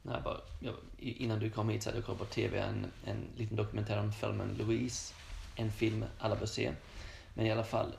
Nej, 0.03 0.21
bara, 0.25 0.41
jag, 0.61 0.75
innan 0.99 1.39
du 1.39 1.51
kom 1.51 1.69
hit 1.69 1.83
så 1.83 1.89
hade 1.89 1.99
jag 1.99 2.07
kollat 2.07 2.19
på 2.19 2.25
TV 2.25 2.59
en, 2.59 2.87
en 3.05 3.25
liten 3.37 3.57
dokumentär 3.57 4.01
om 4.01 4.13
Thelma 4.13 4.45
Louise. 4.59 5.15
En 5.57 5.73
film 5.73 6.05
alla 6.19 6.37
bör 6.37 6.47
se. 6.47 6.73
Men 7.35 7.47
i 7.47 7.53
alla 7.53 7.65
fall, 7.65 7.93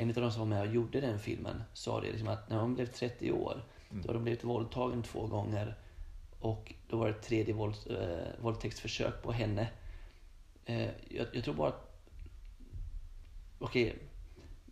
en 0.00 0.08
av 0.08 0.14
de 0.14 0.32
som 0.32 0.40
var 0.40 0.46
med 0.46 0.68
och 0.68 0.74
gjorde 0.74 1.00
den 1.00 1.18
filmen 1.18 1.62
sa 1.74 2.00
det 2.00 2.10
liksom 2.10 2.28
att 2.28 2.50
när 2.50 2.58
hon 2.58 2.74
blev 2.74 2.86
30 2.86 3.32
år, 3.32 3.64
mm. 3.90 4.02
då 4.02 4.08
hade 4.08 4.18
hon 4.18 4.24
blivit 4.24 4.44
våldtagen 4.44 5.02
två 5.02 5.26
gånger 5.26 5.74
och 6.40 6.74
då 6.88 6.96
var 6.96 7.06
det 7.06 7.12
ett 7.12 7.22
tredje 7.22 7.54
våld, 7.54 7.76
äh, 7.90 8.42
våldtäktsförsök 8.42 9.22
på 9.22 9.32
henne. 9.32 9.68
Äh, 10.64 10.82
jag, 11.08 11.26
jag, 11.32 11.44
tror 11.44 11.54
bara 11.54 11.68
att, 11.68 12.00
okej, 13.58 13.86
okay, 13.86 13.98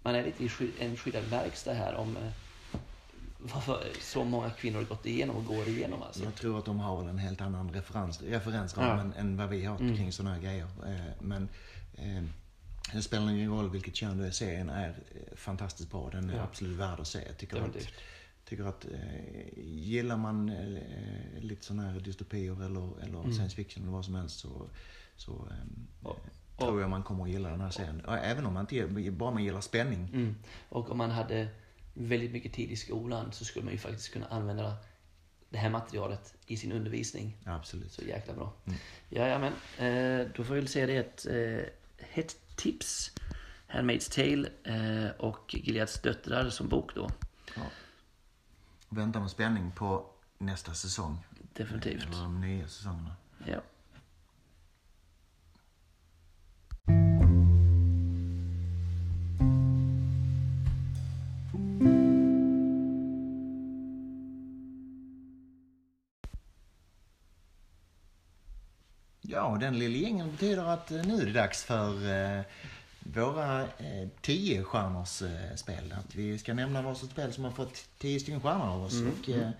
man 0.02 0.14
är 0.14 0.24
lite 0.24 0.44
i 0.44 0.48
sky, 0.48 0.70
en 0.80 0.96
skyddad 0.96 1.24
verkstad 1.24 1.72
här 1.72 1.94
om 1.94 2.16
äh, 2.16 2.32
vad 3.38 3.80
så 4.00 4.24
många 4.24 4.50
kvinnor 4.50 4.78
har 4.78 4.84
gått 4.84 5.06
igenom 5.06 5.36
och 5.36 5.44
går 5.44 5.68
igenom. 5.68 6.02
Alltså. 6.02 6.24
Jag 6.24 6.34
tror 6.34 6.58
att 6.58 6.64
de 6.64 6.80
har 6.80 7.08
en 7.08 7.18
helt 7.18 7.40
annan 7.40 7.72
referens, 7.72 8.22
referensram 8.22 8.98
ja. 8.98 9.00
än, 9.00 9.12
än, 9.12 9.36
vad 9.36 9.48
vi 9.48 9.64
har 9.64 9.76
mm. 9.80 9.96
kring 9.96 10.12
sådana 10.12 10.34
här 10.34 10.42
grejer. 10.42 10.66
Men 11.20 11.48
det 12.92 13.02
spelar 13.02 13.30
ingen 13.30 13.50
roll 13.50 13.70
vilket 13.70 13.96
kön 13.96 14.18
du 14.18 14.26
är, 14.26 14.30
serien 14.30 14.70
är 14.70 14.88
eh, 14.88 15.36
fantastiskt 15.36 15.90
bra. 15.90 16.10
Den 16.10 16.30
är 16.30 16.36
ja. 16.36 16.42
absolut 16.42 16.78
värd 16.78 17.00
att 17.00 17.06
se. 17.06 17.22
Jag 17.26 17.38
tycker 17.38 17.56
att, 17.56 17.88
tycker 18.44 18.64
att 18.64 18.84
eh, 18.84 19.58
gillar 19.64 20.16
man 20.16 20.48
eh, 20.48 21.40
lite 21.40 21.64
sådana 21.64 21.90
här 21.90 22.00
dystopier 22.00 22.64
eller, 22.64 23.02
eller 23.02 23.20
mm. 23.20 23.32
science 23.32 23.56
fiction 23.56 23.82
eller 23.82 23.92
vad 23.92 24.04
som 24.04 24.14
helst 24.14 24.38
så, 24.38 24.70
så 25.16 25.32
eh, 25.32 26.08
och, 26.08 26.18
tror 26.58 26.80
jag 26.80 26.90
man 26.90 27.02
kommer 27.02 27.24
att 27.24 27.30
gilla 27.30 27.48
den 27.48 27.60
här 27.60 27.70
serien. 27.70 28.00
Och, 28.00 28.18
även 28.18 28.46
om 28.46 28.54
man 28.54 28.66
inte 28.70 29.10
bara 29.10 29.30
man 29.30 29.44
gillar 29.44 29.60
spänning. 29.60 30.08
Mm. 30.12 30.36
Och 30.68 30.90
om 30.90 30.98
man 30.98 31.10
hade 31.10 31.48
väldigt 31.94 32.32
mycket 32.32 32.52
tid 32.52 32.70
i 32.70 32.76
skolan 32.76 33.32
så 33.32 33.44
skulle 33.44 33.64
man 33.64 33.72
ju 33.72 33.78
faktiskt 33.78 34.12
kunna 34.12 34.26
använda 34.26 34.76
det 35.48 35.58
här 35.58 35.70
materialet 35.70 36.34
i 36.46 36.56
sin 36.56 36.72
undervisning. 36.72 37.36
Absolut. 37.44 37.92
Så 37.92 38.02
jäkla 38.02 38.34
bra. 38.34 38.52
Mm. 38.64 38.78
Ja, 39.08 39.26
ja 39.26 39.38
men 39.38 39.52
eh, 39.78 40.28
då 40.36 40.44
får 40.44 40.54
vi 40.54 40.60
väl 40.60 40.68
säga 40.68 40.86
det 40.86 40.98
att 40.98 41.26
eh, 41.26 41.72
hett 42.08 42.36
tips. 42.56 43.10
Handmaid's 43.68 44.14
Tale 44.14 44.48
eh, 44.64 45.10
och 45.10 45.54
Gileads 45.54 46.00
döttrar 46.02 46.50
som 46.50 46.68
bok 46.68 46.94
då. 46.94 47.10
Ja. 47.56 47.62
Väntar 48.88 49.20
med 49.20 49.30
spänning 49.30 49.72
på 49.72 50.06
nästa 50.38 50.74
säsong. 50.74 51.18
Definitivt. 51.52 52.02
Eller 52.02 52.22
de 52.22 52.40
nya 52.40 52.68
säsongerna. 52.68 53.16
Ja. 53.46 53.60
Ja, 69.36 69.56
den 69.60 69.78
lilla 69.78 69.96
gängen 69.98 70.30
betyder 70.30 70.64
att 70.64 70.90
eh, 70.90 71.02
nu 71.02 71.20
är 71.22 71.26
det 71.26 71.32
dags 71.32 71.64
för 71.64 71.88
eh, 72.36 72.42
våra 73.00 73.60
eh, 73.62 74.08
tio 74.20 74.62
stjärnors 74.62 75.22
eh, 75.22 75.54
spel. 75.56 75.94
Att 75.98 76.14
vi 76.14 76.38
ska 76.38 76.54
nämna 76.54 76.82
varsitt 76.82 77.10
spel 77.10 77.32
som 77.32 77.44
har 77.44 77.50
fått 77.50 77.84
tio 77.98 78.20
stycken 78.20 78.40
stjärnor 78.40 78.66
av 78.66 78.82
oss. 78.84 78.92
Mm, 78.92 79.12
Och, 79.12 79.28
eh, 79.28 79.50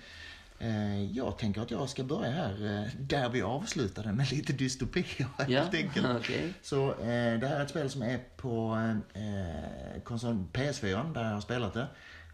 eh, 0.59 1.05
jag 1.05 1.39
tänker 1.39 1.61
att 1.61 1.71
jag 1.71 1.89
ska 1.89 2.05
börja 2.05 2.31
här 2.31 2.83
eh, 2.85 2.91
där 3.01 3.29
vi 3.29 3.43
avslutade 3.43 4.13
med 4.13 4.33
lite 4.33 4.53
dystopier 4.53 5.27
helt 5.39 5.51
Ja, 5.51 5.65
enkelt. 5.73 6.07
okej. 6.17 6.53
Så 6.63 6.95
det 7.41 7.47
här 7.49 7.57
är 7.57 7.63
ett 7.63 7.71
spel 7.71 7.91
som 7.91 8.03
är 8.03 8.19
på 8.37 8.79
eh, 9.15 10.03
konsol 10.05 10.45
PS4 10.53 11.13
där 11.15 11.25
jag 11.25 11.31
har 11.35 11.41
spelat 11.41 11.75
det. 11.75 11.87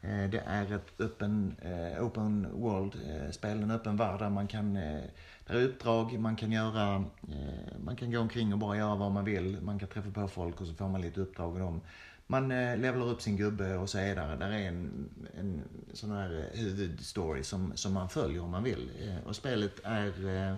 Eh, 0.02 0.30
det 0.30 0.42
är 0.46 0.72
ett 0.72 1.00
öppen, 1.00 1.56
eh, 1.62 2.04
open 2.04 2.48
world-spel, 2.52 3.62
en 3.62 3.70
öppen 3.70 3.96
värld 3.96 4.18
där 4.18 4.30
man 4.30 4.46
kan 4.46 4.76
eh, 4.76 5.02
där 5.46 5.54
är 5.54 5.64
uppdrag, 5.64 6.18
man 6.18 6.36
kan 6.36 6.52
göra, 6.52 7.04
eh, 7.28 7.78
man 7.84 7.96
kan 7.96 8.10
gå 8.10 8.18
omkring 8.20 8.52
och 8.52 8.58
bara 8.58 8.76
göra 8.76 8.94
vad 8.94 9.12
man 9.12 9.24
vill. 9.24 9.58
Man 9.62 9.78
kan 9.78 9.88
träffa 9.88 10.10
på 10.10 10.28
folk 10.28 10.60
och 10.60 10.66
så 10.66 10.74
får 10.74 10.88
man 10.88 11.00
lite 11.00 11.20
uppdrag 11.20 11.52
av 11.52 11.58
dem. 11.58 11.80
Man 12.26 12.50
eh, 12.50 12.76
levlar 12.76 13.06
upp 13.06 13.22
sin 13.22 13.36
gubbe 13.36 13.76
och 13.76 13.90
så 13.90 13.98
är 13.98 14.16
där, 14.16 14.36
där 14.36 14.50
är 14.50 14.68
en, 14.68 15.08
en 15.38 15.62
sån 15.92 16.10
här 16.10 16.48
eh, 16.52 16.60
huvudstory 16.60 17.42
som, 17.42 17.72
som 17.76 17.92
man 17.92 18.08
följer 18.08 18.42
om 18.42 18.50
man 18.50 18.62
vill. 18.62 18.90
Eh, 19.00 19.28
och 19.28 19.36
spelet 19.36 19.80
är 19.84 20.28
eh, 20.28 20.54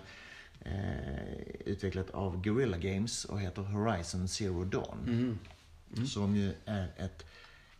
eh, 0.59 1.39
utvecklat 1.65 2.09
av 2.09 2.41
Guerrilla 2.41 2.77
Games 2.77 3.25
och 3.25 3.41
heter 3.41 3.61
Horizon 3.61 4.27
Zero 4.27 4.63
Dawn. 4.63 4.99
Mm. 5.07 6.07
Som 6.07 6.35
ju 6.35 6.53
är 6.65 6.87
ett 6.97 7.25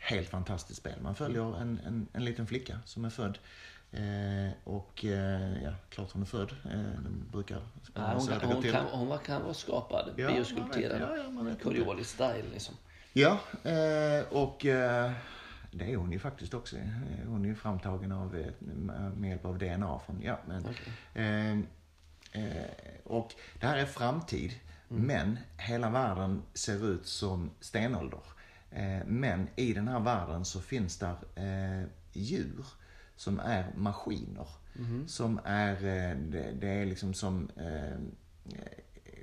helt 0.05 0.29
fantastiskt 0.29 0.79
spel. 0.79 0.99
Man 1.01 1.15
följer 1.15 1.61
en, 1.61 1.79
en, 1.85 2.07
en 2.13 2.25
liten 2.25 2.47
flicka 2.47 2.79
som 2.85 3.05
är 3.05 3.09
född. 3.09 3.37
Eh, 3.91 4.51
och 4.63 5.05
eh, 5.05 5.63
ja, 5.63 5.71
klart 5.89 6.11
hon 6.11 6.21
är 6.21 6.25
född. 6.25 6.51
Eh, 6.65 6.79
de 7.03 7.25
brukar 7.31 7.55
Ja, 7.93 8.13
hon, 8.17 8.27
kan, 8.27 8.41
hon, 8.51 8.63
kan, 8.63 8.85
hon 8.85 9.07
var- 9.07 9.17
kan 9.17 9.41
vara 9.43 9.53
skapad, 9.53 10.13
Ja, 10.17 10.27
bioskulpterad. 10.31 11.01
ja, 11.01 11.17
ja, 11.17 11.49
inte. 11.49 11.63
Coriolis-style 11.63 12.51
liksom. 12.53 12.75
Ja, 13.13 13.39
eh, 13.63 14.25
och 14.31 14.65
eh, 14.65 15.11
det 15.71 15.91
är 15.93 15.95
hon 15.97 16.11
ju 16.11 16.19
faktiskt 16.19 16.53
också. 16.53 16.77
Eh, 16.77 16.87
Hon 17.27 17.45
är 17.45 17.49
ju 17.49 17.55
framtagen 17.55 18.11
av, 18.11 18.45
med 19.15 19.29
hjälp 19.29 19.45
av 19.45 19.57
DNA 19.57 19.99
från, 20.05 20.21
ja 20.23 20.39
men. 20.47 20.65
Eh, 21.13 21.65
och 23.03 23.33
det 23.59 23.67
här 23.67 23.77
är 23.77 23.85
framtid, 23.85 24.53
men 24.87 25.39
hela 25.57 25.89
världen 25.89 26.41
ser 26.53 26.85
ut 26.91 27.07
som 27.07 27.49
stenålder. 27.59 28.19
Eh, 28.71 29.05
men 29.05 29.47
i 29.55 29.73
den 29.73 29.87
här 29.87 29.99
världen 29.99 30.45
så 30.45 30.61
finns 30.61 30.97
där 30.97 31.15
eh, 31.35 31.87
djur 32.13 32.65
som 33.15 33.39
är 33.39 33.71
maskiner. 33.75 34.47
Som 35.07 35.39
är, 35.45 35.73
eh, 35.73 36.17
det, 36.17 36.51
det 36.61 36.69
är 36.69 36.85
liksom 36.85 37.13
som 37.13 37.49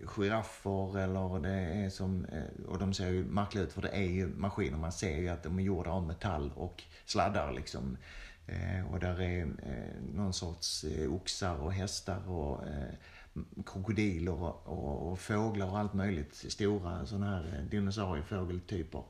giraffer 0.07 0.99
eller 0.99 1.41
det 1.41 1.85
är 1.85 1.91
som, 1.91 2.27
och 2.69 2.79
de 2.79 2.95
ser 2.95 3.09
ju 3.09 3.25
märkliga 3.25 3.65
ut 3.65 3.73
för 3.73 3.83
det 3.83 3.89
är 3.89 4.11
ju 4.11 4.27
maskiner. 4.27 4.79
Man 4.79 4.93
ser 4.93 5.17
ju 5.17 5.29
att 5.29 5.43
de 5.43 5.59
är 5.59 5.63
gjorda 5.63 5.91
av 5.91 6.07
metall 6.07 6.53
och 6.55 6.83
sladdar 7.05 7.53
liksom. 7.53 7.97
Och 8.91 9.01
där 9.01 9.21
är 9.21 9.49
någon 10.15 10.33
sorts 10.33 10.85
oxar 11.09 11.57
och 11.57 11.73
hästar 11.73 12.29
och 12.31 12.61
krokodiler 13.67 14.33
och, 14.33 14.67
och, 14.67 15.13
och 15.13 15.19
fåglar 15.19 15.71
och 15.71 15.79
allt 15.79 15.95
möjligt. 15.95 16.35
Stora 16.35 17.07
sådana 17.07 17.27
här 17.27 17.67
dinosauriefågeltyper 17.71 19.03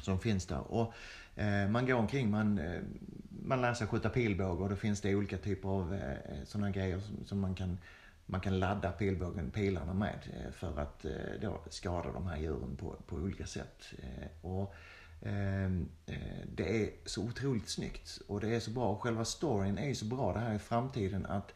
som 0.00 0.18
finns 0.18 0.46
där. 0.46 0.72
Och 0.72 0.92
eh, 1.36 1.68
man 1.68 1.86
går 1.86 1.94
omkring, 1.94 2.30
man, 2.30 2.58
eh, 2.58 2.80
man 3.28 3.60
lär 3.60 3.74
sig 3.74 3.86
skjuta 3.86 4.08
pilbåge 4.08 4.62
och 4.62 4.70
då 4.70 4.76
finns 4.76 5.00
det 5.00 5.14
olika 5.14 5.38
typer 5.38 5.68
av 5.68 5.94
eh, 5.94 6.44
sådana 6.44 6.70
grejer 6.70 7.00
som, 7.00 7.24
som 7.24 7.40
man 7.40 7.54
kan 7.54 7.78
man 8.26 8.40
kan 8.40 8.58
ladda 8.58 8.92
pilbågen, 8.92 9.50
pilarna 9.50 9.94
med 9.94 10.18
eh, 10.32 10.52
för 10.52 10.80
att 10.80 11.04
eh, 11.04 11.40
då 11.40 11.60
skada 11.70 12.12
de 12.12 12.26
här 12.26 12.36
djuren 12.36 12.76
på, 12.76 12.96
på 13.06 13.16
olika 13.16 13.46
sätt. 13.46 13.84
Eh, 13.98 14.46
och, 14.50 14.74
ehm, 15.22 15.88
eh, 16.06 16.46
det 16.54 16.84
är 16.84 16.90
så 17.04 17.24
otroligt 17.24 17.68
snyggt 17.68 18.18
och 18.26 18.40
det 18.40 18.54
är 18.54 18.60
så 18.60 18.70
bra. 18.70 18.88
Och 18.88 19.02
själva 19.02 19.24
storyn 19.24 19.78
är 19.78 19.88
ju 19.88 19.94
så 19.94 20.04
bra 20.04 20.32
det 20.32 20.38
här 20.38 20.54
i 20.54 20.58
framtiden 20.58 21.26
att 21.26 21.54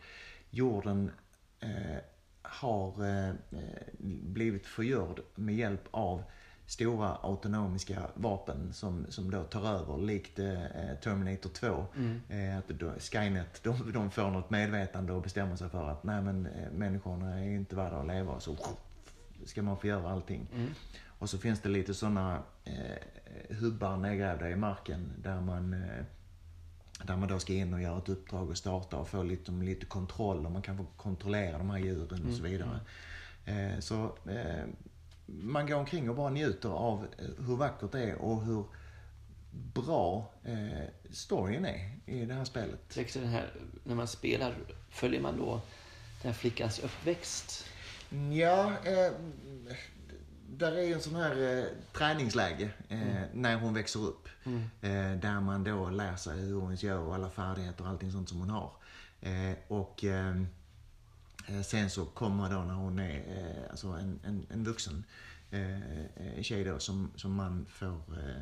jorden 0.50 1.10
eh, 1.60 1.98
har 2.42 3.04
eh, 3.04 3.28
eh 3.28 3.34
blivit 4.22 4.66
förgörd 4.66 5.20
med 5.34 5.54
hjälp 5.54 5.88
av 5.90 6.22
stora 6.70 7.16
autonomiska 7.22 8.02
vapen 8.14 8.72
som, 8.72 9.06
som 9.08 9.30
då 9.30 9.42
tar 9.42 9.68
över 9.68 9.98
likt 9.98 10.38
eh, 10.38 10.62
Terminator 11.02 11.50
2. 11.50 11.86
Eh, 12.28 12.58
att 12.58 12.68
då, 12.68 12.92
Skynet, 12.98 13.62
de, 13.62 13.92
de 13.92 14.10
får 14.10 14.30
något 14.30 14.50
medvetande 14.50 15.12
och 15.12 15.22
bestämmer 15.22 15.56
sig 15.56 15.68
för 15.68 15.88
att 15.88 16.04
nej 16.04 16.22
men 16.22 16.46
eh, 16.46 16.70
människorna 16.72 17.40
är 17.40 17.50
inte 17.50 17.76
värda 17.76 17.96
att 17.96 18.06
leva. 18.06 18.40
Så 18.40 18.56
ska 19.44 19.62
man 19.62 19.78
få 19.78 19.86
göra 19.86 20.10
allting. 20.10 20.46
Och 21.06 21.30
så 21.30 21.38
finns 21.38 21.60
det 21.60 21.68
lite 21.68 21.94
sådana 21.94 22.42
eh, 22.64 23.56
hubbar 23.56 23.96
nedgrävda 23.96 24.50
i 24.50 24.56
marken 24.56 25.12
där 25.22 25.40
man 25.40 25.72
eh, 25.72 26.04
där 27.04 27.16
man 27.16 27.28
då 27.28 27.38
ska 27.38 27.52
in 27.52 27.74
och 27.74 27.82
göra 27.82 27.98
ett 27.98 28.08
uppdrag 28.08 28.50
och 28.50 28.58
starta 28.58 28.96
och 28.96 29.08
få 29.08 29.22
lite, 29.22 29.52
lite 29.52 29.86
kontroll 29.86 30.46
och 30.46 30.52
man 30.52 30.62
kan 30.62 30.76
få 30.76 30.86
kontrollera 30.96 31.58
de 31.58 31.70
här 31.70 31.78
djuren 31.78 32.26
och 32.26 32.34
så 32.34 32.42
vidare. 32.42 32.80
Eh, 33.44 33.78
så 33.80 34.04
eh, 34.28 34.64
man 35.42 35.66
går 35.66 35.76
omkring 35.76 36.10
och 36.10 36.16
bara 36.16 36.30
njuter 36.30 36.68
av 36.68 37.06
eh, 37.18 37.46
hur 37.46 37.56
vackert 37.56 37.92
det 37.92 38.02
är 38.02 38.14
och 38.14 38.44
hur 38.44 38.64
bra 39.74 40.30
eh, 40.44 40.88
storyn 41.10 41.64
är 41.64 41.98
i 42.06 42.24
det 42.24 42.34
här 42.34 42.44
spelet. 42.44 42.98
Den 43.14 43.28
här, 43.28 43.54
när 43.84 43.94
man 43.94 44.08
spelar, 44.08 44.54
följer 44.90 45.20
man 45.20 45.36
då 45.36 45.60
den 46.22 46.32
här 46.32 46.38
flickans 46.38 46.78
uppväxt? 46.78 47.66
Ja, 48.32 48.72
eh, 48.84 49.12
där 50.48 50.72
är 50.72 50.82
ju 50.82 50.92
en 50.92 51.00
sån 51.00 51.14
här 51.14 51.58
eh, 51.58 51.64
träningsläge 51.92 52.70
eh, 52.88 53.22
när 53.32 53.56
hon 53.56 53.74
växer 53.74 54.00
upp. 54.00 54.28
Eh, 54.80 55.12
där 55.12 55.40
man 55.40 55.64
då 55.64 55.90
lär 55.90 56.16
sig 56.16 56.38
hur 56.38 56.60
hon 56.60 56.74
gör 56.74 56.98
och 56.98 57.14
alla 57.14 57.30
färdigheter 57.30 57.84
och 57.84 57.90
allting 57.90 58.12
sånt 58.12 58.28
som 58.28 58.38
hon 58.38 58.50
har. 58.50 58.72
Eh, 59.20 59.54
och 59.68 60.04
eh, 60.04 60.28
eh, 60.28 60.42
sen 61.62 61.90
så 61.90 62.04
kommer 62.06 62.50
då 62.50 62.62
när 62.62 62.74
hon 62.74 62.98
är 62.98 63.16
eh, 63.16 63.70
alltså 63.70 63.88
en, 63.88 64.20
en, 64.24 64.46
en 64.50 64.64
vuxen 64.64 65.04
eh, 65.50 66.00
eh, 66.00 66.42
tjej 66.42 66.64
då 66.64 66.78
som, 66.78 67.10
som 67.16 67.32
man 67.32 67.66
får 67.68 68.18
eh, 68.18 68.36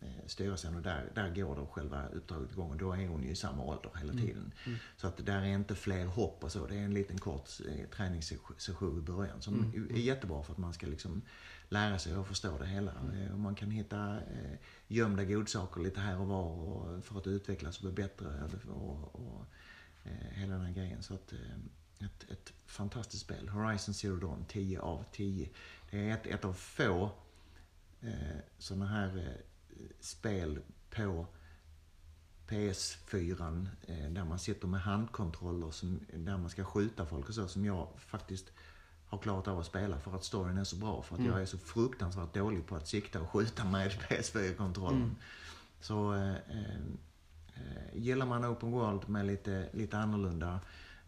eh, 0.00 0.26
styra 0.26 0.56
sen 0.56 0.76
och 0.76 0.82
där, 0.82 1.10
där 1.14 1.34
går 1.34 1.56
då 1.56 1.66
själva 1.66 2.08
uppdraget 2.08 2.52
igång 2.52 2.70
och 2.70 2.76
då 2.76 2.92
är 2.92 3.08
hon 3.08 3.22
ju 3.22 3.30
i 3.30 3.34
samma 3.36 3.62
ålder 3.62 3.90
hela 3.98 4.12
tiden. 4.12 4.52
Så 4.96 5.06
att 5.06 5.26
där 5.26 5.42
är 5.42 5.46
inte 5.46 5.74
fler 5.74 6.06
hopp 6.06 6.44
och 6.44 6.52
så. 6.52 6.66
Det 6.66 6.74
är 6.76 6.84
en 6.84 6.94
liten 6.94 7.18
kort 7.18 7.48
eh, 7.68 7.88
träningssession 7.96 8.98
i 8.98 9.02
början 9.02 9.42
som 9.42 9.72
är 9.90 9.98
jättebra 10.00 10.42
för 10.42 10.52
att 10.52 10.58
man 10.58 10.72
ska 10.72 10.86
liksom 10.86 11.22
lära 11.68 11.98
sig 11.98 12.16
och 12.16 12.26
förstå 12.26 12.58
det 12.58 12.66
hela. 12.66 12.90
Eh, 12.90 13.32
Och 13.32 13.38
man 13.40 13.54
kan 13.54 13.70
hitta 13.70 14.16
eh, 14.16 14.58
gömda 14.88 15.24
godsaker 15.24 15.80
lite 15.80 16.00
här 16.00 16.20
och 16.20 16.26
var 16.26 16.44
och, 16.44 17.04
för 17.04 17.18
att 17.18 17.26
utvecklas 17.26 17.76
och 17.76 17.82
bli 17.82 18.02
bättre 18.04 18.26
och, 18.68 19.14
och 19.14 19.44
eh, 20.04 20.30
hela 20.32 20.52
den 20.52 20.66
här 20.66 20.72
grejen. 20.72 21.02
Så 21.02 21.14
att, 21.14 21.32
eh, 21.32 21.38
ett, 22.04 22.30
ett 22.30 22.52
fantastiskt 22.66 23.22
spel. 23.22 23.48
Horizon 23.48 23.94
Zero 23.94 24.16
Dawn, 24.16 24.44
10 24.48 24.80
av 24.80 25.04
10. 25.12 25.48
Det 25.90 26.08
är 26.08 26.14
ett, 26.14 26.26
ett 26.26 26.44
av 26.44 26.52
få 26.52 27.10
eh, 28.00 28.38
sådana 28.58 28.86
här 28.86 29.18
eh, 29.18 29.86
spel 30.00 30.60
på 30.90 31.26
PS4 32.48 33.66
eh, 33.86 34.10
där 34.10 34.24
man 34.24 34.38
sitter 34.38 34.68
med 34.68 34.80
handkontroller 34.80 35.70
som, 35.70 36.00
där 36.14 36.36
man 36.36 36.50
ska 36.50 36.64
skjuta 36.64 37.06
folk 37.06 37.28
och 37.28 37.34
så 37.34 37.48
som 37.48 37.64
jag 37.64 37.88
faktiskt 37.96 38.52
har 39.12 39.18
klarat 39.18 39.48
av 39.48 39.58
att 39.58 39.66
spela 39.66 39.98
för 39.98 40.16
att 40.16 40.24
storyn 40.24 40.58
är 40.58 40.64
så 40.64 40.76
bra. 40.76 41.02
För 41.02 41.16
att 41.16 41.24
jag 41.24 41.42
är 41.42 41.46
så 41.46 41.58
fruktansvärt 41.58 42.34
dålig 42.34 42.66
på 42.66 42.76
att 42.76 42.88
sikta 42.88 43.20
och 43.20 43.30
skjuta 43.30 43.64
med 43.64 43.90
PS4-kontrollen. 44.08 45.16
Så 45.80 46.14
eh, 46.14 46.30
eh, 46.30 46.76
eh, 47.54 47.94
gillar 47.94 48.26
man 48.26 48.44
Open 48.44 48.70
World 48.70 49.08
med 49.08 49.26
lite, 49.26 49.68
lite 49.72 49.98
annorlunda 49.98 50.60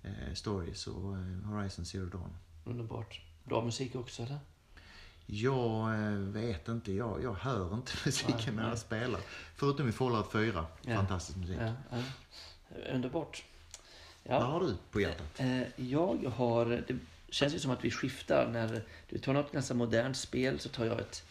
eh, 0.05 0.35
story 0.35 0.75
så 0.75 0.91
eh, 0.91 1.49
Horizon 1.51 1.85
Zero 1.85 2.07
Dawn. 2.07 2.37
Underbart. 2.65 3.21
Bra 3.45 3.65
musik 3.65 3.95
också 3.95 4.23
eller? 4.23 4.39
Jag 5.27 5.95
eh, 5.95 6.11
vet 6.19 6.69
inte, 6.69 6.93
jag, 6.93 7.23
jag 7.23 7.35
hör 7.35 7.75
inte 7.75 7.93
musiken 8.05 8.57
när 8.57 8.69
jag 8.69 8.79
spelar. 8.79 9.21
Förutom 9.57 9.89
i 9.89 9.93
Fallout 9.93 10.33
4, 10.33 10.67
Ja. 10.83 10.95
fantastisk 10.97 11.39
musik. 11.39 11.57
Ja, 11.61 11.73
ja. 11.91 12.03
Underbart. 12.95 13.45
Vad 14.25 14.37
Ja. 14.37 14.45
har 14.45 14.61
du 14.61 14.75
på 14.91 15.01
hjärtat? 15.01 15.41
Eh, 15.41 15.63
Jag 15.77 16.25
har, 16.37 16.67
det 16.67 16.97
känns 17.31 17.55
ju 17.55 17.59
som 17.59 17.71
att 17.71 17.85
vi 17.85 17.91
skiftar. 17.91 18.49
När 18.53 18.83
du 19.09 19.19
tar 19.19 19.33
något 19.33 19.53
ganska 19.53 19.75
modernt 19.75 20.17
spel 20.17 20.59
så 20.61 20.69
tar 20.69 20.85
jag 20.85 21.01
ett 21.01 21.25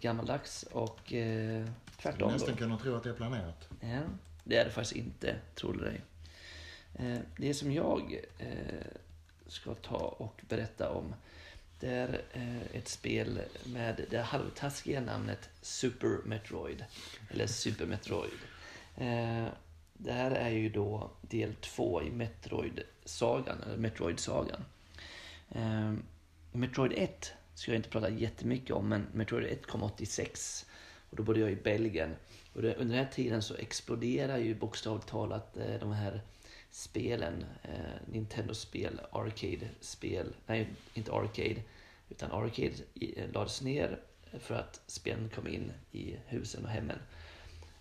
gammaldags 0.00 0.62
och 0.62 1.12
eh, 1.12 1.66
tvärtom. 2.02 2.32
Nästan 2.32 2.56
kunna 2.56 2.78
tro 2.78 2.94
att 2.96 3.02
det 3.02 3.10
är 3.10 3.14
planerat. 3.14 3.68
Ja, 3.80 4.00
det 4.44 4.56
är 4.56 4.64
det 4.64 4.70
faktiskt 4.70 4.96
inte, 4.96 5.36
tror 5.54 5.72
du 5.72 5.80
dig. 5.80 6.00
Eh, 6.94 7.18
det 7.36 7.54
som 7.54 7.72
jag 7.72 8.20
eh, 8.38 8.86
ska 9.46 9.74
ta 9.74 9.96
och 9.96 10.40
berätta 10.48 10.90
om 10.90 11.14
det 11.80 11.88
är 11.88 12.22
eh, 12.32 12.76
ett 12.76 12.88
spel 12.88 13.40
med 13.64 14.04
det 14.10 14.20
halvtaskiga 14.20 15.00
namnet 15.00 15.48
Super 15.62 16.18
Metroid. 16.24 16.84
Eller 17.30 17.46
Super 17.46 17.86
Metroid. 17.86 18.30
Det 19.92 20.12
här 20.12 20.30
är 20.30 20.48
ju 20.48 20.68
då 20.68 21.10
del 21.20 21.54
två 21.54 22.02
i 22.02 22.10
Metroid-sagan, 22.10 23.62
eller 23.62 23.76
Metroid-sagan. 23.76 24.64
Metroid 26.52 26.92
1 26.96 27.32
ska 27.54 27.70
jag 27.70 27.78
inte 27.78 27.88
prata 27.88 28.10
jättemycket 28.10 28.70
om, 28.70 28.88
men 28.88 29.06
Metroid 29.12 29.46
1 29.46 29.66
kom 29.66 29.82
86 29.82 30.66
och 31.10 31.16
då 31.16 31.22
bodde 31.22 31.40
jag 31.40 31.50
i 31.50 31.56
Belgien. 31.56 32.16
Och 32.52 32.58
under 32.58 32.74
den 32.74 32.90
här 32.90 33.10
tiden 33.12 33.42
så 33.42 33.54
exploderar 33.54 34.38
ju 34.38 34.54
bokstavligt 34.54 35.08
talat 35.08 35.54
de 35.80 35.92
här 35.92 36.22
spelen, 36.78 37.44
eh, 37.62 38.12
Nintendo-spel, 38.12 39.00
Arcade-spel, 39.10 40.34
nej 40.46 40.68
inte 40.94 41.12
Arcade, 41.12 41.62
utan 42.08 42.32
Arcade 42.32 42.74
eh, 43.00 43.30
lades 43.32 43.62
ner 43.62 44.00
för 44.40 44.54
att 44.54 44.80
spelen 44.86 45.28
kom 45.28 45.46
in 45.46 45.72
i 45.92 46.16
husen 46.26 46.64
och 46.64 46.70
hemmen. 46.70 46.98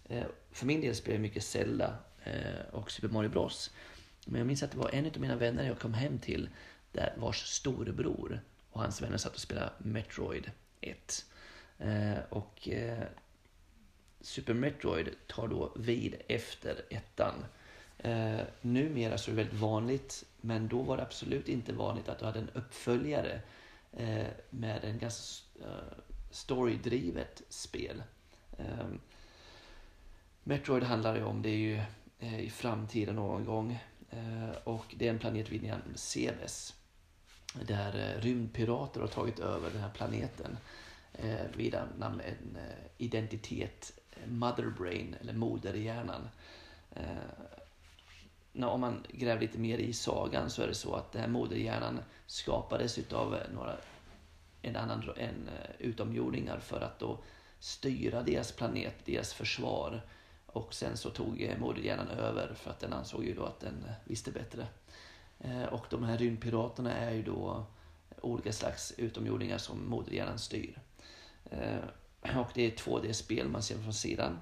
Eh, 0.09 0.25
för 0.51 0.65
min 0.65 0.81
del 0.81 0.95
spelade 0.95 1.15
jag 1.15 1.21
mycket 1.21 1.43
Zelda 1.43 1.97
eh, 2.23 2.65
och 2.71 2.91
Super 2.91 3.07
Mario 3.07 3.29
Bros. 3.29 3.71
Men 4.25 4.39
jag 4.39 4.47
minns 4.47 4.63
att 4.63 4.71
det 4.71 4.77
var 4.77 4.89
en 4.89 5.05
av 5.05 5.19
mina 5.19 5.35
vänner 5.35 5.67
jag 5.67 5.79
kom 5.79 5.93
hem 5.93 6.19
till 6.19 6.49
där 6.91 7.13
vars 7.17 7.45
storebror 7.45 8.41
och 8.69 8.81
hans 8.81 9.01
vänner 9.01 9.17
satt 9.17 9.33
och 9.33 9.39
spelade 9.39 9.71
Metroid 9.77 10.51
1. 10.81 11.25
Eh, 11.77 12.17
och 12.29 12.69
eh, 12.69 13.03
Super 14.21 14.53
Metroid 14.53 15.09
tar 15.27 15.47
då 15.47 15.73
vid 15.75 16.15
efter 16.27 16.85
ettan. 16.89 17.45
Eh, 17.97 18.41
numera 18.61 19.17
så 19.17 19.31
är 19.31 19.35
det 19.35 19.43
väldigt 19.43 19.59
vanligt, 19.59 20.25
men 20.41 20.67
då 20.67 20.81
var 20.81 20.97
det 20.97 21.03
absolut 21.03 21.49
inte 21.49 21.73
vanligt 21.73 22.09
att 22.09 22.19
du 22.19 22.25
hade 22.25 22.39
en 22.39 22.49
uppföljare 22.49 23.41
eh, 23.93 24.27
med 24.49 24.83
en 24.83 24.99
ganska 24.99 25.45
eh, 25.59 25.97
storydrivet 26.31 27.41
spel. 27.49 28.03
Eh, 28.57 28.87
Metroid 30.43 30.83
handlar 30.83 31.15
ju 31.15 31.23
om, 31.23 31.41
det 31.41 31.49
är 31.49 31.57
ju 31.57 31.81
eh, 32.19 32.39
i 32.39 32.49
framtiden 32.49 33.15
någon 33.15 33.45
gång. 33.45 33.79
Eh, 34.09 34.57
och 34.63 34.85
det 34.97 35.07
är 35.07 35.09
en 35.09 35.19
planet 35.19 35.49
vid 35.49 35.63
namn 35.63 35.93
Ceres. 35.95 36.73
Där 37.53 38.15
eh, 38.15 38.21
rymdpirater 38.21 39.01
har 39.01 39.07
tagit 39.07 39.39
över 39.39 39.71
den 39.71 39.81
här 39.81 39.89
planeten. 39.89 40.57
Eh, 41.13 41.45
vid 41.55 41.75
namn 41.97 42.21
en 42.21 42.55
eh, 42.55 42.85
identitet, 42.97 43.99
eh, 44.11 44.29
Mother 44.29 44.69
Brain, 44.79 45.15
eller 45.21 45.33
moderhjärnan. 45.33 46.29
Eh, 46.95 47.03
om 48.63 48.81
man 48.81 49.03
gräver 49.11 49.41
lite 49.41 49.57
mer 49.57 49.77
i 49.77 49.93
sagan 49.93 50.49
så 50.49 50.61
är 50.61 50.67
det 50.67 50.73
så 50.73 50.95
att 50.95 51.11
den 51.11 51.21
här 51.21 51.29
moderhjärnan 51.29 51.99
skapades 52.25 52.97
utav 52.97 53.37
några, 53.53 53.77
en 54.61 54.75
annan 54.75 55.03
en, 55.17 55.47
eh, 55.47 55.69
utomjordingar 55.79 56.59
för 56.59 56.81
att 56.81 56.99
då 56.99 57.19
styra 57.59 58.23
deras 58.23 58.51
planet, 58.51 58.95
deras 59.05 59.33
försvar 59.33 60.01
och 60.45 60.73
sen 60.73 60.97
så 60.97 61.09
tog 61.09 61.41
eh, 61.41 61.59
moderhjärnan 61.59 62.07
över 62.07 62.53
för 62.53 62.71
att 62.71 62.79
den 62.79 62.93
ansåg 62.93 63.23
ju 63.25 63.33
då 63.33 63.45
att 63.45 63.59
den 63.59 63.85
eh, 63.87 63.93
visste 64.05 64.31
bättre. 64.31 64.67
Och 65.71 65.85
de 65.89 66.03
här 66.03 66.17
rymdpiraterna 66.17 66.93
är 66.93 67.11
ju 67.11 67.23
då 67.23 67.65
olika 68.21 68.53
slags 68.53 68.93
utomjordingar 68.97 69.57
som 69.57 69.89
moderhjärnan 69.89 70.39
styr. 70.39 70.79
Och 72.21 72.51
det 72.53 72.65
är 72.65 72.71
2D-spel 72.71 73.47
man 73.47 73.63
ser 73.63 73.77
från 73.77 73.93
sidan. 73.93 74.39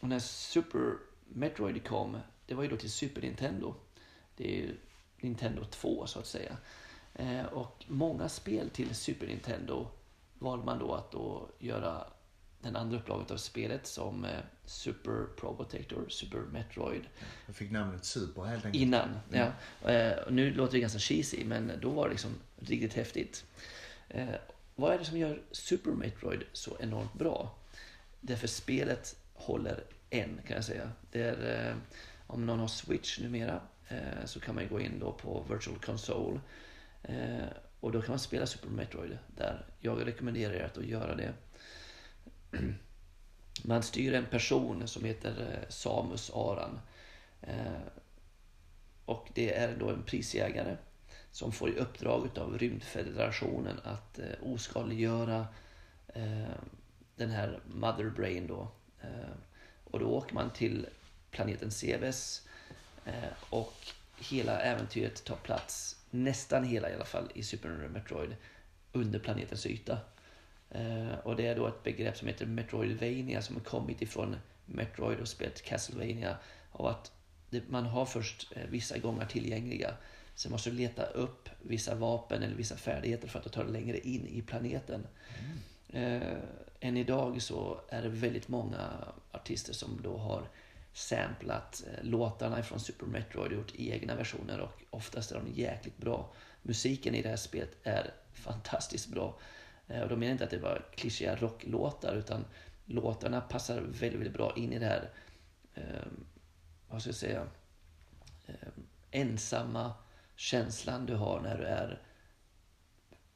Och 0.00 0.08
när 0.08 0.18
Super 0.18 0.96
Metroid 1.28 1.86
kom, 1.86 2.18
det 2.46 2.54
var 2.54 2.62
ju 2.62 2.68
då 2.68 2.76
till 2.76 2.90
Super 2.90 3.22
Nintendo. 3.22 3.74
Det 4.36 4.44
är 4.44 4.56
ju 4.56 4.76
Nintendo 5.20 5.64
2 5.64 6.06
så 6.06 6.18
att 6.18 6.26
säga. 6.26 6.56
Och 7.52 7.84
många 7.88 8.28
spel 8.28 8.70
till 8.70 8.94
Super 8.94 9.26
Nintendo 9.26 9.88
valde 10.38 10.64
man 10.64 10.78
då 10.78 10.94
att 10.94 11.12
då 11.12 11.48
göra 11.58 12.06
den 12.64 12.76
andra 12.76 12.98
upplaget 12.98 13.30
av 13.30 13.36
spelet 13.36 13.86
som 13.86 14.24
eh, 14.24 14.30
Super 14.64 15.26
Probotector, 15.36 16.08
Super 16.08 16.38
Metroid. 16.38 17.02
Jag 17.46 17.56
fick 17.56 17.70
namnet 17.70 18.04
Super 18.04 18.42
helt 18.42 18.64
enkelt. 18.64 18.82
Innan, 18.82 19.08
ja. 19.32 19.52
ja. 19.82 19.90
Eh, 19.90 20.18
nu 20.30 20.54
låter 20.54 20.72
det 20.72 20.80
ganska 20.80 20.98
cheesy, 20.98 21.44
men 21.44 21.72
då 21.82 21.90
var 21.90 22.04
det 22.04 22.10
liksom 22.10 22.30
riktigt 22.56 22.94
häftigt. 22.94 23.44
Eh, 24.08 24.28
vad 24.74 24.94
är 24.94 24.98
det 24.98 25.04
som 25.04 25.18
gör 25.18 25.42
Super 25.50 25.90
Metroid 25.90 26.42
så 26.52 26.76
enormt 26.80 27.14
bra? 27.14 27.54
Därför 28.20 28.46
spelet 28.46 29.16
håller 29.34 29.84
än, 30.20 30.40
kan 30.46 30.56
jag 30.56 30.64
säga. 30.64 30.92
Det 31.10 31.22
är, 31.22 31.68
eh, 31.70 31.76
om 32.26 32.46
någon 32.46 32.58
har 32.58 32.68
Switch 32.68 33.18
numera 33.18 33.60
eh, 33.88 34.24
så 34.24 34.40
kan 34.40 34.54
man 34.54 34.68
gå 34.68 34.80
in 34.80 34.98
då 35.00 35.12
på 35.12 35.46
Virtual 35.50 35.78
Console 35.78 36.40
eh, 37.02 37.46
och 37.80 37.92
då 37.92 38.02
kan 38.02 38.12
man 38.12 38.18
spela 38.18 38.46
Super 38.46 38.68
Metroid 38.68 39.18
där. 39.36 39.66
Jag 39.80 40.06
rekommenderar 40.06 40.54
er 40.54 40.64
att 40.64 40.84
göra 40.84 41.14
det. 41.14 41.32
Man 43.62 43.82
styr 43.82 44.14
en 44.14 44.26
person 44.26 44.88
som 44.88 45.04
heter 45.04 45.30
eh, 45.30 45.68
Samus 45.68 46.30
Aran. 46.34 46.80
Eh, 47.40 47.82
och 49.04 49.28
det 49.34 49.54
är 49.54 49.76
då 49.76 49.88
en 49.88 50.02
prisjägare 50.02 50.76
som 51.30 51.52
får 51.52 51.70
i 51.70 51.78
uppdrag 51.78 52.38
av 52.38 52.58
Rymdfederationen 52.58 53.80
att 53.84 54.18
eh, 54.18 54.52
oskadliggöra 54.52 55.46
den 57.16 57.30
här 57.30 57.60
Mother 57.66 58.10
Brain 58.10 58.46
då. 58.46 58.68
Och 59.94 60.00
då 60.00 60.06
åker 60.06 60.34
man 60.34 60.50
till 60.50 60.86
planeten 61.30 61.70
Cebes 61.70 62.48
eh, 63.04 63.32
och 63.50 63.74
hela 64.18 64.60
äventyret 64.60 65.24
tar 65.24 65.36
plats, 65.36 65.96
nästan 66.10 66.64
hela 66.64 66.90
i 66.90 66.94
alla 66.94 67.04
fall, 67.04 67.30
i 67.34 67.42
Super 67.42 67.68
Metroid 67.68 68.36
under 68.92 69.18
planetens 69.18 69.66
yta. 69.66 69.98
Eh, 70.70 71.14
och 71.22 71.36
det 71.36 71.46
är 71.46 71.56
då 71.56 71.66
ett 71.66 71.82
begrepp 71.82 72.16
som 72.16 72.28
heter 72.28 72.46
Metroidvania 72.46 73.42
som 73.42 73.56
har 73.56 73.62
kommit 73.62 74.02
ifrån 74.02 74.36
Metroid 74.66 75.20
och 75.20 75.28
spelet 75.28 75.62
Castlevania. 75.62 76.36
Av 76.72 76.86
att 76.86 77.12
man 77.68 77.86
har 77.86 78.06
först 78.06 78.52
eh, 78.56 78.66
vissa 78.68 78.98
gånger 78.98 79.26
tillgängliga. 79.26 79.96
Sen 80.34 80.52
måste 80.52 80.70
du 80.70 80.76
leta 80.76 81.06
upp 81.06 81.48
vissa 81.62 81.94
vapen 81.94 82.42
eller 82.42 82.56
vissa 82.56 82.76
färdigheter 82.76 83.28
för 83.28 83.38
att 83.38 83.52
ta 83.52 83.62
dig 83.62 83.72
längre 83.72 83.98
in 83.98 84.26
i 84.26 84.42
planeten. 84.42 85.06
Mm. 85.44 85.58
Eh, 85.88 86.38
än 86.80 86.96
idag 86.96 87.42
så 87.42 87.80
är 87.88 88.02
det 88.02 88.08
väldigt 88.08 88.48
många 88.48 88.90
artister 89.32 89.72
som 89.72 90.00
då 90.02 90.16
har 90.16 90.48
samplat 90.92 91.84
eh, 91.86 92.04
låtarna 92.04 92.62
från 92.62 92.80
Super 92.80 93.06
Metroid 93.06 93.52
och 93.52 93.58
gjort 93.58 93.74
egna 93.76 94.14
versioner 94.14 94.60
och 94.60 94.82
oftast 94.90 95.32
är 95.32 95.36
de 95.36 95.52
jäkligt 95.52 95.98
bra. 95.98 96.32
Musiken 96.62 97.14
i 97.14 97.22
det 97.22 97.28
här 97.28 97.36
spelet 97.36 97.76
är 97.82 98.14
fantastiskt 98.32 99.08
bra. 99.08 99.38
Eh, 99.88 100.02
och 100.02 100.08
då 100.08 100.16
menar 100.16 100.26
jag 100.26 100.34
inte 100.34 100.44
att 100.44 100.50
det 100.50 100.58
var 100.58 100.84
klyschiga 100.94 101.36
rocklåtar 101.36 102.16
utan 102.16 102.44
låtarna 102.84 103.40
passar 103.40 103.80
väldigt, 103.80 104.20
väldigt 104.20 104.32
bra 104.32 104.52
in 104.56 104.72
i 104.72 104.78
det 104.78 104.86
här, 104.86 105.10
eh, 105.74 106.06
vad 106.88 107.00
ska 107.00 107.08
jag 107.08 107.16
säga, 107.16 107.46
eh, 108.46 108.68
ensamma 109.10 109.92
känslan 110.36 111.06
du 111.06 111.14
har 111.14 111.40
när 111.40 111.58
du 111.58 111.64
är 111.64 112.02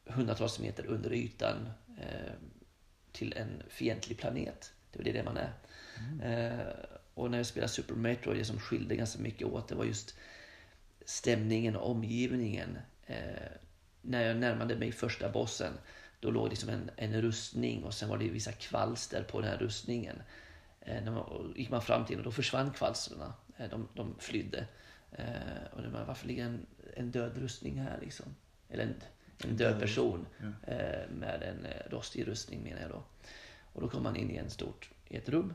hundratals 0.05 0.59
meter 0.59 0.85
under 0.85 1.13
ytan 1.13 1.69
till 3.11 3.33
en 3.37 3.63
fientlig 3.69 4.17
planet. 4.17 4.73
Det 4.91 5.09
är 5.09 5.13
det 5.13 5.23
man 5.23 5.37
är. 5.37 5.53
Mm. 5.97 6.21
Eh, 6.21 6.67
och 7.13 7.31
när 7.31 7.37
jag 7.37 7.45
spelade 7.45 7.71
Super 7.71 7.95
Metroid, 7.95 8.37
det 8.37 8.45
som 8.45 8.59
skilde 8.59 8.95
ganska 8.95 9.19
mycket 9.21 9.47
åt, 9.47 9.67
det 9.67 9.75
var 9.75 9.85
just 9.85 10.15
stämningen 11.05 11.75
och 11.75 11.91
omgivningen. 11.91 12.77
Eh, 13.05 13.51
när 14.01 14.27
jag 14.27 14.37
närmade 14.37 14.75
mig 14.75 14.91
första 14.91 15.29
bossen 15.29 15.73
då 16.19 16.31
låg 16.31 16.45
det 16.45 16.49
liksom 16.49 16.69
en, 16.69 16.91
en 16.95 17.21
rustning 17.21 17.83
och 17.83 17.93
sen 17.93 18.09
var 18.09 18.17
det 18.17 18.29
vissa 18.29 18.51
kvalster 18.51 19.23
på 19.23 19.41
den 19.41 19.49
här 19.49 19.57
rustningen. 19.57 20.21
Eh, 20.81 21.03
när 21.03 21.11
man, 21.11 21.53
gick 21.55 21.69
man 21.69 21.81
fram 21.81 22.05
till 22.05 22.17
och 22.17 22.23
då 22.23 22.31
försvann 22.31 22.71
kvalstren. 22.71 23.33
Eh, 23.57 23.69
de, 23.69 23.87
de 23.93 24.15
flydde. 24.19 24.67
Eh, 25.11 25.73
och 25.73 25.81
det 25.81 25.89
var, 25.89 26.05
varför 26.05 26.27
ligger 26.27 26.45
en, 26.45 26.65
en 26.95 27.11
död 27.11 27.37
rustning 27.37 27.79
här 27.79 27.99
liksom? 28.01 28.35
Eller 28.69 28.83
en, 28.83 28.95
en 29.43 29.57
död 29.57 29.79
person 29.79 30.25
ja. 30.37 30.73
eh, 30.73 31.09
med 31.09 31.43
en 31.43 31.65
eh, 31.65 31.91
rostig 31.91 32.27
rustning 32.27 32.63
menar 32.63 32.81
jag 32.81 32.89
då. 32.89 33.03
Och 33.73 33.81
då 33.81 33.89
kom 33.89 34.03
man 34.03 34.15
in 34.15 34.31
i 34.31 34.35
en 34.35 34.49
stort, 34.49 34.89
i 35.07 35.17
ett 35.17 35.29
rum. 35.29 35.53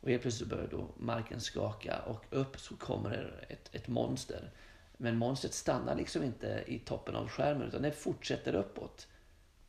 Och 0.00 0.10
helt 0.10 0.22
plötsligt 0.22 0.50
börjar 0.50 0.68
då 0.70 0.88
marken 0.96 1.40
skaka 1.40 1.98
och 1.98 2.24
upp 2.30 2.60
så 2.60 2.76
kommer 2.76 3.10
det 3.10 3.54
ett, 3.54 3.74
ett 3.74 3.88
monster. 3.88 4.50
Men 4.96 5.16
monstret 5.16 5.54
stannar 5.54 5.96
liksom 5.96 6.22
inte 6.22 6.64
i 6.66 6.78
toppen 6.78 7.16
av 7.16 7.28
skärmen 7.28 7.68
utan 7.68 7.82
det 7.82 7.92
fortsätter 7.92 8.54
uppåt. 8.54 9.06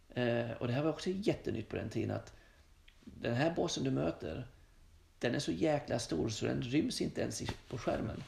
Eh, 0.09 0.51
och 0.51 0.67
det 0.67 0.73
här 0.73 0.83
var 0.83 0.89
också 0.89 1.09
jättenytt 1.09 1.69
på 1.69 1.75
den 1.75 1.89
tiden 1.89 2.15
att 2.15 2.33
den 3.03 3.35
här 3.35 3.53
bossen 3.55 3.83
du 3.83 3.91
möter, 3.91 4.47
den 5.19 5.35
är 5.35 5.39
så 5.39 5.51
jäkla 5.51 5.99
stor 5.99 6.29
så 6.29 6.45
den 6.45 6.61
ryms 6.61 7.01
inte 7.01 7.21
ens 7.21 7.43
på 7.69 7.77
skärmen. 7.77 8.23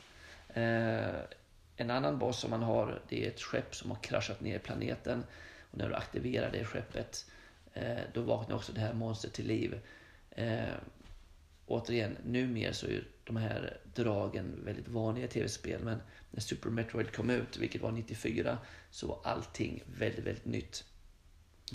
En 1.76 1.90
annan 1.90 2.20
boss 2.20 2.40
som 2.40 2.50
man 2.50 2.64
har, 2.64 3.02
det 3.10 3.26
är 3.26 3.28
ett 3.28 3.42
skepp 3.42 3.76
som 3.76 3.92
har 3.92 3.98
kraschat 3.98 4.42
ner 4.42 4.56
i 4.56 4.60
planeten. 4.60 5.24
Och 5.72 5.78
när 5.78 5.90
du 5.90 5.96
aktiverar 5.96 6.52
det 6.52 6.66
skeppet, 6.66 7.26
eh, 7.74 8.00
då 8.14 8.22
vaknar 8.22 8.56
också 8.56 8.74
det 8.74 8.80
här 8.80 8.94
monstret 8.94 9.34
till 9.34 9.48
liv. 9.48 9.80
Eh, 10.32 10.76
återigen, 11.66 12.18
numera 12.24 12.74
så 12.74 12.88
är 12.88 13.04
de 13.24 13.36
här 13.36 13.78
dragen 13.94 14.60
väldigt 14.66 14.88
vanliga 14.88 15.26
i 15.26 15.28
tv-spel. 15.28 15.82
Men 15.84 16.02
när 16.32 16.42
Super 16.42 16.70
Metroid 16.70 17.12
kom 17.12 17.30
ut, 17.30 17.58
vilket 17.58 17.82
var 17.82 17.92
94, 17.92 18.58
så 18.90 19.08
var 19.08 19.20
allting 19.24 19.84
väldigt, 19.98 20.26
väldigt 20.26 20.46
nytt. 20.46 20.86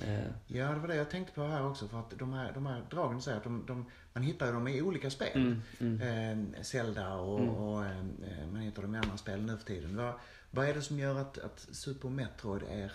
Eh. 0.02 0.26
Ja, 0.46 0.68
det 0.68 0.78
var 0.78 0.88
det 0.88 0.96
jag 0.96 1.10
tänkte 1.10 1.32
på 1.32 1.44
här 1.44 1.66
också. 1.66 1.88
För 1.88 2.00
att 2.00 2.18
de 2.18 2.32
här, 2.32 2.52
de 2.52 2.66
här 2.66 2.82
dragen 2.90 3.22
säger 3.22 3.36
att 3.36 3.44
de, 3.44 3.66
de, 3.66 3.90
man 4.12 4.22
hittar 4.22 4.52
dem 4.52 4.68
i 4.68 4.82
olika 4.82 5.10
spel. 5.10 5.62
Mm, 5.80 6.00
mm. 6.00 6.54
Eh, 6.54 6.62
Zelda 6.62 7.14
och, 7.14 7.40
mm. 7.40 7.54
och 7.54 7.84
eh, 7.84 8.04
man 8.52 8.60
hittar 8.60 8.82
dem 8.82 8.94
i 8.94 8.98
andra 8.98 9.16
spel 9.16 9.42
nu 9.42 9.56
för 9.56 9.66
tiden. 9.66 9.96
Vad, 9.96 10.14
Vad 10.50 10.68
är 10.68 10.74
det 10.74 10.82
som 10.82 10.98
gör 10.98 11.20
att, 11.20 11.38
att 11.38 11.66
Super 11.72 12.08
Metroid 12.08 12.62
är, 12.62 12.92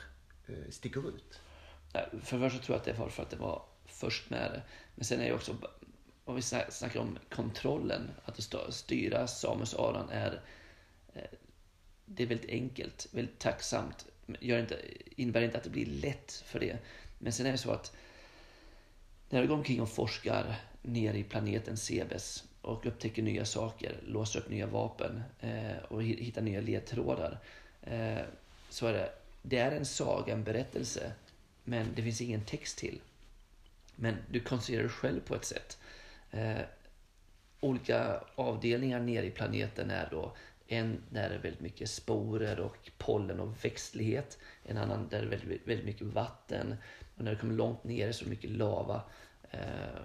eh, 0.47 0.70
sticker 0.70 1.10
ut? 1.10 1.39
För 2.24 2.38
det 2.38 2.49
första 2.49 2.66
tror 2.66 2.76
jag 2.76 2.80
att 2.80 2.86
det 2.86 2.99
var 3.04 3.10
för 3.10 3.24
att 3.24 3.30
det 3.30 3.38
var 3.38 3.64
först 3.86 4.30
med 4.30 4.52
det. 4.52 4.62
Men 4.95 5.06
sen 5.06 5.20
är 5.20 5.26
det 5.26 5.34
också, 5.34 5.56
om 6.26 6.36
vi 6.36 6.41
sna- 6.41 6.70
snackar 6.70 6.99
om 6.99 7.18
kontrollen, 7.30 8.10
att 8.26 8.74
styra 8.74 9.28
Samus 9.28 9.74
Aran 9.74 10.10
är, 10.10 10.41
eh, 11.14 11.22
det 12.06 12.24
är 12.24 12.28
väldigt 12.28 12.49
enkelt, 12.49 13.08
väldigt 13.12 13.39
tacksamt. 13.39 14.06
Gör 14.39 14.59
inte, 14.59 14.80
innebär 15.15 15.41
inte 15.41 15.57
att 15.57 15.63
det 15.63 15.69
blir 15.69 15.86
lätt 15.86 16.43
för 16.45 16.59
det. 16.59 16.78
Men 17.19 17.34
sen 17.34 17.45
är 17.45 17.51
det 17.51 17.57
så 17.57 17.72
att 17.72 17.95
när 19.30 19.41
du 19.41 19.47
går 19.47 19.55
omkring 19.55 19.82
och 19.82 19.89
forskar 19.89 20.55
ner 20.82 21.13
i 21.13 21.24
planeten 21.24 21.78
Sebes 21.78 22.43
och 22.61 22.86
upptäcker 22.86 23.22
nya 23.22 23.45
saker, 23.45 23.95
låser 24.07 24.39
upp 24.39 24.49
nya 24.49 24.67
vapen 24.67 25.24
eh, 25.39 25.84
och 25.88 26.03
hittar 26.03 26.41
nya 26.41 26.61
ledtrådar. 26.61 27.39
Eh, 27.82 28.22
så 28.69 28.88
är 28.88 28.93
det, 28.93 29.11
det 29.41 29.57
är 29.57 29.72
en 29.72 29.86
saga, 29.86 30.34
en 30.34 30.43
berättelse, 30.43 31.11
men 31.63 31.88
det 31.95 32.03
finns 32.03 32.22
ingen 32.22 32.45
text 32.45 32.78
till. 32.78 33.01
Men 33.95 34.17
du 34.32 34.39
konstruerar 34.39 34.84
dig 34.84 34.91
själv 34.91 35.19
på 35.19 35.36
ett 35.36 35.45
sätt. 35.45 35.78
Eh, 36.32 36.61
olika 37.59 38.24
avdelningar 38.36 38.99
nere 38.99 39.26
i 39.26 39.32
planeten 39.32 39.91
är 39.91 40.07
då 40.11 40.36
en 40.72 41.03
där 41.09 41.30
det 41.30 41.36
är 41.36 41.39
väldigt 41.39 41.61
mycket 41.61 41.89
sporer 41.89 42.59
och 42.59 42.91
pollen 42.97 43.39
och 43.39 43.65
växtlighet. 43.65 44.38
En 44.63 44.78
annan 44.78 45.07
där 45.09 45.19
det 45.19 45.26
är 45.26 45.30
väldigt, 45.30 45.67
väldigt 45.67 45.86
mycket 45.86 46.07
vatten. 46.07 46.76
Och 47.15 47.24
när 47.24 47.32
du 47.32 47.38
kommer 47.38 47.53
långt 47.53 47.84
ner 47.84 48.11
så 48.11 48.24
är 48.24 48.26
det 48.26 48.30
mycket 48.30 48.49
lava. 48.49 49.01
Eh, 49.51 50.03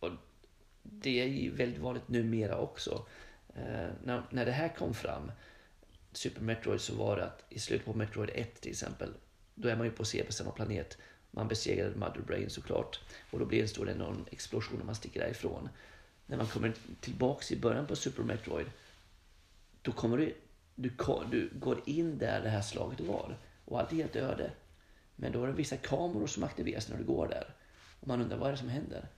och 0.00 0.10
det 0.82 1.20
är 1.22 1.26
ju 1.26 1.54
väldigt 1.54 1.80
vanligt 1.80 2.08
numera 2.08 2.58
också. 2.58 3.06
Eh, 3.54 3.90
när, 4.04 4.22
när 4.30 4.46
det 4.46 4.52
här 4.52 4.68
kom 4.68 4.94
fram, 4.94 5.32
Super 6.12 6.42
Metroid, 6.42 6.80
så 6.80 6.94
var 6.94 7.16
det 7.16 7.24
att 7.24 7.44
i 7.48 7.58
slutet 7.58 7.86
på 7.86 7.94
Metroid 7.94 8.30
1 8.34 8.60
till 8.60 8.70
exempel, 8.70 9.14
då 9.54 9.68
är 9.68 9.76
man 9.76 9.86
ju 9.86 9.92
på 9.92 10.04
CP 10.04 10.32
samma 10.32 10.50
planet. 10.50 10.98
Man 11.30 11.48
besegrade 11.48 11.96
Mother 11.96 12.20
Brain 12.26 12.50
såklart. 12.50 13.00
Och 13.30 13.38
då 13.38 13.44
blir 13.44 13.58
det 13.58 13.64
en 13.64 13.68
stor 13.68 13.90
enorm 13.90 14.24
explosion 14.30 14.78
när 14.78 14.86
man 14.86 14.94
sticker 14.94 15.20
därifrån. 15.20 15.68
När 16.26 16.36
man 16.36 16.46
kommer 16.46 16.72
tillbaks 17.00 17.52
i 17.52 17.56
början 17.56 17.86
på 17.86 17.96
Super 17.96 18.22
Metroid, 18.22 18.66
då 19.82 19.92
kommer 19.92 20.16
du, 20.16 20.34
du, 20.74 20.90
du 21.30 21.50
går 21.58 21.80
in 21.86 22.18
där 22.18 22.42
det 22.42 22.48
här 22.48 22.62
slaget 22.62 23.00
var. 23.00 23.38
Och 23.64 23.80
allt 23.80 23.92
är 23.92 23.96
helt 23.96 24.16
öde. 24.16 24.50
Men 25.16 25.32
då 25.32 25.42
är 25.42 25.46
det 25.46 25.52
vissa 25.52 25.76
kameror 25.76 26.26
som 26.26 26.44
aktiveras 26.44 26.88
när 26.88 26.98
du 26.98 27.04
går 27.04 27.28
där. 27.28 27.54
Och 28.00 28.08
man 28.08 28.20
undrar 28.20 28.36
vad 28.36 28.48
är 28.48 28.52
det 28.52 28.58
som 28.58 28.68
händer? 28.68 29.08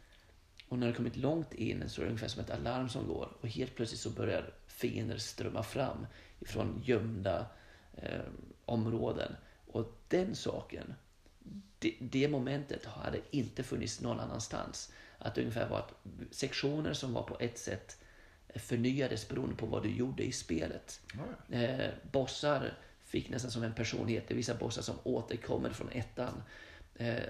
Och 0.69 0.79
när 0.79 0.87
du 0.87 0.93
kommit 0.93 1.17
långt 1.17 1.55
in 1.55 1.89
så 1.89 2.01
är 2.01 2.05
det 2.05 2.11
ungefär 2.11 2.29
som 2.29 2.43
ett 2.43 2.51
alarm 2.51 2.89
som 2.89 3.09
går. 3.09 3.37
Och 3.41 3.49
helt 3.49 3.75
plötsligt 3.75 4.01
så 4.01 4.11
börjar 4.11 4.55
fiender 4.67 5.19
strömma 5.19 5.63
fram 5.63 6.07
ifrån 6.41 6.83
gömda 6.85 7.47
eh, 7.97 8.21
områden. 8.65 9.37
Och 9.67 9.99
den 10.09 10.35
saken, 10.35 10.95
det, 11.79 11.97
det 12.01 12.29
momentet 12.29 12.85
hade 12.85 13.21
inte 13.31 13.63
funnits 13.63 14.01
någon 14.01 14.21
annanstans. 14.21 14.93
Att 15.19 15.35
det 15.35 15.41
ungefär 15.41 15.69
var 15.69 15.79
att 15.79 15.95
sektioner 16.31 16.93
som 16.93 17.13
var 17.13 17.23
på 17.23 17.37
ett 17.41 17.59
sätt 17.59 17.99
förnyades 18.55 19.29
beroende 19.29 19.57
på 19.57 19.67
vad 19.67 19.83
du 19.83 19.91
gjorde 19.91 20.23
i 20.25 20.33
spelet. 20.33 21.01
Eh, 21.51 21.91
bossar 22.13 22.79
fick 23.05 23.31
nästan 23.31 23.51
som 23.51 23.63
en 23.63 23.75
personlighet. 23.75 24.29
Det 24.29 24.35
är 24.35 24.37
vissa 24.37 24.55
bossar 24.55 24.83
som 24.83 24.95
återkommer 25.03 25.71
från 25.71 25.89
ettan. 25.89 26.43
Eh, 26.95 27.23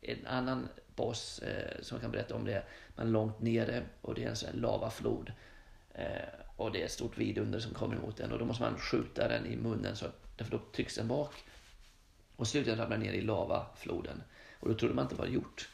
en 0.00 0.26
annan 0.26 0.68
boss 0.96 1.38
eh, 1.38 1.82
som 1.82 1.94
jag 1.94 2.02
kan 2.02 2.10
berätta 2.10 2.34
om 2.34 2.44
det 2.44 2.62
man 2.96 3.06
är 3.06 3.10
långt 3.10 3.40
nere 3.40 3.82
och 4.00 4.14
det 4.14 4.24
är 4.24 4.28
en 4.28 4.36
sån 4.36 4.48
här 4.48 4.56
lavaflod. 4.56 5.32
Eh, 5.94 6.28
och 6.56 6.72
det 6.72 6.80
är 6.80 6.84
ett 6.84 6.92
stort 6.92 7.18
vidunder 7.18 7.60
som 7.60 7.74
kommer 7.74 7.96
emot 7.96 8.20
en 8.20 8.32
och 8.32 8.38
då 8.38 8.44
måste 8.44 8.62
man 8.62 8.78
skjuta 8.78 9.28
den 9.28 9.46
i 9.46 9.56
munnen 9.56 9.96
så 9.96 10.06
att, 10.06 10.38
därför 10.38 10.52
då 10.52 10.62
trycks 10.72 10.96
den 10.96 11.08
bak. 11.08 11.34
Och 12.36 12.48
slutligen 12.48 12.78
ramlar 12.78 12.98
ner 12.98 13.12
i 13.12 13.20
lavafloden. 13.20 14.22
Och 14.60 14.68
då 14.68 14.74
trodde 14.74 14.94
man 14.94 15.04
inte 15.04 15.14
det 15.14 15.18
var 15.18 15.28
gjort. 15.28 15.68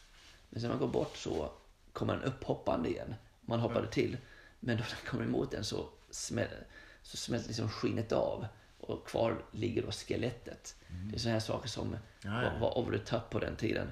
Men 0.51 0.61
sen 0.61 0.71
man 0.71 0.79
går 0.79 0.89
bort 0.89 1.17
så 1.17 1.51
kommer 1.93 2.15
den 2.15 2.23
upphoppande 2.23 2.89
igen. 2.89 3.15
Man 3.41 3.61
hoppade 3.61 3.89
till. 3.89 4.17
Men 4.61 4.77
då 4.77 4.83
den 4.83 5.11
kommer 5.11 5.25
emot 5.25 5.51
den 5.51 5.65
så, 5.65 5.89
smäll, 6.11 6.49
så 7.03 7.17
smälter 7.17 7.49
liksom 7.49 7.69
skinnet 7.69 8.13
av. 8.13 8.47
Och 8.81 9.09
kvar 9.09 9.45
ligger 9.53 9.83
då 9.83 9.91
skelettet. 9.91 10.77
Det 11.11 11.17
är 11.17 11.19
sådana 11.19 11.33
här 11.35 11.41
saker 11.41 11.69
som 11.69 11.97
Ja, 12.25 12.43
ja. 12.43 12.51
var, 12.53 12.59
var 12.61 12.79
over 12.79 12.99
the 12.99 13.05
top 13.05 13.31
på 13.31 13.39
den 13.39 13.57
tiden. 13.57 13.91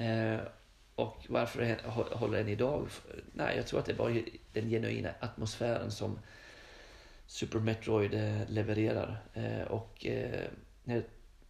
Eh, 0.00 0.40
och 0.94 1.26
varför 1.28 1.60
det 1.62 1.76
hå- 1.86 2.14
håller 2.14 2.40
än 2.40 2.48
idag? 2.48 2.88
Nej, 3.32 3.56
jag 3.56 3.66
tror 3.66 3.80
att 3.80 3.86
det 3.86 3.92
var 3.92 4.22
den 4.52 4.68
genuina 4.70 5.10
atmosfären 5.20 5.90
som 5.90 6.18
Super 7.26 7.58
Metroid 7.58 8.14
eh, 8.14 8.48
levererar. 8.50 9.22
Eh, 9.34 9.62
och 9.62 10.06
eh, 10.06 10.44
när 10.84 10.94
jag 10.94 11.04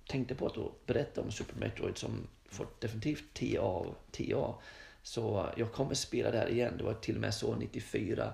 tänkte 0.08 0.34
på 0.34 0.46
att 0.46 0.86
berätta 0.86 1.20
om 1.20 1.30
Super 1.32 1.60
Metroid 1.60 1.98
som 1.98 2.26
får 2.48 2.66
definitivt 2.80 3.24
10 3.34 3.60
av 3.60 3.94
10A. 4.12 4.54
Så 5.02 5.48
jag 5.56 5.72
kommer 5.72 5.94
spela 5.94 6.30
där 6.30 6.48
igen. 6.50 6.74
Det 6.78 6.84
var 6.84 6.94
till 6.94 7.14
och 7.14 7.20
med 7.20 7.34
så 7.34 7.54
94 7.54 8.32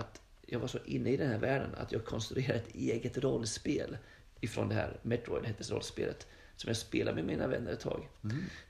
att 0.00 0.20
jag 0.46 0.60
var 0.60 0.68
så 0.68 0.78
inne 0.84 1.10
i 1.10 1.16
den 1.16 1.30
här 1.30 1.38
världen 1.38 1.74
att 1.74 1.92
jag 1.92 2.04
konstruerade 2.04 2.54
ett 2.58 2.74
eget 2.74 3.18
rollspel 3.18 3.96
ifrån 4.40 4.68
det 4.68 4.74
här 4.74 4.96
Metroid, 5.02 5.44
hette 5.46 5.74
rollspelet, 5.74 6.26
som 6.56 6.68
jag 6.68 6.76
spelar 6.76 7.12
med 7.14 7.24
mina 7.24 7.46
vänner 7.46 7.72
ett 7.72 7.80
tag. 7.80 8.08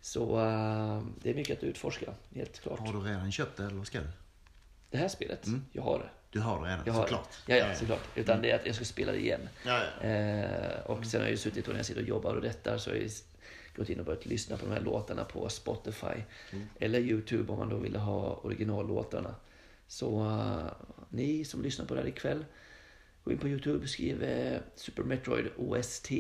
Så 0.01 0.39
eh, 0.41 1.03
det 1.23 1.31
är 1.31 1.35
mycket 1.35 1.59
att 1.59 1.65
utforska, 1.65 2.15
helt 2.35 2.61
klart. 2.61 2.79
Har 2.79 2.93
du 2.93 3.01
redan 3.01 3.33
köpt 3.33 3.57
det 3.57 3.65
eller 3.65 3.85
ska 3.85 4.01
du? 4.01 4.07
Det 4.91 4.99
här 4.99 5.09
spelet, 5.09 5.47
jag 5.73 5.83
har 5.83 5.99
det. 5.99 6.09
Du 6.31 6.41
har 6.41 6.63
det 6.63 6.69
redan, 6.71 6.83
Jag 6.87 6.93
har 6.93 7.03
såklart. 7.03 7.29
det. 7.47 7.57
Ja, 7.59 7.67
ja, 7.69 7.75
såklart. 7.75 8.01
Utan 8.15 8.43
det 8.43 8.51
är 8.51 8.55
att 8.59 8.67
jag 8.67 8.75
ska 8.75 8.85
spela 8.85 9.13
det 9.13 9.19
igen. 9.19 9.49
Ja, 9.67 9.81
ja. 10.03 10.09
Eh, 10.09 10.81
och 10.87 11.05
sen 11.07 11.21
har 11.21 11.27
jag 11.27 11.31
ju 11.31 11.37
suttit 11.37 11.67
och 11.67 11.73
när 11.73 11.79
jag 11.79 11.87
sitter 11.87 12.03
och 12.03 12.09
jobbar 12.09 12.35
och 12.35 12.43
detta 12.43 12.79
så 12.79 12.91
har 12.91 12.97
jag 12.97 13.11
gått 13.77 13.89
in 13.89 13.99
och 14.01 14.07
börjat 14.07 14.27
lyssna 14.27 14.57
på 14.57 14.67
de 14.67 14.73
här 14.73 14.81
låtarna 14.81 15.25
på 15.25 15.49
Spotify. 15.49 16.23
Eller 16.79 16.99
Youtube 16.99 17.53
om 17.53 17.59
man 17.59 17.69
då 17.69 17.77
vill 17.77 17.97
ha 17.97 18.35
originallåtarna. 18.35 19.35
Så 19.91 20.21
eh, 20.21 20.87
ni 21.09 21.45
som 21.45 21.63
lyssnar 21.63 21.87
på 21.87 21.95
det 21.95 22.01
här 22.01 22.09
ikväll, 22.09 22.45
gå 23.25 23.33
in 23.33 23.39
på 23.39 23.49
Youtube, 23.49 23.89
skriv 23.89 24.23
eh, 24.23 24.61
Super 24.75 25.03
Metroid 25.03 25.47
OST. 25.57 26.11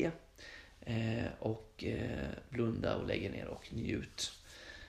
Eh, 0.80 1.24
och 1.38 1.84
blunda 2.48 2.96
och 2.96 3.06
lägg 3.06 3.24
er 3.24 3.30
ner 3.30 3.46
och 3.46 3.72
njut. 3.72 4.32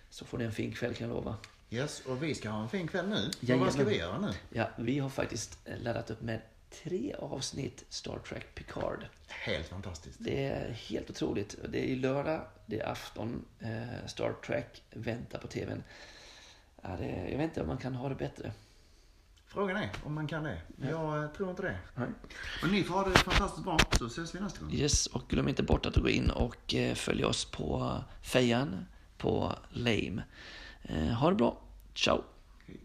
Så 0.10 0.26
får 0.26 0.38
ni 0.38 0.44
en 0.44 0.52
fin 0.52 0.74
kväll 0.74 0.94
kan 0.94 1.08
jag 1.08 1.16
lova. 1.16 1.38
Yes, 1.70 2.02
och 2.06 2.24
vi 2.24 2.36
ska 2.36 2.50
ha 2.50 2.62
en 2.62 2.70
fin 2.70 2.88
kväll 2.88 3.10
nu. 3.10 3.32
Jajamän. 3.40 3.66
vad 3.66 3.74
ska 3.74 3.84
vi 3.84 3.98
göra 3.98 4.20
nu? 4.20 4.32
Ja, 4.50 4.70
vi 4.78 5.00
har 5.00 5.10
faktiskt 5.10 5.60
laddat 5.66 6.12
upp 6.12 6.22
med 6.22 6.42
tre 6.84 7.16
avsnitt 7.20 7.86
Star 7.90 8.20
Trek 8.20 8.56
Picard. 8.56 9.06
Helt 9.28 9.68
fantastiskt. 9.68 10.18
Det 10.20 10.46
är 10.46 10.72
helt 10.72 11.10
otroligt. 11.10 11.56
Det 11.70 11.92
är 11.92 11.96
lördag, 11.96 12.42
det 12.66 12.80
är 12.80 12.92
afton, 12.92 13.46
eh, 13.60 14.06
Star 14.08 14.34
Trek 14.46 14.84
väntar 14.90 15.40
på 15.40 15.48
tvn. 15.48 15.84
Ja, 16.82 16.90
det, 17.00 17.30
jag 17.32 17.38
vet 17.38 17.44
inte 17.44 17.62
om 17.62 17.68
man 17.68 17.78
kan 17.78 17.96
ha 17.96 18.10
det 18.10 18.16
bättre. 18.16 18.52
Frågan 19.54 19.78
är 19.78 19.90
om 20.04 20.16
man 20.16 20.28
kan 20.28 20.44
det. 20.44 20.62
Jag 20.78 21.24
eh, 21.24 21.30
tror 21.30 21.50
inte 21.50 21.62
det. 21.62 21.78
Nej. 21.96 22.10
Men 22.62 22.72
ni 22.72 22.84
får 22.84 22.94
ha 22.94 23.04
det 23.04 23.18
fantastiskt 23.18 23.64
bra, 23.64 23.78
så 23.92 24.06
ses 24.06 24.36
vi 24.36 24.40
nästa 24.40 24.62
gång. 24.62 24.74
Yes, 24.74 25.08
och 25.08 25.30
glöm 25.30 25.48
inte 25.48 25.64
bort 25.64 25.86
att 25.86 25.96
gå 25.96 26.10
in 26.10 26.30
och 26.30 26.76
eh, 26.76 26.96
följ 26.96 27.26
oss 27.26 27.46
på 27.46 27.98
Fejan, 28.22 28.86
på 29.18 29.56
Lame. 29.70 30.24
Eh, 30.84 31.08
ha 31.08 31.30
det 31.30 31.36
bra. 31.36 31.58
Ciao. 31.96 32.24
Hej. 32.66 32.80